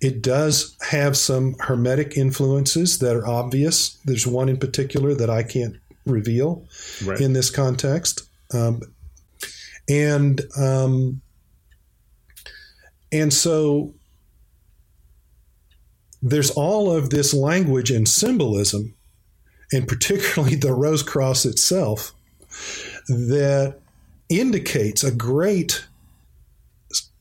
It 0.00 0.22
does 0.22 0.76
have 0.90 1.16
some 1.16 1.56
hermetic 1.60 2.16
influences 2.16 2.98
that 3.00 3.14
are 3.16 3.26
obvious. 3.26 3.98
There's 4.04 4.26
one 4.26 4.48
in 4.48 4.56
particular 4.56 5.14
that 5.14 5.28
I 5.28 5.42
can't 5.42 5.76
reveal 6.06 6.66
right. 7.04 7.20
in 7.20 7.34
this 7.34 7.50
context. 7.50 8.22
Um, 8.54 8.80
and 9.88 10.40
um, 10.58 11.20
and 13.12 13.32
so 13.32 13.94
there's 16.22 16.50
all 16.50 16.90
of 16.90 17.10
this 17.10 17.34
language 17.34 17.90
and 17.90 18.08
symbolism, 18.08 18.94
and 19.72 19.88
particularly 19.88 20.54
the 20.54 20.72
rose 20.72 21.02
cross 21.02 21.44
itself, 21.44 22.12
that 23.08 23.80
indicates 24.28 25.02
a 25.02 25.10
great 25.10 25.84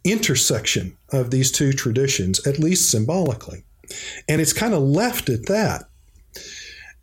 intersection 0.04 0.98
of 1.12 1.32
these 1.32 1.52
two 1.52 1.74
traditions, 1.74 2.46
at 2.48 2.60
least 2.60 2.90
symbolically. 2.90 3.64
And 4.28 4.40
it's 4.40 4.54
kind 4.54 4.74
of 4.74 4.82
left 4.82 5.30
at 5.30 5.48
that. 5.48 5.86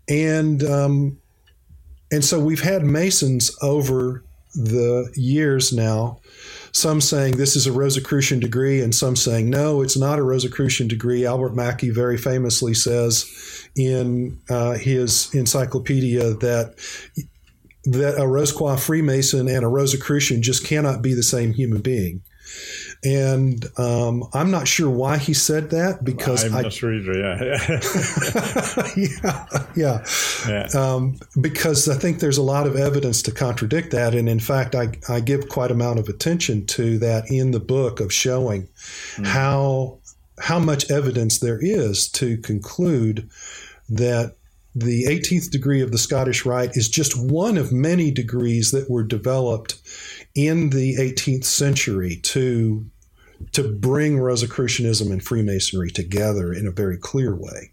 And 0.08 0.62
um, 0.62 1.18
and 2.10 2.24
so 2.24 2.38
we've 2.38 2.62
had 2.62 2.84
Masons 2.84 3.56
over 3.62 4.22
the 4.54 5.12
years 5.14 5.72
now, 5.72 6.20
some 6.72 7.00
saying 7.00 7.36
this 7.36 7.56
is 7.56 7.66
a 7.66 7.72
Rosicrucian 7.72 8.40
degree, 8.40 8.80
and 8.80 8.94
some 8.94 9.16
saying 9.16 9.50
no, 9.50 9.82
it's 9.82 9.96
not 9.96 10.18
a 10.18 10.22
Rosicrucian 10.22 10.88
degree. 10.88 11.26
Albert 11.26 11.54
Mackey 11.54 11.90
very 11.90 12.16
famously 12.16 12.74
says 12.74 13.26
in 13.76 14.38
uh, 14.48 14.74
his 14.74 15.34
encyclopedia 15.34 16.34
that 16.34 16.74
that 17.84 18.20
a 18.20 18.26
Rose 18.26 18.52
Croix 18.52 18.76
Freemason 18.76 19.48
and 19.48 19.64
a 19.64 19.68
Rosicrucian 19.68 20.42
just 20.42 20.66
cannot 20.66 21.02
be 21.02 21.14
the 21.14 21.22
same 21.22 21.52
human 21.52 21.82
being. 21.82 22.22
And 23.04 23.64
um, 23.78 24.24
I'm 24.32 24.50
not 24.50 24.66
sure 24.66 24.90
why 24.90 25.18
he 25.18 25.34
said 25.34 25.70
that 25.70 26.02
because 26.02 26.44
I'm 26.44 26.54
I, 26.54 26.62
not 26.62 26.72
sure 26.72 26.92
either. 26.92 27.16
Yeah, 27.16 27.80
yeah, 28.96 29.46
yeah. 29.76 30.04
yeah. 30.48 30.68
Um, 30.74 31.20
because 31.40 31.88
I 31.88 31.94
think 31.94 32.18
there's 32.18 32.38
a 32.38 32.42
lot 32.42 32.66
of 32.66 32.74
evidence 32.74 33.22
to 33.22 33.32
contradict 33.32 33.92
that, 33.92 34.14
and 34.14 34.28
in 34.28 34.40
fact, 34.40 34.74
I 34.74 34.88
I 35.08 35.20
give 35.20 35.48
quite 35.48 35.70
a 35.70 35.76
amount 35.76 35.98
of 36.00 36.08
attention 36.08 36.66
to 36.66 36.98
that 36.98 37.30
in 37.30 37.52
the 37.52 37.60
book 37.60 38.00
of 38.00 38.12
showing 38.12 38.62
mm-hmm. 38.62 39.24
how 39.24 39.98
how 40.40 40.58
much 40.58 40.90
evidence 40.90 41.38
there 41.38 41.58
is 41.60 42.08
to 42.08 42.36
conclude 42.38 43.30
that 43.88 44.36
the 44.74 45.04
18th 45.04 45.50
degree 45.50 45.80
of 45.80 45.92
the 45.92 45.98
Scottish 45.98 46.44
Rite 46.44 46.76
is 46.76 46.88
just 46.88 47.18
one 47.18 47.56
of 47.56 47.72
many 47.72 48.10
degrees 48.10 48.72
that 48.72 48.90
were 48.90 49.02
developed 49.02 49.76
in 50.36 50.70
the 50.70 50.96
18th 50.96 51.44
century 51.44 52.16
to 52.22 52.86
to 53.52 53.68
bring 53.68 54.18
Rosicrucianism 54.18 55.10
and 55.10 55.22
Freemasonry 55.22 55.90
together 55.90 56.52
in 56.52 56.66
a 56.66 56.70
very 56.70 56.96
clear 56.96 57.34
way. 57.34 57.72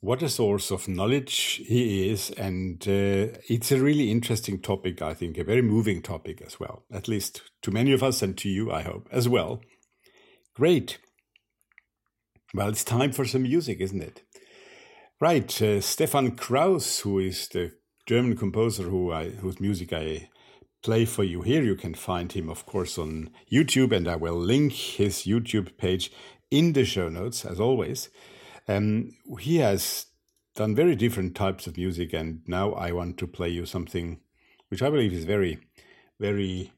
What 0.00 0.22
a 0.22 0.30
source 0.30 0.70
of 0.70 0.88
knowledge 0.88 1.60
he 1.66 2.08
is, 2.08 2.30
and 2.30 2.80
uh, 2.88 3.36
it's 3.46 3.70
a 3.70 3.80
really 3.80 4.10
interesting 4.10 4.58
topic, 4.58 5.02
I 5.02 5.12
think, 5.12 5.36
a 5.36 5.44
very 5.44 5.60
moving 5.60 6.00
topic 6.00 6.40
as 6.40 6.58
well, 6.58 6.84
at 6.90 7.08
least 7.08 7.42
to 7.60 7.70
many 7.70 7.92
of 7.92 8.02
us 8.02 8.22
and 8.22 8.38
to 8.38 8.48
you, 8.48 8.72
I 8.72 8.80
hope, 8.80 9.06
as 9.12 9.28
well. 9.28 9.60
Great. 10.54 10.98
Well, 12.54 12.70
it's 12.70 12.84
time 12.84 13.12
for 13.12 13.26
some 13.26 13.42
music, 13.42 13.80
isn't 13.80 14.02
it? 14.02 14.22
Right, 15.20 15.60
uh, 15.60 15.82
Stefan 15.82 16.30
Kraus, 16.30 17.00
who 17.00 17.18
is 17.18 17.48
the 17.48 17.72
German 18.10 18.36
composer 18.36 18.82
who 18.82 19.12
I, 19.12 19.30
whose 19.30 19.60
music 19.60 19.92
I 19.92 20.30
play 20.82 21.04
for 21.04 21.22
you 21.22 21.42
here. 21.42 21.62
You 21.62 21.76
can 21.76 21.94
find 21.94 22.32
him, 22.32 22.50
of 22.50 22.66
course, 22.66 22.98
on 22.98 23.30
YouTube, 23.52 23.92
and 23.92 24.08
I 24.08 24.16
will 24.16 24.34
link 24.34 24.72
his 24.72 25.18
YouTube 25.18 25.76
page 25.76 26.10
in 26.50 26.72
the 26.72 26.84
show 26.84 27.08
notes, 27.08 27.44
as 27.44 27.60
always. 27.60 28.08
Um, 28.66 29.12
he 29.38 29.58
has 29.58 30.06
done 30.56 30.74
very 30.74 30.96
different 30.96 31.36
types 31.36 31.68
of 31.68 31.76
music, 31.76 32.12
and 32.12 32.40
now 32.48 32.72
I 32.72 32.90
want 32.90 33.16
to 33.18 33.28
play 33.28 33.50
you 33.50 33.64
something 33.64 34.18
which 34.70 34.82
I 34.82 34.90
believe 34.90 35.12
is 35.12 35.24
very, 35.24 35.60
very 36.18 36.72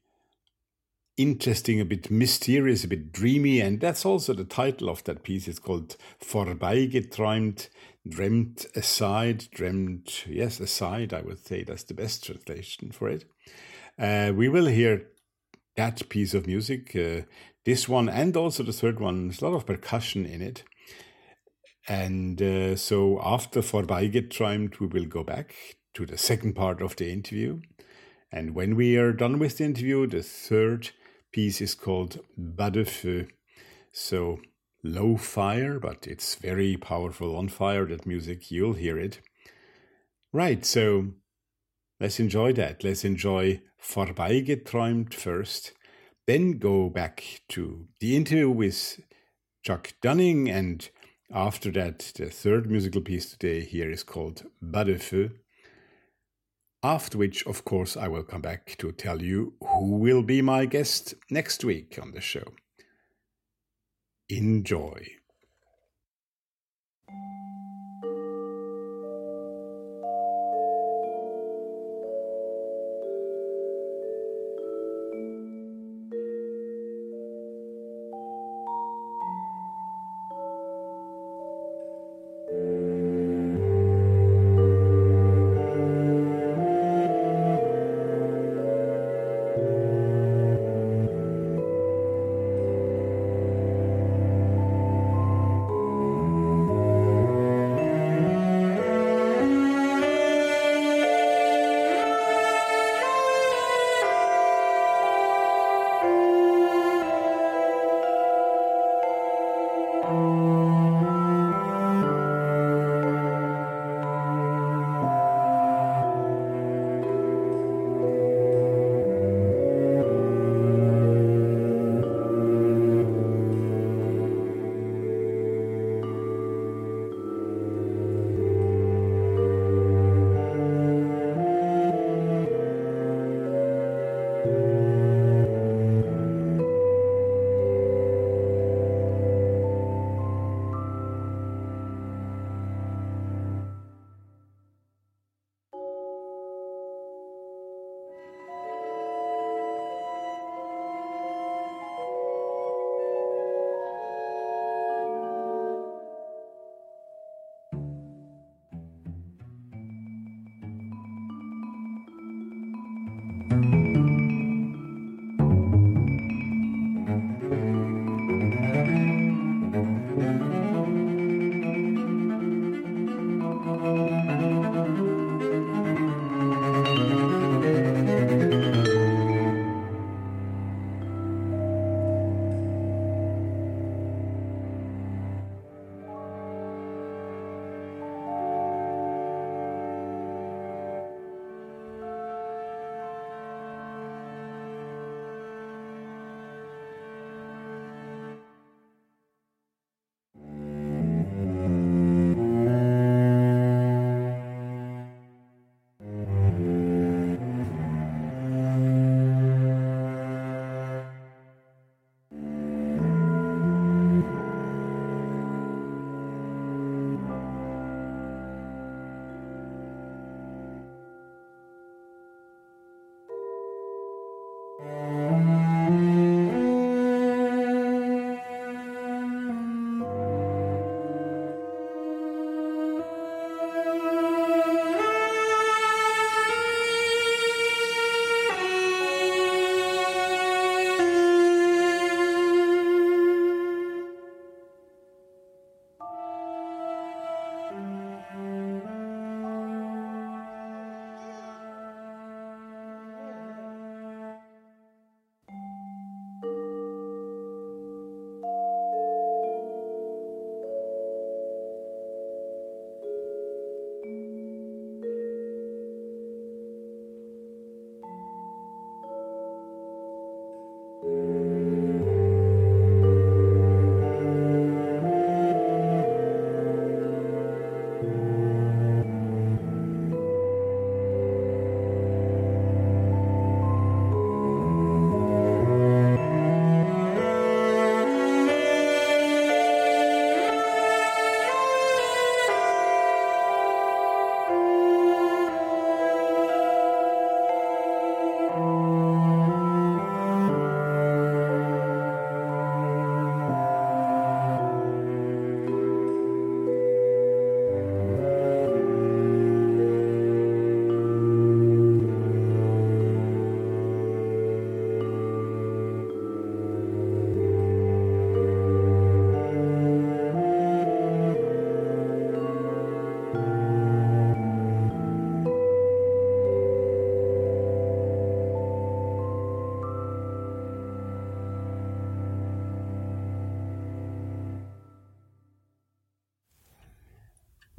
interesting, 1.17 1.81
a 1.81 1.87
bit 1.87 2.11
mysterious, 2.11 2.85
a 2.85 2.89
bit 2.89 3.11
dreamy, 3.11 3.59
and 3.61 3.81
that's 3.81 4.05
also 4.05 4.35
the 4.35 4.45
title 4.45 4.91
of 4.91 5.03
that 5.05 5.23
piece. 5.23 5.49
It's 5.49 5.59
called 5.59 5.97
Vorbeigeträumt, 6.23 7.69
dreamt 8.09 8.67
aside, 8.75 9.49
dreamt, 9.53 10.27
yes, 10.29 10.61
aside, 10.61 11.13
I 11.13 11.23
would 11.23 11.45
say 11.45 11.63
that's 11.63 11.85
the 11.85 11.95
best 11.95 12.25
translation 12.25 12.91
for 12.93 13.09
it. 13.09 13.25
Uh, 13.99 14.33
we 14.35 14.49
will 14.49 14.67
hear 14.67 15.09
that 15.77 16.09
piece 16.09 16.35
of 16.35 16.47
music, 16.47 16.95
uh, 16.97 17.23
this 17.65 17.89
one 17.89 18.09
and 18.09 18.37
also 18.37 18.63
the 18.63 18.73
third 18.73 19.01
one. 19.01 19.29
There's 19.29 19.41
a 19.41 19.49
lot 19.49 19.57
of 19.57 19.67
percussion 19.67 20.27
in 20.27 20.43
it. 20.43 20.65
And 21.89 22.41
uh, 22.41 22.77
so 22.77 23.21
after 23.23 23.61
Vorbeigeträumt, 23.61 24.81
we 24.81 24.87
will 24.87 25.07
go 25.07 25.25
back 25.25 25.55
to 25.95 26.07
the 26.07 26.19
second 26.19 26.55
part 26.55 26.81
of 26.81 26.97
the 26.97 27.11
interview. 27.11 27.61
And 28.31 28.55
when 28.55 28.77
we 28.77 28.97
are 28.97 29.13
done 29.13 29.39
with 29.39 29.59
the 29.59 29.65
interview, 29.65 30.07
the 30.07 30.23
third 30.23 30.91
piece 31.33 31.61
is 31.61 31.75
called 31.75 32.21
Bas 32.37 32.71
de 32.71 32.85
Feu. 32.85 33.27
So 33.93 34.39
low 34.83 35.17
fire, 35.17 35.79
but 35.79 36.07
it's 36.07 36.35
very 36.35 36.77
powerful 36.77 37.37
on 37.37 37.49
fire, 37.49 37.87
that 37.87 38.07
music, 38.07 38.51
you'll 38.51 38.75
hear 38.75 38.99
it. 38.99 39.21
Right, 40.33 40.65
so 40.65 41.13
let's 42.01 42.19
enjoy 42.19 42.53
that. 42.55 42.83
Let's 42.83 43.05
enjoy 43.05 43.63
Vorbeigeträumt 43.81 45.15
first, 45.15 45.73
then 46.27 46.59
go 46.59 46.89
back 46.89 47.43
to 47.51 47.89
the 48.01 48.17
interview 48.17 48.51
with 48.51 49.01
Chuck 49.65 49.95
Dunning, 50.01 50.49
and 50.49 50.89
after 51.33 51.71
that, 51.73 52.13
the 52.17 52.31
third 52.31 52.71
musical 52.71 53.01
piece 53.01 53.31
today 53.31 53.65
here 53.65 53.91
is 53.91 54.03
called 54.03 54.45
de 54.61 54.99
Feu. 54.99 55.31
After 56.83 57.17
which, 57.17 57.47
of 57.47 57.65
course, 57.65 57.97
I 57.97 58.09
will 58.09 58.25
come 58.25 58.43
back 58.43 58.77
to 58.79 58.91
tell 58.91 59.23
you 59.23 59.55
who 59.61 59.97
will 59.97 60.23
be 60.23 60.43
my 60.43 60.67
guest 60.67 61.15
next 61.31 61.65
week 61.65 61.99
on 62.01 62.11
the 62.11 62.21
show. 62.21 62.55
Enjoy. 64.29 65.22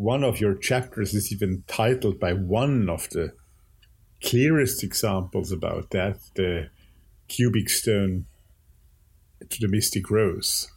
One 0.04 0.24
of 0.24 0.42
your 0.42 0.54
chapters 0.54 1.14
is 1.14 1.32
even 1.32 1.64
titled 1.68 2.20
by 2.20 2.34
one 2.34 2.90
of 2.90 3.10
the 3.12 3.32
clearest 4.22 4.84
examples 4.84 5.52
about 5.52 5.92
that 5.92 6.18
the 6.36 6.70
cubic 7.30 7.70
stone 7.70 8.26
to 9.50 9.62
the 9.62 9.68
mystic 9.68 10.10
rose. 10.12 10.70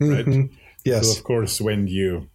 Right? 0.00 0.26
Mm-hmm. 0.26 0.54
Yes. 0.84 1.06
So, 1.06 1.18
of 1.18 1.24
course, 1.24 1.60
when 1.60 1.86
you, 1.86 2.28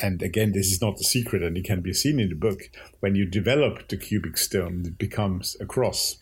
and 0.00 0.22
again, 0.22 0.52
this 0.52 0.70
is 0.70 0.80
not 0.80 1.00
a 1.00 1.04
secret 1.04 1.42
and 1.42 1.56
it 1.56 1.64
can 1.64 1.80
be 1.80 1.92
seen 1.92 2.20
in 2.20 2.28
the 2.28 2.36
book, 2.36 2.70
when 3.00 3.16
you 3.16 3.26
develop 3.26 3.88
the 3.88 3.96
cubic 3.96 4.38
stone, 4.38 4.84
it 4.86 4.96
becomes 4.96 5.56
a 5.60 5.66
cross. 5.66 6.21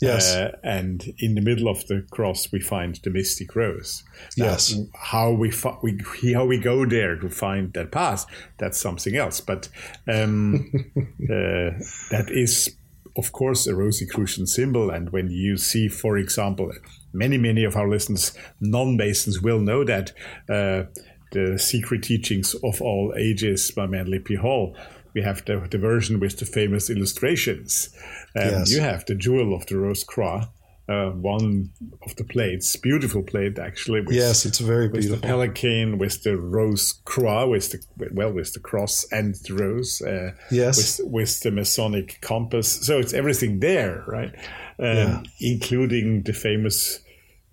Yes. 0.00 0.34
Uh, 0.34 0.56
and 0.62 1.12
in 1.18 1.34
the 1.34 1.40
middle 1.40 1.68
of 1.68 1.86
the 1.88 2.06
cross, 2.10 2.52
we 2.52 2.60
find 2.60 2.96
the 3.02 3.10
mystic 3.10 3.56
rose. 3.56 4.04
Now, 4.36 4.46
yes. 4.46 4.74
How 4.94 5.32
we, 5.32 5.52
we 5.82 6.32
how 6.32 6.44
we 6.44 6.58
go 6.58 6.86
there 6.86 7.16
to 7.16 7.28
find 7.28 7.72
that 7.72 7.90
path, 7.90 8.26
that's 8.58 8.80
something 8.80 9.16
else. 9.16 9.40
But 9.40 9.68
um, 10.06 10.70
uh, 10.96 11.78
that 12.10 12.26
is, 12.28 12.76
of 13.16 13.32
course, 13.32 13.66
a 13.66 13.74
Rosicrucian 13.74 14.46
symbol. 14.46 14.90
And 14.90 15.10
when 15.10 15.30
you 15.30 15.56
see, 15.56 15.88
for 15.88 16.16
example, 16.16 16.70
many 17.12 17.38
many 17.38 17.64
of 17.64 17.76
our 17.76 17.88
listeners, 17.88 18.32
non-Masons, 18.60 19.42
will 19.42 19.60
know 19.60 19.84
that 19.84 20.12
uh, 20.48 20.84
the 21.32 21.58
secret 21.58 22.02
teachings 22.04 22.54
of 22.62 22.80
all 22.80 23.14
ages 23.18 23.70
by 23.70 23.86
Manly 23.86 24.18
P. 24.18 24.34
Hall 24.36 24.76
we 25.14 25.22
have 25.22 25.44
the, 25.44 25.66
the 25.70 25.78
version 25.78 26.20
with 26.20 26.38
the 26.38 26.46
famous 26.46 26.90
illustrations. 26.90 27.90
And 28.34 28.50
yes. 28.50 28.72
you 28.72 28.80
have 28.80 29.04
the 29.06 29.14
Jewel 29.14 29.54
of 29.54 29.66
the 29.66 29.78
Rose 29.78 30.04
Croix, 30.04 30.42
uh, 30.88 31.10
one 31.10 31.70
of 32.06 32.16
the 32.16 32.24
plates, 32.24 32.74
beautiful 32.76 33.22
plate 33.22 33.58
actually. 33.58 34.00
With, 34.00 34.14
yes, 34.14 34.46
it's 34.46 34.58
very 34.58 34.88
beautiful. 34.88 35.12
With 35.12 35.20
the 35.20 35.26
pelican, 35.26 35.98
with 35.98 36.22
the 36.22 36.36
rose 36.36 37.00
croix, 37.04 37.46
with 37.46 37.70
the 37.70 38.08
well, 38.12 38.32
with 38.32 38.54
the 38.54 38.60
cross 38.60 39.06
and 39.12 39.34
the 39.34 39.54
rose. 39.54 40.00
Uh, 40.00 40.32
yes, 40.50 40.98
with, 40.98 41.10
with, 41.12 41.40
the 41.40 41.50
Masonic 41.50 42.18
compass. 42.22 42.68
So 42.68 42.98
it's 42.98 43.12
everything 43.12 43.60
there, 43.60 44.02
right? 44.06 44.34
Um, 44.78 44.96
yeah. 44.96 45.22
Including 45.40 46.22
the 46.22 46.32
famous 46.32 47.00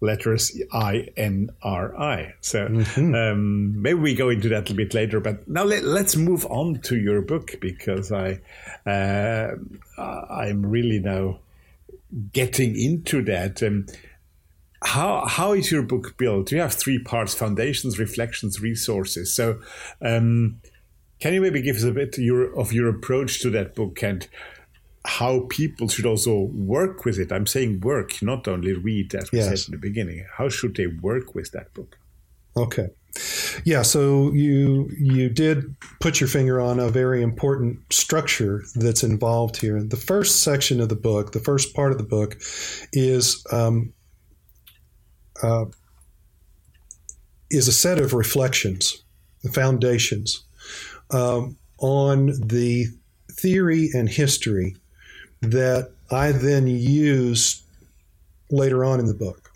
letters 0.01 0.59
I 0.71 1.07
N 1.17 1.49
R 1.61 1.97
I. 1.99 2.33
So 2.41 2.67
mm-hmm. 2.67 3.15
um, 3.15 3.81
maybe 3.81 3.99
we 3.99 4.15
go 4.15 4.29
into 4.29 4.49
that 4.49 4.69
a 4.69 4.73
bit 4.73 4.93
later. 4.93 5.19
But 5.19 5.47
now 5.47 5.63
let, 5.63 5.83
us 5.83 6.15
move 6.15 6.45
on 6.47 6.79
to 6.81 6.97
your 6.97 7.21
book 7.21 7.55
because 7.59 8.11
I 8.11 8.39
uh, 8.85 9.55
I'm 9.97 10.65
really 10.65 10.99
now 10.99 11.39
getting 12.33 12.79
into 12.79 13.23
that. 13.23 13.63
Um, 13.63 13.87
how 14.83 15.25
how 15.25 15.53
is 15.53 15.71
your 15.71 15.81
book 15.81 16.17
built? 16.17 16.51
You 16.51 16.61
have 16.61 16.73
three 16.73 16.99
parts: 16.99 17.33
foundations, 17.33 17.99
reflections, 17.99 18.61
resources. 18.61 19.33
So. 19.33 19.59
Um, 20.01 20.61
can 21.21 21.33
you 21.33 21.39
maybe 21.39 21.61
give 21.61 21.77
us 21.77 21.83
a 21.83 21.93
bit 21.93 22.17
your, 22.17 22.53
of 22.59 22.73
your 22.73 22.89
approach 22.89 23.39
to 23.39 23.49
that 23.51 23.73
book 23.73 24.03
and 24.03 24.27
how 25.05 25.41
people 25.49 25.87
should 25.87 26.05
also 26.05 26.49
work 26.53 27.05
with 27.05 27.19
it. 27.19 27.31
I'm 27.31 27.47
saying 27.47 27.81
work, 27.81 28.21
not 28.21 28.47
only 28.47 28.73
read, 28.73 29.13
as 29.15 29.31
we 29.31 29.39
yes. 29.39 29.47
said 29.47 29.67
in 29.67 29.71
the 29.79 29.81
beginning. 29.81 30.25
How 30.37 30.49
should 30.49 30.75
they 30.75 30.87
work 30.87 31.35
with 31.35 31.51
that 31.51 31.73
book? 31.73 31.97
Okay. 32.57 32.89
Yeah, 33.63 33.83
so 33.83 34.33
you 34.33 34.89
you 34.97 35.29
did 35.29 35.75
put 36.01 36.19
your 36.19 36.27
finger 36.27 36.59
on 36.59 36.79
a 36.79 36.89
very 36.89 37.21
important 37.21 37.79
structure 37.89 38.63
that's 38.75 39.03
involved 39.03 39.57
here. 39.57 39.81
The 39.81 39.95
first 39.95 40.43
section 40.43 40.81
of 40.81 40.89
the 40.89 40.97
book, 40.97 41.31
the 41.31 41.39
first 41.39 41.73
part 41.73 41.93
of 41.93 41.97
the 41.97 42.03
book, 42.03 42.37
is 42.91 43.45
um, 43.53 43.93
uh, 45.41 45.65
is 47.49 47.69
a 47.69 47.73
set 47.73 47.99
of 47.99 48.13
reflections, 48.13 49.03
foundations 49.53 50.43
um, 51.11 51.57
on 51.77 52.27
the 52.45 52.87
theory 53.31 53.89
and 53.93 54.09
history 54.09 54.75
that 55.45 55.91
I 56.11 56.31
then 56.31 56.67
use 56.67 57.63
later 58.49 58.85
on 58.85 58.99
in 58.99 59.05
the 59.05 59.13
book. 59.13 59.51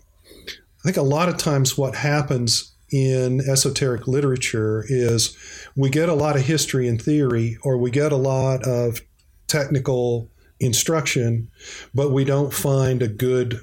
I 0.48 0.82
think 0.84 0.96
a 0.96 1.02
lot 1.02 1.28
of 1.28 1.36
times 1.36 1.76
what 1.76 1.94
happens 1.94 2.72
in 2.90 3.40
esoteric 3.40 4.08
literature 4.08 4.84
is 4.88 5.36
we 5.76 5.90
get 5.90 6.08
a 6.08 6.14
lot 6.14 6.36
of 6.36 6.42
history 6.42 6.88
and 6.88 7.00
theory, 7.00 7.58
or 7.62 7.76
we 7.76 7.90
get 7.90 8.12
a 8.12 8.16
lot 8.16 8.66
of 8.66 9.00
technical 9.46 10.28
instruction, 10.58 11.50
but 11.94 12.10
we 12.10 12.24
don't 12.24 12.52
find 12.52 13.02
a 13.02 13.08
good 13.08 13.60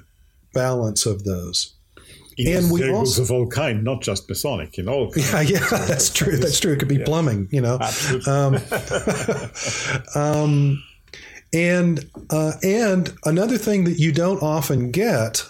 balance 0.54 1.06
of 1.06 1.24
those. 1.24 1.74
and 2.38 2.70
we 2.70 2.90
also 2.90 3.22
of 3.22 3.30
all 3.30 3.48
kind, 3.48 3.82
not 3.82 4.00
just 4.00 4.28
Masonic, 4.28 4.78
in 4.78 4.88
all. 4.88 5.12
Yeah, 5.16 5.40
yeah, 5.40 5.66
that's 5.70 6.10
true. 6.10 6.36
That's 6.36 6.60
true. 6.60 6.72
It 6.72 6.78
could 6.78 6.88
be 6.88 6.96
yeah. 6.96 7.04
plumbing, 7.04 7.48
you 7.50 7.60
know. 7.60 7.78
Absolutely. 7.80 8.32
Um, 8.32 8.58
um, 10.14 10.84
and 11.52 12.08
uh, 12.30 12.52
and 12.62 13.14
another 13.24 13.58
thing 13.58 13.84
that 13.84 13.98
you 13.98 14.12
don't 14.12 14.42
often 14.42 14.90
get 14.90 15.44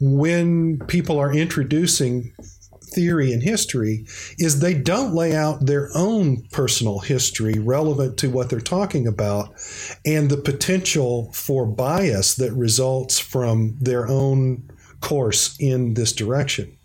when 0.00 0.78
people 0.86 1.18
are 1.18 1.32
introducing 1.32 2.32
theory 2.96 3.32
and 3.32 3.42
history 3.42 4.06
is 4.38 4.60
they 4.60 4.74
don't 4.74 5.14
lay 5.14 5.34
out 5.34 5.66
their 5.66 5.90
own 5.94 6.42
personal 6.52 7.00
history 7.00 7.58
relevant 7.58 8.16
to 8.18 8.30
what 8.30 8.48
they're 8.48 8.60
talking 8.60 9.06
about 9.06 9.52
and 10.04 10.30
the 10.30 10.36
potential 10.36 11.30
for 11.32 11.66
bias 11.66 12.36
that 12.36 12.52
results 12.52 13.18
from 13.18 13.76
their 13.80 14.08
own 14.08 14.62
course 15.00 15.56
in 15.60 15.94
this 15.94 16.12
direction. 16.12 16.76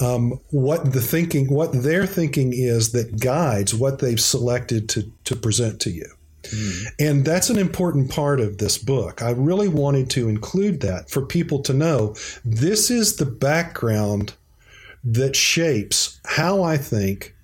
Um, 0.00 0.40
what 0.50 0.92
the 0.92 1.00
thinking, 1.00 1.52
what 1.52 1.72
their 1.72 2.04
thinking 2.04 2.52
is 2.52 2.92
that 2.92 3.20
guides 3.20 3.74
what 3.74 4.00
they've 4.00 4.20
selected 4.20 4.88
to, 4.90 5.10
to 5.24 5.36
present 5.36 5.80
to 5.82 5.90
you. 5.90 6.06
Mm. 6.44 6.86
And 6.98 7.24
that's 7.24 7.50
an 7.50 7.58
important 7.58 8.10
part 8.10 8.40
of 8.40 8.58
this 8.58 8.78
book. 8.78 9.22
I 9.22 9.30
really 9.30 9.68
wanted 9.68 10.10
to 10.10 10.28
include 10.28 10.80
that 10.80 11.10
for 11.10 11.24
people 11.24 11.60
to 11.62 11.72
know 11.72 12.14
this 12.44 12.90
is 12.90 13.16
the 13.16 13.26
background 13.26 14.34
that 15.04 15.36
shapes 15.36 16.20
how 16.24 16.62
I 16.62 16.76
think, 16.76 17.34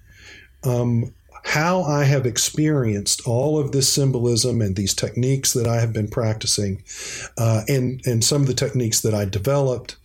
um, 0.64 1.14
how 1.44 1.82
I 1.82 2.04
have 2.04 2.26
experienced 2.26 3.26
all 3.26 3.58
of 3.58 3.72
this 3.72 3.92
symbolism 3.92 4.60
and 4.60 4.76
these 4.76 4.94
techniques 4.94 5.52
that 5.54 5.66
I 5.66 5.80
have 5.80 5.92
been 5.92 6.08
practicing, 6.08 6.82
uh, 7.38 7.62
and 7.68 8.00
and 8.06 8.22
some 8.22 8.42
of 8.42 8.48
the 8.48 8.54
techniques 8.54 9.00
that 9.00 9.14
I 9.14 9.24
developed, 9.24 9.96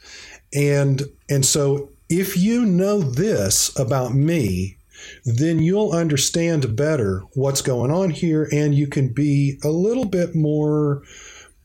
and 0.54 1.04
and 1.30 1.46
so 1.46 1.90
if 2.10 2.38
you 2.38 2.66
know 2.66 3.02
this 3.02 3.78
about 3.78 4.14
me, 4.14 4.78
then 5.26 5.60
you'll 5.60 5.92
understand 5.92 6.76
better 6.76 7.22
what's 7.34 7.62
going 7.62 7.92
on 7.92 8.10
here 8.10 8.48
and 8.52 8.76
you 8.76 8.88
can 8.88 9.12
be 9.12 9.60
a 9.64 9.70
little 9.70 10.06
bit 10.06 10.36
more 10.36 11.04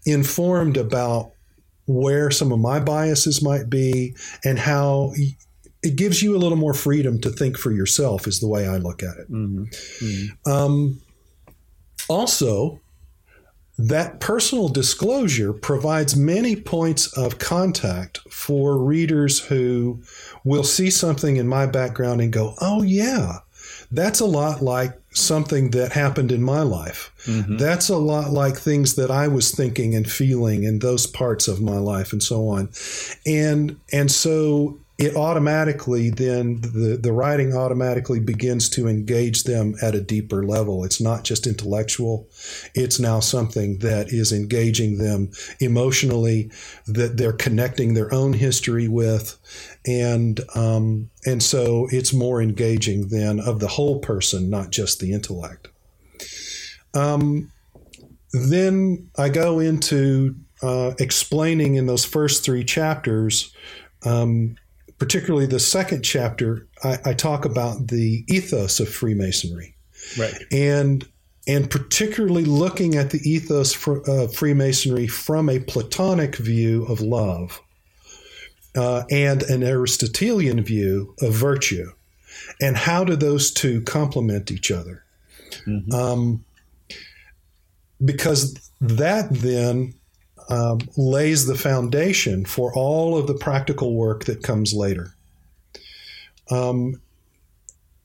informed 0.06 0.76
about 0.76 1.32
where 1.86 2.30
some 2.30 2.52
of 2.52 2.58
my 2.58 2.80
biases 2.80 3.42
might 3.42 3.68
be 3.68 4.14
and 4.44 4.58
how 4.58 5.12
it 5.82 5.96
gives 5.96 6.22
you 6.22 6.36
a 6.36 6.38
little 6.38 6.58
more 6.58 6.74
freedom 6.74 7.20
to 7.20 7.30
think 7.30 7.56
for 7.56 7.72
yourself 7.72 8.26
is 8.26 8.40
the 8.40 8.48
way 8.48 8.68
I 8.68 8.76
look 8.76 9.02
at 9.02 9.16
it. 9.16 9.30
Mm-hmm. 9.30 9.64
Mm-hmm. 9.64 10.50
Um, 10.50 11.00
also, 12.08 12.80
that 13.88 14.20
personal 14.20 14.68
disclosure 14.68 15.52
provides 15.52 16.16
many 16.16 16.54
points 16.54 17.16
of 17.16 17.38
contact 17.38 18.18
for 18.30 18.76
readers 18.78 19.40
who 19.40 20.02
will 20.44 20.64
see 20.64 20.90
something 20.90 21.36
in 21.36 21.48
my 21.48 21.66
background 21.66 22.20
and 22.20 22.32
go, 22.32 22.54
oh, 22.60 22.82
yeah, 22.82 23.38
that's 23.90 24.20
a 24.20 24.26
lot 24.26 24.60
like 24.60 25.00
something 25.12 25.70
that 25.70 25.92
happened 25.92 26.30
in 26.30 26.42
my 26.42 26.62
life. 26.62 27.10
Mm-hmm. 27.24 27.56
That's 27.56 27.88
a 27.88 27.96
lot 27.96 28.30
like 28.30 28.56
things 28.56 28.94
that 28.96 29.10
I 29.10 29.28
was 29.28 29.50
thinking 29.50 29.94
and 29.94 30.10
feeling 30.10 30.62
in 30.64 30.80
those 30.80 31.06
parts 31.06 31.48
of 31.48 31.60
my 31.60 31.78
life 31.78 32.12
and 32.12 32.22
so 32.22 32.48
on. 32.48 32.68
And 33.26 33.80
and 33.92 34.10
so 34.10 34.78
it 35.00 35.16
automatically 35.16 36.10
then 36.10 36.60
the, 36.60 36.98
the 37.00 37.12
writing 37.12 37.56
automatically 37.56 38.20
begins 38.20 38.68
to 38.68 38.86
engage 38.86 39.44
them 39.44 39.74
at 39.80 39.94
a 39.94 40.00
deeper 40.00 40.44
level. 40.44 40.84
It's 40.84 41.00
not 41.00 41.24
just 41.24 41.46
intellectual, 41.46 42.28
it's 42.74 43.00
now 43.00 43.18
something 43.20 43.78
that 43.78 44.08
is 44.12 44.30
engaging 44.30 44.98
them 44.98 45.30
emotionally, 45.58 46.50
that 46.86 47.16
they're 47.16 47.32
connecting 47.32 47.94
their 47.94 48.12
own 48.12 48.34
history 48.34 48.88
with. 48.88 49.38
And 49.86 50.38
um, 50.54 51.08
and 51.24 51.42
so 51.42 51.88
it's 51.90 52.12
more 52.12 52.42
engaging 52.42 53.08
then 53.08 53.40
of 53.40 53.58
the 53.58 53.68
whole 53.68 54.00
person, 54.00 54.50
not 54.50 54.70
just 54.70 55.00
the 55.00 55.14
intellect. 55.14 55.68
Um, 56.92 57.50
then 58.32 59.08
I 59.16 59.30
go 59.30 59.60
into 59.60 60.36
uh, 60.62 60.92
explaining 60.98 61.76
in 61.76 61.86
those 61.86 62.04
first 62.04 62.44
three 62.44 62.64
chapters 62.64 63.54
um, 64.04 64.56
particularly 65.00 65.46
the 65.46 65.58
second 65.58 66.02
chapter, 66.02 66.68
I, 66.84 66.98
I 67.06 67.12
talk 67.14 67.44
about 67.44 67.88
the 67.88 68.22
ethos 68.28 68.78
of 68.78 68.88
Freemasonry. 68.88 69.74
Right. 70.16 70.34
And 70.52 71.08
and 71.48 71.68
particularly 71.70 72.44
looking 72.44 72.94
at 72.94 73.10
the 73.10 73.18
ethos 73.28 73.74
of 74.06 74.34
Freemasonry 74.34 75.08
from 75.08 75.48
a 75.48 75.58
Platonic 75.58 76.36
view 76.36 76.84
of 76.84 77.00
love 77.00 77.60
uh, 78.76 79.02
and 79.10 79.42
an 79.44 79.64
Aristotelian 79.64 80.62
view 80.62 81.14
of 81.22 81.32
virtue. 81.34 81.90
and 82.60 82.76
how 82.76 83.04
do 83.04 83.16
those 83.16 83.50
two 83.50 83.80
complement 83.82 84.50
each 84.50 84.70
other? 84.70 85.02
Mm-hmm. 85.66 85.92
Um, 85.92 86.44
because 88.04 88.70
that 88.80 89.30
then 89.30 89.94
um, 90.50 90.80
lays 90.96 91.46
the 91.46 91.54
foundation 91.54 92.44
for 92.44 92.74
all 92.74 93.16
of 93.16 93.26
the 93.26 93.34
practical 93.34 93.94
work 93.94 94.24
that 94.24 94.42
comes 94.42 94.74
later. 94.74 95.14
Um, 96.50 97.00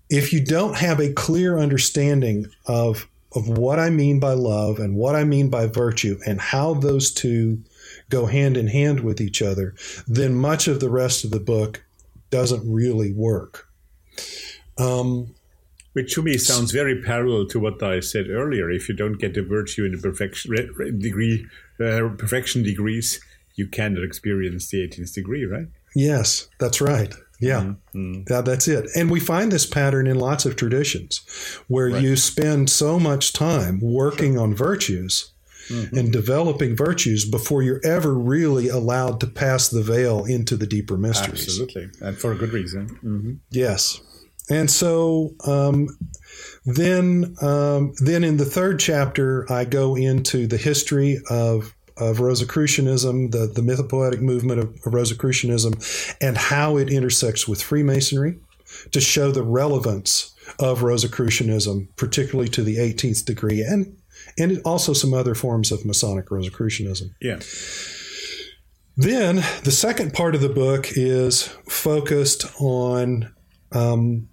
if 0.09 0.31
you 0.31 0.43
don't 0.43 0.77
have 0.77 0.99
a 0.99 1.13
clear 1.13 1.57
understanding 1.57 2.47
of 2.67 3.09
of 3.35 3.49
what 3.49 3.79
I 3.79 3.89
mean 3.89 4.19
by 4.19 4.31
love 4.31 4.79
and 4.79 4.95
what 4.95 5.15
I 5.15 5.25
mean 5.25 5.49
by 5.49 5.67
virtue 5.67 6.17
and 6.25 6.39
how 6.39 6.73
those 6.73 7.11
two 7.11 7.61
go 8.09 8.27
hand 8.27 8.55
in 8.55 8.67
hand 8.67 9.01
with 9.01 9.19
each 9.19 9.41
other, 9.41 9.75
then 10.07 10.35
much 10.35 10.69
of 10.69 10.79
the 10.79 10.89
rest 10.89 11.25
of 11.25 11.31
the 11.31 11.39
book 11.39 11.83
doesn't 12.29 12.63
really 12.71 13.11
work. 13.11 13.67
Um, 14.77 15.35
which 15.93 16.13
to 16.15 16.21
me 16.21 16.37
sounds 16.37 16.71
very 16.71 17.01
parallel 17.01 17.47
to 17.47 17.59
what 17.59 17.81
I 17.83 17.99
said 17.99 18.29
earlier. 18.29 18.69
If 18.69 18.87
you 18.87 18.95
don't 18.95 19.17
get 19.17 19.33
the 19.33 19.41
virtue 19.41 19.85
in 19.85 19.93
the 19.93 19.97
perfection 19.97 20.51
degree, 20.99 21.45
uh, 21.79 22.09
perfection 22.17 22.63
degrees, 22.63 23.19
you 23.55 23.67
cannot 23.67 24.03
experience 24.03 24.69
the 24.69 24.87
18th 24.87 25.13
degree, 25.13 25.45
right? 25.45 25.67
Yes, 25.95 26.47
that's 26.59 26.81
right. 26.81 27.13
Yeah, 27.39 27.73
mm-hmm. 27.93 28.23
that, 28.27 28.45
that's 28.45 28.67
it. 28.67 28.89
And 28.95 29.09
we 29.11 29.19
find 29.19 29.51
this 29.51 29.65
pattern 29.65 30.07
in 30.07 30.17
lots 30.17 30.45
of 30.45 30.55
traditions 30.55 31.25
where 31.67 31.89
right. 31.89 32.01
you 32.01 32.15
spend 32.15 32.69
so 32.69 32.99
much 32.99 33.33
time 33.33 33.79
working 33.81 34.37
on 34.37 34.53
virtues 34.53 35.31
mm-hmm. 35.67 35.97
and 35.97 36.13
developing 36.13 36.75
virtues 36.75 37.25
before 37.25 37.61
you're 37.61 37.81
ever 37.83 38.13
really 38.13 38.69
allowed 38.69 39.19
to 39.19 39.27
pass 39.27 39.69
the 39.69 39.81
veil 39.81 40.23
into 40.25 40.55
the 40.55 40.67
deeper 40.67 40.97
mysteries. 40.97 41.59
Absolutely. 41.59 41.89
And 42.01 42.17
for 42.17 42.31
a 42.31 42.35
good 42.35 42.53
reason. 42.53 42.87
Mm-hmm. 43.03 43.33
Yes. 43.51 43.99
And 44.49 44.69
so 44.69 45.33
um, 45.45 45.89
then, 46.65 47.35
um, 47.41 47.93
then 47.99 48.23
in 48.23 48.37
the 48.37 48.45
third 48.45 48.79
chapter, 48.79 49.51
I 49.51 49.65
go 49.65 49.95
into 49.95 50.47
the 50.47 50.57
history 50.57 51.19
of 51.29 51.73
of 51.97 52.17
Rosicrucianism, 52.17 53.31
the 53.31 53.47
the 53.47 53.61
mythopoetic 53.61 54.19
movement 54.19 54.59
of, 54.59 54.69
of 54.85 54.93
Rosicrucianism, 54.93 55.73
and 56.19 56.37
how 56.37 56.77
it 56.77 56.89
intersects 56.89 57.47
with 57.47 57.61
Freemasonry, 57.61 58.37
to 58.91 58.99
show 58.99 59.31
the 59.31 59.43
relevance 59.43 60.35
of 60.59 60.81
Rosicrucianism, 60.81 61.87
particularly 61.95 62.49
to 62.49 62.63
the 62.63 62.77
18th 62.77 63.25
degree, 63.25 63.61
and 63.61 63.95
and 64.37 64.61
also 64.65 64.93
some 64.93 65.13
other 65.13 65.35
forms 65.35 65.71
of 65.71 65.85
Masonic 65.85 66.29
Rosicrucianism. 66.31 67.15
Yeah. 67.21 67.39
Then 68.97 69.37
the 69.63 69.71
second 69.71 70.13
part 70.13 70.35
of 70.35 70.41
the 70.41 70.49
book 70.49 70.87
is 70.91 71.43
focused 71.67 72.45
on 72.59 73.33
um, 73.71 74.29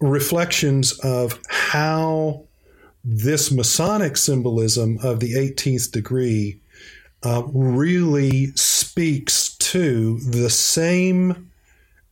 reflections 0.00 0.92
of 1.00 1.40
how 1.48 2.44
this 3.04 3.50
Masonic 3.50 4.16
symbolism 4.16 4.98
of 5.02 5.20
the 5.20 5.34
18th 5.34 5.92
degree 5.92 6.60
uh, 7.22 7.42
really 7.52 8.46
speaks 8.54 9.56
to 9.56 10.18
the 10.20 10.50
same 10.50 11.50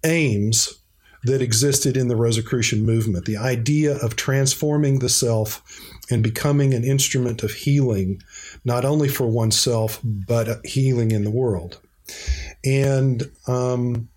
aims 0.04 0.80
that 1.24 1.42
existed 1.42 1.96
in 1.96 2.08
the 2.08 2.16
Rosicrucian 2.16 2.84
movement 2.84 3.24
the 3.24 3.36
idea 3.36 3.96
of 3.96 4.16
transforming 4.16 5.00
the 5.00 5.08
self 5.08 5.62
and 6.10 6.22
becoming 6.22 6.72
an 6.72 6.84
instrument 6.84 7.42
of 7.42 7.52
healing, 7.52 8.22
not 8.64 8.84
only 8.84 9.08
for 9.08 9.26
oneself, 9.26 10.00
but 10.04 10.64
healing 10.64 11.10
in 11.10 11.24
the 11.24 11.30
world. 11.30 11.80
And 12.64 13.30
um, 13.48 14.08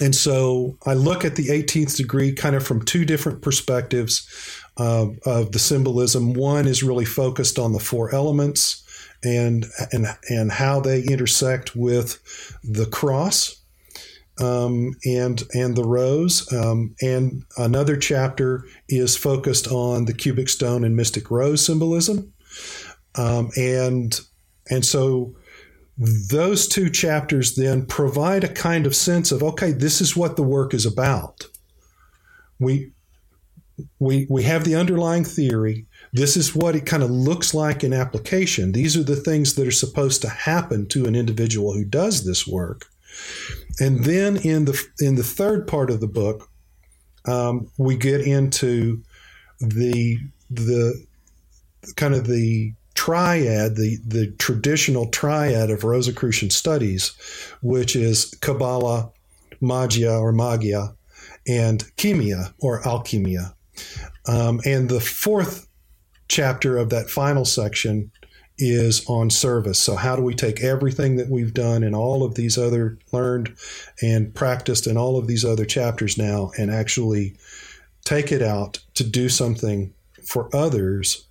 and 0.00 0.14
so 0.14 0.78
I 0.86 0.94
look 0.94 1.24
at 1.24 1.36
the 1.36 1.48
18th 1.48 1.96
degree 1.96 2.32
kind 2.32 2.54
of 2.54 2.66
from 2.66 2.84
two 2.84 3.04
different 3.04 3.42
perspectives 3.42 4.26
uh, 4.76 5.06
of 5.24 5.52
the 5.52 5.58
symbolism. 5.58 6.34
One 6.34 6.66
is 6.66 6.82
really 6.82 7.04
focused 7.04 7.58
on 7.58 7.72
the 7.72 7.80
four 7.80 8.14
elements 8.14 8.84
and 9.24 9.66
and 9.92 10.06
and 10.28 10.52
how 10.52 10.80
they 10.80 11.02
intersect 11.02 11.74
with 11.74 12.20
the 12.62 12.86
cross 12.86 13.60
um, 14.40 14.94
and 15.04 15.42
and 15.54 15.76
the 15.76 15.84
rose. 15.84 16.50
Um, 16.52 16.94
and 17.02 17.42
another 17.56 17.96
chapter 17.96 18.64
is 18.88 19.16
focused 19.16 19.68
on 19.68 20.04
the 20.04 20.14
cubic 20.14 20.48
stone 20.48 20.84
and 20.84 20.96
mystic 20.96 21.30
rose 21.30 21.64
symbolism. 21.64 22.32
Um, 23.16 23.50
and 23.56 24.18
and 24.70 24.84
so 24.84 25.34
those 25.98 26.68
two 26.68 26.88
chapters 26.88 27.56
then 27.56 27.84
provide 27.84 28.44
a 28.44 28.52
kind 28.52 28.86
of 28.86 28.94
sense 28.94 29.32
of 29.32 29.42
okay, 29.42 29.72
this 29.72 30.00
is 30.00 30.16
what 30.16 30.36
the 30.36 30.42
work 30.42 30.72
is 30.72 30.86
about. 30.86 31.46
We 32.60 32.92
we 33.98 34.26
we 34.30 34.44
have 34.44 34.64
the 34.64 34.76
underlying 34.76 35.24
theory. 35.24 35.86
This 36.12 36.36
is 36.36 36.54
what 36.54 36.76
it 36.76 36.86
kind 36.86 37.02
of 37.02 37.10
looks 37.10 37.52
like 37.52 37.82
in 37.82 37.92
application. 37.92 38.72
These 38.72 38.96
are 38.96 39.02
the 39.02 39.16
things 39.16 39.54
that 39.54 39.66
are 39.66 39.72
supposed 39.72 40.22
to 40.22 40.28
happen 40.28 40.86
to 40.88 41.06
an 41.06 41.14
individual 41.14 41.72
who 41.72 41.84
does 41.84 42.24
this 42.24 42.46
work. 42.46 42.86
And 43.80 44.04
then 44.04 44.36
in 44.36 44.66
the 44.66 44.80
in 45.00 45.16
the 45.16 45.24
third 45.24 45.66
part 45.66 45.90
of 45.90 46.00
the 46.00 46.08
book, 46.08 46.48
um, 47.26 47.70
we 47.76 47.96
get 47.96 48.20
into 48.20 49.02
the 49.60 50.18
the 50.50 51.04
kind 51.96 52.14
of 52.14 52.26
the 52.26 52.72
triad, 52.98 53.76
the, 53.76 53.96
the 54.04 54.26
traditional 54.38 55.06
triad 55.06 55.70
of 55.70 55.84
Rosicrucian 55.84 56.50
studies, 56.50 57.16
which 57.62 57.94
is 57.94 58.34
Kabbalah, 58.40 59.12
Magia 59.60 60.18
or 60.18 60.32
Magia, 60.32 60.96
and 61.46 61.84
Chemia 61.96 62.52
or 62.58 62.82
Alchemia. 62.82 63.54
Um, 64.26 64.60
and 64.66 64.88
the 64.88 64.98
fourth 64.98 65.68
chapter 66.26 66.76
of 66.76 66.90
that 66.90 67.08
final 67.08 67.44
section 67.44 68.10
is 68.58 69.08
on 69.08 69.30
service. 69.30 69.78
So, 69.78 69.94
how 69.94 70.16
do 70.16 70.22
we 70.22 70.34
take 70.34 70.64
everything 70.64 71.14
that 71.18 71.28
we've 71.28 71.54
done 71.54 71.84
and 71.84 71.94
all 71.94 72.24
of 72.24 72.34
these 72.34 72.58
other 72.58 72.98
learned 73.12 73.54
and 74.02 74.34
practiced 74.34 74.88
in 74.88 74.96
all 74.96 75.16
of 75.16 75.28
these 75.28 75.44
other 75.44 75.64
chapters 75.64 76.18
now 76.18 76.50
and 76.58 76.68
actually 76.68 77.36
take 78.04 78.32
it 78.32 78.42
out 78.42 78.80
to 78.94 79.04
do 79.04 79.28
something 79.28 79.94
for 80.24 80.50
others 80.52 81.27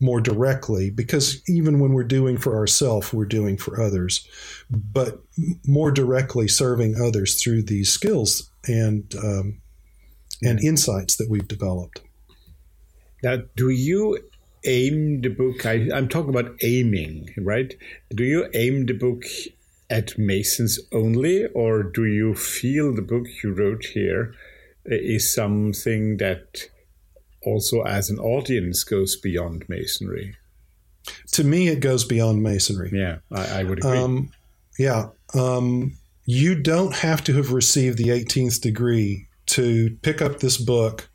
more 0.00 0.20
directly 0.20 0.90
because 0.90 1.42
even 1.48 1.78
when 1.78 1.92
we're 1.92 2.04
doing 2.04 2.36
for 2.36 2.56
ourselves 2.56 3.12
we're 3.12 3.24
doing 3.24 3.56
for 3.56 3.80
others 3.80 4.26
but 4.70 5.20
more 5.66 5.90
directly 5.90 6.46
serving 6.46 7.00
others 7.00 7.40
through 7.42 7.62
these 7.62 7.90
skills 7.90 8.50
and 8.66 9.14
um, 9.22 9.60
and 10.42 10.60
insights 10.60 11.16
that 11.16 11.30
we've 11.30 11.48
developed. 11.48 12.02
Now 13.22 13.38
do 13.56 13.70
you 13.70 14.18
aim 14.64 15.20
the 15.20 15.28
book 15.28 15.64
I, 15.64 15.88
i'm 15.94 16.08
talking 16.08 16.30
about 16.30 16.56
aiming 16.62 17.28
right? 17.38 17.74
Do 18.14 18.24
you 18.24 18.48
aim 18.52 18.86
the 18.86 18.94
book 18.94 19.22
at 19.88 20.18
masons 20.18 20.80
only 20.92 21.46
or 21.54 21.82
do 21.82 22.04
you 22.04 22.34
feel 22.34 22.94
the 22.94 23.02
book 23.02 23.26
you 23.42 23.52
wrote 23.52 23.84
here 23.84 24.34
is 24.84 25.32
something 25.32 26.16
that 26.18 26.68
also 27.46 27.82
as 27.82 28.10
an 28.10 28.18
audience 28.18 28.84
goes 28.84 29.16
beyond 29.16 29.64
masonry. 29.68 30.36
To 31.32 31.44
me, 31.44 31.68
it 31.68 31.80
goes 31.80 32.04
beyond 32.04 32.42
masonry. 32.42 32.90
Yeah, 32.92 33.18
I, 33.32 33.60
I 33.60 33.64
would 33.64 33.78
agree. 33.78 33.98
Um, 33.98 34.32
yeah. 34.78 35.10
Um, 35.34 35.96
you 36.24 36.60
don't 36.60 36.94
have 36.94 37.22
to 37.24 37.34
have 37.34 37.52
received 37.52 37.98
the 37.98 38.08
18th 38.08 38.60
degree 38.60 39.28
to 39.46 39.96
pick 40.02 40.20
up 40.20 40.40
this 40.40 40.56
book 40.56 41.08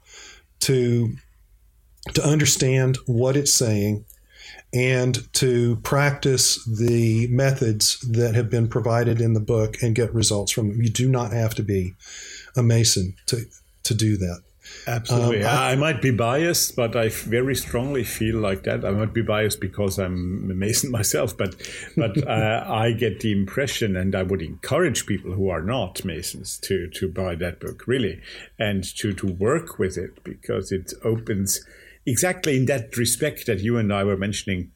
to 0.61 1.15
to 2.13 2.25
understand 2.25 2.97
what 3.05 3.37
it's 3.37 3.53
saying 3.53 4.05
and 4.73 5.31
to 5.33 5.75
practice 5.77 6.63
the 6.65 7.27
methods 7.27 7.99
that 7.99 8.33
have 8.33 8.49
been 8.49 8.67
provided 8.67 9.21
in 9.21 9.33
the 9.33 9.39
book 9.39 9.77
and 9.83 9.93
get 9.93 10.13
results 10.13 10.51
from 10.51 10.69
them. 10.69 10.81
You 10.81 10.89
do 10.89 11.09
not 11.09 11.31
have 11.31 11.53
to 11.55 11.63
be 11.63 11.93
a 12.55 12.63
Mason 12.63 13.15
to 13.27 13.45
to 13.83 13.93
do 13.93 14.17
that. 14.17 14.41
Absolutely. 14.87 15.43
Um, 15.43 15.57
I, 15.57 15.71
I, 15.71 15.75
might 15.75 16.01
be 16.01 16.11
biased, 16.11 16.75
but 16.75 16.95
I 16.95 17.09
very 17.09 17.55
strongly 17.55 18.03
feel 18.03 18.37
like 18.37 18.63
that. 18.63 18.83
I 18.83 18.91
might 18.91 19.13
be 19.13 19.21
biased 19.21 19.59
because 19.59 19.99
I'm 19.99 20.49
a 20.49 20.53
Mason 20.53 20.91
myself, 20.99 21.37
but 21.37 21.55
but 21.95 22.27
uh, 22.27 22.65
I 22.67 22.91
get 22.91 23.19
the 23.19 23.31
impression, 23.31 23.95
and 23.95 24.15
I 24.15 24.23
would 24.23 24.41
encourage 24.41 25.05
people 25.05 25.33
who 25.33 25.49
are 25.49 25.61
not 25.61 26.03
Masons 26.03 26.57
to 26.59 26.87
to 26.87 27.07
buy 27.07 27.35
that 27.35 27.59
book 27.59 27.87
really, 27.87 28.21
and 28.57 28.83
to 28.97 29.13
to 29.13 29.27
work 29.27 29.77
with 29.77 29.97
it 29.97 30.23
because 30.23 30.71
it 30.71 30.93
opens 31.03 31.63
exactly 32.05 32.57
in 32.57 32.65
that 32.65 32.97
respect 32.97 33.45
that 33.45 33.59
you 33.59 33.77
and 33.77 33.93
I 33.93 34.03
were 34.03 34.17
mentioning 34.17 34.71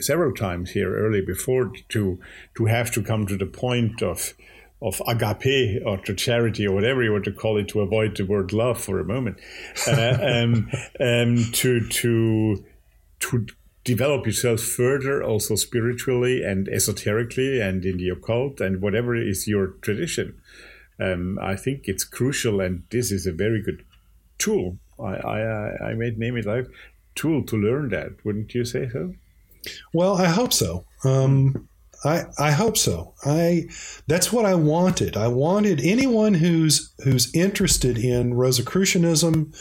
several 0.00 0.32
times 0.32 0.70
here 0.70 0.94
earlier 0.94 1.22
before 1.22 1.72
to 1.88 2.18
to 2.56 2.66
have 2.66 2.90
to 2.92 3.02
come 3.02 3.26
to 3.26 3.36
the 3.36 3.46
point 3.46 4.02
of 4.02 4.34
of 4.82 5.00
agape 5.06 5.82
or 5.86 5.96
to 5.98 6.14
charity 6.14 6.66
or 6.66 6.74
whatever 6.74 7.02
you 7.02 7.12
want 7.12 7.24
to 7.24 7.32
call 7.32 7.56
it 7.56 7.68
to 7.68 7.80
avoid 7.80 8.16
the 8.16 8.24
word 8.24 8.52
love 8.52 8.80
for 8.80 9.00
a 9.00 9.04
moment 9.04 9.38
uh, 9.86 10.18
um, 10.22 10.70
um, 11.00 11.36
to 11.52 11.86
to 11.88 12.64
to 13.18 13.46
develop 13.84 14.26
yourself 14.26 14.60
further 14.60 15.22
also 15.22 15.54
spiritually 15.54 16.42
and 16.42 16.68
esoterically 16.68 17.60
and 17.60 17.84
in 17.84 17.96
the 17.96 18.08
occult 18.08 18.60
and 18.60 18.82
whatever 18.82 19.14
is 19.14 19.46
your 19.46 19.68
tradition 19.80 20.38
um, 20.98 21.38
I 21.40 21.56
think 21.56 21.88
it's 21.88 22.04
crucial, 22.04 22.60
and 22.60 22.84
this 22.90 23.12
is 23.12 23.26
a 23.26 23.32
very 23.32 23.62
good 23.62 23.84
tool. 24.38 24.78
I 24.98 25.16
I, 25.16 25.88
I 25.90 25.94
made 25.94 26.18
name 26.18 26.36
it 26.36 26.46
like 26.46 26.66
tool 27.14 27.42
to 27.44 27.56
learn 27.56 27.90
that. 27.90 28.24
Wouldn't 28.24 28.54
you 28.54 28.64
say 28.64 28.88
so? 28.88 29.14
Well, 29.92 30.16
I 30.16 30.26
hope 30.26 30.52
so. 30.52 30.84
Um, 31.04 31.68
I, 32.06 32.24
I 32.38 32.50
hope 32.52 32.76
so. 32.76 33.14
I 33.24 33.68
that's 34.06 34.32
what 34.32 34.44
I 34.44 34.54
wanted. 34.54 35.16
I 35.16 35.28
wanted 35.28 35.80
anyone 35.80 36.34
who's 36.34 36.92
who's 37.04 37.34
interested 37.34 37.98
in 37.98 38.34
Rosicrucianism, 38.34 39.52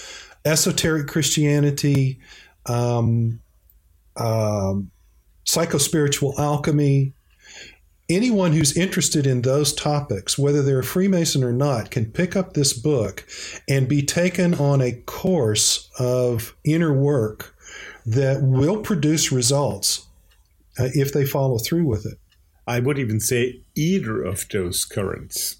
esoteric 0.45 1.07
Christianity, 1.07 2.19
um, 2.65 3.39
um, 4.17 4.91
psychospiritual 5.45 6.37
alchemy. 6.39 7.13
Anyone 8.07 8.51
who's 8.53 8.77
interested 8.77 9.25
in 9.25 9.41
those 9.41 9.73
topics, 9.73 10.37
whether 10.37 10.61
they're 10.61 10.79
a 10.79 10.83
Freemason 10.83 11.43
or 11.43 11.51
not, 11.51 11.89
can 11.89 12.11
pick 12.11 12.35
up 12.35 12.53
this 12.53 12.71
book 12.71 13.25
and 13.67 13.87
be 13.89 14.03
taken 14.03 14.53
on 14.53 14.79
a 14.79 14.91
course 14.91 15.89
of 15.97 16.55
inner 16.63 16.93
work 16.93 17.55
that 18.05 18.43
will 18.43 18.81
produce 18.81 19.31
results 19.31 20.05
uh, 20.77 20.89
if 20.93 21.13
they 21.13 21.25
follow 21.25 21.57
through 21.57 21.85
with 21.85 22.05
it. 22.05 22.19
I 22.67 22.79
would 22.79 22.97
even 22.97 23.19
say 23.19 23.61
either 23.75 24.23
of 24.23 24.47
those 24.49 24.85
currents. 24.85 25.57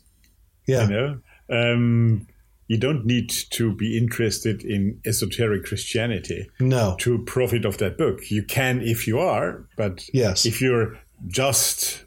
Yeah. 0.68 0.88
You 0.88 0.90
know, 0.90 1.20
um, 1.50 2.28
you 2.68 2.78
don't 2.78 3.06
need 3.06 3.30
to 3.52 3.74
be 3.74 3.98
interested 3.98 4.64
in 4.64 5.00
esoteric 5.06 5.66
Christianity 5.66 6.50
no. 6.60 6.96
to 7.00 7.20
profit 7.20 7.64
of 7.64 7.78
that 7.78 7.98
book. 7.98 8.32
You 8.32 8.44
can 8.44 8.82
if 8.82 9.08
you 9.08 9.20
are, 9.20 9.66
but 9.78 10.10
yes. 10.14 10.46
if 10.46 10.62
you're 10.62 10.98
just 11.28 12.04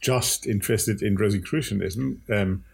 just 0.00 0.46
interested 0.46 1.00
in 1.00 1.16
Rosicrucianism, 1.16 2.20
um, 2.30 2.64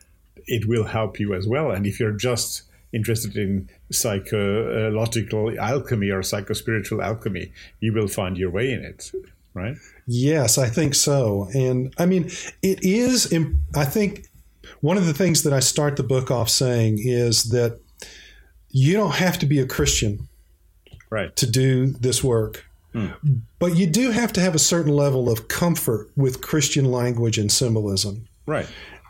it 0.47 0.66
will 0.66 0.85
help 0.85 1.20
you 1.20 1.35
as 1.35 1.47
well. 1.47 1.70
And 1.70 1.87
if 1.87 2.01
you're 2.01 2.11
just 2.11 2.62
interested 2.93 3.37
in 3.37 3.69
psychological 3.93 5.59
alchemy 5.61 6.11
or 6.11 6.23
psychospiritual 6.23 7.05
alchemy, 7.05 7.53
you 7.78 7.93
will 7.93 8.09
find 8.09 8.37
your 8.37 8.51
way 8.51 8.73
in 8.73 8.85
it, 8.85 9.12
right? 9.55 9.77
Yes, 10.06 10.59
I 10.59 10.68
think 10.68 10.94
so. 10.94 11.48
And 11.55 11.94
I 11.98 12.06
mean, 12.06 12.31
it 12.62 12.82
is, 12.82 13.32
I 13.74 13.85
think 13.85 14.27
one 14.81 14.97
of 14.97 15.06
the 15.06 15.14
things 15.14 15.43
that 15.43 15.52
I 15.52 15.60
start 15.60 15.97
the 15.97 16.02
book 16.02 16.31
off 16.31 16.48
saying 16.48 16.98
is 17.01 17.44
that 17.51 17.81
you 18.70 18.94
don't 18.94 19.16
have 19.16 19.39
to 19.40 19.47
be 19.47 19.59
a 19.59 19.66
Christian 19.66 20.28
right. 21.10 21.35
to 21.36 21.51
do 21.51 21.86
this 21.86 22.22
work. 22.22 22.64
Mm. 22.94 23.43
But 23.59 23.77
you 23.77 23.86
do 23.86 24.10
have 24.10 24.32
to 24.35 24.40
have 24.40 24.55
a 24.55 24.59
certain 24.59 24.93
level 24.93 25.31
of 25.31 25.48
comfort 25.48 26.10
with 26.16 26.40
Christian 26.40 26.86
language 26.86 27.39
and 27.39 27.51
symbolism. 27.51 28.27
Right. 28.47 28.66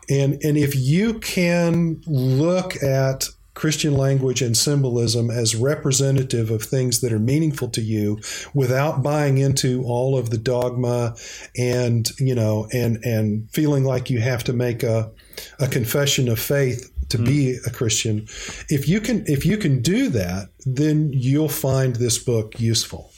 And 0.09 0.43
and 0.43 0.57
if 0.57 0.75
you 0.75 1.19
can 1.19 2.01
look 2.05 2.81
at 2.83 3.27
Christian 3.53 3.97
language 3.97 4.41
and 4.41 4.55
symbolism 4.55 5.29
as 5.29 5.55
representative 5.55 6.49
of 6.49 6.63
things 6.63 7.01
that 7.01 7.11
are 7.11 7.19
meaningful 7.19 7.67
to 7.69 7.81
you 7.81 8.19
without 8.53 9.03
buying 9.03 9.37
into 9.37 9.83
all 9.83 10.17
of 10.17 10.29
the 10.29 10.37
dogma 10.37 11.15
and 11.57 12.09
you 12.17 12.33
know 12.33 12.67
and 12.71 13.03
and 13.03 13.49
feeling 13.51 13.83
like 13.83 14.09
you 14.09 14.21
have 14.21 14.43
to 14.45 14.53
make 14.53 14.83
a 14.83 15.11
a 15.59 15.67
confession 15.67 16.29
of 16.29 16.39
faith 16.39 16.91
to 17.09 17.17
mm. 17.17 17.25
be 17.25 17.57
a 17.65 17.69
Christian. 17.69 18.25
If 18.69 18.87
you 18.87 19.01
can 19.01 19.25
if 19.27 19.45
you 19.45 19.57
can 19.57 19.81
do 19.81 20.07
that 20.09 20.49
then 20.65 21.09
you'll 21.11 21.49
find 21.49 21.95
this 21.95 22.17
book 22.17 22.59
useful. 22.59 23.11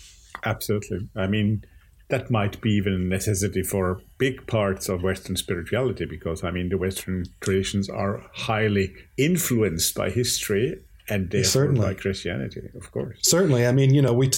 Absolutely. 0.44 1.08
I 1.16 1.28
mean 1.28 1.64
that 2.10 2.30
might 2.30 2.62
be 2.62 2.72
even 2.72 2.94
a 2.94 2.98
necessity 2.98 3.64
for 3.64 4.02
big 4.18 4.46
parts 4.48 4.90
of 4.90 5.04
Western 5.04 5.36
spirituality 5.36 6.06
because, 6.06 6.44
I 6.44 6.52
mean, 6.52 6.70
the 6.70 6.78
Western 6.78 7.26
traditions 7.42 7.90
are 7.90 8.22
highly 8.34 8.94
influenced 9.18 9.96
by 9.96 10.10
history 10.10 10.80
and 11.10 11.30
therefore 11.30 11.50
Certainly. 11.50 11.82
by 11.82 11.94
Christianity, 11.94 12.62
of 12.76 12.92
course. 12.92 13.20
Certainly. 13.22 13.66
I 13.68 13.72
mean, 13.72 13.94
you 13.94 14.02
know, 14.02 14.14
we, 14.14 14.32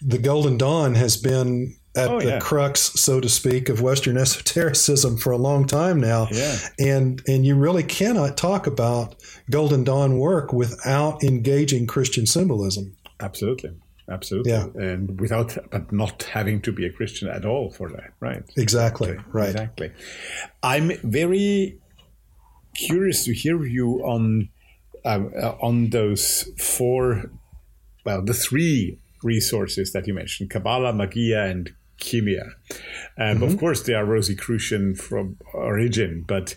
the 0.00 0.18
Golden 0.18 0.58
Dawn 0.58 0.94
has 0.94 1.16
been 1.16 1.76
at 1.94 2.10
oh, 2.10 2.20
the 2.20 2.26
yeah. 2.26 2.38
crux, 2.38 2.80
so 2.80 3.20
to 3.20 3.28
speak, 3.28 3.68
of 3.68 3.82
Western 3.82 4.16
esotericism 4.18 5.16
for 5.16 5.32
a 5.32 5.36
long 5.36 5.66
time 5.66 6.00
now. 6.00 6.28
Yeah. 6.30 6.56
And 6.78 7.22
and 7.28 7.44
you 7.44 7.54
really 7.54 7.82
cannot 7.82 8.36
talk 8.36 8.66
about 8.66 9.16
Golden 9.50 9.84
Dawn 9.84 10.18
work 10.18 10.52
without 10.52 11.22
engaging 11.22 11.86
Christian 11.86 12.26
symbolism. 12.26 12.96
Absolutely 13.20 13.72
absolutely 14.12 14.52
yeah. 14.52 14.66
and 14.76 15.20
without 15.20 15.56
but 15.70 15.90
not 15.92 16.22
having 16.24 16.60
to 16.60 16.72
be 16.72 16.86
a 16.86 16.92
christian 16.92 17.28
at 17.28 17.44
all 17.44 17.70
for 17.70 17.88
that 17.90 18.12
right 18.20 18.44
exactly 18.56 19.12
okay. 19.12 19.22
right 19.32 19.50
exactly 19.50 19.90
i'm 20.62 20.92
very 21.02 21.78
curious 22.74 23.24
to 23.24 23.32
hear 23.32 23.64
you 23.64 24.00
on 24.04 24.48
uh, 25.04 25.20
uh, 25.40 25.56
on 25.60 25.90
those 25.90 26.48
four 26.58 27.30
well 28.04 28.22
the 28.22 28.34
three 28.34 28.98
resources 29.22 29.92
that 29.92 30.06
you 30.06 30.14
mentioned 30.14 30.50
kabbalah 30.50 30.92
magia 30.92 31.44
and 31.44 31.72
kimia 31.98 32.44
um, 33.18 33.36
mm-hmm. 33.36 33.42
of 33.44 33.58
course 33.58 33.82
they 33.82 33.94
are 33.94 34.04
rosicrucian 34.04 34.94
from 34.94 35.36
origin 35.54 36.24
but 36.26 36.56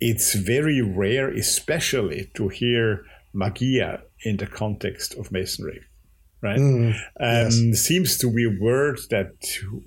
it's 0.00 0.34
very 0.34 0.80
rare 0.80 1.28
especially 1.30 2.30
to 2.34 2.48
hear 2.48 3.04
magia 3.32 4.02
in 4.22 4.36
the 4.36 4.46
context 4.46 5.14
of 5.14 5.32
masonry 5.32 5.80
right? 6.46 6.58
Mm, 6.58 6.90
um, 6.90 6.94
yes. 7.18 7.80
Seems 7.80 8.18
to 8.18 8.30
be 8.30 8.44
a 8.44 8.60
word 8.60 8.98
that 9.10 9.32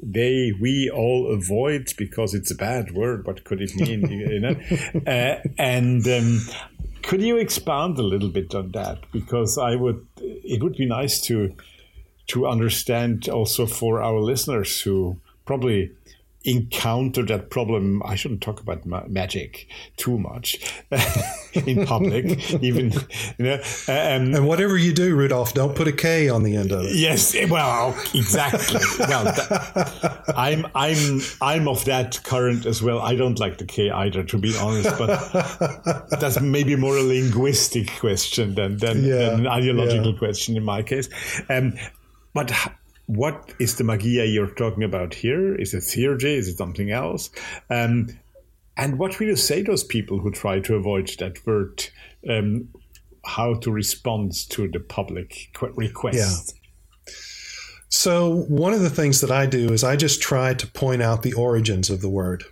they 0.03 0.51
we 0.59 0.89
all 0.89 1.31
avoid 1.33 1.93
because 1.97 2.33
it's 2.33 2.51
a 2.51 2.55
bad 2.55 2.91
word. 2.91 3.25
What 3.25 3.43
could 3.43 3.61
it 3.61 3.75
mean? 3.75 4.01
you 4.11 4.39
know, 4.39 4.55
uh, 5.07 5.41
and 5.57 6.05
um, 6.07 6.41
could 7.03 7.21
you 7.21 7.37
expand 7.37 7.97
a 7.97 8.03
little 8.03 8.29
bit 8.29 8.53
on 8.53 8.71
that? 8.71 8.99
Because 9.11 9.57
I 9.57 9.75
would, 9.75 10.05
it 10.17 10.61
would 10.61 10.75
be 10.75 10.85
nice 10.85 11.21
to 11.21 11.55
to 12.27 12.45
understand 12.45 13.27
also 13.27 13.65
for 13.65 14.01
our 14.01 14.19
listeners 14.19 14.81
who 14.81 15.17
probably 15.45 15.91
encounter 16.45 17.23
that 17.23 17.49
problem. 17.49 18.01
I 18.05 18.15
shouldn't 18.15 18.41
talk 18.41 18.61
about 18.61 18.85
ma- 18.85 19.05
magic 19.07 19.67
too 19.97 20.17
much 20.17 20.57
in 21.53 21.85
public, 21.85 22.53
even 22.63 22.91
you 23.37 23.45
know. 23.45 23.55
Um, 23.87 24.33
and 24.35 24.47
whatever 24.47 24.77
you 24.77 24.93
do, 24.93 25.15
Rudolf, 25.15 25.53
don't 25.53 25.75
put 25.75 25.87
a 25.87 25.91
K 25.91 26.29
on 26.29 26.43
the 26.43 26.55
end 26.55 26.71
of 26.71 26.85
it. 26.85 26.95
Yes, 26.95 27.35
well, 27.49 27.91
exactly. 28.13 28.79
well, 28.99 29.25
that, 29.25 30.23
I'm 30.35 30.65
I'm 30.75 31.21
I'm 31.41 31.67
of 31.67 31.83
that 31.85 32.21
current 32.23 32.65
as 32.65 32.81
well. 32.81 32.99
I 32.99 33.15
don't 33.15 33.39
like 33.39 33.57
the 33.57 33.65
K 33.65 33.89
either, 33.89 34.23
to 34.23 34.37
be 34.37 34.55
honest. 34.57 34.97
But 34.97 36.09
that's 36.19 36.39
maybe 36.39 36.75
more 36.75 36.97
a 36.97 37.03
linguistic 37.03 37.91
question 37.99 38.55
than 38.55 38.77
than, 38.77 39.03
yeah, 39.03 39.31
than 39.31 39.39
an 39.41 39.47
ideological 39.47 40.13
yeah. 40.13 40.19
question 40.19 40.55
in 40.55 40.63
my 40.63 40.83
case. 40.83 41.09
Um, 41.49 41.73
but 42.33 42.51
what 43.09 43.55
is 43.57 43.77
the 43.77 43.83
magia 43.83 44.23
you're 44.25 44.53
talking 44.53 44.83
about 44.83 45.15
here? 45.15 45.55
Is 45.55 45.73
it 45.73 45.79
theurgy? 45.79 46.37
Is 46.37 46.47
it 46.47 46.57
something 46.57 46.91
else? 46.91 47.31
Um, 47.71 48.09
and 48.77 48.99
what 48.99 49.17
will 49.17 49.25
you 49.25 49.35
say 49.35 49.63
to 49.63 49.71
those 49.71 49.83
people 49.83 50.19
who 50.19 50.29
try 50.29 50.59
to 50.59 50.75
avoid 50.75 51.09
that 51.17 51.43
word? 51.43 51.89
Um, 52.29 52.69
how 53.25 53.55
to 53.55 53.71
respond 53.71 54.33
to 54.49 54.67
the 54.67 54.79
public 54.79 55.49
request? 55.59 56.55
Yeah. 57.07 57.13
So 57.89 58.43
one 58.43 58.73
of 58.73 58.81
the 58.81 58.91
things 58.91 59.21
that 59.21 59.31
I 59.31 59.47
do 59.47 59.73
is 59.73 59.83
I 59.83 59.95
just 59.95 60.21
try 60.21 60.53
to 60.53 60.67
point 60.67 61.01
out 61.01 61.23
the 61.23 61.33
origins 61.33 61.89
of 61.89 62.01
the 62.01 62.09
word. 62.09 62.43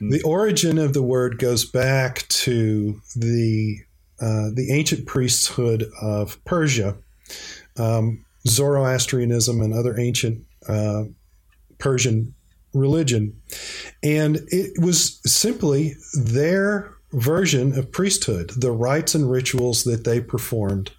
Mm. 0.00 0.12
The 0.12 0.22
origin 0.22 0.78
of 0.78 0.94
the 0.94 1.02
word 1.02 1.38
goes 1.38 1.66
back 1.66 2.26
to 2.28 3.02
the 3.14 3.80
uh, 4.18 4.48
the 4.54 4.72
ancient 4.72 5.06
priesthood 5.06 5.84
of 6.00 6.42
Persia. 6.46 6.96
Um, 7.76 8.24
Zoroastrianism 8.46 9.60
and 9.60 9.74
other 9.74 9.98
ancient 9.98 10.44
uh, 10.68 11.04
Persian 11.78 12.34
religion. 12.74 13.40
And 14.02 14.40
it 14.48 14.72
was 14.82 15.20
simply 15.24 15.96
their 16.14 16.94
version 17.12 17.78
of 17.78 17.90
priesthood, 17.90 18.50
the 18.56 18.70
rites 18.70 19.14
and 19.14 19.30
rituals 19.30 19.84
that 19.84 20.04
they 20.04 20.20
performed 20.20 20.90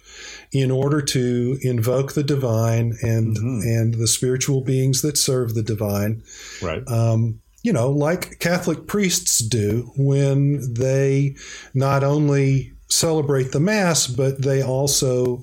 in 0.52 0.70
order 0.70 1.00
to 1.00 1.58
invoke 1.62 2.14
the 2.14 2.24
divine 2.24 2.96
and 3.02 3.36
mm-hmm. 3.36 3.60
and 3.62 3.94
the 3.94 4.08
spiritual 4.08 4.60
beings 4.60 5.02
that 5.02 5.16
serve 5.16 5.54
the 5.54 5.62
divine. 5.62 6.22
Right. 6.60 6.86
Um, 6.88 7.40
you 7.62 7.72
know, 7.72 7.90
like 7.90 8.38
Catholic 8.40 8.86
priests 8.86 9.38
do 9.38 9.92
when 9.96 10.74
they 10.74 11.36
not 11.74 12.02
only 12.02 12.72
celebrate 12.88 13.52
the 13.52 13.60
Mass, 13.60 14.06
but 14.06 14.42
they 14.42 14.62
also 14.62 15.42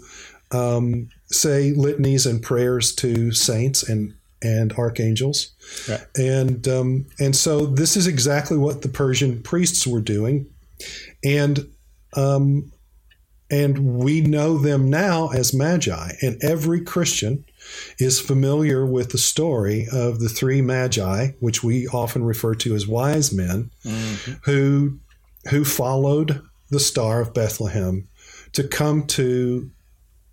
um, 0.51 1.09
say 1.27 1.73
litanies 1.73 2.25
and 2.25 2.41
prayers 2.41 2.93
to 2.95 3.31
saints 3.31 3.87
and 3.87 4.13
and 4.43 4.71
archangels, 4.73 5.51
right. 5.89 6.05
and 6.15 6.67
um, 6.67 7.05
and 7.19 7.35
so 7.35 7.65
this 7.65 7.97
is 7.97 8.05
exactly 8.05 8.57
what 8.57 8.81
the 8.81 8.89
Persian 8.89 9.41
priests 9.41 9.87
were 9.87 10.01
doing, 10.01 10.47
and 11.23 11.67
um, 12.15 12.71
and 13.49 13.97
we 13.97 14.21
know 14.21 14.57
them 14.57 14.89
now 14.89 15.29
as 15.29 15.53
magi, 15.53 16.11
and 16.21 16.37
every 16.43 16.81
Christian 16.81 17.45
is 17.99 18.19
familiar 18.19 18.85
with 18.85 19.11
the 19.11 19.17
story 19.17 19.87
of 19.91 20.19
the 20.19 20.29
three 20.29 20.61
magi, 20.61 21.29
which 21.39 21.63
we 21.63 21.87
often 21.87 22.23
refer 22.23 22.55
to 22.55 22.75
as 22.75 22.87
wise 22.87 23.33
men, 23.33 23.71
mm-hmm. 23.83 24.33
who 24.43 24.99
who 25.49 25.63
followed 25.65 26.41
the 26.69 26.79
Star 26.79 27.21
of 27.21 27.33
Bethlehem 27.33 28.07
to 28.53 28.67
come 28.67 29.05
to 29.07 29.69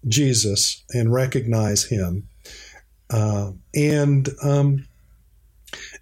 Jesus 0.08 0.82
and 0.90 1.12
recognize 1.12 1.84
him. 1.84 2.28
Uh, 3.10 3.52
and 3.74 4.28
um, 4.42 4.86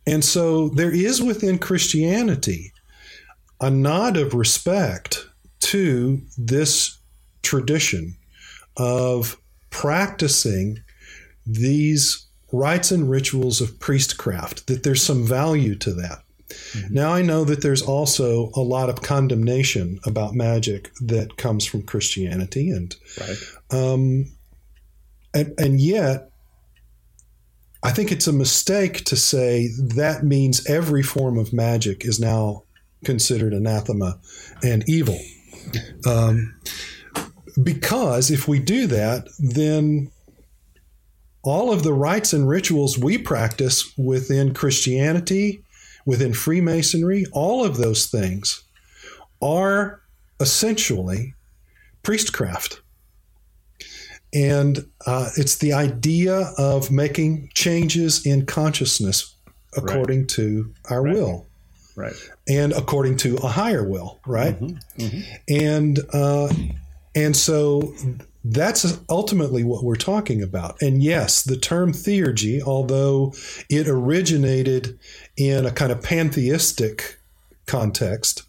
and 0.07 0.25
so 0.25 0.69
there 0.69 0.93
is 0.93 1.23
within 1.23 1.59
Christianity 1.59 2.73
a 3.61 3.71
nod 3.71 4.17
of 4.17 4.35
respect 4.35 5.27
to 5.61 6.21
this 6.37 6.99
tradition 7.43 8.17
of 8.77 9.37
practicing 9.71 10.79
these 11.47 12.27
rites 12.53 12.91
and 12.91 13.09
rituals 13.09 13.61
of 13.61 13.79
priestcraft, 13.79 14.67
that 14.67 14.83
there's 14.83 15.03
some 15.03 15.25
value 15.25 15.75
to 15.77 15.93
that. 15.95 16.23
Mm-hmm. 16.49 16.95
Now, 16.95 17.13
I 17.13 17.23
know 17.23 17.45
that 17.45 17.63
there's 17.63 17.83
also 17.83 18.51
a 18.55 18.61
lot 18.61 18.91
of 18.91 19.03
condemnation 19.03 19.99
about 20.05 20.35
magic 20.35 20.91
that 21.01 21.37
comes 21.37 21.65
from 21.65 21.83
Christianity, 21.83 22.71
and 22.71 22.95
right. 23.19 23.37
Um, 23.73 24.27
and, 25.35 25.55
and 25.59 25.81
yet, 25.81 26.31
I 27.83 27.91
think 27.91 28.13
it's 28.13 28.27
a 28.27 28.33
mistake 28.33 29.05
to 29.07 29.17
say 29.17 29.69
that 29.79 30.23
means 30.23 30.67
every 30.67 31.03
form 31.03 31.39
of 31.39 31.53
magic 31.53 32.05
is 32.05 32.21
now 32.21 32.63
considered 33.05 33.53
anathema 33.53 34.21
and 34.63 34.89
evil. 34.89 35.19
Um, 36.07 36.55
because 37.63 38.31
if 38.31 38.47
we 38.47 38.61
do 38.61 38.87
that, 38.87 39.29
then 39.39 40.11
all 41.43 41.73
of 41.73 41.83
the 41.83 41.93
rites 41.93 42.33
and 42.33 42.49
rituals 42.49 42.97
we 42.97 43.19
practice 43.19 43.93
within 43.99 44.55
Christianity, 44.55 45.65
within 46.07 46.35
Freemasonry, 46.35 47.27
all 47.33 47.65
of 47.65 47.77
those 47.77 48.07
things 48.07 48.63
are 49.41 50.01
essentially 50.39 51.35
priestcraft. 52.03 52.81
And 54.35 54.87
uh, 55.07 55.31
it's 55.37 55.57
the 55.57 55.73
idea 55.73 56.53
of 56.57 56.91
making 56.91 57.51
changes 57.55 58.25
in 58.25 58.47
consciousness 58.47 59.35
according 59.77 60.21
right. 60.21 60.29
to 60.31 60.75
our 60.91 61.03
right. 61.03 61.15
will. 61.15 61.47
Right. 61.95 62.15
And 62.49 62.73
according 62.73 63.19
to 63.19 63.37
a 63.37 63.49
higher 63.49 63.87
will, 63.87 64.21
right? 64.27 64.59
Mm-hmm. 64.59 65.03
Mm-hmm. 65.03 65.55
And 65.55 66.01
uh, 66.13 66.49
and 67.15 67.37
so 67.37 67.95
that's 68.45 68.99
ultimately 69.09 69.63
what 69.63 69.85
we're 69.85 69.95
talking 69.95 70.43
about. 70.43 70.81
And 70.81 71.03
yes, 71.03 71.43
the 71.43 71.57
term 71.57 71.93
theurgy, 71.93 72.63
although 72.63 73.35
it 73.69 73.89
originated 73.89 74.99
in 75.37 75.67
a 75.67 75.71
kind 75.71 75.93
of 75.93 76.03
pantheistic 76.03 77.19
context, 77.67 78.43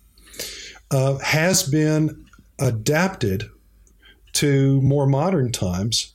uh, 0.90 1.18
has 1.20 1.64
been 1.64 2.26
adapted 2.60 3.50
to 4.34 4.82
more 4.82 5.08
modern 5.08 5.52
times 5.52 6.14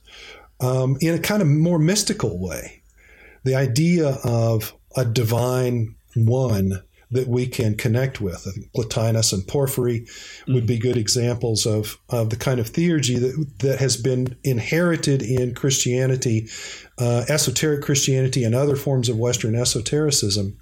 um, 0.59 0.97
in 1.01 1.13
a 1.13 1.19
kind 1.19 1.41
of 1.41 1.47
more 1.47 1.79
mystical 1.79 2.39
way. 2.39 2.81
The 3.43 3.55
idea 3.55 4.17
of 4.23 4.73
a 4.95 5.05
divine 5.05 5.95
one 6.15 6.83
that 7.11 7.27
we 7.27 7.47
can 7.47 7.75
connect 7.75 8.21
with. 8.21 8.45
I 8.47 8.51
think 8.51 8.71
Plotinus 8.73 9.33
and 9.33 9.47
Porphyry 9.47 10.01
mm-hmm. 10.01 10.53
would 10.53 10.67
be 10.67 10.77
good 10.77 10.97
examples 10.97 11.65
of, 11.65 11.97
of 12.09 12.29
the 12.29 12.35
kind 12.35 12.59
of 12.59 12.71
theurgy 12.71 13.19
that, 13.19 13.59
that 13.59 13.79
has 13.79 13.97
been 13.97 14.35
inherited 14.43 15.21
in 15.23 15.55
Christianity, 15.55 16.47
uh, 16.99 17.25
esoteric 17.27 17.83
Christianity, 17.83 18.43
and 18.43 18.53
other 18.53 18.75
forms 18.75 19.09
of 19.09 19.17
Western 19.17 19.55
esotericism, 19.55 20.57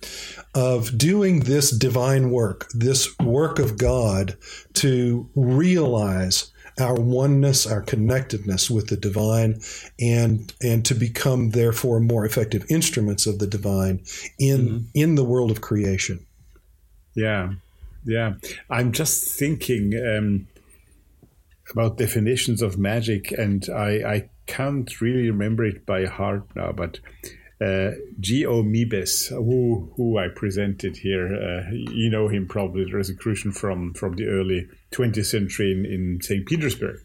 of 0.56 0.98
doing 0.98 1.42
this 1.42 1.70
divine 1.72 2.32
work, 2.32 2.68
this 2.74 3.18
work 3.20 3.60
of 3.60 3.78
God 3.78 4.38
to 4.76 5.30
realize 5.36 6.52
our 6.80 6.95
oneness, 6.95 7.66
our 7.66 7.82
connectedness 7.82 8.70
with 8.70 8.88
the 8.88 8.98
divine, 8.98 9.60
and 9.99 10.54
and 10.62 10.86
to 10.86 10.95
become 10.95 11.52
therefore 11.52 11.99
more 11.99 12.26
effective 12.26 12.66
instruments 12.70 13.26
of 13.26 13.40
the 13.40 13.48
divine 13.48 14.04
in 14.40 14.60
mm-hmm. 14.60 14.78
in 14.94 15.16
the 15.16 15.24
world 15.24 15.52
of 15.52 15.62
creation. 15.62 16.26
Yeah, 17.16 17.54
yeah. 18.06 18.34
I'm 18.70 18.91
just 18.91 19.38
thinking 19.40 19.94
um, 19.95 20.48
about 21.72 21.98
definitions 21.98 22.62
of 22.62 22.78
magic, 22.78 23.32
and 23.32 23.68
I, 23.70 23.90
I 24.06 24.30
can't 24.45 25.02
really 25.02 25.30
remember 25.30 25.66
it 25.66 25.86
by 25.86 26.06
heart 26.06 26.44
now, 26.56 26.72
but. 26.72 26.99
Uh, 27.60 27.92
G.O. 28.20 28.64
Mebes, 28.64 29.30
who 29.30 29.92
who 29.96 30.18
I 30.18 30.28
presented 30.28 30.98
here, 30.98 31.34
uh, 31.34 31.72
you 31.72 32.10
know 32.10 32.28
him 32.28 32.48
probably, 32.48 32.86
the 32.86 32.94
Rosicrucian 32.94 33.52
from 33.52 33.94
from 33.94 34.16
the 34.16 34.28
early 34.28 34.68
20th 34.92 35.26
century 35.26 35.72
in, 35.72 35.86
in 35.86 36.22
St. 36.22 36.46
Petersburg 36.46 37.00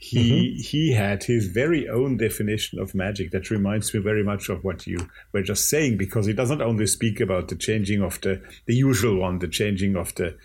he 0.00 0.30
mm-hmm. 0.30 0.60
he 0.60 0.92
had 0.92 1.24
his 1.24 1.48
very 1.48 1.88
own 1.88 2.16
definition 2.16 2.78
of 2.78 2.94
magic 2.94 3.32
that 3.32 3.50
reminds 3.50 3.92
me 3.92 3.98
very 3.98 4.22
much 4.22 4.48
of 4.48 4.62
what 4.62 4.86
you 4.86 4.96
were 5.32 5.42
just 5.42 5.68
saying 5.68 5.96
because 5.96 6.24
he 6.24 6.32
doesn't 6.32 6.62
only 6.62 6.86
speak 6.86 7.20
about 7.20 7.48
the 7.48 7.56
changing 7.56 8.00
of 8.00 8.20
the 8.20 8.40
the 8.66 8.74
usual 8.74 9.16
one 9.16 9.40
the 9.40 9.48
changing 9.48 9.96
of 9.96 10.14
the 10.14 10.38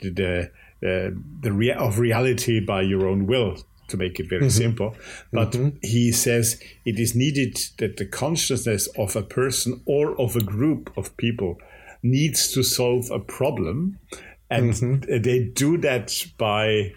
the 0.00 0.10
the, 0.10 0.42
uh, 0.88 1.10
the 1.40 1.52
rea- 1.52 1.72
of 1.72 1.98
reality 1.98 2.60
by 2.60 2.80
your 2.80 3.08
own 3.08 3.26
will 3.26 3.56
to 3.90 3.96
make 3.96 4.18
it 4.18 4.28
very 4.28 4.42
mm-hmm. 4.42 4.50
simple 4.50 4.94
but 5.32 5.52
mm-hmm. 5.52 5.76
he 5.82 6.12
says 6.12 6.60
it 6.84 6.98
is 6.98 7.14
needed 7.14 7.58
that 7.78 7.96
the 7.96 8.06
consciousness 8.06 8.86
of 8.96 9.16
a 9.16 9.22
person 9.22 9.80
or 9.86 10.18
of 10.20 10.36
a 10.36 10.44
group 10.44 10.92
of 10.96 11.16
people 11.16 11.58
needs 12.02 12.50
to 12.52 12.62
solve 12.62 13.10
a 13.10 13.18
problem 13.18 13.98
and 14.50 14.72
mm-hmm. 14.72 15.22
they 15.22 15.44
do 15.44 15.76
that 15.78 16.12
by 16.38 16.92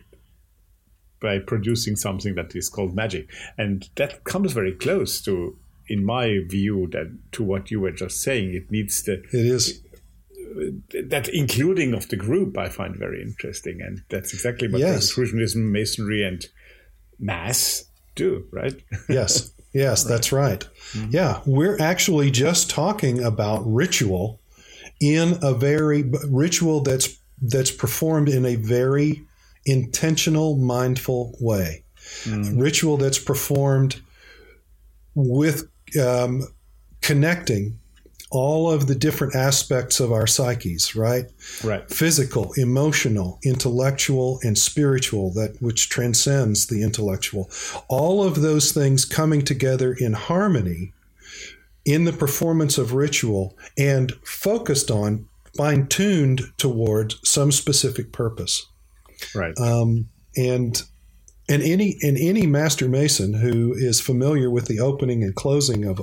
by 1.24 1.40
producing 1.40 1.96
something 1.96 2.36
that 2.36 2.56
is 2.56 2.70
called 2.70 2.94
magic. 2.94 3.28
And 3.58 3.90
that 3.96 4.26
comes 4.26 4.52
very 4.52 4.74
close 4.74 5.22
to, 5.22 5.58
in 5.88 6.06
my 6.06 6.40
view, 6.48 6.90
that 6.92 7.18
to 7.32 7.44
what 7.44 7.72
you 7.72 7.80
were 7.80 7.92
just 7.92 8.22
saying. 8.22 8.54
It 8.54 8.70
needs 8.70 9.02
the 9.04 9.24
it 9.32 9.34
is 9.34 9.82
that 11.10 11.30
including 11.30 11.96
of 11.96 12.10
the 12.10 12.16
group 12.16 12.58
I 12.58 12.70
find 12.70 12.96
very 12.96 13.24
interesting, 13.24 13.82
and 13.82 14.04
that's 14.10 14.34
exactly 14.34 14.68
what 14.68 14.82
yes. 14.82 14.94
Rosicrucianism, 14.96 15.72
Masonry, 15.72 16.24
and 16.24 16.46
Mass 17.20 17.86
do, 18.16 18.46
right? 18.52 18.82
yes, 19.10 19.52
yes, 19.74 20.04
that's 20.04 20.32
right. 20.32 20.68
Mm-hmm. 20.94 21.12
Yeah, 21.12 21.42
we're 21.46 21.80
actually 21.80 22.32
just 22.32 22.70
talking 22.70 23.24
about 23.24 23.62
ritual 23.66 24.40
in 25.00 25.38
a 25.42 25.54
very 25.54 26.04
ritual 26.30 26.82
that's 26.82 27.18
that's 27.42 27.72
performed 27.72 28.30
in 28.30 28.46
a 28.46 28.56
very 28.56 29.24
intentional, 29.66 30.56
mindful 30.58 31.36
way. 31.40 31.84
Mm. 32.24 32.62
Ritual 32.62 32.98
that's 32.98 33.20
performed 33.20 34.02
with 35.16 35.70
um, 36.00 36.48
connecting 37.02 37.80
all 38.34 38.72
of 38.72 38.88
the 38.88 38.96
different 38.96 39.36
aspects 39.36 40.00
of 40.00 40.12
our 40.12 40.26
psyches, 40.26 40.96
right? 40.96 41.26
Right. 41.64 41.88
Physical, 41.88 42.52
emotional, 42.58 43.40
intellectual, 43.44 44.40
and 44.42 44.58
spiritual, 44.58 45.32
that 45.34 45.62
which 45.62 45.88
transcends 45.88 46.66
the 46.66 46.82
intellectual. 46.82 47.52
All 47.88 48.24
of 48.24 48.42
those 48.42 48.72
things 48.72 49.06
coming 49.06 49.44
together 49.44 49.94
in 49.94 50.14
harmony 50.14 50.94
in 51.86 52.06
the 52.06 52.14
performance 52.14 52.80
of 52.80 52.94
ritual 52.94 53.56
and 53.78 54.12
focused 54.24 54.90
on, 54.90 55.28
fine 55.56 55.86
tuned 55.86 56.42
towards 56.58 57.20
some 57.24 57.52
specific 57.52 58.12
purpose. 58.12 58.66
Right. 59.36 59.56
Um, 59.60 60.10
and 60.36 60.82
and 61.48 61.62
any 61.62 61.98
and 62.02 62.18
any 62.18 62.48
master 62.48 62.90
mason 62.90 63.36
who 63.36 63.74
is 63.74 64.02
familiar 64.02 64.50
with 64.50 64.66
the 64.66 64.80
opening 64.80 65.24
and 65.24 65.36
closing 65.36 65.86
of 65.86 66.02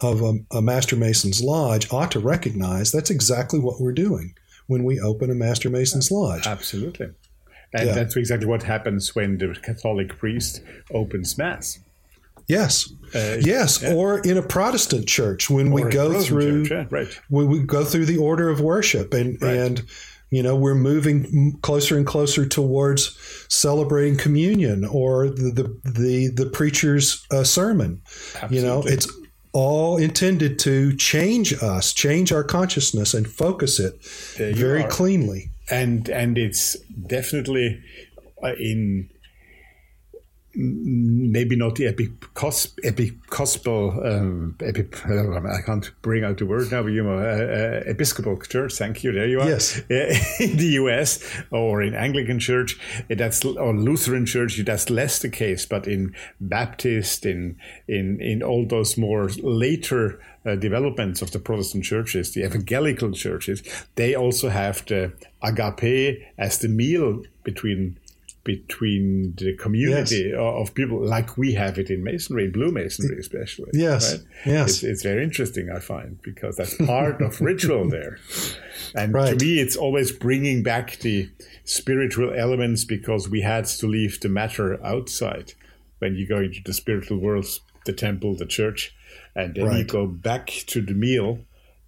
of 0.00 0.22
a, 0.22 0.34
a, 0.52 0.62
master 0.62 0.96
mason's 0.96 1.42
lodge 1.42 1.92
ought 1.92 2.10
to 2.10 2.20
recognize 2.20 2.90
that's 2.90 3.10
exactly 3.10 3.58
what 3.58 3.80
we're 3.80 3.92
doing 3.92 4.34
when 4.66 4.84
we 4.84 5.00
open 5.00 5.30
a 5.30 5.34
master 5.34 5.68
mason's 5.68 6.10
lodge. 6.10 6.46
Absolutely. 6.46 7.10
And 7.72 7.88
yeah. 7.88 7.94
that's 7.94 8.16
exactly 8.16 8.46
what 8.48 8.62
happens 8.62 9.14
when 9.14 9.38
the 9.38 9.56
Catholic 9.62 10.16
priest 10.18 10.62
opens 10.92 11.38
mass. 11.38 11.78
Yes, 12.48 12.92
uh, 13.14 13.36
yes, 13.40 13.80
yeah. 13.80 13.94
or 13.94 14.18
in 14.20 14.36
a 14.36 14.42
Protestant 14.42 15.06
church 15.06 15.48
when 15.48 15.68
or 15.68 15.74
we 15.74 15.82
go 15.84 16.20
through 16.20 16.66
church, 16.66 16.90
yeah, 16.90 16.96
right. 16.96 17.20
when 17.28 17.48
we 17.48 17.60
go 17.60 17.84
through 17.84 18.06
the 18.06 18.16
order 18.16 18.48
of 18.48 18.60
worship 18.60 19.14
and 19.14 19.40
right. 19.40 19.56
and 19.56 19.82
you 20.30 20.42
know, 20.42 20.54
we're 20.54 20.76
moving 20.76 21.58
closer 21.62 21.96
and 21.96 22.06
closer 22.06 22.46
towards 22.46 23.16
celebrating 23.48 24.16
communion 24.16 24.84
or 24.84 25.28
the 25.28 25.50
the 25.84 25.90
the, 25.90 26.28
the 26.28 26.50
preacher's 26.50 27.26
uh, 27.30 27.44
sermon. 27.44 28.00
Absolutely. 28.34 28.56
You 28.56 28.62
know, 28.62 28.82
it's 28.84 29.08
all 29.52 29.96
intended 29.96 30.58
to 30.60 30.94
change 30.96 31.52
us, 31.62 31.92
change 31.92 32.32
our 32.32 32.44
consciousness, 32.44 33.14
and 33.14 33.28
focus 33.28 33.80
it 33.80 34.00
very 34.36 34.84
cleanly. 34.84 35.50
And 35.70 36.08
and 36.08 36.36
it's 36.38 36.76
definitely 37.06 37.82
uh, 38.42 38.54
in 38.54 39.08
maybe 40.60 41.56
not 41.56 41.76
the 41.76 41.84
epicos- 41.84 42.72
Episcopal, 42.82 44.00
um, 44.04 44.56
I 44.60 45.62
can't 45.62 45.90
bring 46.02 46.24
out 46.24 46.38
the 46.38 46.46
word 46.46 46.70
now, 46.70 46.82
but 46.82 46.88
you 46.88 47.02
know, 47.02 47.18
uh, 47.18 47.22
uh, 47.22 47.90
Episcopal 47.90 48.38
Church. 48.40 48.74
Thank 48.74 49.02
you. 49.02 49.12
There 49.12 49.26
you 49.26 49.40
are. 49.40 49.48
Yes. 49.48 49.78
in 50.40 50.56
the 50.56 50.70
U.S. 50.74 51.42
or 51.50 51.82
in 51.82 51.94
Anglican 51.94 52.38
Church, 52.38 52.78
that's 53.08 53.44
or 53.44 53.74
Lutheran 53.74 54.26
Church, 54.26 54.58
that's 54.58 54.90
less 54.90 55.20
the 55.20 55.30
case. 55.30 55.66
But 55.66 55.86
in 55.86 56.14
Baptist, 56.40 57.24
in 57.24 57.56
in 57.88 58.20
in 58.20 58.42
all 58.42 58.66
those 58.66 58.98
more 58.98 59.28
later 59.42 60.20
uh, 60.44 60.56
developments 60.56 61.22
of 61.22 61.30
the 61.32 61.38
Protestant 61.38 61.84
churches, 61.84 62.32
the 62.32 62.44
evangelical 62.44 63.12
churches, 63.12 63.62
they 63.94 64.14
also 64.14 64.48
have 64.48 64.84
the 64.86 65.12
agape 65.42 66.22
as 66.38 66.58
the 66.58 66.68
meal 66.68 67.22
between 67.44 67.98
between 68.56 69.34
the 69.36 69.56
community 69.56 70.30
yes. 70.30 70.36
of 70.38 70.74
people 70.74 71.04
like 71.04 71.36
we 71.36 71.54
have 71.54 71.78
it 71.78 71.88
in 71.88 72.02
masonry, 72.02 72.48
blue 72.48 72.72
masonry 72.72 73.18
especially. 73.18 73.70
Yes, 73.72 74.12
right? 74.12 74.22
yes. 74.44 74.70
It's, 74.70 74.82
it's, 74.82 75.02
very 75.02 75.22
interesting, 75.22 75.70
I 75.70 75.78
find, 75.78 76.20
because 76.22 76.56
that's 76.56 76.74
part 76.76 77.22
of 77.22 77.40
ritual 77.50 77.88
there. 77.88 78.18
And 78.94 79.14
right. 79.14 79.38
to 79.38 79.44
me, 79.44 79.60
it's 79.60 79.76
always 79.76 80.10
bringing 80.10 80.62
back 80.62 80.98
the 80.98 81.30
spiritual 81.64 82.32
elements 82.34 82.84
because 82.84 83.28
we 83.28 83.42
had 83.42 83.66
to 83.66 83.86
leave 83.86 84.20
the 84.20 84.28
matter 84.28 84.84
outside 84.84 85.54
when 86.00 86.14
you 86.16 86.26
go 86.26 86.38
into 86.38 86.60
the 86.64 86.72
spiritual 86.72 87.18
world, 87.18 87.46
the 87.86 87.92
temple, 87.92 88.34
the 88.34 88.46
church, 88.46 88.94
and 89.36 89.54
then 89.54 89.66
right. 89.66 89.78
you 89.78 89.84
go 89.84 90.06
back 90.06 90.46
to 90.66 90.80
the 90.80 90.94
meal. 90.94 91.40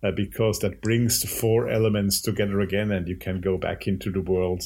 Uh, 0.04 0.10
because 0.10 0.58
that 0.58 0.82
brings 0.82 1.20
the 1.20 1.28
four 1.28 1.68
elements 1.68 2.20
together 2.20 2.58
again, 2.58 2.90
and 2.90 3.06
you 3.06 3.14
can 3.14 3.40
go 3.40 3.56
back 3.56 3.86
into 3.86 4.10
the 4.10 4.20
world 4.20 4.64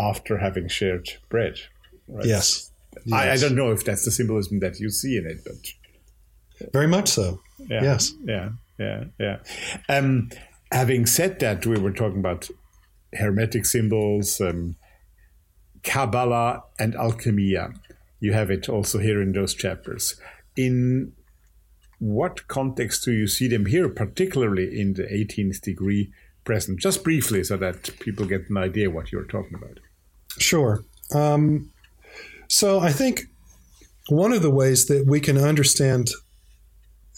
after 0.00 0.38
having 0.38 0.68
shared 0.68 1.10
bread. 1.28 1.58
Right? 2.08 2.26
Yes. 2.26 2.70
yes. 3.04 3.12
I, 3.12 3.32
I, 3.32 3.36
don't 3.36 3.54
know 3.54 3.70
if 3.70 3.84
that's 3.84 4.04
the 4.04 4.10
symbolism 4.10 4.60
that 4.60 4.80
you 4.80 4.90
see 4.90 5.16
in 5.16 5.26
it, 5.26 5.44
but 5.44 6.72
very 6.72 6.88
much 6.88 7.08
so. 7.08 7.40
Yeah, 7.58 7.82
yes. 7.82 8.12
Yeah. 8.24 8.50
Yeah. 8.78 9.04
Yeah. 9.18 9.38
Um, 9.88 10.30
having 10.72 11.06
said 11.06 11.38
that, 11.40 11.66
we 11.66 11.78
were 11.78 11.92
talking 11.92 12.18
about 12.18 12.48
hermetic 13.12 13.66
symbols, 13.66 14.40
um, 14.40 14.76
Kabbalah, 15.82 16.62
and 16.78 16.94
Alchemia. 16.94 17.74
You 18.20 18.32
have 18.32 18.50
it 18.50 18.68
also 18.68 18.98
here 18.98 19.22
in 19.22 19.32
those 19.32 19.54
chapters. 19.54 20.20
In 20.56 21.12
what 21.98 22.48
context 22.48 23.04
do 23.04 23.12
you 23.12 23.26
see 23.26 23.48
them 23.48 23.66
here, 23.66 23.88
particularly 23.88 24.78
in 24.78 24.94
the 24.94 25.04
18th 25.04 25.60
degree 25.60 26.12
present? 26.44 26.80
Just 26.80 27.04
briefly, 27.04 27.44
so 27.44 27.56
that 27.58 27.98
people 28.00 28.26
get 28.26 28.48
an 28.48 28.56
idea 28.56 28.90
what 28.90 29.12
you're 29.12 29.24
talking 29.24 29.54
about. 29.54 29.80
Sure. 30.38 30.84
Um, 31.14 31.70
so 32.48 32.80
I 32.80 32.92
think 32.92 33.22
one 34.08 34.32
of 34.32 34.42
the 34.42 34.50
ways 34.50 34.86
that 34.86 35.06
we 35.06 35.20
can 35.20 35.38
understand 35.38 36.10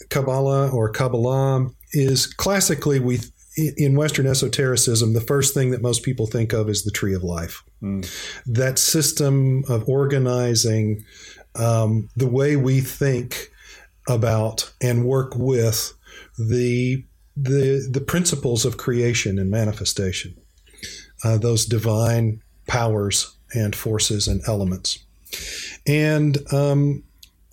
Kabbalah 0.09 0.69
or 0.69 0.89
Kabbalah 0.89 1.69
is 1.91 2.27
classically 2.27 2.99
we 2.99 3.19
in 3.55 3.95
Western 3.95 4.25
esotericism, 4.25 5.13
the 5.13 5.21
first 5.21 5.53
thing 5.53 5.71
that 5.71 5.81
most 5.81 6.01
people 6.03 6.25
think 6.25 6.53
of 6.53 6.69
is 6.69 6.83
the 6.83 6.91
tree 6.91 7.13
of 7.13 7.23
life. 7.23 7.63
Mm. 7.83 8.09
That 8.47 8.79
system 8.79 9.63
of 9.69 9.87
organizing 9.87 11.05
um, 11.55 12.09
the 12.15 12.27
way 12.27 12.55
we 12.55 12.81
think 12.81 13.51
about 14.09 14.73
and 14.81 15.05
work 15.05 15.35
with 15.35 15.93
the 16.37 17.05
the 17.35 17.87
the 17.91 18.01
principles 18.01 18.65
of 18.65 18.77
creation 18.77 19.39
and 19.39 19.49
manifestation, 19.49 20.35
uh, 21.23 21.37
those 21.37 21.65
divine 21.65 22.41
powers 22.73 23.37
and 23.53 23.75
forces 23.75 24.27
and 24.27 24.41
elements, 24.47 24.97
and 25.85 26.39
um, 26.51 27.03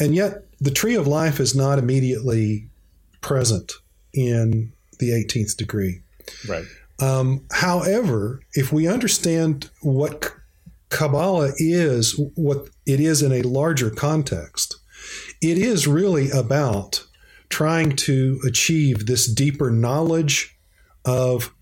and 0.00 0.14
yet 0.14 0.44
the 0.62 0.70
tree 0.70 0.94
of 0.94 1.06
life 1.06 1.40
is 1.40 1.54
not 1.54 1.78
immediately 1.78 2.70
present 3.20 3.70
in 4.14 4.72
the 4.98 5.10
18th 5.10 5.58
degree. 5.58 6.00
Right. 6.48 6.64
Um, 7.02 7.44
however, 7.52 8.40
if 8.54 8.72
we 8.72 8.88
understand 8.88 9.68
what 9.82 10.32
Kabbalah 10.88 11.52
is, 11.58 12.18
what 12.34 12.70
it 12.86 12.98
is 12.98 13.20
in 13.20 13.32
a 13.32 13.42
larger 13.42 13.90
context, 13.90 14.76
it 15.42 15.58
is 15.58 15.86
really 15.86 16.30
about 16.30 17.06
trying 17.50 17.94
to 17.96 18.40
achieve 18.46 19.04
this 19.04 19.30
deeper 19.30 19.70
knowledge 19.70 20.56
of 21.04 21.54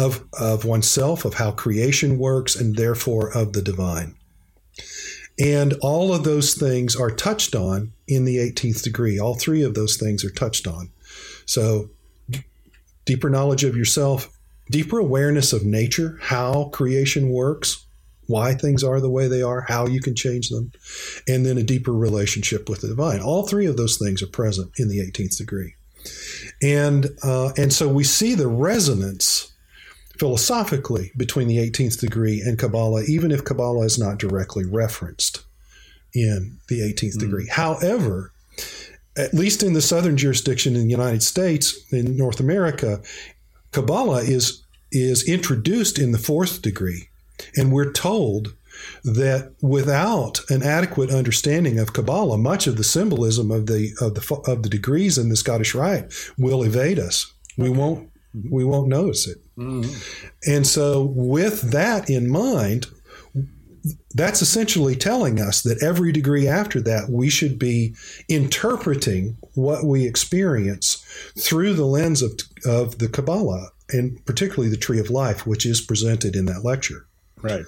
of 0.00 0.24
of 0.38 0.64
oneself, 0.64 1.24
of 1.24 1.34
how 1.34 1.52
creation 1.52 2.18
works, 2.18 2.56
and 2.56 2.76
therefore 2.76 3.30
of 3.36 3.52
the 3.52 3.62
divine. 3.62 4.16
And 5.38 5.74
all 5.80 6.12
of 6.12 6.24
those 6.24 6.54
things 6.54 6.96
are 6.96 7.10
touched 7.10 7.54
on 7.54 7.92
in 8.06 8.24
the 8.24 8.36
18th 8.36 8.82
degree. 8.82 9.18
All 9.18 9.34
three 9.34 9.62
of 9.62 9.74
those 9.74 9.96
things 9.96 10.24
are 10.24 10.30
touched 10.30 10.66
on. 10.66 10.90
So, 11.46 11.90
deeper 13.04 13.30
knowledge 13.30 13.64
of 13.64 13.76
yourself, 13.76 14.28
deeper 14.70 14.98
awareness 14.98 15.52
of 15.52 15.64
nature, 15.64 16.18
how 16.20 16.64
creation 16.64 17.30
works, 17.30 17.86
why 18.26 18.54
things 18.54 18.84
are 18.84 19.00
the 19.00 19.10
way 19.10 19.28
they 19.28 19.42
are, 19.42 19.62
how 19.62 19.86
you 19.86 20.00
can 20.00 20.14
change 20.14 20.50
them, 20.50 20.72
and 21.26 21.44
then 21.44 21.58
a 21.58 21.62
deeper 21.62 21.92
relationship 21.92 22.68
with 22.68 22.82
the 22.82 22.88
divine. 22.88 23.20
All 23.20 23.46
three 23.46 23.66
of 23.66 23.76
those 23.76 23.98
things 23.98 24.22
are 24.22 24.28
present 24.28 24.70
in 24.76 24.88
the 24.88 25.00
18th 25.00 25.38
degree. 25.38 25.74
And, 26.62 27.08
uh, 27.22 27.50
and 27.56 27.72
so 27.72 27.88
we 27.88 28.04
see 28.04 28.34
the 28.34 28.48
resonance 28.48 29.50
philosophically 30.20 31.12
between 31.16 31.48
the 31.48 31.56
18th 31.56 31.98
degree 31.98 32.42
and 32.42 32.58
Kabbalah, 32.58 33.04
even 33.04 33.30
if 33.30 33.42
Kabbalah 33.42 33.86
is 33.86 33.98
not 33.98 34.18
directly 34.18 34.66
referenced 34.66 35.42
in 36.12 36.58
the 36.68 36.80
18th 36.80 37.16
mm. 37.16 37.20
degree. 37.20 37.46
However, 37.46 38.30
at 39.16 39.32
least 39.32 39.62
in 39.62 39.72
the 39.72 39.80
southern 39.80 40.18
jurisdiction 40.18 40.76
in 40.76 40.82
the 40.82 40.90
United 40.90 41.22
States, 41.22 41.90
in 41.90 42.18
North 42.18 42.38
America, 42.38 43.00
Kabbalah 43.72 44.20
is 44.20 44.62
is 44.92 45.26
introduced 45.26 45.98
in 45.98 46.12
the 46.12 46.18
fourth 46.18 46.60
degree 46.60 47.08
and 47.56 47.72
we're 47.72 47.92
told 47.92 48.54
that 49.04 49.54
without 49.62 50.40
an 50.50 50.62
adequate 50.62 51.10
understanding 51.10 51.78
of 51.78 51.92
Kabbalah, 51.92 52.36
much 52.36 52.66
of 52.66 52.76
the 52.76 52.84
symbolism 52.84 53.50
of 53.50 53.66
the 53.66 53.92
of 54.00 54.14
the 54.16 54.42
of 54.46 54.62
the 54.64 54.68
degrees 54.68 55.16
in 55.16 55.30
the 55.30 55.36
Scottish 55.36 55.74
Rite 55.74 56.12
will 56.36 56.62
evade 56.62 56.98
us. 56.98 57.32
We 57.56 57.70
won't 57.70 58.10
we 58.50 58.64
won't 58.64 58.88
notice 58.88 59.26
it. 59.26 59.38
Mm-hmm. 59.60 60.50
And 60.50 60.66
so, 60.66 61.02
with 61.14 61.70
that 61.72 62.08
in 62.08 62.30
mind, 62.30 62.86
that's 64.14 64.42
essentially 64.42 64.96
telling 64.96 65.40
us 65.40 65.62
that 65.62 65.82
every 65.82 66.12
degree 66.12 66.48
after 66.48 66.80
that, 66.80 67.10
we 67.10 67.28
should 67.28 67.58
be 67.58 67.94
interpreting 68.28 69.36
what 69.54 69.84
we 69.84 70.06
experience 70.06 71.04
through 71.38 71.74
the 71.74 71.84
lens 71.84 72.22
of, 72.22 72.32
of 72.64 72.98
the 72.98 73.08
Kabbalah, 73.08 73.68
and 73.90 74.24
particularly 74.24 74.70
the 74.70 74.76
Tree 74.76 74.98
of 74.98 75.10
Life, 75.10 75.46
which 75.46 75.66
is 75.66 75.80
presented 75.80 76.36
in 76.36 76.46
that 76.46 76.64
lecture. 76.64 77.06
Right. 77.42 77.64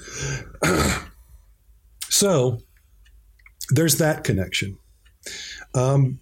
so 2.09 2.61
there's 3.71 3.99
that 3.99 4.25
connection 4.25 4.79
um, 5.75 6.21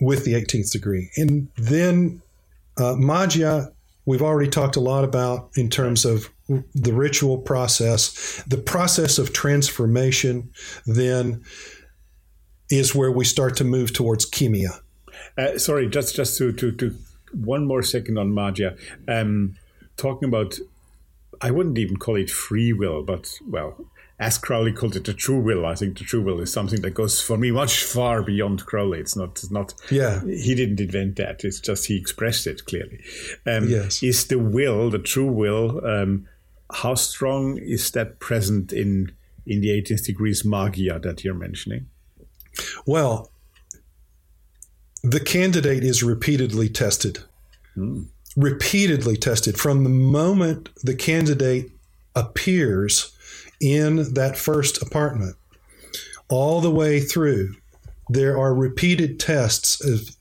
with 0.00 0.24
the 0.24 0.34
18th 0.34 0.72
degree. 0.72 1.10
And 1.16 1.48
then 1.56 2.22
uh, 2.76 2.94
Magia, 2.96 3.72
we've 4.04 4.22
already 4.22 4.50
talked 4.50 4.76
a 4.76 4.80
lot 4.80 5.04
about 5.04 5.50
in 5.56 5.68
terms 5.68 6.04
of 6.04 6.30
the 6.74 6.92
ritual 6.92 7.38
process. 7.38 8.42
The 8.46 8.58
process 8.58 9.18
of 9.18 9.32
transformation 9.32 10.50
then 10.86 11.42
is 12.70 12.94
where 12.94 13.12
we 13.12 13.24
start 13.24 13.56
to 13.56 13.64
move 13.64 13.92
towards 13.92 14.24
chemia. 14.24 14.80
Uh, 15.38 15.58
sorry, 15.58 15.88
just 15.88 16.16
just 16.16 16.36
to, 16.38 16.52
to, 16.52 16.72
to 16.72 16.96
one 17.32 17.66
more 17.66 17.82
second 17.82 18.18
on 18.18 18.34
Magia. 18.34 18.76
Um, 19.08 19.56
talking 19.96 20.28
about 20.28 20.58
I 21.40 21.50
wouldn't 21.50 21.78
even 21.78 21.96
call 21.96 22.16
it 22.16 22.30
free 22.30 22.72
will, 22.72 23.02
but 23.02 23.38
well, 23.48 23.76
as 24.22 24.38
Crowley 24.38 24.72
called 24.72 24.94
it, 24.96 25.04
the 25.04 25.12
true 25.12 25.40
will. 25.40 25.66
I 25.66 25.74
think 25.74 25.98
the 25.98 26.04
true 26.04 26.22
will 26.22 26.40
is 26.40 26.52
something 26.52 26.80
that 26.82 26.92
goes 26.92 27.20
for 27.20 27.36
me 27.36 27.50
much 27.50 27.82
far 27.82 28.22
beyond 28.22 28.64
Crowley. 28.64 29.00
It's 29.00 29.16
not, 29.16 29.30
it's 29.30 29.50
not. 29.50 29.74
Yeah. 29.90 30.22
He 30.24 30.54
didn't 30.54 30.80
invent 30.80 31.16
that. 31.16 31.44
It's 31.44 31.60
just 31.60 31.86
he 31.86 31.96
expressed 31.96 32.46
it 32.46 32.64
clearly. 32.64 33.00
Um, 33.46 33.68
yes. 33.68 34.02
Is 34.02 34.28
the 34.28 34.38
will, 34.38 34.90
the 34.90 35.00
true 35.00 35.30
will, 35.30 35.84
um, 35.84 36.28
how 36.72 36.94
strong 36.94 37.58
is 37.58 37.90
that 37.90 38.18
present 38.20 38.72
in 38.72 39.12
in 39.44 39.60
the 39.60 39.70
18th 39.70 40.06
degrees 40.06 40.44
magia 40.44 41.00
that 41.00 41.24
you're 41.24 41.34
mentioning? 41.34 41.86
Well, 42.86 43.32
the 45.02 45.18
candidate 45.18 45.82
is 45.82 46.02
repeatedly 46.02 46.68
tested. 46.68 47.18
Hmm 47.74 48.04
repeatedly 48.36 49.16
tested 49.16 49.58
from 49.58 49.84
the 49.84 49.90
moment 49.90 50.70
the 50.82 50.94
candidate 50.94 51.70
appears 52.14 53.12
in 53.62 54.12
that 54.14 54.36
first 54.36 54.82
apartment 54.82 55.36
all 56.28 56.60
the 56.60 56.70
way 56.70 57.00
through. 57.00 57.54
There 58.08 58.36
are 58.36 58.54
repeated 58.54 59.20
tests 59.20 59.82
of 59.84 60.16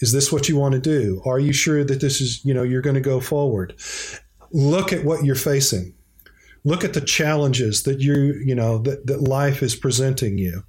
is 0.00 0.12
this 0.12 0.32
what 0.32 0.48
you 0.48 0.56
want 0.56 0.72
to 0.72 0.80
do? 0.80 1.20
Are 1.26 1.38
you 1.38 1.52
sure 1.52 1.84
that 1.84 2.00
this 2.00 2.22
is, 2.22 2.42
you 2.42 2.54
know, 2.54 2.62
you're 2.62 2.80
going 2.80 2.94
to 2.94 3.00
go 3.00 3.20
forward? 3.20 3.74
Look 4.50 4.94
at 4.94 5.04
what 5.04 5.24
you're 5.24 5.34
facing. 5.34 5.94
Look 6.64 6.84
at 6.84 6.94
the 6.94 7.02
challenges 7.02 7.82
that 7.82 8.00
you, 8.00 8.40
you 8.44 8.54
know, 8.54 8.78
that, 8.78 9.06
that 9.06 9.20
life 9.20 9.62
is 9.62 9.76
presenting 9.76 10.38
you. 10.38 10.64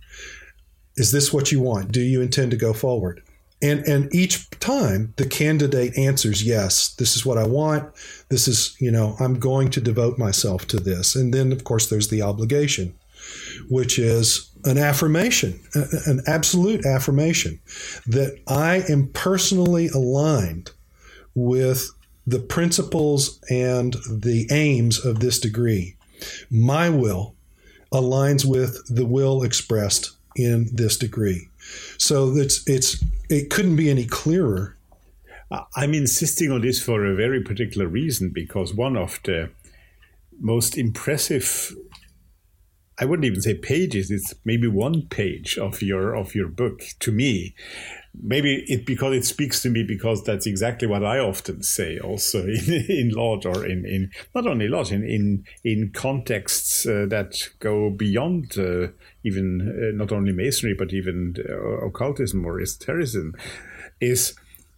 Is 0.98 1.14
this 1.14 1.32
what 1.32 1.52
you 1.52 1.62
want? 1.62 1.94
Do 1.94 2.02
you 2.02 2.22
intend 2.22 2.52
to 2.52 2.58
go 2.58 2.74
forward? 2.74 3.24
And 3.62 3.82
and 3.88 4.14
each 4.14 4.50
time 4.60 5.14
the 5.18 5.28
candidate 5.28 5.98
answers 5.98 6.44
yes, 6.44 6.96
this 6.96 7.16
is 7.16 7.26
what 7.26 7.38
I 7.38 7.46
want. 7.46 7.94
This 8.30 8.48
is, 8.48 8.76
you 8.80 8.92
know, 8.92 9.16
I'm 9.20 9.40
going 9.40 9.70
to 9.72 9.82
devote 9.82 10.18
myself 10.18 10.68
to 10.68 10.78
this. 10.78 11.16
And 11.16 11.34
then 11.34 11.52
of 11.52 11.64
course 11.64 11.90
there's 11.90 12.10
the 12.10 12.22
obligation, 12.22 12.96
which 13.70 14.00
is 14.00 14.50
an 14.66 14.78
affirmation, 14.78 15.60
an 16.06 16.22
absolute 16.28 16.86
affirmation 16.86 17.60
that 18.08 18.40
I 18.48 18.84
am 18.90 19.08
personally 19.08 19.88
aligned 19.90 20.72
with 21.34 21.90
the 22.28 22.40
principles 22.40 23.40
and 23.50 23.94
the 24.10 24.48
aims 24.52 25.04
of 25.04 25.20
this 25.20 25.40
degree. 25.40 25.96
My 26.50 26.90
will 26.90 27.36
aligns 27.92 28.46
with 28.46 28.82
the 28.88 29.06
will 29.06 29.44
expressed 29.44 30.12
in 30.36 30.70
this 30.74 30.98
degree. 30.98 31.50
So 31.98 32.38
it's 32.38 32.68
it's 32.68 33.04
it 33.32 33.50
couldn't 33.50 33.76
be 33.76 33.90
any 33.90 34.06
clearer. 34.06 34.78
I'm 35.76 35.94
insisting 35.94 36.52
on 36.52 36.62
this 36.62 36.82
for 36.82 37.06
a 37.06 37.16
very 37.16 37.42
particular 37.42 37.88
reason 37.88 38.32
because 38.34 38.74
one 38.74 38.96
of 38.96 39.20
the 39.24 39.52
most 40.40 40.78
impressive 40.78 41.76
I 43.02 43.06
wouldn't 43.06 43.26
even 43.26 43.42
say 43.42 43.56
pages. 43.56 44.12
It's 44.12 44.36
maybe 44.46 44.68
one 44.68 45.08
page 45.08 45.58
of 45.58 45.82
your 45.82 46.14
of 46.14 46.36
your 46.36 46.48
book 46.48 46.84
to 47.00 47.12
me. 47.12 47.56
Maybe 48.14 48.66
it 48.68 48.86
because 48.86 49.16
it 49.16 49.26
speaks 49.26 49.62
to 49.62 49.70
me 49.70 49.84
because 49.84 50.24
that's 50.24 50.46
exactly 50.46 50.88
what 50.88 51.04
I 51.04 51.20
often 51.20 51.64
say 51.64 51.98
also 51.98 52.40
in, 52.46 52.86
in 52.90 53.10
Lodge 53.14 53.46
or 53.46 53.66
in, 53.66 53.86
in 53.86 54.12
not 54.36 54.46
only 54.46 54.68
Lodge 54.68 54.92
in 54.92 55.04
in, 55.04 55.46
in 55.64 55.92
contexts 55.92 56.86
uh, 56.86 57.06
that 57.10 57.50
go 57.60 57.90
beyond 57.90 58.58
uh, 58.58 58.88
even 59.24 59.62
uh, 59.62 59.96
not 59.96 60.12
only 60.12 60.34
masonry 60.34 60.76
but 60.78 60.94
even 60.94 61.36
uh, 61.50 61.86
occultism 61.86 62.46
or 62.46 62.60
esotericism 62.60 63.34
is 64.02 64.36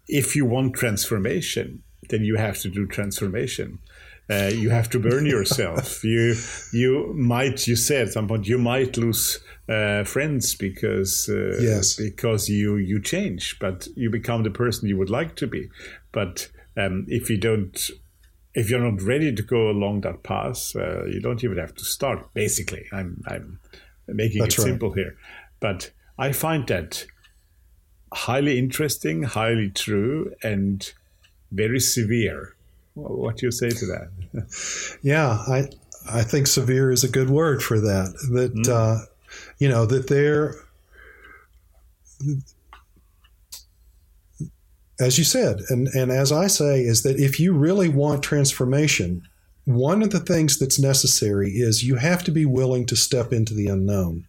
if 0.07 0.35
you 0.35 0.45
want 0.45 0.75
transformation 0.75 1.81
then 2.09 2.23
you 2.23 2.35
have 2.35 2.59
to 2.59 2.69
do 2.69 2.85
transformation 2.85 3.79
uh, 4.29 4.49
you 4.53 4.69
have 4.69 4.89
to 4.89 4.99
burn 4.99 5.25
yourself. 5.25 6.03
you 6.03 6.35
you 6.71 7.13
might 7.13 7.67
you 7.67 7.75
said 7.75 8.07
at 8.07 8.13
some 8.13 8.27
point 8.27 8.47
you 8.47 8.57
might 8.57 8.97
lose 8.97 9.39
uh, 9.67 10.03
friends 10.03 10.55
because 10.55 11.29
uh, 11.29 11.57
yes. 11.59 11.95
because 11.95 12.49
you 12.49 12.77
you 12.77 13.01
change, 13.01 13.57
but 13.59 13.87
you 13.95 14.09
become 14.09 14.43
the 14.43 14.49
person 14.49 14.87
you 14.87 14.97
would 14.97 15.09
like 15.09 15.35
to 15.35 15.47
be. 15.47 15.69
But 16.11 16.49
um, 16.77 17.05
if 17.07 17.29
you 17.29 17.37
don't, 17.37 17.77
if 18.53 18.69
you're 18.69 18.91
not 18.91 19.01
ready 19.01 19.33
to 19.33 19.43
go 19.43 19.69
along 19.69 20.01
that 20.01 20.23
path, 20.23 20.75
uh, 20.75 21.05
you 21.05 21.19
don't 21.19 21.43
even 21.43 21.57
have 21.57 21.75
to 21.75 21.85
start. 21.85 22.33
Basically, 22.33 22.85
I'm 22.91 23.23
I'm 23.27 23.59
making 24.07 24.41
That's 24.41 24.55
it 24.55 24.61
right. 24.61 24.67
simple 24.67 24.93
here, 24.93 25.17
but 25.59 25.91
I 26.17 26.31
find 26.31 26.67
that 26.67 27.05
highly 28.13 28.59
interesting, 28.59 29.23
highly 29.23 29.69
true, 29.69 30.33
and 30.43 30.91
very 31.51 31.79
severe 31.79 32.55
what 32.95 33.37
do 33.37 33.45
you 33.47 33.51
say 33.51 33.69
to 33.69 33.85
that? 33.87 34.97
yeah, 35.01 35.43
I 35.47 35.69
I 36.09 36.23
think 36.23 36.47
severe 36.47 36.91
is 36.91 37.03
a 37.03 37.09
good 37.09 37.29
word 37.29 37.63
for 37.63 37.79
that. 37.79 38.13
That 38.31 38.53
mm. 38.53 38.69
uh, 38.69 39.05
you 39.57 39.69
know 39.69 39.85
that 39.85 40.07
they're 40.07 40.55
as 44.99 45.17
you 45.17 45.23
said, 45.23 45.61
and 45.69 45.87
and 45.89 46.11
as 46.11 46.31
I 46.31 46.47
say, 46.47 46.81
is 46.81 47.03
that 47.03 47.19
if 47.19 47.39
you 47.39 47.53
really 47.53 47.89
want 47.89 48.23
transformation, 48.23 49.27
one 49.65 50.03
of 50.03 50.11
the 50.11 50.19
things 50.19 50.59
that's 50.59 50.79
necessary 50.79 51.51
is 51.51 51.83
you 51.83 51.95
have 51.95 52.23
to 52.25 52.31
be 52.31 52.45
willing 52.45 52.85
to 52.87 52.95
step 52.95 53.33
into 53.33 53.53
the 53.53 53.67
unknown. 53.67 54.27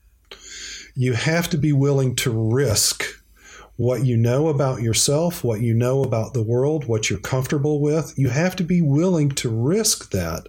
You 0.94 1.14
have 1.14 1.50
to 1.50 1.58
be 1.58 1.72
willing 1.72 2.14
to 2.16 2.30
risk 2.30 3.04
what 3.76 4.04
you 4.04 4.16
know 4.16 4.48
about 4.48 4.82
yourself, 4.82 5.42
what 5.42 5.60
you 5.60 5.74
know 5.74 6.02
about 6.02 6.32
the 6.32 6.42
world, 6.42 6.86
what 6.86 7.10
you're 7.10 7.18
comfortable 7.18 7.80
with. 7.80 8.16
You 8.16 8.28
have 8.28 8.54
to 8.56 8.64
be 8.64 8.80
willing 8.80 9.30
to 9.30 9.48
risk 9.48 10.10
that 10.10 10.48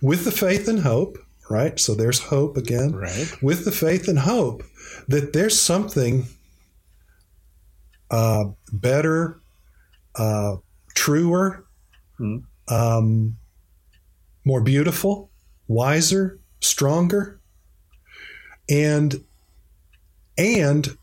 with 0.00 0.24
the 0.24 0.30
faith 0.30 0.68
and 0.68 0.80
hope, 0.80 1.18
right? 1.50 1.78
So 1.78 1.94
there's 1.94 2.18
hope 2.18 2.56
again. 2.56 2.92
Right. 2.92 3.30
With 3.42 3.64
the 3.64 3.72
faith 3.72 4.08
and 4.08 4.18
hope 4.18 4.62
that 5.08 5.32
there's 5.32 5.60
something 5.60 6.24
uh, 8.10 8.44
better, 8.72 9.40
uh, 10.14 10.56
truer, 10.94 11.64
hmm. 12.16 12.38
um, 12.68 13.36
more 14.44 14.60
beautiful, 14.60 15.30
wiser, 15.68 16.38
stronger, 16.60 17.40
and 18.68 19.22
and 20.38 20.96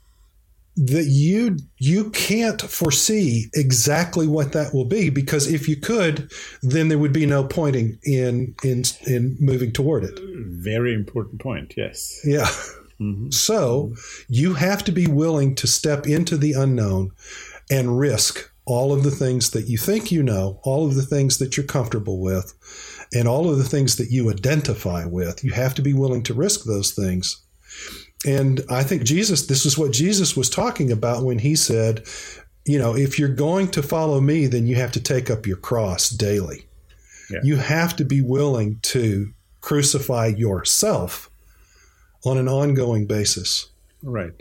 that 0.79 1.07
you 1.07 1.57
you 1.77 2.09
can't 2.11 2.61
foresee 2.61 3.49
exactly 3.53 4.27
what 4.27 4.53
that 4.53 4.73
will 4.73 4.85
be 4.85 5.09
because 5.09 5.51
if 5.51 5.67
you 5.67 5.75
could 5.75 6.31
then 6.61 6.87
there 6.87 6.97
would 6.97 7.11
be 7.11 7.25
no 7.25 7.43
pointing 7.43 7.99
in 8.03 8.55
in 8.63 8.83
in 9.05 9.35
moving 9.41 9.73
toward 9.73 10.05
it. 10.05 10.17
Very 10.21 10.93
important 10.93 11.41
point 11.41 11.73
yes. 11.75 12.19
Yeah. 12.23 12.49
Mm-hmm. 13.01 13.29
so 13.31 13.93
you 14.27 14.55
have 14.55 14.83
to 14.83 14.91
be 14.91 15.07
willing 15.07 15.55
to 15.55 15.67
step 15.67 16.05
into 16.05 16.35
the 16.35 16.51
unknown 16.51 17.11
and 17.71 17.97
risk 17.97 18.51
all 18.65 18.91
of 18.91 19.03
the 19.03 19.11
things 19.11 19.51
that 19.51 19.67
you 19.69 19.77
think 19.77 20.11
you 20.11 20.21
know 20.21 20.59
all 20.63 20.85
of 20.85 20.95
the 20.95 21.05
things 21.05 21.37
that 21.37 21.55
you're 21.55 21.65
comfortable 21.65 22.19
with 22.19 22.53
and 23.13 23.27
all 23.27 23.49
of 23.49 23.57
the 23.57 23.63
things 23.63 23.95
that 23.95 24.11
you 24.11 24.29
identify 24.29 25.05
with. 25.05 25.43
You 25.43 25.51
have 25.53 25.73
to 25.75 25.81
be 25.81 25.93
willing 25.93 26.23
to 26.23 26.33
risk 26.33 26.65
those 26.65 26.91
things 26.91 27.41
and 28.25 28.61
I 28.69 28.83
think 28.83 29.03
Jesus, 29.03 29.47
this 29.47 29.65
is 29.65 29.77
what 29.77 29.91
Jesus 29.91 30.35
was 30.35 30.49
talking 30.49 30.91
about 30.91 31.23
when 31.23 31.39
he 31.39 31.55
said, 31.55 32.03
you 32.65 32.77
know, 32.77 32.95
if 32.95 33.17
you're 33.17 33.29
going 33.29 33.69
to 33.69 33.81
follow 33.81 34.19
me, 34.19 34.47
then 34.47 34.67
you 34.67 34.75
have 34.75 34.91
to 34.93 35.01
take 35.01 35.29
up 35.29 35.47
your 35.47 35.57
cross 35.57 36.09
daily. 36.09 36.65
Yeah. 37.29 37.39
You 37.43 37.55
have 37.57 37.95
to 37.97 38.05
be 38.05 38.21
willing 38.21 38.79
to 38.81 39.31
crucify 39.61 40.27
yourself 40.27 41.29
on 42.25 42.37
an 42.37 42.49
ongoing 42.49 43.05
basis. 43.05 43.69
Right. 44.03 44.33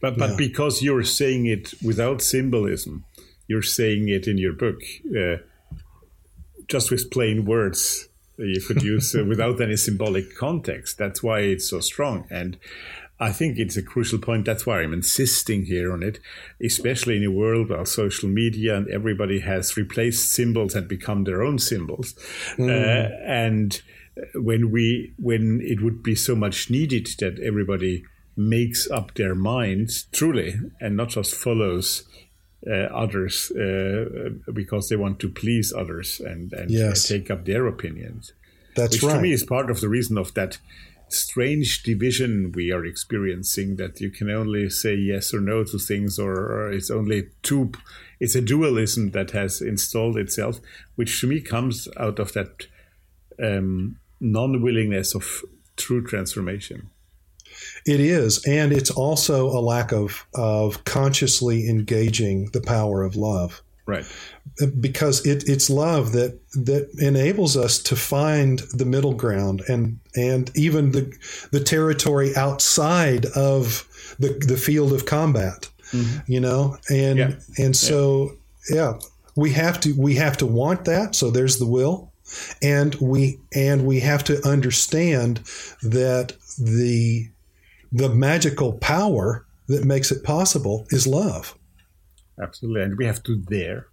But, 0.00 0.18
but 0.18 0.30
yeah. 0.30 0.36
because 0.36 0.82
you're 0.82 1.04
saying 1.04 1.46
it 1.46 1.74
without 1.82 2.20
symbolism, 2.20 3.04
you're 3.46 3.62
saying 3.62 4.08
it 4.08 4.26
in 4.26 4.36
your 4.36 4.52
book, 4.52 4.80
uh, 5.18 5.36
just 6.66 6.90
with 6.90 7.10
plain 7.10 7.46
words, 7.46 8.07
you 8.38 8.60
could 8.60 8.82
use 8.82 9.14
uh, 9.14 9.24
without 9.24 9.60
any 9.60 9.76
symbolic 9.76 10.34
context. 10.36 10.98
That's 10.98 11.22
why 11.22 11.40
it's 11.40 11.68
so 11.68 11.80
strong. 11.80 12.26
And 12.30 12.58
I 13.20 13.32
think 13.32 13.58
it's 13.58 13.76
a 13.76 13.82
crucial 13.82 14.18
point. 14.18 14.44
That's 14.44 14.64
why 14.64 14.80
I'm 14.80 14.92
insisting 14.92 15.64
here 15.64 15.92
on 15.92 16.02
it, 16.02 16.20
especially 16.62 17.16
in 17.16 17.24
a 17.24 17.30
world 17.30 17.70
where 17.70 17.84
social 17.84 18.28
media 18.28 18.76
and 18.76 18.88
everybody 18.88 19.40
has 19.40 19.76
replaced 19.76 20.30
symbols 20.30 20.74
and 20.74 20.86
become 20.86 21.24
their 21.24 21.42
own 21.42 21.58
symbols. 21.58 22.14
Mm. 22.56 22.68
Uh, 22.70 23.16
and 23.26 23.82
when 24.34 24.70
we, 24.70 25.14
when 25.18 25.60
it 25.62 25.82
would 25.82 26.02
be 26.02 26.14
so 26.14 26.36
much 26.36 26.70
needed 26.70 27.08
that 27.18 27.40
everybody 27.40 28.04
makes 28.36 28.88
up 28.88 29.14
their 29.14 29.34
minds 29.34 30.04
truly 30.12 30.54
and 30.80 30.96
not 30.96 31.08
just 31.08 31.34
follows 31.34 32.07
others 32.92 33.50
uh, 33.52 34.30
because 34.52 34.88
they 34.88 34.96
want 34.96 35.18
to 35.20 35.28
please 35.28 35.72
others 35.72 36.20
and, 36.20 36.52
and 36.52 36.70
yes. 36.70 37.08
take 37.08 37.30
up 37.30 37.44
their 37.44 37.66
opinions. 37.66 38.32
That's 38.76 38.96
which 38.96 39.02
right. 39.02 39.16
to 39.16 39.22
me 39.22 39.32
is 39.32 39.44
part 39.44 39.70
of 39.70 39.80
the 39.80 39.88
reason 39.88 40.18
of 40.18 40.34
that 40.34 40.58
strange 41.08 41.82
division 41.82 42.52
we 42.54 42.70
are 42.70 42.84
experiencing 42.84 43.76
that 43.76 44.00
you 44.00 44.10
can 44.10 44.30
only 44.30 44.68
say 44.68 44.94
yes 44.94 45.32
or 45.32 45.40
no 45.40 45.64
to 45.64 45.78
things 45.78 46.18
or, 46.18 46.32
or 46.32 46.72
it's 46.72 46.90
only 46.90 47.28
two 47.42 47.72
it's 48.20 48.34
a 48.34 48.40
dualism 48.40 49.12
that 49.12 49.30
has 49.30 49.62
installed 49.62 50.18
itself 50.18 50.60
which 50.96 51.20
to 51.20 51.26
me 51.26 51.40
comes 51.40 51.88
out 51.96 52.18
of 52.18 52.32
that 52.34 52.66
um, 53.42 53.96
non-willingness 54.20 55.14
of 55.14 55.42
true 55.76 56.04
transformation 56.04 56.90
it 57.88 58.00
is 58.00 58.44
and 58.46 58.72
it's 58.72 58.90
also 58.90 59.48
a 59.48 59.60
lack 59.60 59.92
of 59.92 60.26
of 60.34 60.84
consciously 60.84 61.68
engaging 61.68 62.50
the 62.52 62.60
power 62.60 63.02
of 63.02 63.16
love 63.16 63.62
right 63.86 64.04
because 64.80 65.24
it, 65.26 65.48
it's 65.48 65.70
love 65.70 66.12
that 66.12 66.38
that 66.52 66.88
enables 66.98 67.56
us 67.56 67.78
to 67.78 67.96
find 67.96 68.60
the 68.74 68.84
middle 68.84 69.14
ground 69.14 69.62
and 69.68 69.98
and 70.14 70.50
even 70.54 70.92
the 70.92 71.12
the 71.52 71.60
territory 71.60 72.36
outside 72.36 73.26
of 73.34 73.88
the 74.18 74.28
the 74.46 74.56
field 74.56 74.92
of 74.92 75.06
combat 75.06 75.68
mm-hmm. 75.92 76.18
you 76.30 76.40
know 76.40 76.76
and 76.90 77.18
yeah. 77.18 77.32
and 77.56 77.74
so 77.74 78.32
yeah. 78.70 78.76
yeah 78.76 78.98
we 79.36 79.52
have 79.52 79.80
to 79.80 79.94
we 79.96 80.14
have 80.14 80.36
to 80.36 80.46
want 80.46 80.84
that 80.84 81.14
so 81.14 81.30
there's 81.30 81.58
the 81.58 81.66
will 81.66 82.12
and 82.62 82.94
we 82.96 83.40
and 83.54 83.86
we 83.86 84.00
have 84.00 84.22
to 84.24 84.46
understand 84.46 85.38
that 85.82 86.36
the 86.58 87.28
the 87.92 88.08
magical 88.08 88.72
power 88.74 89.46
that 89.68 89.84
makes 89.84 90.10
it 90.10 90.22
possible 90.24 90.86
is 90.90 91.06
love 91.06 91.56
absolutely 92.42 92.82
and 92.82 92.98
we 92.98 93.04
have 93.04 93.22
to 93.22 93.36
dare 93.36 93.86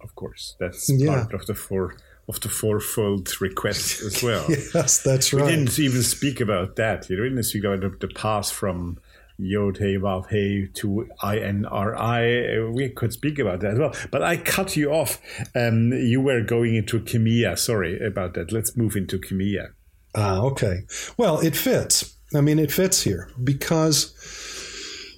of 0.00 0.14
course 0.14 0.56
that's 0.60 0.88
yeah. 0.88 1.22
part 1.22 1.34
of 1.34 1.46
the 1.46 1.54
four 1.54 1.96
of 2.28 2.40
the 2.40 2.48
fourfold 2.48 3.40
request 3.40 4.02
as 4.02 4.22
well 4.28 4.44
yes 4.48 5.02
that's 5.02 5.32
right 5.32 5.46
we 5.46 5.50
didn't 5.50 5.78
even 5.78 6.02
speak 6.02 6.40
about 6.40 6.76
that 6.76 7.08
you 7.08 7.16
didn't 7.16 7.42
speak 7.42 7.64
about 7.64 7.80
the, 7.80 8.06
the 8.06 8.12
path 8.14 8.50
from 8.50 8.98
Yod 9.40 9.78
Hey 9.78 9.96
Vav 9.96 10.28
Hey 10.28 10.66
to 10.74 11.08
I 11.22 11.38
N 11.38 11.64
R 11.64 11.96
I. 11.96 12.68
We 12.72 12.88
could 12.88 13.12
speak 13.12 13.38
about 13.38 13.60
that 13.60 13.74
as 13.74 13.78
well, 13.78 13.94
but 14.10 14.20
I 14.20 14.36
cut 14.36 14.76
you 14.76 14.90
off. 14.90 15.20
Um, 15.54 15.92
you 15.92 16.20
were 16.20 16.40
going 16.40 16.74
into 16.74 16.98
Kemia. 16.98 17.56
Sorry 17.56 18.04
about 18.04 18.34
that. 18.34 18.50
Let's 18.50 18.76
move 18.76 18.96
into 18.96 19.16
Kemia. 19.16 19.68
Ah, 20.14 20.40
okay. 20.40 20.80
Well, 21.16 21.38
it 21.38 21.54
fits. 21.54 22.17
I 22.34 22.40
mean, 22.40 22.58
it 22.58 22.72
fits 22.72 23.02
here 23.02 23.30
because. 23.42 24.14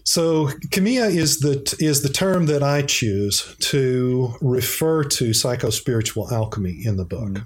So, 0.03 0.47
Kemia 0.70 1.15
is 1.15 1.39
the 1.39 1.77
is 1.78 2.03
the 2.03 2.09
term 2.09 2.47
that 2.47 2.65
I 2.65 2.82
choose 2.82 3.55
to 3.61 4.35
refer 4.41 5.05
to 5.05 5.31
psychospiritual 5.31 6.32
alchemy 6.32 6.81
in 6.85 6.97
the 6.97 7.05
book. 7.05 7.43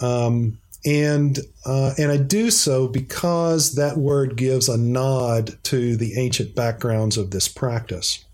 Mm. 0.00 0.02
Um, 0.02 0.58
and 0.86 1.40
uh, 1.66 1.92
and 1.98 2.12
I 2.12 2.16
do 2.16 2.50
so 2.50 2.86
because 2.86 3.74
that 3.74 3.96
word 3.96 4.36
gives 4.36 4.68
a 4.68 4.78
nod 4.78 5.58
to 5.64 5.96
the 5.96 6.18
ancient 6.18 6.54
backgrounds 6.54 7.16
of 7.16 7.32
this 7.32 7.48
practice. 7.48 8.24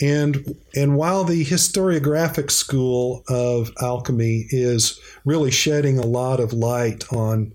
And 0.00 0.56
and 0.74 0.96
while 0.96 1.24
the 1.24 1.44
historiographic 1.44 2.50
school 2.50 3.22
of 3.28 3.70
alchemy 3.80 4.46
is 4.50 4.98
really 5.24 5.52
shedding 5.52 5.98
a 5.98 6.06
lot 6.06 6.40
of 6.40 6.52
light 6.52 7.04
on 7.12 7.52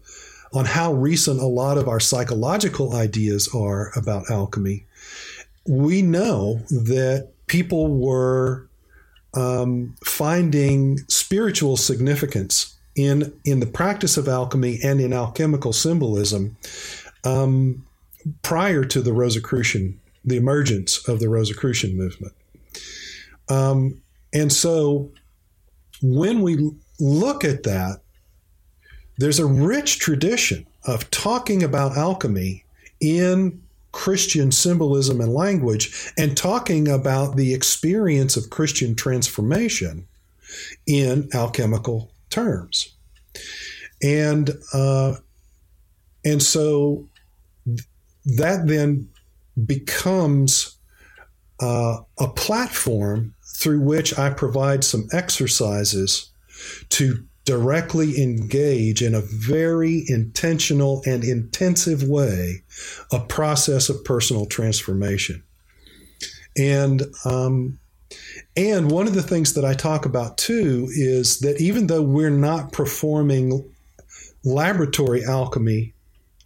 on 0.55 0.65
how 0.65 0.93
recent 0.93 1.39
a 1.41 1.45
lot 1.45 1.77
of 1.77 1.87
our 1.87 1.99
psychological 1.99 2.95
ideas 2.95 3.49
are 3.53 3.91
about 3.95 4.31
alchemy, 4.31 4.85
we 5.67 6.01
know 6.01 6.55
that 6.69 7.29
people 7.47 7.93
were 7.93 8.67
um, 9.33 9.95
finding 10.05 10.97
spiritual 11.09 11.75
significance 11.75 12.75
in 12.95 13.37
in 13.43 13.59
the 13.59 13.65
practice 13.65 14.15
of 14.15 14.29
alchemy 14.29 14.79
and 14.81 15.01
in 15.01 15.11
alchemical 15.11 15.73
symbolism 15.73 16.55
um, 17.25 17.85
prior 18.41 18.85
to 18.85 19.01
the 19.01 19.11
Rosicrucian, 19.11 19.99
the 20.23 20.37
emergence 20.37 21.05
of 21.09 21.19
the 21.19 21.27
Rosicrucian 21.27 21.97
movement. 21.97 22.33
Um, 23.49 24.01
and 24.33 24.53
so, 24.53 25.11
when 26.01 26.41
we 26.41 26.71
look 26.99 27.43
at 27.43 27.63
that, 27.63 27.99
there's 29.17 29.39
a 29.39 29.45
rich 29.45 29.99
tradition 29.99 30.65
of 30.85 31.09
talking 31.11 31.63
about 31.63 31.97
alchemy 31.97 32.63
in 32.99 33.61
Christian 33.91 34.51
symbolism 34.51 35.21
and 35.21 35.33
language 35.33 36.11
and 36.17 36.35
talking 36.35 36.87
about 36.87 37.37
the 37.37 37.53
experience 37.53 38.35
of 38.35 38.49
Christian 38.49 38.93
transformation 38.95 40.05
in 40.85 41.29
alchemical 41.33 42.11
terms. 42.29 42.93
And 44.03 44.51
uh, 44.73 45.15
and 46.25 46.41
so 46.43 47.07
that 48.25 48.67
then 48.67 49.09
becomes 49.65 50.75
uh, 51.61 51.99
a 52.19 52.27
platform 52.27 53.33
through 53.55 53.79
which 53.79 54.17
I 54.19 54.31
provide 54.31 54.83
some 54.83 55.07
exercises 55.13 56.29
to 56.89 57.23
directly 57.45 58.21
engage 58.21 59.01
in 59.01 59.13
a 59.13 59.21
very 59.21 60.03
intentional 60.07 61.01
and 61.05 61.23
intensive 61.23 62.03
way 62.03 62.63
a 63.11 63.19
process 63.19 63.87
of 63.87 64.03
personal 64.03 64.45
transformation. 64.45 65.43
And 66.57 67.03
um, 67.23 67.79
and 68.55 68.89
one 68.89 69.07
of 69.07 69.13
the 69.13 69.23
things 69.23 69.53
that 69.53 69.65
I 69.65 69.73
talk 69.73 70.05
about 70.05 70.37
too 70.37 70.87
is 70.91 71.39
that 71.39 71.59
even 71.59 71.87
though 71.87 72.01
we're 72.01 72.29
not 72.29 72.71
performing 72.71 73.69
laboratory 74.43 75.23
alchemy, 75.25 75.93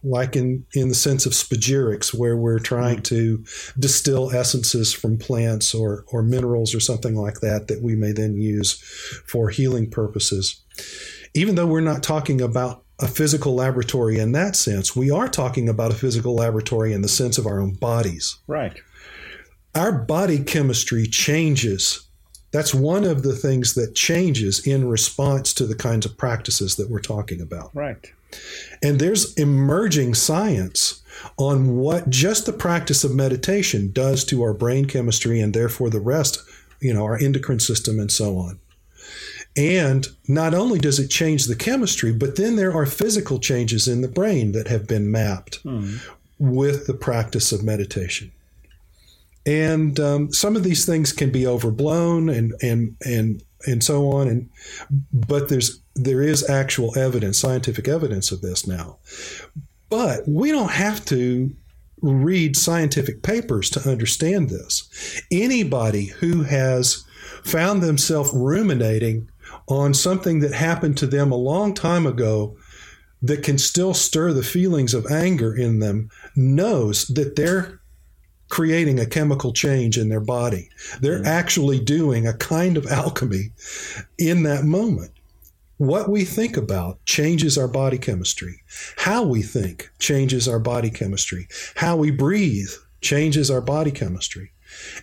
like 0.02 0.34
in, 0.34 0.64
in 0.74 0.88
the 0.88 0.94
sense 0.94 1.26
of 1.26 1.32
spagyrics, 1.32 2.14
where 2.14 2.36
we're 2.36 2.58
trying 2.58 3.02
to 3.02 3.44
distill 3.78 4.30
essences 4.30 4.92
from 4.92 5.18
plants 5.18 5.74
or, 5.74 6.04
or 6.10 6.22
minerals 6.22 6.74
or 6.74 6.80
something 6.80 7.14
like 7.14 7.40
that, 7.40 7.68
that 7.68 7.82
we 7.82 7.94
may 7.94 8.12
then 8.12 8.34
use 8.34 8.72
for 9.26 9.50
healing 9.50 9.90
purposes. 9.90 10.62
Even 11.34 11.54
though 11.54 11.66
we're 11.66 11.80
not 11.80 12.02
talking 12.02 12.40
about 12.40 12.84
a 12.98 13.06
physical 13.06 13.54
laboratory 13.54 14.18
in 14.18 14.32
that 14.32 14.56
sense, 14.56 14.94
we 14.94 15.10
are 15.10 15.28
talking 15.28 15.68
about 15.68 15.92
a 15.92 15.94
physical 15.94 16.34
laboratory 16.34 16.92
in 16.92 17.02
the 17.02 17.08
sense 17.08 17.38
of 17.38 17.46
our 17.46 17.60
own 17.60 17.74
bodies. 17.74 18.38
Right 18.46 18.78
our 19.74 19.92
body 19.92 20.42
chemistry 20.42 21.06
changes. 21.06 22.06
That's 22.52 22.74
one 22.74 23.04
of 23.04 23.22
the 23.22 23.36
things 23.36 23.74
that 23.74 23.94
changes 23.94 24.66
in 24.66 24.88
response 24.88 25.54
to 25.54 25.66
the 25.66 25.76
kinds 25.76 26.04
of 26.04 26.16
practices 26.16 26.76
that 26.76 26.90
we're 26.90 27.00
talking 27.00 27.40
about. 27.40 27.70
Right. 27.74 28.10
And 28.82 28.98
there's 28.98 29.34
emerging 29.34 30.14
science 30.14 31.02
on 31.36 31.76
what 31.76 32.10
just 32.10 32.46
the 32.46 32.52
practice 32.52 33.04
of 33.04 33.14
meditation 33.14 33.92
does 33.92 34.24
to 34.26 34.42
our 34.42 34.54
brain 34.54 34.86
chemistry 34.86 35.40
and 35.40 35.54
therefore 35.54 35.90
the 35.90 36.00
rest, 36.00 36.42
you 36.80 36.92
know, 36.92 37.04
our 37.04 37.18
endocrine 37.18 37.60
system 37.60 38.00
and 38.00 38.10
so 38.10 38.36
on. 38.38 38.58
And 39.60 40.08
not 40.26 40.54
only 40.54 40.78
does 40.78 40.98
it 40.98 41.08
change 41.08 41.44
the 41.44 41.54
chemistry, 41.54 42.12
but 42.14 42.36
then 42.36 42.56
there 42.56 42.72
are 42.72 42.86
physical 42.86 43.38
changes 43.38 43.86
in 43.86 44.00
the 44.00 44.08
brain 44.08 44.52
that 44.52 44.68
have 44.68 44.88
been 44.88 45.10
mapped 45.10 45.56
hmm. 45.56 45.96
with 46.38 46.86
the 46.86 46.94
practice 46.94 47.52
of 47.52 47.62
meditation. 47.62 48.32
And 49.44 50.00
um, 50.00 50.32
some 50.32 50.56
of 50.56 50.62
these 50.62 50.86
things 50.86 51.12
can 51.12 51.30
be 51.30 51.46
overblown 51.46 52.30
and 52.30 52.54
and 52.62 52.96
and 53.04 53.42
and 53.66 53.84
so 53.84 54.10
on 54.10 54.28
and 54.28 54.48
but 55.12 55.50
there's 55.50 55.80
there 55.94 56.22
is 56.22 56.48
actual 56.48 56.96
evidence 56.96 57.38
scientific 57.38 57.86
evidence 57.86 58.32
of 58.32 58.40
this 58.40 58.66
now. 58.66 58.96
But 59.90 60.26
we 60.26 60.52
don't 60.52 60.70
have 60.70 61.04
to 61.06 61.54
read 62.00 62.56
scientific 62.56 63.22
papers 63.22 63.68
to 63.70 63.90
understand 63.90 64.48
this. 64.48 65.20
Anybody 65.30 66.06
who 66.06 66.44
has 66.44 67.04
found 67.42 67.82
themselves 67.82 68.30
ruminating 68.32 69.29
on 69.70 69.94
something 69.94 70.40
that 70.40 70.52
happened 70.52 70.98
to 70.98 71.06
them 71.06 71.30
a 71.30 71.36
long 71.36 71.72
time 71.72 72.06
ago 72.06 72.56
that 73.22 73.42
can 73.42 73.58
still 73.58 73.94
stir 73.94 74.32
the 74.32 74.42
feelings 74.42 74.94
of 74.94 75.06
anger 75.10 75.54
in 75.54 75.78
them 75.78 76.10
knows 76.34 77.06
that 77.08 77.36
they're 77.36 77.80
creating 78.48 78.98
a 78.98 79.06
chemical 79.06 79.52
change 79.52 79.96
in 79.96 80.08
their 80.08 80.20
body. 80.20 80.68
They're 81.00 81.18
mm-hmm. 81.18 81.26
actually 81.26 81.80
doing 81.80 82.26
a 82.26 82.34
kind 82.34 82.76
of 82.76 82.86
alchemy 82.86 83.52
in 84.18 84.42
that 84.42 84.64
moment. 84.64 85.12
What 85.76 86.10
we 86.10 86.24
think 86.24 86.56
about 86.56 87.02
changes 87.06 87.56
our 87.56 87.68
body 87.68 87.96
chemistry. 87.96 88.62
How 88.96 89.22
we 89.22 89.40
think 89.40 89.90
changes 89.98 90.48
our 90.48 90.58
body 90.58 90.90
chemistry. 90.90 91.48
How 91.76 91.96
we 91.96 92.10
breathe 92.10 92.70
changes 93.00 93.50
our 93.50 93.62
body 93.62 93.90
chemistry. 93.90 94.50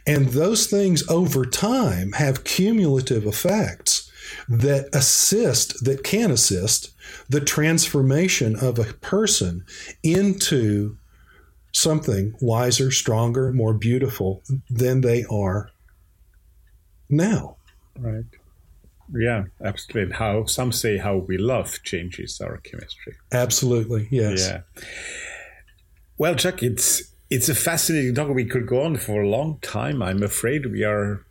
And 0.05 0.27
those 0.27 0.67
things 0.67 1.07
over 1.09 1.45
time 1.45 2.11
have 2.13 2.43
cumulative 2.43 3.25
effects 3.25 4.06
that 4.47 4.89
assist, 4.93 5.83
that 5.85 6.03
can 6.03 6.31
assist 6.31 6.91
the 7.29 7.41
transformation 7.41 8.55
of 8.55 8.79
a 8.79 8.93
person 8.93 9.65
into 10.03 10.97
something 11.71 12.33
wiser, 12.41 12.91
stronger, 12.91 13.51
more 13.53 13.73
beautiful 13.73 14.41
than 14.69 15.01
they 15.01 15.23
are 15.25 15.69
now. 17.09 17.57
Right. 17.97 18.25
Yeah, 19.13 19.45
absolutely. 19.63 20.13
How 20.15 20.45
some 20.45 20.71
say 20.71 20.97
how 20.97 21.17
we 21.17 21.37
love 21.37 21.79
changes 21.83 22.41
our 22.41 22.57
chemistry. 22.57 23.15
Absolutely, 23.31 24.07
yes. 24.11 24.47
Yeah. 24.47 24.83
Well, 26.17 26.35
Chuck, 26.35 26.61
it's 26.61 27.13
it's 27.29 27.47
a 27.47 27.55
fascinating 27.55 28.15
topic. 28.15 28.35
We 28.35 28.45
could 28.45 28.67
go 28.67 28.83
on 28.83 28.97
for 28.97 29.21
a 29.21 29.29
long 29.29 29.59
time. 29.61 30.01
I'm 30.01 30.23
afraid 30.23 30.65
we 30.65 30.83
are 30.83 31.25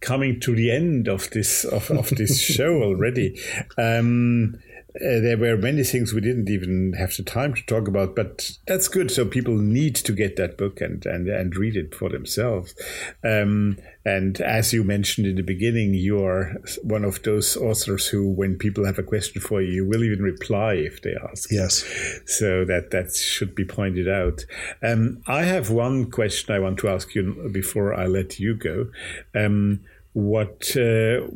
coming 0.00 0.40
to 0.40 0.54
the 0.54 0.70
end 0.70 1.08
of 1.08 1.30
this 1.30 1.64
of, 1.64 1.90
of 1.90 2.10
this 2.10 2.40
show 2.56 2.82
already. 2.82 3.40
Um, 3.76 4.58
uh, 4.96 5.20
there 5.20 5.38
were 5.38 5.56
many 5.56 5.84
things 5.84 6.12
we 6.12 6.20
didn't 6.20 6.50
even 6.50 6.94
have 6.94 7.16
the 7.16 7.22
time 7.22 7.54
to 7.54 7.62
talk 7.66 7.86
about, 7.86 8.16
but 8.16 8.50
that's 8.66 8.88
good. 8.88 9.10
So 9.10 9.24
people 9.24 9.56
need 9.56 9.94
to 9.96 10.12
get 10.12 10.36
that 10.36 10.58
book 10.58 10.80
and 10.80 11.04
and, 11.06 11.28
and 11.28 11.54
read 11.56 11.76
it 11.76 11.94
for 11.94 12.08
themselves. 12.08 12.74
Um, 13.22 13.78
and 14.04 14.40
as 14.40 14.72
you 14.72 14.82
mentioned 14.82 15.26
in 15.26 15.36
the 15.36 15.42
beginning, 15.42 15.94
you 15.94 16.24
are 16.24 16.56
one 16.82 17.04
of 17.04 17.22
those 17.22 17.56
authors 17.56 18.08
who, 18.08 18.28
when 18.28 18.56
people 18.56 18.84
have 18.84 18.98
a 18.98 19.02
question 19.02 19.40
for 19.40 19.60
you, 19.60 19.72
you 19.72 19.86
will 19.86 20.02
even 20.02 20.22
reply 20.22 20.74
if 20.74 21.02
they 21.02 21.14
ask. 21.30 21.50
Yes. 21.52 21.84
So 22.26 22.64
that 22.64 22.90
that 22.90 23.14
should 23.14 23.54
be 23.54 23.64
pointed 23.64 24.08
out. 24.08 24.44
Um, 24.82 25.22
I 25.26 25.44
have 25.44 25.70
one 25.70 26.10
question 26.10 26.54
I 26.54 26.58
want 26.58 26.78
to 26.80 26.88
ask 26.88 27.14
you 27.14 27.50
before 27.52 27.94
I 27.94 28.06
let 28.06 28.40
you 28.40 28.54
go. 28.54 28.90
Um, 29.34 29.80
what 30.12 30.76
uh, 30.76 31.26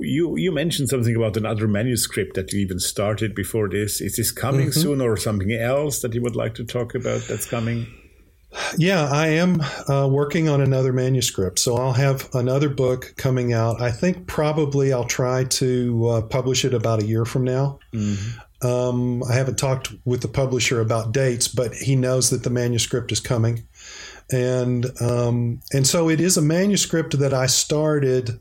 you 0.00 0.36
you 0.36 0.52
mentioned 0.52 0.88
something 0.88 1.16
about 1.16 1.36
another 1.36 1.66
manuscript 1.66 2.34
that 2.34 2.52
you 2.52 2.60
even 2.60 2.78
started 2.78 3.34
before 3.34 3.68
this. 3.68 4.00
Is 4.00 4.16
this 4.16 4.30
coming 4.30 4.68
mm-hmm. 4.68 4.80
soon, 4.80 5.00
or 5.00 5.16
something 5.16 5.52
else 5.52 6.00
that 6.02 6.14
you 6.14 6.22
would 6.22 6.36
like 6.36 6.54
to 6.54 6.64
talk 6.64 6.94
about 6.94 7.22
that's 7.22 7.46
coming? 7.46 7.86
Yeah, 8.76 9.08
I 9.08 9.28
am 9.28 9.60
uh, 9.88 10.08
working 10.08 10.48
on 10.48 10.60
another 10.60 10.92
manuscript, 10.92 11.60
so 11.60 11.76
I'll 11.76 11.92
have 11.92 12.28
another 12.34 12.68
book 12.68 13.14
coming 13.16 13.52
out. 13.52 13.80
I 13.80 13.92
think 13.92 14.26
probably 14.26 14.92
I'll 14.92 15.04
try 15.04 15.44
to 15.44 16.08
uh, 16.08 16.22
publish 16.22 16.64
it 16.64 16.74
about 16.74 17.00
a 17.00 17.06
year 17.06 17.24
from 17.24 17.44
now. 17.44 17.78
Mm-hmm. 17.92 18.66
Um, 18.66 19.22
I 19.24 19.34
haven't 19.34 19.56
talked 19.56 19.92
with 20.04 20.20
the 20.20 20.28
publisher 20.28 20.80
about 20.80 21.12
dates, 21.12 21.48
but 21.48 21.72
he 21.74 21.96
knows 21.96 22.30
that 22.30 22.42
the 22.42 22.50
manuscript 22.50 23.12
is 23.12 23.20
coming. 23.20 23.66
And 24.30 24.86
um, 25.00 25.60
and 25.72 25.86
so 25.86 26.08
it 26.08 26.20
is 26.20 26.36
a 26.36 26.42
manuscript 26.42 27.18
that 27.18 27.34
I 27.34 27.46
started 27.46 28.40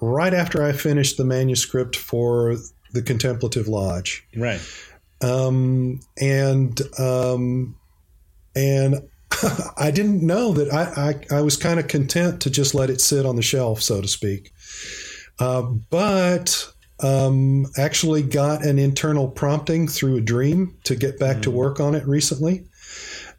right 0.00 0.34
after 0.34 0.62
I 0.62 0.72
finished 0.72 1.16
the 1.16 1.24
manuscript 1.24 1.96
for 1.96 2.56
the 2.92 3.02
Contemplative 3.02 3.68
Lodge. 3.68 4.26
Right. 4.36 4.60
Um, 5.20 6.00
and 6.20 6.80
um, 6.98 7.76
and 8.54 9.08
I 9.76 9.90
didn't 9.90 10.22
know 10.22 10.52
that 10.52 10.72
I, 10.72 11.10
I, 11.32 11.38
I 11.38 11.42
was 11.42 11.56
kind 11.56 11.80
of 11.80 11.88
content 11.88 12.42
to 12.42 12.50
just 12.50 12.74
let 12.74 12.90
it 12.90 13.00
sit 13.00 13.26
on 13.26 13.36
the 13.36 13.42
shelf, 13.42 13.82
so 13.82 14.00
to 14.00 14.08
speak. 14.08 14.52
Uh, 15.38 15.62
but 15.90 16.68
um, 17.02 17.66
actually 17.76 18.22
got 18.22 18.64
an 18.64 18.78
internal 18.78 19.28
prompting 19.28 19.88
through 19.88 20.16
a 20.16 20.20
dream 20.20 20.76
to 20.84 20.94
get 20.94 21.18
back 21.18 21.38
mm. 21.38 21.42
to 21.42 21.50
work 21.50 21.80
on 21.80 21.94
it 21.94 22.06
recently. 22.06 22.66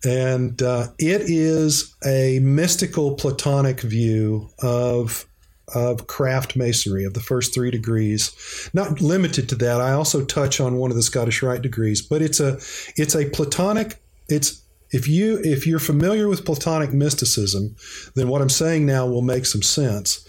And 0.06 0.62
uh, 0.62 0.88
it 1.00 1.22
is 1.22 1.96
a 2.06 2.40
mystical 2.40 3.16
Platonic 3.16 3.82
view 3.82 4.50
of 4.60 5.26
of 5.74 6.06
craft 6.06 6.56
masonry 6.56 7.06
of 7.06 7.16
the 7.16 7.20
first 7.20 7.54
three 7.54 7.72
degrees. 7.72 8.70
Not 8.74 9.02
limited 9.02 9.50
to 9.50 9.56
that. 9.56 9.82
I 9.82 9.94
also 9.94 10.24
touch 10.24 10.60
on 10.60 10.76
one 10.76 10.92
of 10.92 10.96
the 10.96 11.02
Scottish 11.02 11.42
Rite 11.42 11.64
degrees, 11.64 12.02
but 12.02 12.22
it's 12.22 12.40
a 12.40 12.58
it's 12.96 13.16
a 13.16 13.30
Platonic. 13.30 14.00
It's 14.30 14.62
if 14.92 15.08
you 15.08 15.40
if 15.44 15.66
you're 15.66 15.80
familiar 15.80 16.28
with 16.28 16.46
Platonic 16.46 16.94
mysticism, 16.94 17.76
then 18.14 18.30
what 18.30 18.42
I'm 18.42 18.50
saying 18.50 18.86
now 18.86 19.08
will 19.08 19.24
make 19.24 19.46
some 19.46 19.64
sense. 19.64 20.26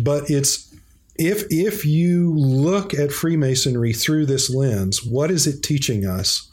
But 0.00 0.28
it's 0.28 0.74
if 1.16 1.44
if 1.50 1.86
you 1.86 2.34
look 2.34 2.92
at 2.94 3.12
Freemasonry 3.12 3.92
through 3.92 4.26
this 4.26 4.52
lens, 4.52 5.04
what 5.04 5.30
is 5.30 5.46
it 5.46 5.62
teaching 5.62 6.04
us 6.04 6.50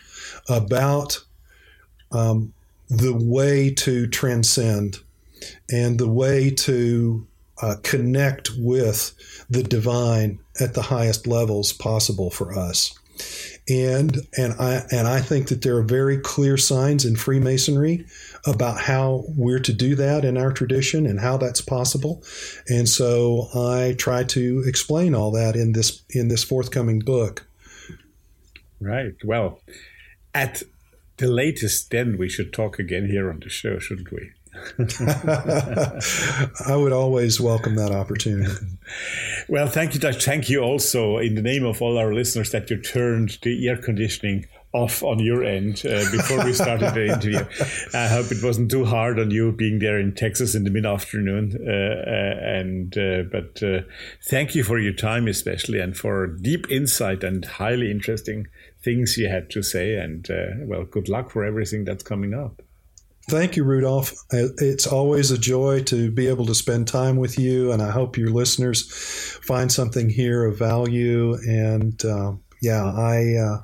about 0.48 1.20
um, 2.12 2.54
the 2.90 3.14
way 3.14 3.74
to 3.74 4.08
transcend 4.08 5.00
and 5.70 6.00
the 6.00 6.10
way 6.10 6.50
to 6.50 7.26
uh, 7.62 7.76
connect 7.84 8.52
with 8.58 9.14
the 9.50 9.64
divine 9.64 10.40
at 10.60 10.74
the 10.74 10.82
highest 10.82 11.28
levels 11.28 11.74
possible 11.74 12.30
for 12.30 12.58
us? 12.58 12.98
and 13.70 14.18
and 14.38 14.54
I 14.60 14.84
and 14.92 15.08
I 15.08 15.22
think 15.22 15.48
that 15.50 15.62
there 15.62 15.78
are 15.78 15.84
very 15.84 16.18
clear 16.18 16.58
signs 16.58 17.06
in 17.06 17.16
Freemasonry 17.16 18.06
about 18.46 18.80
how 18.80 19.24
we're 19.36 19.60
to 19.60 19.74
do 19.74 19.96
that 19.96 20.26
in 20.26 20.38
our 20.38 20.52
tradition 20.52 21.06
and 21.06 21.20
how 21.20 21.38
that's 21.38 21.62
possible. 21.62 22.24
And 22.68 22.90
so 22.90 23.48
I 23.54 23.96
try 23.98 24.24
to 24.26 24.64
explain 24.66 25.14
all 25.14 25.32
that 25.32 25.56
in 25.56 25.74
this 25.74 26.02
in 26.10 26.28
this 26.28 26.44
forthcoming 26.44 27.00
book. 27.00 27.48
Right. 28.80 29.14
Well, 29.24 29.62
at 30.34 30.64
the 31.22 31.28
latest, 31.28 31.92
then 31.92 32.18
we 32.18 32.28
should 32.28 32.52
talk 32.52 32.80
again 32.80 33.08
here 33.08 33.30
on 33.30 33.40
the 33.40 33.50
show, 33.50 33.80
shouldn't 33.80 34.12
we? 34.12 34.32
I 36.68 36.76
would 36.76 36.92
always 36.92 37.40
welcome 37.40 37.76
that 37.76 37.92
opportunity. 37.92 38.52
Well, 39.48 39.68
thank 39.68 39.94
you, 39.94 40.00
Chuck. 40.00 40.16
Thank 40.16 40.50
you 40.50 40.62
also, 40.62 41.20
in 41.20 41.36
the 41.36 41.42
name 41.42 41.64
of 41.64 41.82
all 41.82 41.98
our 41.98 42.14
listeners, 42.14 42.52
that 42.52 42.70
you 42.70 42.82
turned 42.82 43.38
the 43.44 43.70
air 43.70 43.78
conditioning 43.78 44.46
off 44.74 45.04
on 45.04 45.20
your 45.20 45.44
end 45.44 45.82
uh, 45.86 46.10
before 46.12 46.46
we 46.46 46.54
started 46.54 46.94
the 46.94 47.08
interview. 47.08 47.40
I 47.94 48.08
hope 48.08 48.32
it 48.32 48.44
wasn't 48.44 48.72
too 48.72 48.86
hard 48.86 49.20
on 49.20 49.32
you 49.32 49.52
being 49.52 49.80
there 49.80 50.00
in 50.00 50.16
Texas 50.16 50.56
in 50.56 50.64
the 50.64 50.70
mid 50.70 50.86
afternoon. 50.86 51.58
Uh, 51.66 51.72
uh, 51.72 52.40
and 52.42 52.98
uh, 52.98 53.24
but 53.32 53.62
uh, 53.64 53.82
thank 54.30 54.56
you 54.56 54.64
for 54.64 54.80
your 54.80 54.94
time, 54.94 55.28
especially, 55.28 55.80
and 55.80 55.96
for 55.96 56.28
deep 56.28 56.70
insight 56.70 57.24
and 57.24 57.46
highly 57.46 57.92
interesting 57.92 58.48
things 58.84 59.18
you 59.18 59.30
had 59.30 59.50
to 59.52 59.62
say. 59.62 59.96
And 59.96 60.30
uh, 60.30 60.66
well, 60.66 60.84
good 60.84 61.10
luck 61.10 61.32
for 61.32 61.44
everything 61.44 61.86
that's 61.86 62.04
coming 62.04 62.34
up. 62.34 62.62
Thank 63.30 63.56
you, 63.56 63.64
Rudolph. 63.64 64.14
It's 64.32 64.88
always 64.88 65.30
a 65.30 65.38
joy 65.38 65.84
to 65.84 66.12
be 66.12 66.28
able 66.28 66.46
to 66.48 66.56
spend 66.56 66.88
time 66.88 67.18
with 67.18 67.38
you, 67.38 67.72
and 67.72 67.82
I 67.82 67.92
hope 67.92 68.18
your 68.18 68.32
listeners 68.32 68.92
find 69.44 69.72
something 69.72 70.10
here 70.10 70.44
of 70.46 70.58
value. 70.58 71.36
And 71.48 72.04
uh, 72.04 72.34
yeah, 72.62 72.84
I 72.84 73.36
uh, 73.36 73.62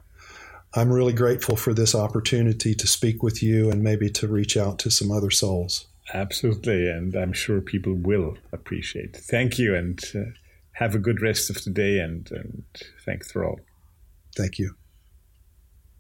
I'm 0.76 0.94
really 0.94 1.14
grateful 1.14 1.56
for 1.56 1.74
this 1.74 1.96
opportunity 1.96 2.76
to 2.76 2.88
speak 2.88 3.24
with 3.24 3.42
you 3.42 3.72
and 3.72 3.82
maybe 3.82 4.12
to 4.12 4.28
reach 4.28 4.58
out 4.58 4.78
to 4.80 4.92
some 4.92 5.12
other 5.12 5.32
souls. 5.32 5.88
Absolutely, 6.14 6.88
and 6.88 7.16
I'm 7.16 7.34
sure 7.34 7.60
people 7.60 7.96
will 7.96 8.38
appreciate. 8.54 9.18
Thank 9.18 9.58
you, 9.58 9.76
and 9.76 10.00
uh, 10.16 10.32
have 10.74 10.94
a 10.94 11.00
good 11.00 11.22
rest 11.22 11.50
of 11.50 11.64
the 11.64 11.72
day. 11.72 12.00
And, 12.00 12.30
and 12.32 12.64
thanks 13.06 13.32
for 13.32 13.44
all. 13.44 13.60
Thank 14.36 14.60
you. 14.60 14.76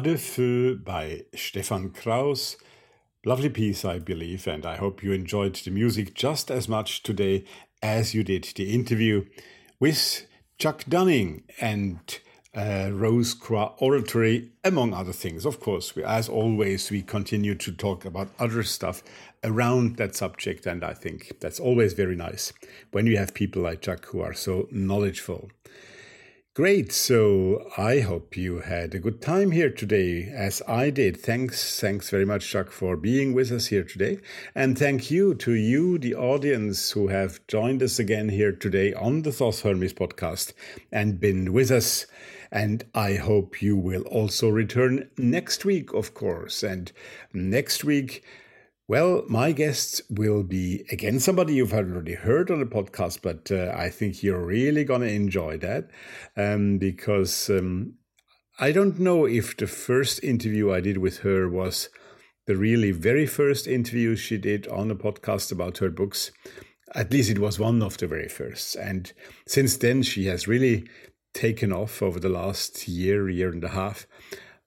De 0.00 0.16
Feu 0.16 0.76
by 0.76 1.24
Stefan 1.34 1.90
Kraus. 1.90 2.56
Lovely 3.24 3.48
piece, 3.48 3.84
I 3.84 3.98
believe, 3.98 4.46
and 4.46 4.64
I 4.64 4.76
hope 4.76 5.02
you 5.02 5.12
enjoyed 5.12 5.54
the 5.56 5.70
music 5.70 6.14
just 6.14 6.50
as 6.50 6.68
much 6.68 7.02
today 7.02 7.44
as 7.82 8.14
you 8.14 8.22
did 8.24 8.44
the 8.56 8.72
interview 8.72 9.24
with 9.80 10.26
Chuck 10.58 10.84
Dunning 10.88 11.42
and 11.60 11.98
uh, 12.54 12.90
Rose 12.92 13.34
Croix 13.34 13.72
Oratory, 13.78 14.50
among 14.62 14.94
other 14.94 15.12
things. 15.12 15.44
Of 15.44 15.60
course, 15.60 15.96
we, 15.96 16.04
as 16.04 16.28
always, 16.28 16.90
we 16.90 17.02
continue 17.02 17.54
to 17.56 17.72
talk 17.72 18.04
about 18.04 18.28
other 18.38 18.62
stuff 18.62 19.02
around 19.42 19.96
that 19.96 20.14
subject, 20.14 20.66
and 20.66 20.84
I 20.84 20.94
think 20.94 21.40
that's 21.40 21.58
always 21.58 21.92
very 21.94 22.16
nice 22.16 22.52
when 22.92 23.06
you 23.06 23.16
have 23.16 23.34
people 23.34 23.62
like 23.62 23.82
Chuck 23.82 24.06
who 24.06 24.20
are 24.20 24.34
so 24.34 24.68
knowledgeable. 24.70 25.50
Great. 26.54 26.92
So 26.92 27.66
I 27.78 28.00
hope 28.00 28.36
you 28.36 28.58
had 28.60 28.94
a 28.94 28.98
good 28.98 29.22
time 29.22 29.52
here 29.52 29.70
today, 29.70 30.30
as 30.30 30.60
I 30.68 30.90
did. 30.90 31.16
Thanks. 31.16 31.80
Thanks 31.80 32.10
very 32.10 32.26
much, 32.26 32.46
Chuck, 32.46 32.70
for 32.70 32.94
being 32.94 33.32
with 33.32 33.50
us 33.50 33.68
here 33.68 33.84
today. 33.84 34.18
And 34.54 34.78
thank 34.78 35.10
you 35.10 35.34
to 35.36 35.52
you, 35.52 35.96
the 35.96 36.14
audience, 36.14 36.90
who 36.90 37.08
have 37.08 37.46
joined 37.46 37.82
us 37.82 37.98
again 37.98 38.28
here 38.28 38.52
today 38.52 38.92
on 38.92 39.22
the 39.22 39.32
Thoth 39.32 39.62
Hermes 39.62 39.94
podcast 39.94 40.52
and 40.90 41.18
been 41.18 41.54
with 41.54 41.70
us. 41.70 42.04
And 42.50 42.84
I 42.94 43.14
hope 43.14 43.62
you 43.62 43.74
will 43.78 44.02
also 44.02 44.50
return 44.50 45.08
next 45.16 45.64
week, 45.64 45.94
of 45.94 46.12
course. 46.12 46.62
And 46.62 46.92
next 47.32 47.82
week, 47.82 48.24
well, 48.88 49.24
my 49.28 49.52
guests 49.52 50.02
will 50.10 50.42
be 50.42 50.84
again 50.90 51.20
somebody 51.20 51.54
you've 51.54 51.72
already 51.72 52.14
heard 52.14 52.50
on 52.50 52.60
the 52.60 52.66
podcast, 52.66 53.20
but 53.22 53.50
uh, 53.50 53.72
I 53.76 53.88
think 53.90 54.22
you're 54.22 54.44
really 54.44 54.84
going 54.84 55.02
to 55.02 55.12
enjoy 55.12 55.58
that 55.58 55.88
um, 56.36 56.78
because 56.78 57.48
um, 57.48 57.94
I 58.58 58.72
don't 58.72 58.98
know 58.98 59.24
if 59.24 59.56
the 59.56 59.66
first 59.66 60.22
interview 60.22 60.72
I 60.72 60.80
did 60.80 60.98
with 60.98 61.18
her 61.18 61.48
was 61.48 61.88
the 62.46 62.56
really 62.56 62.90
very 62.90 63.26
first 63.26 63.66
interview 63.66 64.16
she 64.16 64.36
did 64.36 64.66
on 64.68 64.90
a 64.90 64.96
podcast 64.96 65.52
about 65.52 65.78
her 65.78 65.90
books. 65.90 66.32
At 66.94 67.12
least 67.12 67.30
it 67.30 67.38
was 67.38 67.58
one 67.58 67.82
of 67.82 67.96
the 67.96 68.06
very 68.06 68.28
first. 68.28 68.76
And 68.76 69.12
since 69.46 69.76
then, 69.76 70.02
she 70.02 70.26
has 70.26 70.48
really 70.48 70.86
taken 71.32 71.72
off 71.72 72.02
over 72.02 72.20
the 72.20 72.28
last 72.28 72.86
year, 72.88 73.28
year 73.28 73.50
and 73.50 73.64
a 73.64 73.68
half. 73.68 74.06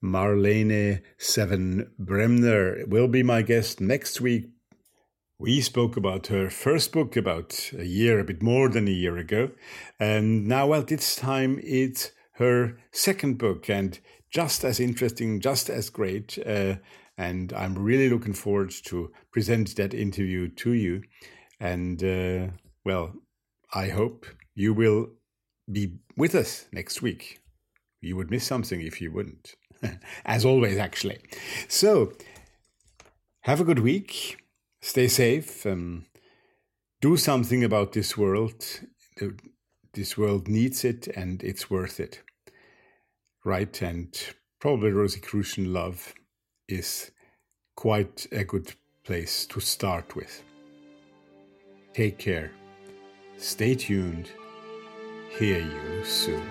Marlene 0.03 1.01
Seven 1.17 1.91
Bremner 1.97 2.85
will 2.87 3.07
be 3.07 3.23
my 3.23 3.41
guest 3.41 3.81
next 3.81 4.21
week. 4.21 4.45
We 5.39 5.61
spoke 5.61 5.97
about 5.97 6.27
her 6.27 6.49
first 6.49 6.91
book 6.91 7.17
about 7.17 7.71
a 7.77 7.85
year, 7.85 8.19
a 8.19 8.23
bit 8.23 8.41
more 8.41 8.69
than 8.69 8.87
a 8.87 8.91
year 8.91 9.17
ago. 9.17 9.51
And 9.99 10.47
now, 10.47 10.67
well, 10.67 10.83
this 10.83 11.15
time 11.15 11.59
it's 11.63 12.11
her 12.33 12.77
second 12.91 13.37
book 13.37 13.69
and 13.69 13.99
just 14.31 14.63
as 14.63 14.79
interesting, 14.79 15.39
just 15.39 15.69
as 15.69 15.89
great. 15.89 16.37
Uh, 16.45 16.75
and 17.17 17.53
I'm 17.53 17.77
really 17.77 18.09
looking 18.09 18.33
forward 18.33 18.73
to 18.85 19.11
present 19.31 19.75
that 19.77 19.93
interview 19.93 20.49
to 20.55 20.73
you. 20.73 21.01
And 21.59 22.03
uh, 22.03 22.53
well, 22.83 23.13
I 23.73 23.89
hope 23.89 24.25
you 24.53 24.73
will 24.73 25.07
be 25.71 25.97
with 26.15 26.35
us 26.35 26.65
next 26.71 27.01
week. 27.01 27.39
You 28.01 28.15
would 28.15 28.29
miss 28.29 28.45
something 28.45 28.81
if 28.81 29.01
you 29.01 29.11
wouldn't. 29.11 29.55
as 30.25 30.45
always, 30.45 30.77
actually. 30.77 31.19
So, 31.67 32.13
have 33.41 33.61
a 33.61 33.63
good 33.63 33.79
week. 33.79 34.43
Stay 34.81 35.07
safe. 35.07 35.65
Um, 35.65 36.05
do 37.01 37.17
something 37.17 37.63
about 37.63 37.93
this 37.93 38.17
world. 38.17 38.65
This 39.93 40.17
world 40.17 40.47
needs 40.47 40.83
it 40.83 41.07
and 41.07 41.43
it's 41.43 41.69
worth 41.69 41.99
it. 41.99 42.21
Right? 43.43 43.81
And 43.81 44.07
probably 44.59 44.91
Rosicrucian 44.91 45.71
love 45.71 46.13
is 46.67 47.11
quite 47.75 48.27
a 48.31 48.43
good 48.43 48.73
place 49.03 49.45
to 49.47 49.59
start 49.59 50.15
with. 50.15 50.43
Take 51.93 52.17
care. 52.17 52.51
Stay 53.37 53.75
tuned. 53.75 54.29
Hear 55.37 55.59
you 55.59 56.03
soon. 56.03 56.41